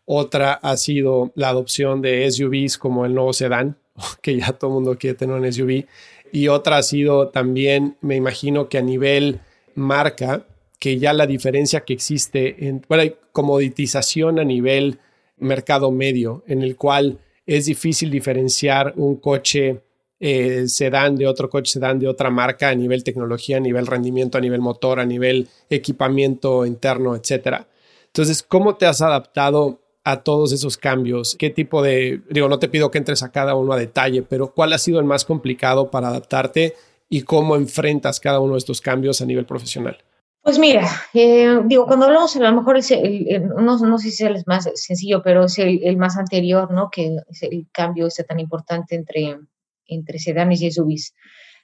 Otra 0.06 0.54
ha 0.54 0.76
sido 0.78 1.32
la 1.36 1.50
adopción 1.50 2.02
de 2.02 2.30
SUVs 2.30 2.78
como 2.78 3.06
el 3.06 3.14
nuevo 3.14 3.34
sedán, 3.34 3.78
que 4.22 4.38
ya 4.38 4.54
todo 4.54 4.72
el 4.72 4.74
mundo 4.76 4.98
quiere 4.98 5.18
tener 5.18 5.36
un 5.36 5.52
SUV. 5.52 5.86
Y 6.32 6.48
otra 6.48 6.78
ha 6.78 6.84
sido 6.84 7.30
también, 7.30 7.98
me 8.02 8.16
imagino 8.16 8.70
que 8.70 8.78
a 8.78 8.82
nivel 8.82 9.42
marca, 9.76 10.46
que 10.80 11.00
ya 11.00 11.14
la 11.14 11.28
diferencia 11.28 11.82
que 11.82 11.94
existe 11.94 12.68
en, 12.68 12.84
bueno, 12.90 13.04
hay 13.04 13.16
comoditización 13.32 14.40
a 14.40 14.44
nivel 14.44 15.00
mercado 15.38 15.92
medio, 15.92 16.44
en 16.48 16.62
el 16.62 16.76
cual 16.76 17.20
es 17.46 17.66
difícil 17.66 18.10
diferenciar 18.10 18.94
un 18.96 19.18
coche 19.18 19.82
eh, 20.20 20.68
sedán 20.68 21.18
de 21.18 21.28
otro 21.28 21.50
coche 21.50 21.74
sedán 21.74 22.00
de 22.00 22.08
otra 22.08 22.30
marca 22.30 22.70
a 22.70 22.76
nivel 22.76 23.04
tecnología, 23.04 23.58
a 23.58 23.60
nivel 23.60 23.86
rendimiento, 23.86 24.38
a 24.38 24.42
nivel 24.42 24.62
motor, 24.62 25.00
a 25.00 25.06
nivel 25.06 25.50
equipamiento 25.70 26.66
interno, 26.66 27.16
etcétera. 27.16 27.68
Entonces, 28.06 28.42
¿cómo 28.42 28.76
te 28.76 28.86
has 28.86 29.02
adaptado 29.02 29.82
a 30.04 30.24
todos 30.24 30.52
esos 30.52 30.78
cambios? 30.78 31.36
¿Qué 31.38 31.50
tipo 31.50 31.82
de, 31.82 32.22
digo, 32.30 32.50
no 32.50 32.60
te 32.60 32.70
pido 32.70 32.92
que 32.92 32.98
entres 32.98 33.24
a 33.24 33.32
cada 33.32 33.56
uno 33.56 33.74
a 33.74 33.78
detalle, 33.78 34.24
pero 34.24 34.54
cuál 34.54 34.74
ha 34.74 34.78
sido 34.78 35.00
el 35.00 35.06
más 35.06 35.26
complicado 35.26 35.90
para 35.90 36.10
adaptarte 36.10 36.76
y 37.10 37.22
cómo 37.22 37.56
enfrentas 37.56 38.20
cada 38.20 38.40
uno 38.40 38.54
de 38.54 38.60
estos 38.60 38.82
cambios 38.82 39.22
a 39.22 39.26
nivel 39.26 39.46
profesional? 39.46 39.98
Pues 40.42 40.60
mira, 40.60 40.86
eh, 41.14 41.62
digo, 41.66 41.86
cuando 41.88 42.06
hablamos, 42.06 42.36
a 42.36 42.40
lo 42.40 42.54
mejor 42.54 42.78
es 42.78 42.92
el, 42.92 43.48
no, 43.48 43.78
no, 43.78 43.98
sé 43.98 44.12
si 44.12 44.26
es 44.26 44.30
el 44.30 44.44
más 44.46 44.70
sencillo, 44.76 45.22
pero 45.24 45.46
es 45.46 45.58
el, 45.58 45.96
más 45.96 46.18
anterior, 46.18 46.70
¿no? 46.70 46.90
Que 46.90 47.16
es 47.30 47.44
el 47.44 47.68
cambio 47.72 48.08
este 48.08 48.26
tan 48.26 48.42
importante 48.42 48.96
entre, 48.96 49.40
entre 49.86 50.20
sedanes 50.20 50.62
y 50.62 50.70
SUVs. 50.70 51.14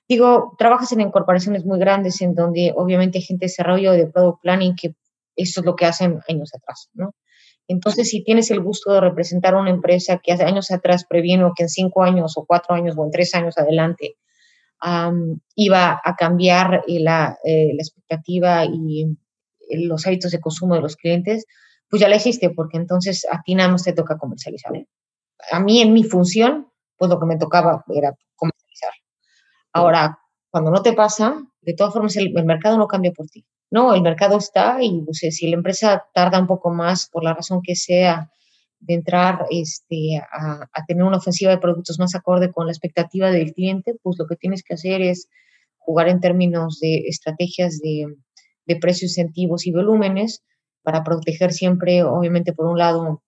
Digo, 0.07 0.55
trabajas 0.57 0.93
en 0.93 1.11
corporaciones 1.11 1.65
muy 1.65 1.77
grandes 1.77 2.21
en 2.21 2.33
donde 2.33 2.73
obviamente 2.73 3.17
hay 3.17 3.23
gente 3.23 3.45
de 3.45 3.49
desarrollo 3.49 3.91
de 3.91 4.07
product 4.07 4.41
planning 4.41 4.75
que 4.77 4.95
eso 5.35 5.59
es 5.59 5.65
lo 5.65 5.75
que 5.75 5.85
hacen 5.85 6.21
años 6.29 6.51
atrás, 6.55 6.89
¿no? 6.93 7.13
Entonces, 7.69 8.09
si 8.09 8.23
tienes 8.23 8.49
el 8.49 8.61
gusto 8.61 8.91
de 8.91 8.99
representar 8.99 9.53
una 9.53 9.69
empresa 9.69 10.19
que 10.23 10.31
hace 10.31 10.43
años 10.43 10.71
atrás 10.71 11.05
previno 11.07 11.53
que 11.55 11.63
en 11.63 11.69
cinco 11.69 12.01
años 12.01 12.33
o 12.35 12.43
cuatro 12.45 12.73
años 12.73 12.95
o 12.97 13.05
en 13.05 13.11
tres 13.11 13.35
años 13.35 13.59
adelante 13.59 14.15
iba 15.55 16.01
a 16.03 16.15
cambiar 16.15 16.83
eh, 16.87 16.99
la, 16.99 17.37
eh, 17.43 17.73
la, 17.75 17.81
expectativa 17.81 18.65
y 18.65 19.05
los 19.69 20.07
hábitos 20.07 20.31
de 20.31 20.39
consumo 20.39 20.73
de 20.73 20.81
los 20.81 20.95
clientes, 20.95 21.45
pues 21.89 22.01
ya 22.01 22.09
la 22.09 22.15
hiciste, 22.15 22.49
porque 22.49 22.77
entonces 22.77 23.27
a 23.31 23.43
ti 23.43 23.53
nada 23.53 23.69
más 23.69 23.83
te 23.83 23.93
toca 23.93 24.17
comercializar. 24.17 24.71
A 25.51 25.59
mí 25.59 25.81
en 25.81 25.93
mi 25.93 26.03
función, 26.03 26.71
pues 26.97 27.11
lo 27.11 27.19
que 27.19 27.27
me 27.27 27.37
tocaba 27.37 27.83
era 27.93 28.15
comercializar. 28.35 28.93
Ahora, 29.73 30.17
cuando 30.49 30.71
no 30.71 30.81
te 30.81 30.93
pasa, 30.93 31.39
de 31.61 31.75
todas 31.75 31.93
formas 31.93 32.15
el 32.15 32.33
mercado 32.45 32.77
no 32.77 32.87
cambia 32.87 33.11
por 33.11 33.27
ti. 33.27 33.45
No, 33.71 33.93
el 33.93 34.01
mercado 34.01 34.37
está 34.37 34.77
y 34.81 35.01
pues, 35.01 35.19
si 35.19 35.47
la 35.47 35.55
empresa 35.55 36.03
tarda 36.13 36.39
un 36.39 36.47
poco 36.47 36.71
más 36.71 37.07
por 37.09 37.23
la 37.23 37.33
razón 37.33 37.61
que 37.63 37.75
sea 37.75 38.31
de 38.79 38.93
entrar 38.95 39.45
este, 39.51 40.17
a, 40.17 40.67
tener 40.87 41.03
una 41.03 41.17
ofensiva 41.17 41.51
de 41.51 41.57
productos 41.57 41.99
más 41.99 42.15
acorde 42.15 42.51
con 42.51 42.65
la 42.65 42.71
expectativa 42.71 43.29
del 43.29 43.53
cliente, 43.53 43.95
pues 44.01 44.17
lo 44.17 44.25
que 44.25 44.37
tienes 44.37 44.63
que 44.63 44.73
hacer 44.73 45.01
es 45.01 45.27
jugar 45.77 46.07
en 46.07 46.19
términos 46.19 46.79
de 46.79 47.03
estrategias 47.07 47.79
de, 47.79 48.07
de 48.65 48.75
precios, 48.77 49.17
incentivos 49.17 49.67
y 49.67 49.71
volúmenes 49.71 50.43
para 50.81 51.03
proteger 51.03 51.51
siempre, 51.51 52.03
obviamente, 52.03 52.53
por 52.53 52.67
un 52.67 52.77
lado, 52.77 53.21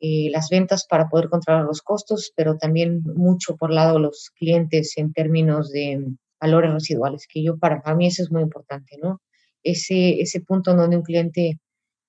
eh, 0.00 0.30
las 0.30 0.48
ventas 0.48 0.86
para 0.88 1.08
poder 1.08 1.28
controlar 1.28 1.64
los 1.64 1.82
costos, 1.82 2.32
pero 2.34 2.56
también 2.56 3.02
mucho 3.02 3.56
por 3.56 3.72
lado 3.72 3.98
los 3.98 4.30
clientes 4.38 4.96
en 4.96 5.12
términos 5.12 5.70
de 5.70 6.04
valores 6.40 6.72
residuales, 6.72 7.26
que 7.28 7.42
yo 7.42 7.58
para, 7.58 7.82
para 7.82 7.96
mí 7.96 8.06
eso 8.06 8.22
es 8.22 8.30
muy 8.30 8.42
importante, 8.42 8.96
¿no? 9.02 9.20
Ese, 9.70 10.20
ese 10.20 10.40
punto 10.40 10.74
donde 10.74 10.96
un 10.96 11.02
cliente 11.02 11.60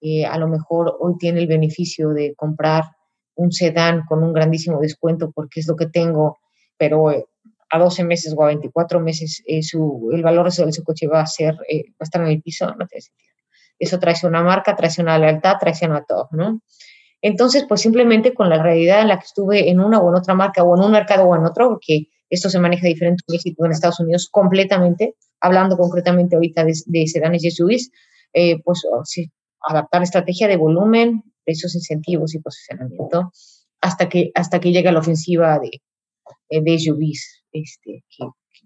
eh, 0.01 0.25
a 0.25 0.37
lo 0.37 0.47
mejor 0.47 0.95
hoy 0.99 1.15
tiene 1.17 1.41
el 1.41 1.47
beneficio 1.47 2.09
de 2.09 2.33
comprar 2.35 2.85
un 3.35 3.51
sedán 3.51 4.03
con 4.07 4.23
un 4.23 4.33
grandísimo 4.33 4.79
descuento 4.79 5.31
porque 5.31 5.59
es 5.59 5.67
lo 5.67 5.75
que 5.75 5.87
tengo, 5.87 6.39
pero 6.77 7.11
eh, 7.11 7.25
a 7.69 7.79
12 7.79 8.03
meses 8.03 8.33
o 8.35 8.43
a 8.43 8.47
24 8.47 8.99
meses 8.99 9.43
eh, 9.45 9.61
su, 9.61 10.09
el 10.13 10.23
valor 10.23 10.51
de 10.51 10.73
su 10.73 10.83
coche 10.83 11.07
va 11.07 11.21
a, 11.21 11.25
ser, 11.25 11.55
va 11.55 11.99
a 11.99 12.03
estar 12.03 12.21
en 12.21 12.29
el 12.29 12.41
piso, 12.41 12.65
no 12.65 12.87
tiene 12.87 13.01
sentido. 13.01 13.29
Eso 13.77 13.99
trae 13.99 14.15
una 14.23 14.43
marca, 14.43 14.75
trae 14.75 14.91
una 14.99 15.17
lealtad, 15.17 15.55
trae 15.59 15.73
a 15.73 16.03
todo, 16.03 16.29
¿no? 16.31 16.61
Entonces, 17.21 17.65
pues 17.67 17.81
simplemente 17.81 18.33
con 18.33 18.49
la 18.49 18.61
realidad 18.61 19.01
en 19.01 19.09
la 19.09 19.17
que 19.19 19.25
estuve 19.25 19.69
en 19.69 19.79
una 19.79 19.99
o 19.99 20.09
en 20.09 20.15
otra 20.15 20.33
marca 20.33 20.63
o 20.63 20.75
en 20.77 20.83
un 20.83 20.91
mercado 20.91 21.25
o 21.25 21.35
en 21.35 21.45
otro, 21.45 21.69
porque 21.69 22.07
esto 22.29 22.49
se 22.49 22.59
maneja 22.59 22.87
diferente 22.87 23.23
en 23.27 23.33
México 23.33 23.65
en 23.65 23.71
Estados 23.71 23.99
Unidos 23.99 24.29
completamente, 24.31 25.15
hablando 25.41 25.77
concretamente 25.77 26.35
ahorita 26.35 26.65
de, 26.65 27.07
sedanes 27.07 27.43
y 27.43 27.51
SUVs, 27.51 27.91
eh, 28.33 28.61
pues 28.63 28.83
oh, 28.91 29.03
sí, 29.05 29.31
adaptar 29.61 30.03
estrategia 30.03 30.47
de 30.47 30.57
volumen, 30.57 31.23
precios, 31.43 31.75
incentivos 31.75 32.35
y 32.35 32.39
posicionamiento 32.39 33.31
hasta 33.81 34.09
que, 34.09 34.31
hasta 34.35 34.59
que 34.59 34.71
llega 34.71 34.91
la 34.91 34.99
ofensiva 34.99 35.59
de, 35.59 35.81
eh, 36.49 36.61
de 36.61 36.79
SUVs, 36.79 37.43
este, 37.51 38.03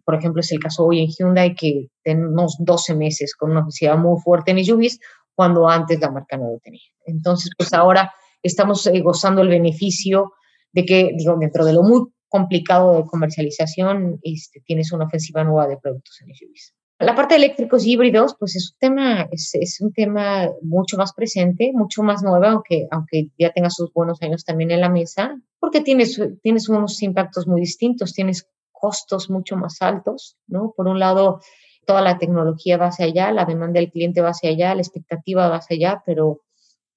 por 0.03 0.15
ejemplo 0.15 0.41
es 0.41 0.51
el 0.51 0.59
caso 0.59 0.85
hoy 0.85 1.01
en 1.01 1.07
Hyundai 1.07 1.55
que 1.55 1.87
tenemos 2.03 2.57
12 2.59 2.95
meses 2.95 3.35
con 3.35 3.51
una 3.51 3.61
ofensiva 3.61 3.95
muy 3.95 4.19
fuerte 4.21 4.51
en 4.51 4.63
SUVs 4.63 4.99
cuando 5.35 5.67
antes 5.67 5.99
la 5.99 6.11
marca 6.11 6.37
no 6.37 6.51
lo 6.51 6.59
tenía. 6.59 6.81
Entonces, 7.05 7.51
pues 7.57 7.73
ahora 7.73 8.13
estamos 8.41 8.85
eh, 8.87 8.99
gozando 9.01 9.41
el 9.41 9.49
beneficio 9.49 10.33
de 10.71 10.85
que, 10.85 11.11
digo, 11.15 11.37
dentro 11.39 11.65
de 11.65 11.73
lo 11.73 11.83
muy 11.83 12.07
complicado 12.33 12.97
de 12.97 13.05
comercialización, 13.05 14.19
este, 14.23 14.59
tienes 14.61 14.91
una 14.91 15.05
ofensiva 15.05 15.43
nueva 15.43 15.67
de 15.67 15.77
productos 15.77 16.19
en 16.21 16.33
SUVs. 16.33 16.73
La 16.97 17.13
parte 17.13 17.35
de 17.35 17.43
eléctricos 17.43 17.85
híbridos, 17.85 18.35
pues 18.39 18.55
es 18.55 18.71
un 18.71 18.77
tema, 18.79 19.27
es, 19.29 19.53
es, 19.53 19.79
un 19.81 19.93
tema 19.93 20.49
mucho 20.63 20.97
más 20.97 21.13
presente, 21.13 21.71
mucho 21.75 22.01
más 22.01 22.23
nuevo, 22.23 22.43
aunque, 22.43 22.87
aunque 22.89 23.27
ya 23.37 23.51
tenga 23.51 23.69
sus 23.69 23.93
buenos 23.93 24.19
años 24.23 24.43
también 24.45 24.71
en 24.71 24.81
la 24.81 24.89
mesa, 24.89 25.39
porque 25.59 25.81
tienes, 25.81 26.19
tienes 26.41 26.67
unos 26.69 26.99
impactos 27.03 27.45
muy 27.45 27.61
distintos, 27.61 28.13
tienes 28.13 28.47
costos 28.71 29.29
mucho 29.29 29.55
más 29.55 29.79
altos, 29.83 30.35
¿no? 30.47 30.73
Por 30.75 30.87
un 30.87 30.97
lado, 30.97 31.39
toda 31.85 32.01
la 32.01 32.17
tecnología 32.17 32.77
va 32.77 32.87
hacia 32.87 33.05
allá, 33.05 33.31
la 33.31 33.45
demanda 33.45 33.79
del 33.79 33.91
cliente 33.91 34.21
va 34.21 34.29
hacia 34.29 34.49
allá, 34.49 34.73
la 34.73 34.81
expectativa 34.81 35.49
va 35.49 35.57
hacia 35.57 35.75
allá, 35.75 36.03
pero 36.03 36.41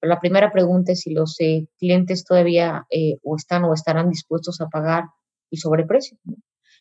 la 0.00 0.18
primera 0.18 0.50
pregunta 0.50 0.92
es 0.92 1.00
si 1.00 1.12
los 1.12 1.38
eh, 1.40 1.66
clientes 1.78 2.24
todavía 2.24 2.86
eh, 2.88 3.18
o 3.22 3.36
están 3.36 3.64
o 3.64 3.74
estarán 3.74 4.08
dispuestos 4.08 4.62
a 4.62 4.68
pagar 4.68 5.04
y 5.50 5.56
sobreprecio. 5.56 6.18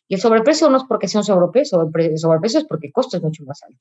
Y 0.08 0.14
el 0.14 0.20
sobreprecio 0.20 0.68
no 0.70 0.76
es 0.76 0.84
porque 0.84 1.08
sea 1.08 1.20
un 1.20 1.24
sobreprecio, 1.24 1.90
el 1.94 2.18
sobreprecio 2.18 2.60
es 2.60 2.66
porque 2.66 2.88
el 2.88 2.92
costo 2.92 3.16
es 3.16 3.22
mucho 3.22 3.44
más 3.44 3.62
alto. 3.62 3.80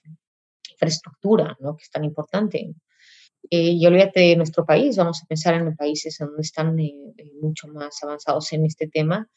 Infraestructura, 0.71 1.55
¿no? 1.59 1.75
que 1.75 1.83
es 1.83 1.91
tan 1.91 2.03
importante. 2.03 2.75
Eh, 3.49 3.71
y 3.71 3.85
olvídate 3.85 4.21
de 4.21 4.35
nuestro 4.35 4.65
país, 4.65 4.97
vamos 4.97 5.21
a 5.21 5.27
pensar 5.27 5.53
en 5.53 5.65
los 5.65 5.75
países 5.75 6.17
donde 6.17 6.41
están 6.41 6.79
eh, 6.79 7.13
eh, 7.17 7.31
mucho 7.41 7.67
más 7.67 8.01
avanzados 8.03 8.51
en 8.53 8.65
este 8.65 8.87
tema. 8.87 9.29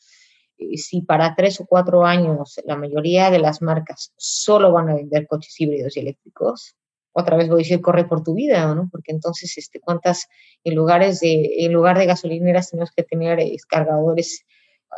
si 0.74 1.02
para 1.02 1.34
tres 1.36 1.60
o 1.60 1.66
cuatro 1.66 2.04
años 2.04 2.60
la 2.64 2.76
mayoría 2.76 3.30
de 3.30 3.38
las 3.38 3.62
marcas 3.62 4.12
solo 4.16 4.72
van 4.72 4.88
a 4.88 4.94
vender 4.94 5.26
coches 5.28 5.54
híbridos 5.60 5.96
y 5.96 6.00
eléctricos, 6.00 6.74
otra 7.12 7.36
vez 7.36 7.48
voy 7.48 7.56
a 7.60 7.64
decir 7.64 7.80
corre 7.80 8.04
por 8.06 8.22
tu 8.22 8.34
vida, 8.34 8.74
¿no? 8.74 8.88
Porque 8.90 9.12
entonces, 9.12 9.56
este, 9.58 9.80
¿cuántas 9.80 10.26
en 10.64 10.74
lugares 10.74 11.20
de, 11.20 11.64
en 11.64 11.72
lugar 11.72 11.98
de 11.98 12.06
gasolineras 12.06 12.70
tenemos 12.70 12.90
que 12.92 13.02
tener 13.02 13.40
cargadores 13.68 14.44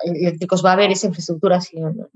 eléctricos 0.04 0.64
va 0.64 0.70
a 0.70 0.72
haber 0.74 0.90
esa 0.90 1.06
infraestructura, 1.06 1.60
sí 1.60 1.82
o 1.82 1.90
no. 1.90 2.08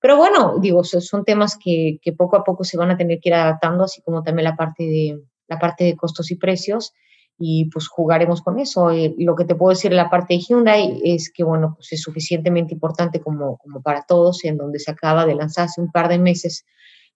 Pero 0.00 0.16
bueno, 0.16 0.58
digo, 0.60 0.82
son 0.82 1.24
temas 1.24 1.56
que, 1.62 1.98
que, 2.02 2.12
poco 2.12 2.36
a 2.36 2.42
poco 2.42 2.64
se 2.64 2.76
van 2.76 2.90
a 2.90 2.96
tener 2.96 3.20
que 3.20 3.28
ir 3.28 3.34
adaptando, 3.34 3.84
así 3.84 4.02
como 4.02 4.22
también 4.22 4.44
la 4.44 4.56
parte 4.56 4.82
de, 4.82 5.22
la 5.46 5.58
parte 5.58 5.84
de 5.84 5.96
costos 5.96 6.30
y 6.30 6.36
precios, 6.36 6.92
y 7.38 7.66
pues 7.66 7.88
jugaremos 7.88 8.42
con 8.42 8.58
eso. 8.58 8.90
Eh, 8.90 9.14
lo 9.18 9.36
que 9.36 9.44
te 9.44 9.54
puedo 9.54 9.70
decir 9.70 9.92
en 9.92 9.96
la 9.96 10.10
parte 10.10 10.34
de 10.34 10.40
Hyundai 10.40 11.00
es 11.04 11.30
que, 11.32 11.44
bueno, 11.44 11.74
pues 11.76 11.92
es 11.92 12.02
suficientemente 12.02 12.74
importante 12.74 13.20
como, 13.20 13.58
como 13.58 13.80
para 13.80 14.02
todos, 14.02 14.44
en 14.44 14.56
donde 14.56 14.78
se 14.78 14.90
acaba 14.90 15.24
de 15.24 15.34
lanzar 15.34 15.66
hace 15.66 15.80
un 15.80 15.90
par 15.90 16.08
de 16.08 16.18
meses 16.18 16.64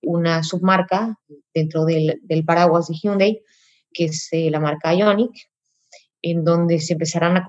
una 0.02 0.42
submarca 0.42 1.18
dentro 1.54 1.84
del, 1.84 2.20
del 2.22 2.44
paraguas 2.44 2.88
de 2.88 2.94
Hyundai, 2.94 3.42
que 3.92 4.06
es 4.06 4.28
eh, 4.32 4.50
la 4.50 4.60
marca 4.60 4.94
Ionic, 4.94 5.32
en 6.22 6.44
donde 6.44 6.80
se 6.80 6.94
empezarán 6.94 7.36
a, 7.36 7.46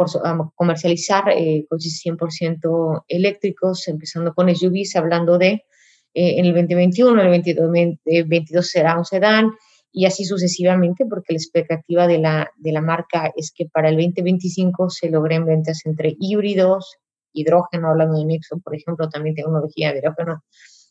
comercializar 0.55 1.29
eh, 1.29 1.65
coches 1.69 2.01
100% 2.05 3.03
eléctricos, 3.07 3.87
empezando 3.87 4.33
con 4.33 4.53
SUVs, 4.53 4.95
hablando 4.95 5.37
de 5.37 5.65
eh, 6.13 6.39
en 6.39 6.45
el 6.45 6.53
2021, 6.53 7.21
el 7.21 7.55
2022 7.55 8.67
será 8.67 8.97
un 8.97 9.05
sedán 9.05 9.51
y 9.91 10.05
así 10.05 10.25
sucesivamente, 10.25 11.05
porque 11.05 11.33
la 11.33 11.37
expectativa 11.37 12.07
de 12.07 12.19
la, 12.19 12.51
de 12.57 12.71
la 12.71 12.81
marca 12.81 13.31
es 13.35 13.51
que 13.51 13.65
para 13.65 13.89
el 13.89 13.95
2025 13.95 14.89
se 14.89 15.09
logren 15.09 15.45
ventas 15.45 15.81
entre 15.85 16.15
híbridos, 16.19 16.97
hidrógeno, 17.33 17.89
hablando 17.89 18.17
de 18.17 18.25
Nexo, 18.25 18.59
por 18.59 18.75
ejemplo, 18.75 19.09
también 19.09 19.35
tecnología 19.35 19.91
de 19.91 19.99
hidrógeno, 19.99 20.43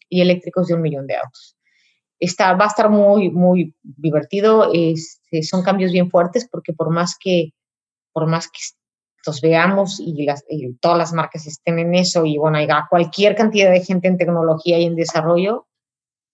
y 0.09 0.21
eléctricos 0.21 0.69
de 0.69 0.75
un 0.75 0.83
millón 0.83 1.07
de 1.07 1.17
autos. 1.17 1.57
está, 2.19 2.55
va 2.55 2.65
a 2.65 2.69
estar 2.69 2.89
muy, 2.89 3.31
muy 3.31 3.75
divertido. 3.83 4.71
Este, 4.73 5.43
son 5.43 5.63
cambios 5.63 5.93
bien 5.93 6.11
fuertes 6.11 6.49
porque 6.51 6.73
por 6.73 6.91
más 6.91 7.17
que, 7.21 7.51
por 8.17 8.27
más 8.27 8.49
que 8.49 8.61
los 9.27 9.43
veamos 9.43 10.01
y, 10.01 10.25
las, 10.25 10.43
todas 10.81 10.97
las 10.97 11.13
marcas 11.13 11.47
estén 11.47 11.79
en 11.79 11.95
eso 11.95 12.25
y 12.25 12.39
bueno, 12.39 12.57
hay 12.57 12.67
cualquier 12.89 13.37
cantidad 13.37 13.71
de 13.71 13.83
gente 13.83 14.09
en 14.09 14.17
tecnología 14.17 14.79
y 14.79 14.85
en 14.85 14.97
desarrollo, 14.97 15.67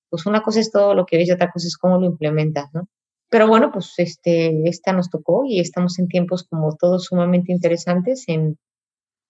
pues 0.09 0.25
una 0.25 0.43
cosa 0.43 0.61
es 0.61 0.71
todo 0.71 0.95
lo 0.95 1.07
que 1.07 1.17
ves 1.17 1.29
y 1.29 1.33
otra 1.33 1.51
cosa 1.51 1.67
es 1.67 1.77
cómo 1.77 1.99
lo 1.99 2.07
implementas, 2.07 2.69
¿no? 2.73 2.87
Pero 3.29 3.49
bueno, 3.49 3.73
pues 3.73 3.95
este, 3.97 4.63
esta 4.69 4.93
nos 4.93 5.11
tocó 5.11 5.45
y 5.45 5.59
estamos 5.59 5.99
en 5.99 6.07
tiempos 6.07 6.45
como 6.45 6.77
todos 6.77 7.07
sumamente 7.07 7.51
interesantes 7.51 8.23
en, 8.29 8.57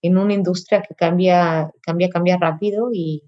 en 0.02 0.18
una 0.18 0.34
industria 0.34 0.82
que 0.82 0.94
cambia, 0.94 1.72
cambia, 1.80 2.10
cambia 2.10 2.36
rápido 2.36 2.90
y, 2.92 3.22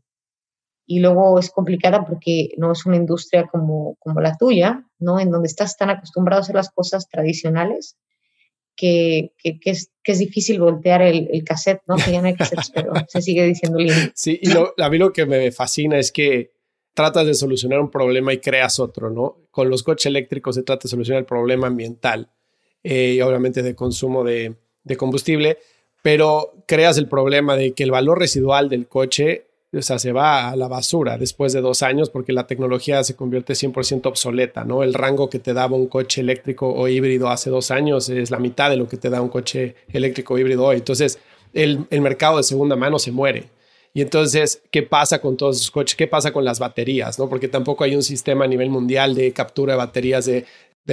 y 0.87 1.01
luego 1.01 1.39
es 1.39 1.51
complicada 1.51 2.05
porque 2.05 2.51
no 2.59 2.72
es 2.72 2.85
una 2.85 2.97
industria 2.97 3.47
como, 3.47 3.97
como 4.01 4.20
la 4.20 4.37
tuya, 4.37 4.87
¿no? 4.99 5.18
En 5.18 5.31
donde 5.31 5.47
estás 5.47 5.79
tan 5.79 5.89
acostumbrado 5.89 6.41
a 6.41 6.43
hacer 6.43 6.57
las 6.57 6.70
cosas 6.70 7.09
tradicionales 7.09 7.97
que, 8.77 9.33
que, 9.39 9.59
es, 9.64 9.91
que 10.03 10.12
es 10.12 10.18
difícil 10.18 10.61
voltear 10.61 11.03
el, 11.03 11.29
el, 11.33 11.45
cassette, 11.45 11.83
¿no? 11.87 11.97
Que 11.97 12.12
ya 12.12 12.20
no 12.20 12.29
hay 12.29 12.35
cassettes, 12.35 12.70
pero 12.70 12.93
se 13.09 13.22
sigue 13.22 13.45
diciendo 13.45 13.79
lindo. 13.79 14.11
Sí, 14.14 14.39
y 14.43 14.51
lo, 14.51 14.75
a 14.77 14.91
mí 14.91 14.99
lo 14.99 15.12
que 15.12 15.27
me 15.27 15.53
fascina 15.53 15.99
es 15.99 16.11
que 16.11 16.53
tratas 16.95 17.27
de 17.27 17.35
solucionar 17.35 17.81
un 17.81 17.91
problema 17.91 18.33
y 18.33 18.39
creas 18.39 18.79
otro, 18.79 19.11
¿no? 19.11 19.39
Con 19.51 19.70
los 19.70 19.83
coches 19.83 20.07
eléctricos 20.07 20.55
se 20.55 20.62
trata 20.62 20.85
de 20.85 20.91
solucionar 20.91 21.20
el 21.20 21.27
problema 21.27 21.66
ambiental 21.66 22.31
eh, 22.83 23.14
y 23.16 23.20
obviamente 23.20 23.62
de 23.62 23.75
consumo 23.75 24.25
de, 24.25 24.55
de 24.85 24.97
combustible, 24.97 25.59
pero 26.03 26.53
creas 26.66 26.99
el 26.99 27.09
problema 27.09 27.57
de 27.57 27.72
que 27.72 27.83
el 27.83 27.91
valor 27.91 28.18
residual 28.18 28.68
del 28.68 28.87
coche 28.87 29.47
o 29.77 29.83
sea, 29.83 29.99
se 29.99 30.12
va 30.12 30.51
a 30.51 30.57
la 30.57 30.68
basura 30.68 31.18
después 31.18 31.53
de 31.53 31.61
dos 31.61 31.83
años 31.83 32.11
porque 32.11 32.33
la 32.33 32.47
tecnología 32.47 33.03
se 33.05 33.16
convierte 33.16 33.55
100% 33.55 34.07
obsoleta, 34.07 34.64
¿no? 34.64 34.83
El 34.83 34.95
rango 34.95 35.29
que 35.31 35.39
te 35.39 35.55
daba 35.55 35.77
un 35.77 35.87
coche 35.87 36.20
eléctrico 36.20 36.72
o 36.72 36.89
híbrido 36.89 37.29
hace 37.29 37.51
dos 37.51 37.70
años 37.70 38.09
es 38.09 38.31
la 38.31 38.39
mitad 38.39 38.70
de 38.70 38.77
lo 38.77 38.89
que 38.89 38.97
te 38.97 39.11
da 39.11 39.20
un 39.20 39.29
coche 39.29 39.75
eléctrico 39.93 40.35
o 40.35 40.39
híbrido 40.39 40.64
hoy. 40.64 40.77
Entonces, 40.77 41.18
el, 41.53 41.87
el 41.91 42.01
mercado 42.01 42.39
de 42.39 42.43
segunda 42.43 42.77
mano 42.77 42.99
se 42.99 43.12
muere. 43.12 43.49
Y 43.97 44.03
entonces, 44.03 44.61
¿qué 44.72 44.83
pasa 44.83 45.20
con 45.20 45.37
todos 45.37 45.57
esos 45.57 45.70
coches? 45.70 45.95
¿Qué 45.95 46.09
pasa 46.09 46.33
con 46.33 46.45
las 46.45 46.59
baterías? 46.59 47.16
¿no? 47.16 47.29
Porque 47.29 47.47
tampoco 47.47 47.85
hay 47.85 47.95
un 47.95 48.03
sistema 48.03 48.45
a 48.45 48.49
nivel 48.49 48.68
mundial 48.68 49.14
de 49.14 49.33
captura 49.33 49.75
de 49.75 49.77
baterías, 49.79 50.27
de, 50.27 50.45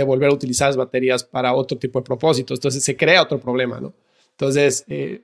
volver 0.06 0.30
a 0.30 0.34
utilizar 0.34 0.70
las 0.70 0.78
baterías 0.78 1.24
para 1.24 1.54
otro 1.56 1.80
tipo 1.80 2.00
de 2.00 2.06
propósitos. 2.06 2.60
Entonces, 2.60 2.84
se 2.84 2.96
crea 2.96 3.24
otro 3.24 3.40
problema, 3.40 3.80
¿no? 3.80 3.94
Entonces, 4.30 4.86
eh, 4.88 5.22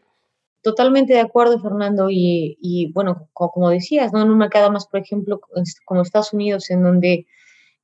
Totalmente 0.61 1.13
de 1.13 1.21
acuerdo, 1.21 1.59
Fernando. 1.59 2.07
Y, 2.09 2.91
bueno, 2.93 3.29
como, 3.33 3.69
decías, 3.69 4.11
¿no? 4.13 4.21
en 4.21 4.29
un 4.29 4.37
mercado 4.37 4.71
más, 4.71 4.87
por 4.87 4.99
ejemplo, 4.99 5.39
como 5.85 6.01
Estados 6.01 6.33
Unidos, 6.33 6.69
en 6.69 6.83
donde 6.83 7.27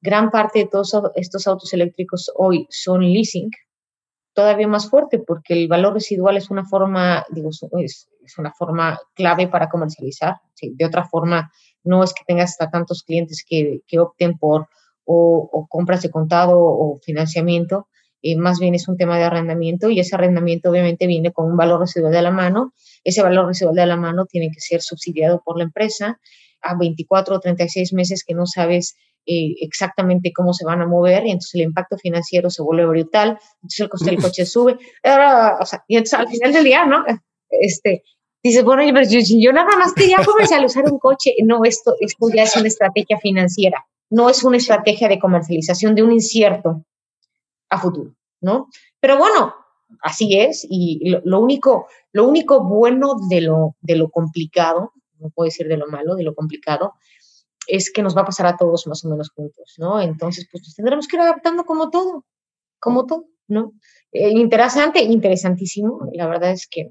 gran 0.02 0.32
parte 0.32 0.60
de 0.60 0.68
todos 0.68 0.94
estos 1.16 1.48
autos 1.48 1.74
eléctricos 1.74 2.32
hoy 2.36 2.68
son 2.70 3.02
leasing, 3.02 3.52
todavía 4.34 4.68
más 4.68 4.90
fuerte 4.90 5.20
porque 5.20 5.54
el 5.54 5.68
valor 5.68 5.94
residual 5.94 6.38
es 6.38 6.50
una 6.50 6.66
forma, 6.66 7.26
digo, 7.30 7.50
es, 7.80 8.10
una 8.38 8.52
forma 8.52 9.00
clave 9.14 9.48
para 9.48 9.70
comercializar. 9.70 10.38
de 10.62 10.86
otra 10.86 11.06
forma, 11.06 11.52
no 11.84 12.04
es 12.04 12.14
que 12.14 12.24
tengas 12.26 12.52
hasta 12.52 12.70
tantos 12.70 13.04
clientes 13.04 13.46
que, 13.48 13.82
opten 14.00 14.38
por 14.38 14.68
o, 15.06 15.50
o, 15.52 15.68
compras 15.68 16.02
de 16.02 16.10
contado 16.10 16.58
o 16.60 17.00
financiamiento, 17.04 17.88
eh, 18.26 18.38
más 18.38 18.58
bien 18.58 18.74
es 18.74 18.88
un 18.88 18.96
tema 18.96 19.18
de 19.18 19.26
arrendamiento 19.26 19.90
y 19.90 20.00
ese 20.00 20.16
arrendamiento 20.16 20.70
obviamente 20.70 21.08
viene 21.08 21.34
con 21.34 21.52
un 21.52 21.58
valor 21.58 21.82
residual 21.82 22.14
de 22.14 22.22
la 22.22 22.32
mano. 22.32 22.74
Ese 23.04 23.22
valor 23.22 23.48
residual 23.48 23.76
de 23.76 23.86
la 23.86 23.98
mano 23.98 24.26
tiene 24.26 24.50
que 24.50 24.62
ser 24.62 24.82
subsidiado 24.82 25.44
por 25.44 25.58
la 25.58 25.66
empresa 25.66 26.22
a 26.62 26.78
24 26.78 27.36
o 27.36 27.40
36 27.42 27.92
meses 27.92 28.24
que 28.26 28.34
no 28.34 28.46
sabes 28.46 28.96
eh, 29.26 29.56
exactamente 29.60 30.32
cómo 30.34 30.54
se 30.54 30.64
van 30.66 30.82
a 30.82 30.88
mover 30.88 31.26
y 31.26 31.32
entonces 31.32 31.56
el 31.56 31.62
impacto 31.62 31.98
financiero 31.98 32.50
se 32.50 32.62
vuelve 32.62 32.86
brutal, 32.86 33.38
entonces 33.56 33.80
el 33.82 33.90
coste 33.90 34.10
del 34.12 34.20
coche 34.22 34.46
sube. 34.46 34.74
o 34.74 35.66
sea, 35.66 35.84
y 35.90 35.98
entonces 35.98 36.20
al 36.20 36.30
final 36.30 36.54
del 36.54 36.64
día, 36.64 36.86
¿no? 36.86 37.04
Este, 37.50 38.04
dices, 38.42 38.64
bueno, 38.64 38.84
pero 38.94 39.06
yo, 39.10 39.20
yo 39.22 39.52
nada 39.52 39.78
más 39.78 39.94
que 39.94 40.08
ya 40.08 40.24
comercializar 40.24 40.86
un 40.90 40.98
coche, 40.98 41.34
no, 41.44 41.66
esto, 41.66 41.94
esto 42.00 42.28
ya 42.34 42.44
es 42.44 42.56
una 42.56 42.70
estrategia 42.70 43.18
financiera, 43.18 43.86
no 44.10 44.30
es 44.30 44.46
una 44.46 44.56
estrategia 44.56 45.10
de 45.10 45.20
comercialización 45.20 45.94
de 45.94 46.04
un 46.04 46.14
incierto 46.14 46.86
a 47.74 47.80
futuro, 47.80 48.14
¿no? 48.42 48.70
Pero 49.00 49.18
bueno, 49.18 49.54
así 50.02 50.40
es 50.40 50.66
y 50.70 51.10
lo, 51.24 51.40
único, 51.40 51.88
lo 52.12 52.28
único 52.28 52.64
bueno 52.64 53.16
de 53.30 53.42
lo, 53.42 53.76
de 53.82 53.96
lo 53.96 54.10
complicado, 54.10 54.94
no 55.20 55.30
puedo 55.30 55.46
decir 55.46 55.68
de 55.68 55.78
lo 55.78 55.88
malo, 55.88 56.16
de 56.16 56.24
lo 56.24 56.36
complicado, 56.36 56.94
es 57.68 57.92
que 57.92 58.04
nos 58.04 58.16
va 58.16 58.22
a 58.22 58.26
pasar 58.26 58.46
a 58.46 58.58
todos 58.58 58.88
más 58.88 59.04
o 59.06 59.10
menos 59.10 59.30
juntos, 59.30 59.76
¿no? 59.78 60.02
Entonces, 60.02 60.48
pues 60.52 60.64
nos 60.64 60.76
tendremos 60.76 61.08
que 61.08 61.16
ir 61.16 61.22
adaptando 61.22 61.66
como 61.66 61.90
todo, 61.90 62.26
como 62.80 63.06
todo, 63.06 63.26
¿no? 63.48 63.74
Eh, 64.12 64.30
interesante, 64.32 65.02
interesantísimo. 65.02 66.10
La 66.14 66.28
verdad 66.28 66.52
es 66.52 66.68
que 66.68 66.90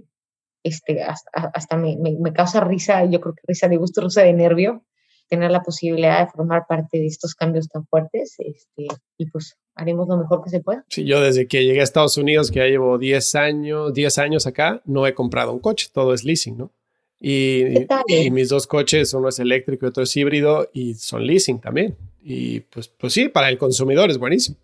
este, 0.62 1.02
hasta, 1.02 1.76
me, 1.76 1.96
me, 1.98 2.16
me, 2.18 2.32
causa 2.32 2.60
risa, 2.60 3.04
yo 3.04 3.20
creo 3.20 3.34
que 3.34 3.42
risa 3.46 3.68
de 3.68 3.76
gusto, 3.76 4.00
risa 4.00 4.22
de 4.22 4.32
nervio, 4.32 4.84
tener 5.32 5.50
la 5.50 5.62
posibilidad 5.62 6.20
de 6.20 6.30
formar 6.30 6.66
parte 6.68 6.98
de 6.98 7.06
estos 7.06 7.34
cambios 7.34 7.66
tan 7.66 7.86
fuertes 7.86 8.34
este, 8.36 8.86
y 9.16 9.30
pues 9.30 9.56
haremos 9.74 10.06
lo 10.06 10.18
mejor 10.18 10.44
que 10.44 10.50
se 10.50 10.60
pueda. 10.60 10.84
Sí, 10.90 11.06
yo 11.06 11.22
desde 11.22 11.48
que 11.48 11.64
llegué 11.64 11.80
a 11.80 11.84
Estados 11.84 12.18
Unidos, 12.18 12.50
que 12.50 12.58
ya 12.58 12.66
llevo 12.66 12.98
10 12.98 13.34
años, 13.36 13.94
10 13.94 14.18
años 14.18 14.46
acá, 14.46 14.82
no 14.84 15.06
he 15.06 15.14
comprado 15.14 15.54
un 15.54 15.60
coche, 15.60 15.88
todo 15.90 16.12
es 16.12 16.22
leasing, 16.22 16.58
¿no? 16.58 16.70
Y, 17.18 17.86
y, 18.08 18.30
mis 18.30 18.50
dos 18.50 18.66
coches, 18.66 19.14
uno 19.14 19.30
es 19.30 19.38
eléctrico 19.38 19.86
y 19.86 19.88
otro 19.88 20.02
es 20.02 20.14
híbrido 20.14 20.68
y 20.70 20.94
son 20.94 21.24
leasing 21.24 21.60
también. 21.60 21.96
Y 22.20 22.60
pues, 22.60 22.88
pues 22.88 23.14
sí, 23.14 23.30
para 23.30 23.48
el 23.48 23.56
consumidor 23.56 24.10
es 24.10 24.18
buenísimo. 24.18 24.58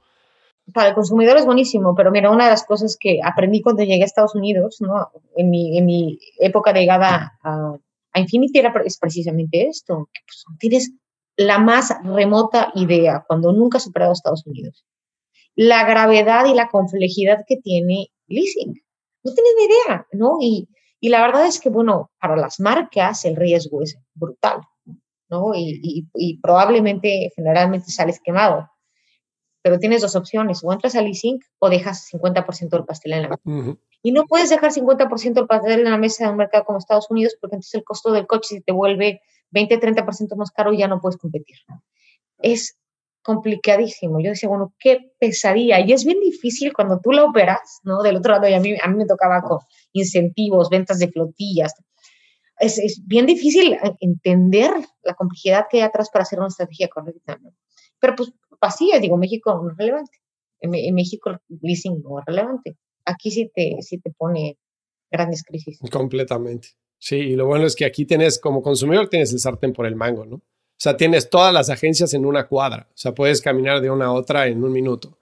Para 0.74 0.88
el 0.88 0.94
consumidor 0.94 1.38
es 1.38 1.46
buenísimo, 1.46 1.94
pero 1.94 2.10
mira, 2.10 2.30
una 2.30 2.44
de 2.44 2.50
las 2.50 2.66
cosas 2.66 2.98
que 3.00 3.20
aprendí 3.24 3.62
cuando 3.62 3.84
llegué 3.84 4.02
a 4.02 4.04
Estados 4.04 4.34
Unidos, 4.34 4.82
¿no? 4.82 5.08
En 5.34 5.48
mi, 5.48 5.78
en 5.78 5.86
mi 5.86 6.18
época 6.40 6.74
de 6.74 6.80
llegada 6.80 7.38
a 7.42 7.78
a 8.18 8.20
Infinity 8.20 8.60
es 8.84 8.98
precisamente 8.98 9.68
esto, 9.68 10.08
que 10.12 10.20
pues, 10.26 10.44
tienes 10.58 10.92
la 11.36 11.58
más 11.58 11.94
remota 12.02 12.72
idea 12.74 13.24
cuando 13.26 13.52
nunca 13.52 13.78
has 13.78 13.84
superado 13.84 14.10
a 14.10 14.14
Estados 14.14 14.46
Unidos. 14.46 14.84
La 15.54 15.84
gravedad 15.84 16.46
y 16.46 16.54
la 16.54 16.68
complejidad 16.68 17.44
que 17.46 17.56
tiene 17.56 18.08
leasing. 18.26 18.74
No 19.24 19.32
tienes 19.32 19.52
ni 19.58 19.64
idea, 19.64 20.06
¿no? 20.12 20.38
Y, 20.40 20.68
y 21.00 21.08
la 21.08 21.20
verdad 21.20 21.46
es 21.46 21.60
que, 21.60 21.68
bueno, 21.68 22.10
para 22.20 22.36
las 22.36 22.60
marcas 22.60 23.24
el 23.24 23.36
riesgo 23.36 23.82
es 23.82 23.96
brutal, 24.14 24.60
¿no? 25.28 25.54
Y, 25.54 25.80
y, 25.82 26.08
y 26.14 26.40
probablemente, 26.40 27.30
generalmente 27.34 27.90
sales 27.90 28.20
quemado 28.22 28.68
pero 29.68 29.78
tienes 29.78 30.00
dos 30.00 30.16
opciones, 30.16 30.60
o 30.64 30.72
entras 30.72 30.94
al 30.94 31.04
leasing 31.04 31.40
o 31.58 31.68
dejas 31.68 32.08
50% 32.10 32.70
del 32.70 32.86
pastel 32.86 33.12
en 33.12 33.22
la 33.24 33.28
mesa. 33.28 33.76
Y 34.02 34.12
no 34.12 34.24
puedes 34.24 34.48
dejar 34.48 34.72
50% 34.72 35.34
del 35.34 35.46
pastel 35.46 35.80
en 35.80 35.90
la 35.90 35.98
mesa 35.98 36.24
de 36.24 36.30
un 36.30 36.38
mercado 36.38 36.64
como 36.64 36.78
Estados 36.78 37.10
Unidos 37.10 37.36
porque 37.38 37.56
entonces 37.56 37.74
el 37.74 37.84
costo 37.84 38.10
del 38.10 38.26
coche 38.26 38.54
se 38.54 38.60
te 38.62 38.72
vuelve 38.72 39.20
20-30% 39.52 40.36
más 40.36 40.52
caro 40.52 40.72
y 40.72 40.78
ya 40.78 40.88
no 40.88 41.02
puedes 41.02 41.18
competir. 41.18 41.56
Es 42.38 42.78
complicadísimo. 43.20 44.20
Yo 44.20 44.30
decía, 44.30 44.48
bueno, 44.48 44.72
qué 44.78 45.12
pesadilla. 45.20 45.80
Y 45.80 45.92
es 45.92 46.06
bien 46.06 46.20
difícil 46.20 46.72
cuando 46.72 46.98
tú 46.98 47.12
la 47.12 47.24
operas, 47.24 47.80
¿no? 47.82 48.00
Del 48.02 48.16
otro 48.16 48.32
lado, 48.32 48.48
y 48.48 48.54
a 48.54 48.60
mí, 48.60 48.74
a 48.82 48.88
mí 48.88 48.96
me 48.96 49.04
tocaba 49.04 49.42
con 49.42 49.58
incentivos, 49.92 50.70
ventas 50.70 50.98
de 50.98 51.08
flotillas. 51.08 51.74
Es, 52.58 52.78
es 52.78 53.02
bien 53.04 53.26
difícil 53.26 53.76
entender 54.00 54.70
la 55.02 55.12
complejidad 55.12 55.66
que 55.70 55.76
hay 55.76 55.82
atrás 55.82 56.08
para 56.10 56.22
hacer 56.22 56.38
una 56.38 56.48
estrategia 56.48 56.88
correcta. 56.88 57.38
Pero 58.00 58.16
pues 58.16 58.32
así 58.60 58.90
digo, 59.00 59.16
México 59.16 59.60
no 59.62 59.70
es 59.70 59.76
relevante. 59.76 60.18
En, 60.60 60.94
México 60.94 61.30
el 61.30 61.38
leasing 61.62 62.02
no 62.02 62.20
es 62.20 62.24
relevante. 62.26 62.76
Aquí 63.04 63.30
sí 63.30 63.50
te, 63.54 63.76
sí 63.80 63.98
te 63.98 64.10
pone 64.10 64.58
grandes 65.10 65.42
crisis. 65.42 65.78
Completamente. 65.90 66.68
Sí, 66.98 67.16
y 67.16 67.36
lo 67.36 67.46
bueno 67.46 67.66
es 67.66 67.76
que 67.76 67.84
aquí 67.84 68.04
tienes, 68.04 68.38
como 68.38 68.62
consumidor, 68.62 69.08
tienes 69.08 69.32
el 69.32 69.38
sartén 69.38 69.72
por 69.72 69.86
el 69.86 69.94
mango, 69.94 70.24
¿no? 70.26 70.36
O 70.36 70.80
sea, 70.80 70.96
tienes 70.96 71.28
todas 71.28 71.52
las 71.52 71.70
agencias 71.70 72.14
en 72.14 72.24
una 72.24 72.46
cuadra. 72.46 72.88
O 72.90 72.96
sea, 72.96 73.12
puedes 73.12 73.40
caminar 73.40 73.80
de 73.80 73.90
una 73.90 74.06
a 74.06 74.12
otra 74.12 74.46
en 74.46 74.62
un 74.62 74.72
minuto. 74.72 75.18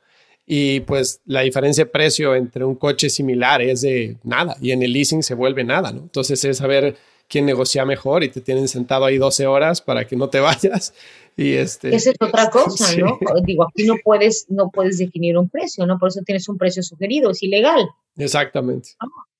Y 0.46 0.80
pues 0.80 1.20
la 1.24 1.40
diferencia 1.40 1.84
de 1.84 1.90
precio 1.90 2.34
entre 2.34 2.64
un 2.64 2.76
coche 2.76 3.10
similar 3.10 3.60
es 3.60 3.80
de 3.80 4.16
nada 4.22 4.56
y 4.60 4.70
en 4.70 4.82
el 4.82 4.92
leasing 4.92 5.22
se 5.22 5.34
vuelve 5.34 5.64
nada, 5.64 5.90
¿no? 5.92 6.02
Entonces 6.02 6.44
es 6.44 6.58
saber 6.58 6.96
quién 7.28 7.46
negocia 7.46 7.84
mejor 7.84 8.22
y 8.22 8.28
te 8.28 8.40
tienen 8.40 8.68
sentado 8.68 9.06
ahí 9.06 9.18
12 9.18 9.46
horas 9.48 9.82
para 9.82 10.06
que 10.06 10.14
no 10.14 10.28
te 10.28 10.38
vayas. 10.40 10.94
Y 11.38 11.52
este, 11.52 11.94
Esa 11.94 12.10
es 12.10 12.16
otra 12.18 12.48
cosa, 12.48 12.96
¿no? 12.96 13.18
Digo, 13.44 13.64
aquí 13.64 13.84
no 13.84 13.96
puedes, 14.02 14.46
no 14.48 14.70
puedes 14.70 14.96
definir 14.96 15.36
un 15.36 15.50
precio, 15.50 15.86
¿no? 15.86 15.98
Por 15.98 16.08
eso 16.08 16.22
tienes 16.24 16.48
un 16.48 16.56
precio 16.56 16.82
sugerido, 16.82 17.30
es 17.30 17.42
ilegal. 17.42 17.90
Exactamente. 18.16 18.90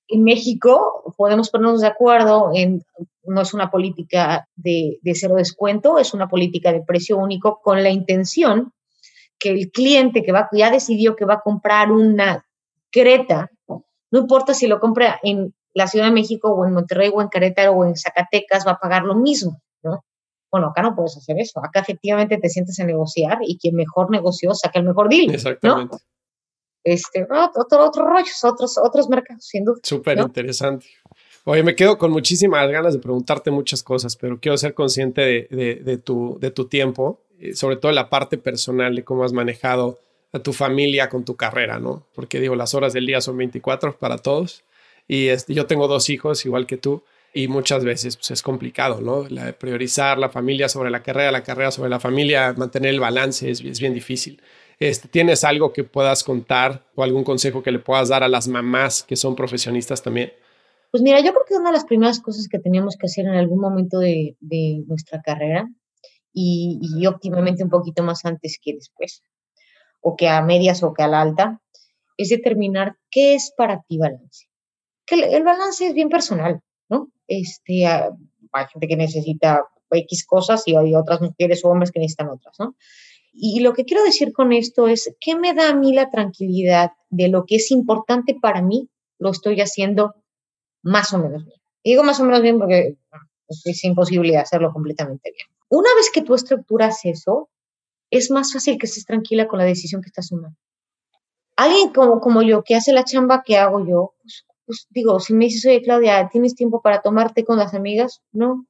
En 0.09 0.23
México 0.23 1.15
podemos 1.17 1.49
ponernos 1.49 1.81
de 1.81 1.87
acuerdo 1.87 2.51
en, 2.55 2.85
no 3.25 3.41
es 3.41 3.55
una 3.55 3.71
política 3.71 4.47
de, 4.57 4.99
de 5.01 5.15
cero 5.15 5.37
descuento, 5.37 5.99
es 5.99 6.13
una 6.13 6.29
política 6.29 6.71
de 6.71 6.83
precio 6.83 7.17
único 7.17 7.61
con 7.63 7.83
la 7.83 7.89
intención 7.89 8.73
que 9.39 9.51
el 9.51 9.71
cliente 9.71 10.23
que 10.23 10.33
va, 10.33 10.49
ya 10.53 10.71
decidió 10.71 11.17
que 11.17 11.25
va 11.25 11.35
a 11.35 11.41
comprar 11.41 11.91
una 11.91 12.47
Creta, 12.91 13.51
no 13.69 14.21
importa 14.21 14.55
si 14.55 14.67
lo 14.67 14.81
compra 14.81 15.19
en 15.23 15.55
la 15.75 15.87
Ciudad 15.87 16.07
de 16.07 16.13
México 16.13 16.51
o 16.51 16.65
en 16.67 16.73
Monterrey 16.73 17.11
o 17.13 17.21
en 17.21 17.29
Querétaro 17.29 17.73
o 17.73 17.85
en 17.85 17.97
Zacatecas 17.97 18.67
va 18.67 18.73
a 18.73 18.79
pagar 18.79 19.03
lo 19.03 19.15
mismo. 19.15 19.61
Bueno, 20.51 20.69
acá 20.69 20.83
no 20.83 20.95
puedes 20.95 21.17
hacer 21.17 21.39
eso. 21.39 21.61
Acá 21.63 21.81
efectivamente 21.81 22.39
te 22.39 22.49
sientes 22.49 22.79
a 22.81 22.85
negociar 22.85 23.39
y 23.43 23.59
quien 23.59 23.75
mejor 23.75 24.11
negoció 24.11 24.55
saca 24.55 24.79
el 24.79 24.87
mejor 24.87 25.09
deal. 25.09 25.35
Exactamente. 25.35 25.97
Este, 26.85 27.25
otro, 27.25 27.85
otros 27.85 28.07
rollos, 28.07 28.45
otros, 28.45 28.79
otros 28.79 29.09
mercados, 29.09 29.45
sin 29.45 29.65
duda. 29.65 29.81
Súper 29.83 30.19
interesante. 30.19 30.87
Oye, 31.45 31.63
me 31.63 31.75
quedo 31.75 31.99
con 31.99 32.13
muchísimas 32.13 32.69
ganas 32.71 32.95
de 32.95 33.01
preguntarte 33.01 33.51
muchas 33.51 33.83
cosas, 33.83 34.17
pero 34.17 34.39
quiero 34.41 34.57
ser 34.57 34.75
consciente 34.75 35.21
de, 35.21 35.81
de, 35.83 35.97
tu, 35.99 36.39
de 36.41 36.51
tu 36.51 36.67
tiempo, 36.67 37.21
eh, 37.41 37.55
sobre 37.55 37.77
todo 37.77 37.91
la 37.93 38.09
parte 38.09 38.39
personal 38.39 38.95
de 38.95 39.05
cómo 39.05 39.25
has 39.25 39.33
manejado 39.33 39.99
a 40.33 40.39
tu 40.39 40.53
familia 40.53 41.09
con 41.09 41.25
tu 41.25 41.37
carrera, 41.37 41.79
¿no? 41.79 42.05
Porque 42.15 42.41
digo, 42.41 42.55
las 42.55 42.75
horas 42.75 42.93
del 42.93 43.07
día 43.07 43.21
son 43.21 43.37
24 43.37 43.97
para 43.97 44.19
todos 44.19 44.63
y 45.09 45.29
este, 45.29 45.55
yo 45.55 45.67
tengo 45.67 45.89
dos 45.89 46.11
hijos 46.11 46.45
igual 46.47 46.67
que 46.67 46.77
tú 46.77 47.03
y 47.37 47.49
muchas 47.49 47.85
veces 47.85 48.17
pues, 48.17 48.31
es 48.31 48.43
complicado, 48.43 49.03
¿no? 49.03 49.29
La 49.29 49.45
de 49.45 49.53
priorizar 49.53 50.17
la 50.17 50.31
familia 50.31 50.71
sobre 50.71 50.91
la 50.91 51.03
carrera, 51.03 51.31
la 51.31 51.43
carrera 51.43 51.71
sobre 51.71 51.91
la 51.91 52.01
familia, 52.01 52.55
mantener 52.57 52.95
el 52.95 53.01
balance 53.01 53.51
es, 53.51 53.61
es 53.61 53.79
bien 53.79 53.93
difícil. 53.93 54.41
Este, 54.79 55.07
¿Tienes 55.07 55.45
algo 55.45 55.71
que 55.71 55.85
puedas 55.85 56.25
contar 56.25 56.87
o 56.95 57.03
algún 57.03 57.25
consejo 57.25 57.63
que 57.63 57.73
le 57.73 57.79
puedas 57.79 58.09
dar 58.09 58.23
a 58.23 58.29
las 58.29 58.49
mamás 58.49 59.03
que 59.03 59.17
son 59.17 59.37
profesionistas 59.37 60.03
también? 60.03 60.33
Pues 60.91 61.03
mira, 61.03 61.21
yo 61.21 61.33
creo 61.33 61.45
que 61.47 61.57
una 61.57 61.69
de 61.69 61.77
las 61.77 61.85
primeras 61.85 62.21
cosas 62.21 62.49
que 62.49 62.59
teníamos 62.59 62.97
que 62.97 63.05
hacer 63.05 63.27
en 63.27 63.35
algún 63.35 63.61
momento 63.61 63.99
de, 63.99 64.35
nuestra 64.87 65.21
carrera 65.21 65.69
y, 66.33 66.79
y, 66.81 67.07
óptimamente 67.07 67.63
un 67.63 67.71
poquito 67.71 68.03
más 68.03 68.25
antes 68.25 68.59
que 68.63 68.73
después, 68.73 69.23
o 70.01 70.17
que 70.17 70.29
a 70.29 70.41
medias 70.41 70.83
o 70.83 70.95
que 70.95 71.03
a 71.03 71.09
la 71.09 71.21
alta, 71.21 71.61
es 72.17 72.31
determinar 72.31 72.97
qué 73.11 73.35
es 73.35 73.53
para 73.55 73.83
ti 73.83 73.99
balance. 73.99 74.47
Que 75.05 75.17
el, 75.17 75.45
balance 75.45 75.87
es 75.87 75.95
bien 75.95 76.09
personal. 76.09 76.63
Este, 77.27 77.87
hay 77.87 78.67
gente 78.73 78.89
que 78.89 78.97
necesita 78.97 79.65
X 79.91 80.27
cosas 80.27 80.67
y 80.67 80.77
hay 80.77 80.95
otras 80.95 81.21
mujeres 81.21 81.65
o 81.65 81.69
hombres 81.69 81.91
que 81.91 82.01
necesitan 82.01 82.29
otras, 82.29 82.57
¿no? 82.59 82.77
Y 83.33 83.61
lo 83.61 83.75
que 83.75 83.85
quiero 83.85 84.03
decir 84.03 84.33
con 84.33 84.53
esto 84.53 84.89
es, 84.89 85.15
¿qué 85.21 85.37
me 85.37 85.53
da 85.53 85.69
a 85.69 85.75
mí 85.75 85.93
la 85.93 86.11
tranquilidad 86.11 86.93
de 87.11 87.29
lo 87.29 87.45
que 87.45 87.57
es 87.57 87.71
importante 87.71 88.35
para 88.41 88.63
mí? 88.63 88.89
Lo 89.19 89.31
estoy 89.31 89.61
haciendo 89.61 90.15
más 90.83 91.13
o 91.13 91.19
menos 91.19 91.45
bien. 91.45 91.61
digo 91.85 92.03
más 92.03 92.19
o 92.21 92.25
menos 92.25 92.41
bien 92.41 92.59
porque 92.59 92.97
pues, 93.47 93.63
es 93.67 93.85
imposible 93.85 94.39
hacerlo 94.39 94.73
completamente 94.73 95.31
bien. 95.31 95.49
Una 95.69 95.89
vez 95.97 96.11
que 96.13 96.23
tú 96.23 96.35
estructuras 96.35 97.05
eso, 97.05 97.51
es 98.11 98.31
más 98.31 98.53
fácil 98.53 98.79
que 98.79 98.87
estés 98.87 99.05
tranquila 99.05 99.47
con 99.49 99.59
la 99.59 99.65
decisión 99.65 100.01
que 100.01 100.09
estás 100.09 100.29
tomando. 100.29 100.57
Alguien 101.57 101.93
como, 101.93 102.21
como 102.21 102.43
yo, 102.43 102.63
que 102.63 102.77
hace 102.77 102.93
la 102.93 103.05
chamba 103.05 103.43
que 103.45 103.57
hago 103.57 103.87
yo, 103.87 104.15
pues, 104.23 104.47
pues 104.67 104.87
digo, 104.91 105.21
si 105.21 105.33
me 105.33 105.47
dices, 105.47 105.65
oye, 105.67 105.83
Claudia, 105.83 106.29
¿tienes 106.31 106.55
tiempo 106.55 106.83
para 106.83 107.01
tomarte 107.01 107.45
con 107.45 107.59
las 107.59 107.75
amigas? 107.75 108.23
No. 108.33 108.67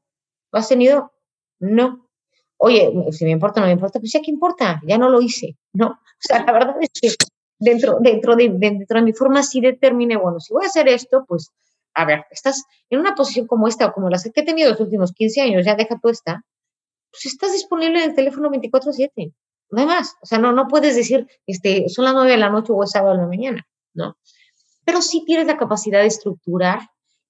¿Lo 0.52 0.58
has 0.58 0.68
tenido? 0.68 1.12
No. 1.58 2.08
Oye, 2.58 2.90
si 3.12 3.24
me 3.24 3.32
importa 3.32 3.60
no 3.60 3.66
me 3.66 3.72
importa, 3.72 3.98
pues 4.00 4.12
ya 4.12 4.20
que 4.20 4.30
importa, 4.30 4.80
ya 4.86 4.98
no 4.98 5.08
lo 5.10 5.20
hice, 5.20 5.56
¿no? 5.72 5.98
O 6.18 6.22
sea, 6.26 6.42
la 6.46 6.52
verdad 6.52 6.76
es 6.80 6.90
que 6.98 7.10
dentro, 7.58 7.98
dentro, 8.00 8.36
de, 8.36 8.48
dentro 8.48 8.98
de 8.98 9.04
mi 9.04 9.12
forma 9.12 9.42
sí 9.42 9.60
determiné, 9.60 10.16
bueno, 10.16 10.40
si 10.40 10.54
voy 10.54 10.64
a 10.64 10.68
hacer 10.68 10.88
esto, 10.88 11.26
pues 11.28 11.52
a 11.92 12.06
ver, 12.06 12.24
estás 12.30 12.64
en 12.88 13.00
una 13.00 13.14
posición 13.14 13.46
como 13.46 13.68
esta 13.68 13.86
o 13.86 13.92
como 13.92 14.08
las 14.08 14.24
que 14.24 14.40
he 14.40 14.44
tenido 14.44 14.70
los 14.70 14.80
últimos 14.80 15.12
15 15.12 15.40
años, 15.42 15.66
ya 15.66 15.74
deja 15.74 15.98
tú 16.00 16.08
esta, 16.08 16.42
pues 17.10 17.26
estás 17.26 17.52
disponible 17.52 18.02
en 18.02 18.10
el 18.10 18.16
teléfono 18.16 18.50
24/7, 18.50 19.34
no 19.70 19.80
hay 19.80 19.86
más. 19.86 20.14
O 20.22 20.26
sea, 20.26 20.38
no, 20.38 20.52
no 20.52 20.68
puedes 20.68 20.96
decir, 20.96 21.26
este, 21.46 21.88
son 21.88 22.04
las 22.04 22.14
9 22.14 22.30
de 22.30 22.36
la 22.36 22.50
noche 22.50 22.72
o 22.72 22.82
es 22.82 22.90
sábado 22.90 23.14
de 23.14 23.22
la 23.22 23.28
mañana, 23.28 23.66
¿no? 23.94 24.16
Pero 24.86 25.02
sí 25.02 25.24
tienes 25.26 25.46
la 25.46 25.58
capacidad 25.58 26.00
de 26.00 26.06
estructurar 26.06 26.78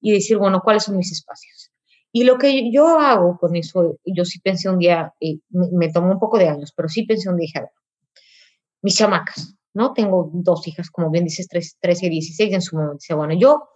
y 0.01 0.13
decir, 0.13 0.37
bueno, 0.37 0.61
¿cuáles 0.63 0.85
son 0.85 0.97
mis 0.97 1.11
espacios? 1.11 1.73
Y 2.13 2.25
lo 2.25 2.39
que 2.39 2.71
yo 2.71 2.99
hago 3.01 3.39
con 3.39 3.57
eso, 3.57 3.99
yo 4.05 4.25
sí 4.25 4.41
pensé 4.41 4.69
un 4.69 4.79
día, 4.79 5.13
eh, 5.21 5.39
me, 5.49 5.91
tomó 5.91 6.13
un 6.13 6.21
poco 6.21 6.39
de 6.39 6.49
años, 6.49 6.73
pero 6.77 6.89
sí 6.89 7.05
pensé 7.05 7.29
un 7.29 7.37
día, 7.37 7.47
dije, 7.47 7.59
a 7.59 7.63
ver, 7.63 7.71
mis 8.83 8.95
chamacas, 8.95 9.55
¿no? 9.75 9.93
Tengo 9.95 10.31
dos 10.33 10.69
hijas, 10.69 10.91
como 10.91 11.11
bien 11.11 11.25
dices, 11.25 11.49
13 11.49 12.07
y 12.07 12.11
16 12.11 12.53
en 12.53 12.63
su 12.63 12.77
momento. 12.77 12.99
Dice, 13.01 13.15
bueno, 13.15 13.35
yo 13.35 13.69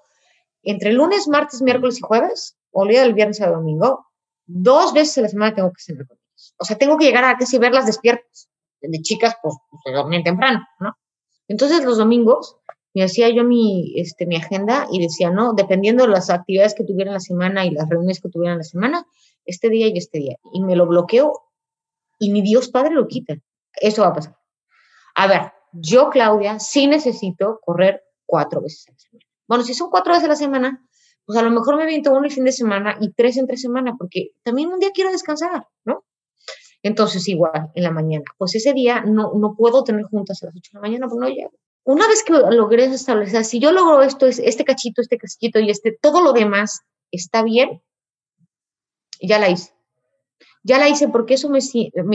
entre 0.62 0.92
lunes, 0.92 1.26
martes, 1.26 1.62
miércoles 1.62 1.98
y 1.98 2.02
jueves, 2.02 2.56
o 2.70 2.84
el 2.84 2.90
día 2.90 3.02
del 3.02 3.14
viernes 3.14 3.40
a 3.40 3.50
domingo, 3.50 4.06
dos 4.46 4.92
veces 4.92 5.18
a 5.18 5.22
la 5.22 5.28
semana 5.28 5.54
tengo 5.54 5.72
que 5.72 5.82
cenar 5.82 6.06
con 6.06 6.18
ellos. 6.18 6.54
O 6.58 6.64
sea, 6.64 6.76
tengo 6.76 6.98
que 6.98 7.06
llegar 7.06 7.24
a 7.24 7.36
casi 7.38 7.58
verlas 7.58 7.86
despiertas. 7.86 8.48
De 8.82 9.02
chicas, 9.02 9.36
pues, 9.42 9.54
pues 9.70 9.82
se 9.84 9.92
dormían 9.92 10.22
temprano, 10.22 10.60
¿no? 10.80 10.96
Entonces, 11.48 11.84
los 11.84 11.98
domingos 11.98 12.56
me 12.94 13.04
hacía 13.04 13.28
yo 13.28 13.44
mi, 13.44 13.92
este, 13.96 14.26
mi 14.26 14.36
agenda 14.36 14.88
y 14.90 15.00
decía, 15.00 15.30
no, 15.30 15.52
dependiendo 15.54 16.04
de 16.04 16.10
las 16.10 16.30
actividades 16.30 16.74
que 16.74 16.84
tuviera 16.84 17.10
en 17.10 17.14
la 17.14 17.20
semana 17.20 17.64
y 17.64 17.70
las 17.70 17.88
reuniones 17.88 18.20
que 18.20 18.28
tuviera 18.28 18.52
en 18.52 18.58
la 18.58 18.64
semana, 18.64 19.06
este 19.44 19.68
día 19.68 19.86
y 19.88 19.96
este 19.96 20.18
día. 20.18 20.36
Y 20.52 20.62
me 20.62 20.76
lo 20.76 20.86
bloqueo 20.86 21.32
y 22.18 22.30
mi 22.30 22.42
Dios 22.42 22.68
Padre 22.68 22.94
lo 22.94 23.06
quita. 23.06 23.36
Eso 23.80 24.02
va 24.02 24.08
a 24.08 24.14
pasar. 24.14 24.36
A 25.14 25.26
ver, 25.26 25.52
yo, 25.72 26.10
Claudia, 26.10 26.58
sí 26.58 26.86
necesito 26.86 27.60
correr 27.64 28.02
cuatro 28.26 28.60
veces 28.60 28.88
a 28.88 28.92
la 28.92 28.98
semana. 28.98 29.26
Bueno, 29.46 29.64
si 29.64 29.74
son 29.74 29.90
cuatro 29.90 30.12
veces 30.12 30.26
a 30.26 30.28
la 30.28 30.36
semana, 30.36 30.86
pues 31.24 31.38
a 31.38 31.42
lo 31.42 31.50
mejor 31.50 31.76
me 31.76 31.86
viento 31.86 32.12
uno 32.12 32.24
el 32.24 32.32
fin 32.32 32.44
de 32.44 32.52
semana 32.52 32.96
y 33.00 33.12
tres 33.12 33.36
entre 33.36 33.56
semana, 33.56 33.94
porque 33.98 34.30
también 34.42 34.72
un 34.72 34.78
día 34.78 34.90
quiero 34.92 35.10
descansar, 35.10 35.66
¿no? 35.84 36.04
Entonces, 36.82 37.28
igual, 37.28 37.70
en 37.74 37.82
la 37.82 37.90
mañana. 37.90 38.24
Pues 38.38 38.54
ese 38.54 38.72
día 38.72 39.02
no, 39.02 39.32
no 39.34 39.54
puedo 39.54 39.84
tener 39.84 40.04
juntas 40.04 40.42
a 40.42 40.46
las 40.46 40.56
8 40.56 40.70
de 40.72 40.76
la 40.78 40.80
mañana, 40.80 41.06
pues 41.08 41.20
no 41.20 41.28
llego. 41.28 41.52
Una 41.84 42.06
vez 42.06 42.22
que 42.22 42.32
logré 42.32 42.84
establecer, 42.84 43.44
si 43.44 43.58
yo 43.58 43.72
logro 43.72 44.02
esto, 44.02 44.26
este 44.26 44.64
cachito, 44.64 45.00
este 45.00 45.18
cachito 45.18 45.58
y 45.60 45.70
este, 45.70 45.96
todo 46.00 46.20
lo 46.20 46.32
demás 46.32 46.82
está 47.10 47.42
bien, 47.42 47.82
ya 49.20 49.38
la 49.38 49.48
hice. 49.48 49.72
Ya 50.62 50.78
la 50.78 50.88
hice 50.88 51.08
porque 51.08 51.34
eso 51.34 51.48
me, 51.48 51.60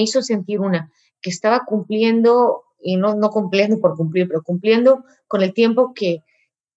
hizo 0.01 0.22
sentir 0.22 0.59
una, 0.59 0.91
que 1.22 1.30
estaba 1.30 1.66
cumpliendo, 1.66 2.63
y 2.80 2.97
no, 2.97 3.16
no 3.16 3.30
cumpliendo 3.32 3.80
por 3.80 3.95
cumplir, 3.95 4.28
pero 4.28 4.43
cumpliendo 4.43 5.03
con 5.28 5.41
el 5.41 5.53
tiempo 5.53 5.93
que, 5.93 6.20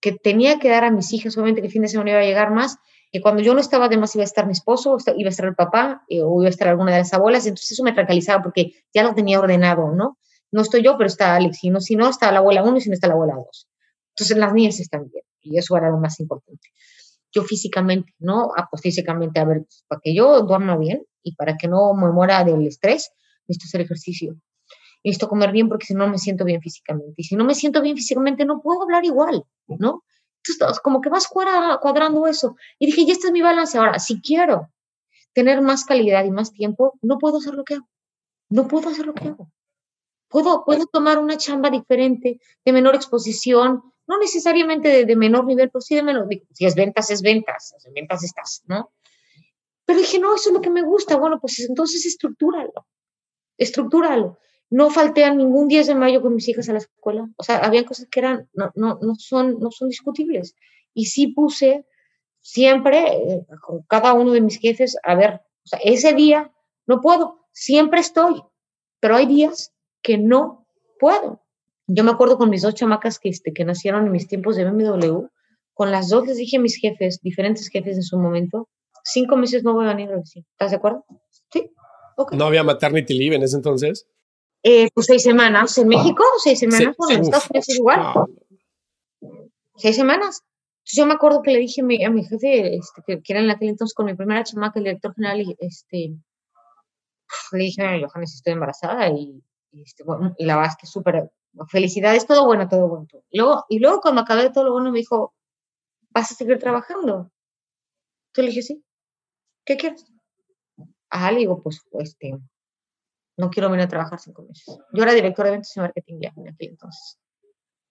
que 0.00 0.12
tenía 0.12 0.58
que 0.58 0.70
dar 0.70 0.84
a 0.84 0.90
mis 0.90 1.12
hijas, 1.12 1.36
obviamente 1.36 1.60
que 1.60 1.66
el 1.66 1.72
fin 1.72 1.82
de 1.82 1.88
semana 1.88 2.10
iba 2.10 2.20
a 2.20 2.24
llegar 2.24 2.52
más, 2.52 2.78
que 3.10 3.20
cuando 3.20 3.42
yo 3.42 3.54
no 3.54 3.60
estaba, 3.60 3.86
además 3.86 4.14
iba 4.14 4.22
a 4.22 4.24
estar 4.24 4.46
mi 4.46 4.52
esposo, 4.52 4.96
iba 5.16 5.28
a 5.28 5.30
estar 5.30 5.46
el 5.46 5.54
papá, 5.54 6.04
eh, 6.08 6.22
o 6.22 6.40
iba 6.40 6.48
a 6.48 6.50
estar 6.50 6.68
alguna 6.68 6.92
de 6.92 6.98
las 6.98 7.12
abuelas, 7.12 7.46
entonces 7.46 7.72
eso 7.72 7.82
me 7.82 7.92
tranquilizaba 7.92 8.42
porque 8.42 8.72
ya 8.92 9.02
lo 9.02 9.14
tenía 9.14 9.38
ordenado, 9.38 9.92
¿no? 9.92 10.18
No 10.50 10.62
estoy 10.62 10.82
yo, 10.82 10.96
pero 10.96 11.08
está 11.08 11.36
Alex, 11.36 11.62
y 11.64 11.70
no, 11.70 11.80
si 11.80 11.96
no, 11.96 12.08
está 12.08 12.32
la 12.32 12.38
abuela 12.38 12.62
1 12.62 12.76
y 12.76 12.80
si 12.80 12.88
no 12.88 12.94
está 12.94 13.08
la 13.08 13.14
abuela 13.14 13.34
2. 13.34 13.68
Entonces 14.16 14.36
las 14.36 14.52
niñas 14.52 14.80
están 14.80 15.08
bien, 15.10 15.24
y 15.40 15.58
eso 15.58 15.76
era 15.76 15.90
lo 15.90 15.98
más 15.98 16.18
importante. 16.20 16.68
Yo 17.32 17.42
físicamente, 17.42 18.14
¿no? 18.18 18.50
Ah, 18.56 18.66
pues 18.70 18.82
físicamente, 18.82 19.38
a 19.40 19.44
ver, 19.44 19.66
para 19.86 20.00
que 20.02 20.14
yo 20.14 20.42
duerma 20.42 20.76
bien 20.76 21.04
y 21.22 21.34
para 21.34 21.56
que 21.56 21.68
no 21.68 21.92
me 21.94 22.10
muera 22.10 22.42
del 22.44 22.66
estrés, 22.66 23.10
necesito 23.46 23.66
hacer 23.66 23.80
ejercicio 23.82 24.36
necesito 25.04 25.28
comer 25.28 25.52
bien 25.52 25.68
porque 25.68 25.86
si 25.86 25.94
no 25.94 26.08
me 26.08 26.18
siento 26.18 26.44
bien 26.44 26.60
físicamente. 26.60 27.14
Y 27.16 27.24
si 27.24 27.36
no 27.36 27.44
me 27.44 27.54
siento 27.54 27.80
bien 27.82 27.96
físicamente, 27.96 28.44
no 28.44 28.60
puedo 28.60 28.82
hablar 28.82 29.04
igual, 29.04 29.44
¿no? 29.66 30.04
Entonces, 30.46 30.80
como 30.80 31.00
que 31.00 31.10
vas 31.10 31.28
cuadrando 31.28 32.26
eso. 32.26 32.56
Y 32.78 32.86
dije, 32.86 33.04
ya 33.04 33.12
este 33.12 33.26
es 33.26 33.32
mi 33.32 33.42
balance. 33.42 33.76
Ahora, 33.76 33.98
si 33.98 34.20
quiero 34.20 34.70
tener 35.34 35.60
más 35.60 35.84
calidad 35.84 36.24
y 36.24 36.30
más 36.30 36.52
tiempo, 36.52 36.98
no 37.02 37.18
puedo 37.18 37.38
hacer 37.38 37.54
lo 37.54 37.64
que 37.64 37.74
hago. 37.74 37.88
No 38.48 38.66
puedo 38.66 38.88
hacer 38.88 39.06
lo 39.06 39.14
que 39.14 39.28
hago. 39.28 39.50
Puedo, 40.28 40.64
puedo 40.64 40.86
tomar 40.86 41.18
una 41.18 41.36
chamba 41.36 41.70
diferente, 41.70 42.40
de 42.64 42.72
menor 42.72 42.94
exposición, 42.94 43.82
no 44.06 44.18
necesariamente 44.18 44.88
de, 44.88 45.04
de 45.04 45.16
menor 45.16 45.44
nivel, 45.44 45.70
pero 45.70 45.80
sí 45.80 45.94
de 45.94 46.02
menor. 46.02 46.28
Si 46.52 46.66
es 46.66 46.74
ventas, 46.74 47.10
es 47.10 47.22
ventas. 47.22 47.74
En 47.84 47.94
ventas 47.94 48.22
estás, 48.24 48.62
¿no? 48.66 48.92
Pero 49.84 50.00
dije, 50.00 50.18
no, 50.18 50.34
eso 50.34 50.50
es 50.50 50.54
lo 50.54 50.60
que 50.60 50.70
me 50.70 50.82
gusta. 50.82 51.16
Bueno, 51.16 51.40
pues 51.40 51.60
entonces 51.60 52.04
estructúralo. 52.06 52.86
Estructúralo 53.56 54.38
no 54.70 54.90
falté 54.90 55.24
a 55.24 55.34
ningún 55.34 55.68
10 55.68 55.86
de 55.86 55.94
mayo 55.94 56.20
con 56.20 56.34
mis 56.34 56.48
hijas 56.48 56.68
a 56.68 56.72
la 56.72 56.78
escuela. 56.78 57.28
O 57.36 57.42
sea, 57.42 57.58
había 57.58 57.84
cosas 57.84 58.06
que 58.10 58.20
eran, 58.20 58.48
no, 58.52 58.70
no, 58.74 58.98
no, 59.00 59.14
son, 59.16 59.58
no 59.60 59.70
son 59.70 59.88
discutibles. 59.88 60.54
Y 60.92 61.06
sí 61.06 61.28
puse 61.28 61.86
siempre, 62.40 62.98
eh, 62.98 63.46
con 63.62 63.82
cada 63.82 64.12
uno 64.12 64.32
de 64.32 64.40
mis 64.40 64.58
jefes, 64.58 64.96
a 65.02 65.14
ver, 65.14 65.40
o 65.64 65.68
sea, 65.68 65.80
ese 65.82 66.12
día 66.12 66.52
no 66.86 67.00
puedo, 67.00 67.46
siempre 67.52 68.00
estoy, 68.00 68.42
pero 69.00 69.16
hay 69.16 69.26
días 69.26 69.72
que 70.02 70.18
no 70.18 70.66
puedo. 70.98 71.42
Yo 71.86 72.04
me 72.04 72.10
acuerdo 72.10 72.38
con 72.38 72.50
mis 72.50 72.62
dos 72.62 72.74
chamacas 72.74 73.18
que, 73.18 73.28
este, 73.28 73.52
que 73.52 73.64
nacieron 73.64 74.06
en 74.06 74.12
mis 74.12 74.28
tiempos 74.28 74.56
de 74.56 74.64
BMW, 74.64 75.26
con 75.74 75.90
las 75.90 76.08
dos 76.08 76.26
les 76.26 76.36
dije 76.36 76.58
a 76.58 76.60
mis 76.60 76.76
jefes, 76.76 77.20
diferentes 77.22 77.68
jefes 77.68 77.96
en 77.96 78.02
su 78.02 78.18
momento, 78.18 78.68
cinco 79.04 79.36
meses 79.36 79.64
no 79.64 79.74
voy 79.74 79.86
a 79.86 79.94
venir 79.94 80.10
a 80.12 80.16
decir. 80.16 80.44
¿Estás 80.52 80.70
de 80.70 80.76
acuerdo? 80.76 81.04
Sí. 81.52 81.70
¿No 82.32 82.46
había 82.46 82.64
maternity 82.64 83.14
leave 83.14 83.36
en 83.36 83.42
ese 83.42 83.56
entonces? 83.56 84.06
Eh, 84.62 84.88
pues 84.92 85.06
seis 85.06 85.22
semanas. 85.22 85.78
¿En 85.78 85.88
México? 85.88 86.24
¿Seis 86.42 86.58
semanas? 86.58 86.94
bueno, 86.98 87.14
en 87.14 87.22
Estados 87.22 87.48
Unidos 87.50 87.68
es 87.68 87.76
igual. 87.76 88.14
Seis 89.76 89.96
semanas. 89.96 90.42
Entonces 90.78 90.96
yo 90.96 91.06
me 91.06 91.14
acuerdo 91.14 91.42
que 91.42 91.52
le 91.52 91.58
dije 91.58 91.82
a 91.82 91.84
mi, 91.84 92.04
a 92.04 92.10
mi 92.10 92.24
jefe, 92.24 92.76
este, 92.76 93.02
que, 93.06 93.32
era 93.32 93.40
en 93.40 93.50
aquel 93.50 93.68
entonces 93.68 93.94
con 93.94 94.06
mi 94.06 94.14
primera 94.14 94.42
chamaca, 94.42 94.80
el 94.80 94.84
director 94.84 95.14
general, 95.14 95.40
y, 95.42 95.56
este, 95.60 96.16
le 97.52 97.58
dije, 97.58 97.82
Johannes, 97.82 98.34
estoy 98.34 98.54
embarazada 98.54 99.08
y, 99.10 99.42
este, 99.72 100.04
bueno, 100.04 100.34
y 100.38 100.44
la 100.44 100.56
verdad 100.56 100.72
es 100.72 100.78
que 100.80 100.86
súper, 100.86 101.30
felicidades, 101.68 102.26
todo 102.26 102.46
bueno, 102.46 102.68
todo 102.68 102.88
bueno. 102.88 103.06
Y 103.30 103.38
luego, 103.38 103.64
y 103.68 103.78
luego 103.78 104.00
cuando 104.00 104.20
acabé 104.20 104.50
todo 104.50 104.64
lo 104.64 104.72
bueno 104.72 104.90
me 104.90 104.98
dijo, 104.98 105.34
¿vas 106.10 106.30
a 106.30 106.34
seguir 106.34 106.58
trabajando? 106.58 107.30
Entonces 108.28 108.44
le 108.44 108.48
dije, 108.48 108.62
sí. 108.62 108.84
¿Qué 109.64 109.76
quieres? 109.76 110.04
Ah, 111.10 111.30
le 111.32 111.40
digo, 111.40 111.62
pues, 111.62 111.82
este, 111.92 112.38
no 113.36 113.50
quiero 113.50 113.70
venir 113.70 113.86
a 113.86 113.88
trabajar 113.88 114.18
cinco 114.18 114.42
meses. 114.42 114.78
Yo 114.92 115.02
era 115.02 115.12
directora 115.12 115.48
de 115.48 115.54
eventos 115.54 115.76
y 115.76 115.80
marketing 115.80 116.18
ya 116.20 116.32
en 116.36 116.48
aquel 116.48 116.70
entonces. 116.70 117.18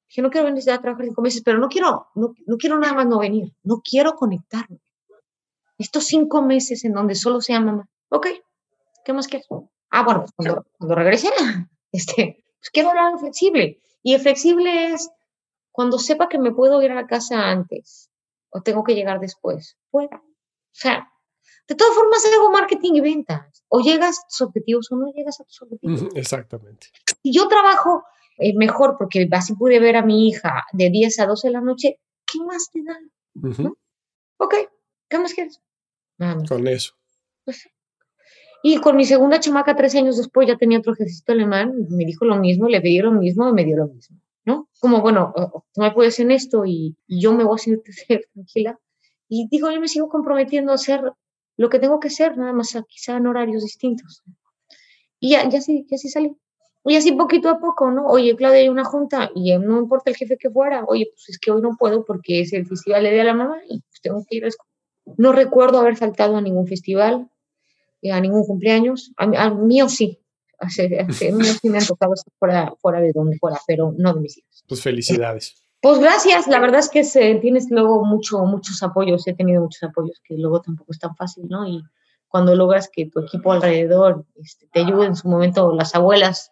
Dije, 0.10 0.22
no 0.22 0.30
quiero 0.30 0.48
venir 0.48 0.70
a 0.72 0.82
trabajar 0.82 1.06
cinco 1.06 1.22
meses, 1.22 1.42
pero 1.44 1.58
no 1.58 1.68
quiero, 1.68 2.08
no, 2.16 2.34
no 2.46 2.58
quiero 2.58 2.80
nada 2.80 2.94
más 2.94 3.08
no 3.08 3.20
venir, 3.20 3.54
no 3.64 3.82
quiero 3.82 4.14
conectarme. 4.14 4.80
Estos 5.78 6.06
cinco 6.06 6.42
meses 6.42 6.84
en 6.86 6.94
donde 6.94 7.16
solo 7.16 7.42
sea 7.42 7.60
mamá. 7.60 7.88
Ok, 8.10 8.28
¿qué 9.04 9.14
más 9.14 9.28
quieres? 9.28 9.48
Ah, 9.90 10.04
bueno, 10.04 10.22
pues 10.22 10.32
cuando, 10.36 10.66
cuando 10.78 10.96
regrese, 10.96 11.30
este, 11.92 12.44
pues 12.60 12.70
quiero 12.72 12.90
hablar 12.90 13.18
flexible. 13.20 13.80
Y 14.04 14.14
el 14.14 14.22
flexible 14.22 14.94
es 14.94 15.10
cuando 15.72 16.00
sepa 16.00 16.30
que 16.30 16.40
me 16.40 16.52
puedo 16.52 16.82
ir 16.82 16.92
a 16.92 16.96
la 16.96 17.08
casa 17.08 17.50
antes 17.50 18.10
o 18.50 18.62
tengo 18.62 18.84
que 18.84 18.96
llegar 18.96 19.20
después, 19.20 19.78
fuera. 19.92 20.18
O 20.18 20.80
sea, 20.80 21.12
de 21.68 21.76
todas 21.76 21.94
formas 21.96 22.24
hago 22.34 22.52
marketing 22.52 22.94
y 22.94 23.02
ventas. 23.02 23.64
O 23.68 23.82
llegas 23.82 24.20
a 24.20 24.28
tus 24.28 24.42
objetivos 24.42 24.92
o 24.92 24.96
no 24.96 25.12
llegas 25.12 25.40
a 25.40 25.44
tus 25.44 25.62
objetivos. 25.62 26.04
Exactamente. 26.16 26.88
Si 27.22 27.34
yo 27.34 27.48
trabajo 27.48 28.04
eh, 28.38 28.56
mejor 28.56 28.96
porque 28.98 29.28
así 29.32 29.54
pude 29.56 29.80
ver 29.80 29.98
a 29.98 30.06
mi 30.06 30.30
hija 30.30 30.64
de 30.72 30.90
10 30.90 31.20
a 31.20 31.26
12 31.26 31.48
de 31.48 31.54
la 31.54 31.62
noche, 31.62 32.00
¿qué 32.26 32.40
más 32.46 32.70
te 32.72 32.84
da? 32.84 32.98
Ok, 34.38 34.56
¿qué 35.10 35.20
más 35.20 35.34
quieres? 35.34 35.62
Con 36.48 36.68
eso. 36.68 36.94
Pues 37.44 37.70
y 38.64 38.78
con 38.78 38.96
mi 38.96 39.06
segunda 39.06 39.40
chamaca, 39.40 39.76
tres 39.76 39.96
años 39.96 40.18
después, 40.18 40.48
ya 40.48 40.58
tenía 40.58 40.80
otro 40.80 40.94
ejército 40.94 41.32
alemán, 41.32 41.74
me 41.90 42.06
dijo 42.06 42.26
lo 42.26 42.36
mismo, 42.38 42.68
le 42.68 42.82
pedí 42.82 43.00
lo 43.00 43.12
mismo 43.12 43.48
y 43.50 43.54
me 43.54 43.64
dio 43.64 43.78
lo 43.78 43.88
mismo, 43.88 44.18
¿no? 44.46 44.68
Como, 44.80 45.02
bueno, 45.02 45.34
tú 45.74 45.82
me 45.82 45.92
puedes 45.92 46.20
en 46.20 46.32
esto 46.32 46.66
y, 46.66 46.96
yo 47.08 47.34
me 47.34 47.44
voy 47.44 47.56
a 47.56 47.58
sentir 47.58 47.94
tranquila. 48.34 48.80
Y 49.30 49.48
digo, 49.50 49.70
yo 49.72 49.80
me 49.80 49.88
sigo 49.88 50.10
comprometiendo 50.10 50.72
a 50.72 50.76
hacer 50.76 51.02
lo 51.58 51.70
que 51.70 51.80
tengo 51.80 52.00
que 52.00 52.08
hacer, 52.08 52.38
nada 52.38 52.54
más 52.54 52.78
quizá 52.88 53.18
en 53.18 53.28
horarios 53.28 53.64
distintos. 53.64 54.24
Y 55.20 55.32
ya, 55.32 55.50
ya 55.50 55.62
sí, 55.62 55.86
ya 55.90 55.98
sí 55.98 56.10
salí. 56.10 56.36
Y 56.86 56.96
así 56.96 57.12
poquito 57.12 57.50
a 57.50 57.60
poco, 57.60 57.92
¿no? 57.92 58.06
Oye, 58.08 58.36
Claudia, 58.36 58.60
hay 58.60 58.70
una 58.70 58.86
junta 58.86 59.30
y 59.36 59.58
no 59.58 59.80
importa 59.80 60.10
el 60.10 60.16
jefe 60.16 60.38
que 60.38 60.50
fuera, 60.50 60.86
oye, 60.86 61.10
pues 61.12 61.28
es 61.28 61.38
que 61.38 61.52
hoy 61.52 61.62
no 61.62 61.76
puedo 61.78 62.06
porque 62.06 62.42
es 62.42 62.54
el 62.54 62.66
festival 62.66 63.04
de 63.04 63.24
la 63.24 63.34
mamá 63.34 63.58
y 63.68 63.82
pues 63.82 64.02
tengo 64.02 64.24
que 64.26 64.38
ir 64.38 64.46
a 64.46 64.50
No 65.18 65.34
recuerdo 65.34 65.80
haber 65.80 65.98
faltado 65.98 66.38
a 66.38 66.42
ningún 66.42 66.66
festival, 66.66 67.30
a 68.12 68.20
ningún 68.20 68.46
cumpleaños. 68.46 69.12
A, 69.18 69.26
a 69.26 69.50
mío 69.50 69.90
sí. 69.90 70.20
A, 70.60 70.66
mí 70.66 71.46
sí 71.46 71.70
me 71.70 71.78
han 71.78 71.86
tocado 71.86 72.14
estar 72.14 72.34
fuera, 72.40 72.74
fuera 72.82 73.00
de 73.00 73.12
donde 73.14 73.38
fuera, 73.38 73.60
pero 73.68 73.94
no 73.96 74.14
de 74.14 74.22
mis 74.22 74.38
hijos. 74.38 74.64
Pues 74.68 74.82
felicidades. 74.82 75.56
Pues 75.80 76.00
gracias, 76.00 76.48
la 76.48 76.60
verdad 76.60 76.80
es 76.80 76.90
que 76.90 77.04
se, 77.04 77.36
tienes 77.36 77.68
luego 77.70 78.04
mucho, 78.04 78.40
muchos 78.40 78.82
apoyos, 78.82 79.28
he 79.28 79.36
tenido 79.36 79.62
muchos 79.62 79.84
apoyos 79.84 80.20
que 80.24 80.36
luego 80.36 80.62
tampoco 80.62 80.92
es 80.92 80.98
tan 80.98 81.16
fácil, 81.16 81.46
¿no? 81.48 81.68
Y 81.68 81.84
cuando 82.28 82.56
logras 82.56 82.90
que 82.92 83.06
tu 83.06 83.20
equipo 83.20 83.52
alrededor 83.52 84.26
este, 84.36 84.68
te 84.68 84.80
ayude 84.80 85.06
en 85.06 85.16
su 85.16 85.28
momento, 85.28 85.74
las 85.76 85.94
abuelas 85.94 86.52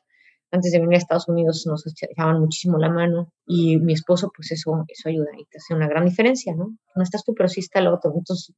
antes 0.55 0.71
de 0.71 0.79
venir 0.79 0.95
a 0.95 0.97
Estados 0.97 1.27
Unidos 1.27 1.65
nos 1.67 1.85
echaban 1.85 2.39
muchísimo 2.39 2.77
la 2.77 2.89
mano 2.89 3.31
y 3.45 3.77
mi 3.77 3.93
esposo, 3.93 4.31
pues 4.35 4.51
eso, 4.51 4.83
eso 4.87 5.09
ayuda 5.09 5.29
y 5.37 5.45
te 5.45 5.57
hace 5.57 5.73
una 5.73 5.87
gran 5.87 6.05
diferencia, 6.05 6.53
¿no? 6.55 6.75
No 6.95 7.03
estás 7.03 7.23
tú, 7.23 7.33
pero 7.35 7.47
sí 7.49 7.59
está 7.59 7.79
el 7.79 7.87
otro, 7.87 8.13
entonces 8.15 8.55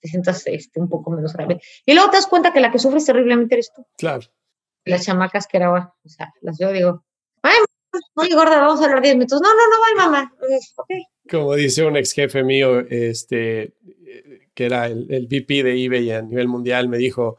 te 0.00 0.08
sientas 0.08 0.46
este, 0.46 0.80
un 0.80 0.88
poco 0.88 1.10
menos 1.10 1.32
grave. 1.34 1.60
Y 1.84 1.94
luego 1.94 2.10
te 2.10 2.16
das 2.16 2.26
cuenta 2.26 2.52
que 2.52 2.60
la 2.60 2.70
que 2.70 2.78
sufres 2.78 3.04
terriblemente 3.04 3.54
eres 3.54 3.72
tú. 3.74 3.86
Claro. 3.98 4.26
Las 4.84 5.04
chamacas 5.04 5.46
que 5.46 5.58
era, 5.58 5.72
o 5.72 6.08
sea, 6.08 6.32
las 6.40 6.58
yo 6.58 6.72
digo, 6.72 7.04
ay, 7.42 7.58
oye, 8.14 8.34
gorda, 8.34 8.60
vamos 8.60 8.80
a 8.80 8.84
hablar 8.84 9.02
10 9.02 9.16
minutos. 9.16 9.40
No, 9.42 9.48
no, 9.48 9.68
no, 9.68 9.80
vaya, 9.80 10.10
mamá. 10.10 10.34
Okay. 10.76 11.02
Como 11.28 11.54
dice 11.54 11.84
un 11.84 11.96
ex 11.96 12.12
jefe 12.12 12.42
mío, 12.42 12.80
este, 12.80 13.74
que 14.54 14.64
era 14.64 14.86
el, 14.86 15.06
el 15.10 15.26
VP 15.26 15.62
de 15.62 15.84
eBay 15.84 16.10
a 16.12 16.22
nivel 16.22 16.48
mundial, 16.48 16.88
me 16.88 16.98
dijo, 16.98 17.38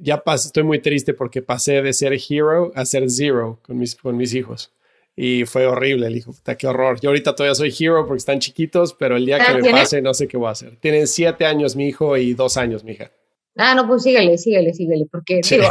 ya 0.00 0.22
estoy 0.26 0.62
muy 0.62 0.80
triste 0.80 1.14
porque 1.14 1.42
pasé 1.42 1.82
de 1.82 1.92
ser 1.92 2.16
hero 2.28 2.72
a 2.74 2.84
ser 2.84 3.10
zero 3.10 3.58
con 3.62 3.78
mis, 3.78 3.94
con 3.94 4.16
mis 4.16 4.34
hijos. 4.34 4.72
Y 5.18 5.46
fue 5.46 5.66
horrible, 5.66 6.08
el 6.08 6.16
hijo, 6.16 6.34
qué 6.58 6.66
horror. 6.66 7.00
Yo 7.00 7.08
ahorita 7.08 7.34
todavía 7.34 7.54
soy 7.54 7.74
hero 7.78 8.06
porque 8.06 8.18
están 8.18 8.38
chiquitos, 8.38 8.92
pero 8.92 9.16
el 9.16 9.24
día 9.24 9.38
que 9.38 9.62
me 9.62 9.70
pase 9.70 10.02
no 10.02 10.12
sé 10.12 10.28
qué 10.28 10.36
voy 10.36 10.48
a 10.48 10.50
hacer. 10.50 10.76
Tienen 10.76 11.06
siete 11.06 11.46
años 11.46 11.74
mi 11.74 11.88
hijo 11.88 12.16
y 12.18 12.34
dos 12.34 12.58
años 12.58 12.84
mi 12.84 12.92
hija. 12.92 13.10
Ah, 13.58 13.74
no, 13.74 13.86
pues 13.86 14.02
síguele, 14.02 14.36
síguele, 14.36 14.74
síguele, 14.74 15.06
porque 15.10 15.40
digo, 15.48 15.64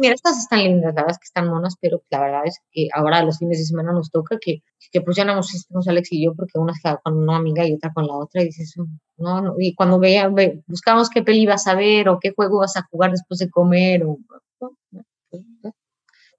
mira, 0.00 0.14
estas 0.14 0.38
están 0.38 0.62
lindas, 0.62 0.94
la 0.94 1.02
verdad 1.02 1.10
es 1.10 1.18
que 1.18 1.24
están 1.24 1.48
monas, 1.48 1.74
pero 1.80 2.00
la 2.08 2.20
verdad 2.20 2.42
es 2.44 2.60
que 2.70 2.88
ahora 2.94 3.24
los 3.24 3.38
fines 3.38 3.58
de 3.58 3.64
semana 3.64 3.92
nos 3.92 4.10
toca 4.12 4.38
que, 4.40 4.62
que 4.92 5.00
pues 5.00 5.16
ya 5.16 5.24
no 5.24 5.40
estamos 5.40 5.88
Alex 5.88 6.12
y 6.12 6.24
yo, 6.24 6.34
porque 6.34 6.60
una 6.60 6.72
está 6.72 7.00
con 7.02 7.16
una 7.16 7.36
amiga 7.36 7.66
y 7.66 7.74
otra 7.74 7.92
con 7.92 8.06
la 8.06 8.14
otra, 8.14 8.42
y 8.42 8.46
dices, 8.46 8.74
no, 9.16 9.40
no 9.40 9.54
y 9.58 9.74
cuando 9.74 9.98
veía, 9.98 10.30
buscamos 10.66 11.10
qué 11.10 11.24
peli 11.24 11.44
vas 11.44 11.66
a 11.66 11.74
ver 11.74 12.08
o 12.08 12.20
qué 12.20 12.30
juego 12.30 12.60
vas 12.60 12.76
a 12.76 12.86
jugar 12.88 13.10
después 13.10 13.40
de 13.40 13.50
comer, 13.50 14.04
o, 14.04 14.18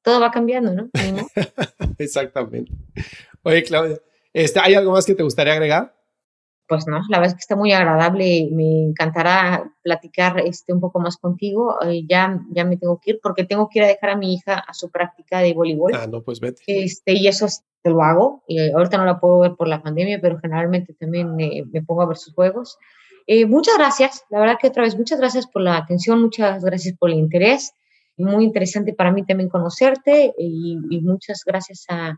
todo 0.02 0.22
va 0.22 0.32
cambiando, 0.32 0.72
¿no? 0.72 0.90
Exactamente. 1.98 2.72
Oye, 3.44 3.64
Claudia, 3.64 4.00
este, 4.32 4.62
¿hay 4.62 4.76
algo 4.76 4.94
más 4.94 5.06
que 5.06 5.16
te 5.16 5.24
gustaría 5.24 5.54
agregar? 5.54 5.94
Pues 6.68 6.88
no, 6.88 7.02
la 7.10 7.20
verdad 7.20 7.28
es 7.28 7.34
que 7.34 7.42
está 7.42 7.56
muy 7.56 7.72
agradable. 7.72 8.50
Me 8.52 8.84
encantará 8.84 9.72
platicar 9.84 10.40
este, 10.40 10.74
un 10.74 10.80
poco 10.80 11.00
más 11.00 11.18
contigo. 11.18 11.78
Eh, 11.84 12.06
ya, 12.08 12.42
ya 12.52 12.66
me 12.66 12.78
tengo 12.78 13.00
que 13.00 13.12
ir 13.12 13.20
porque 13.22 13.44
tengo 13.44 13.70
que 13.70 13.80
ir 13.80 13.86
a 13.86 13.88
dejar 13.88 14.12
a 14.12 14.18
mi 14.18 14.34
hija 14.34 14.56
a 14.60 14.74
su 14.74 14.90
práctica 14.90 15.40
de 15.40 15.54
voleibol. 15.54 15.94
Ah, 15.94 16.08
no, 16.08 16.22
pues 16.22 16.40
vete. 16.40 16.64
Este, 16.68 17.14
y 17.14 17.28
eso 17.28 17.48
te 17.82 17.90
lo 17.90 18.02
hago. 18.02 18.44
Y 18.48 18.72
ahorita 18.72 18.98
no 18.98 19.06
la 19.06 19.20
puedo 19.20 19.40
ver 19.40 19.56
por 19.56 19.68
la 19.68 19.82
pandemia, 19.82 20.20
pero 20.22 20.40
generalmente 20.40 20.94
también 20.94 21.36
me 21.36 21.82
pongo 21.84 22.02
a 22.02 22.08
ver 22.08 22.18
sus 22.18 22.34
juegos. 22.34 22.78
Eh, 23.28 23.46
muchas 23.46 23.78
gracias, 23.78 24.24
la 24.30 24.40
verdad 24.40 24.58
que 24.62 24.68
otra 24.68 24.84
vez, 24.84 24.96
muchas 24.96 25.20
gracias 25.20 25.48
por 25.48 25.64
la 25.64 25.78
atención, 25.78 26.22
muchas 26.22 26.64
gracias 26.64 26.96
por 26.96 27.10
el 27.10 27.18
interés. 27.18 27.74
Muy 28.18 28.44
interesante 28.46 28.94
para 28.94 29.12
mí 29.12 29.26
también 29.26 29.50
conocerte 29.50 30.34
y 30.38 31.02
muchas 31.02 31.44
gracias 31.44 31.86
a, 31.90 32.18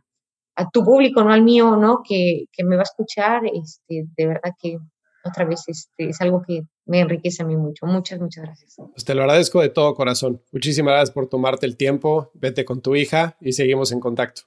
a 0.58 0.70
tu 0.70 0.84
público, 0.84 1.24
no 1.24 1.32
al 1.32 1.44
mío, 1.44 1.76
¿no? 1.76 2.02
Que, 2.04 2.46
que, 2.52 2.64
me 2.64 2.76
va 2.76 2.82
a 2.82 2.84
escuchar, 2.84 3.44
este, 3.46 4.06
de 4.18 4.28
verdad 4.28 4.52
que 4.60 4.78
otra 5.24 5.46
vez 5.46 5.64
este, 5.68 6.10
es 6.10 6.20
algo 6.20 6.42
que 6.46 6.64
me 6.86 7.00
enriquece 7.00 7.44
a 7.44 7.46
mí 7.46 7.56
mucho. 7.56 7.86
Muchas, 7.86 8.20
muchas 8.20 8.44
gracias. 8.46 8.76
Pues 8.78 9.06
te 9.06 9.14
lo 9.14 9.22
agradezco 9.22 9.62
de 9.62 9.70
todo 9.70 9.94
corazón. 9.94 10.42
Muchísimas 10.52 10.94
gracias 10.94 11.12
por 11.12 11.30
tomarte 11.30 11.68
el 11.68 11.78
tiempo. 11.78 12.32
Vete 12.34 12.66
con 12.66 12.82
tu 12.82 12.96
hija 12.96 13.38
y 13.40 13.54
seguimos 13.54 13.92
en 13.92 14.00
contacto. 14.00 14.44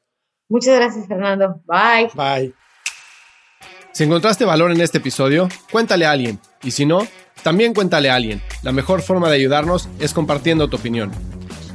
Muchas 0.49 0.75
gracias, 0.77 1.07
Fernando. 1.07 1.63
Bye. 1.65 2.11
Bye. 2.15 2.55
Si 3.93 4.05
encontraste 4.05 4.45
valor 4.45 4.73
en 4.73 4.81
este 4.81 4.99
episodio, 4.99 5.49
cuéntale 5.71 6.07
a 6.07 6.11
alguien. 6.11 6.41
Y 6.63 6.73
si 6.73 6.87
no, 6.87 7.07
también 7.45 7.73
cuéntale 7.73 8.11
a 8.11 8.17
alguien. 8.17 8.43
La 8.63 8.73
mejor 8.73 9.03
forma 9.03 9.29
de 9.29 9.37
ayudarnos 9.37 9.89
es 10.01 10.13
compartiendo 10.13 10.69
tu 10.69 10.77
opinión. 10.77 11.13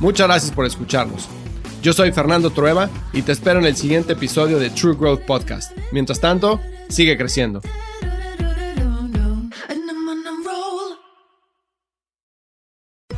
Muchas 0.00 0.26
gracias 0.26 0.52
por 0.52 0.64
escucharnos. 0.64 1.28
Yo 1.82 1.92
soy 1.92 2.10
Fernando 2.12 2.50
Trueba 2.50 2.88
y 3.12 3.22
te 3.22 3.32
espero 3.32 3.60
en 3.60 3.66
el 3.66 3.76
siguiente 3.76 4.14
episodio 4.14 4.58
de 4.58 4.70
True 4.70 4.96
Growth 4.96 5.22
Podcast. 5.22 5.72
Mientras 5.92 6.20
tanto, 6.20 6.60
sigue 6.88 7.16
creciendo. 7.16 7.60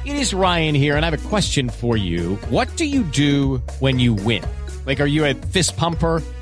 It 0.04 0.16
is 0.16 0.34
Ryan 0.34 0.74
here 0.74 0.96
and 0.96 1.04
I 1.04 1.10
have 1.10 1.14
a 1.14 1.28
question 1.28 1.68
for 1.68 1.96
you. 1.96 2.36
What 2.50 2.68
do 2.76 2.84
you 2.84 3.04
do 3.04 3.62
when 3.80 4.00
you 4.00 4.14
win? 4.14 4.42
Like 4.84 5.00
are 5.00 5.08
you 5.08 5.24
a 5.24 5.34
fist 5.34 5.76
pumper? 5.76 6.22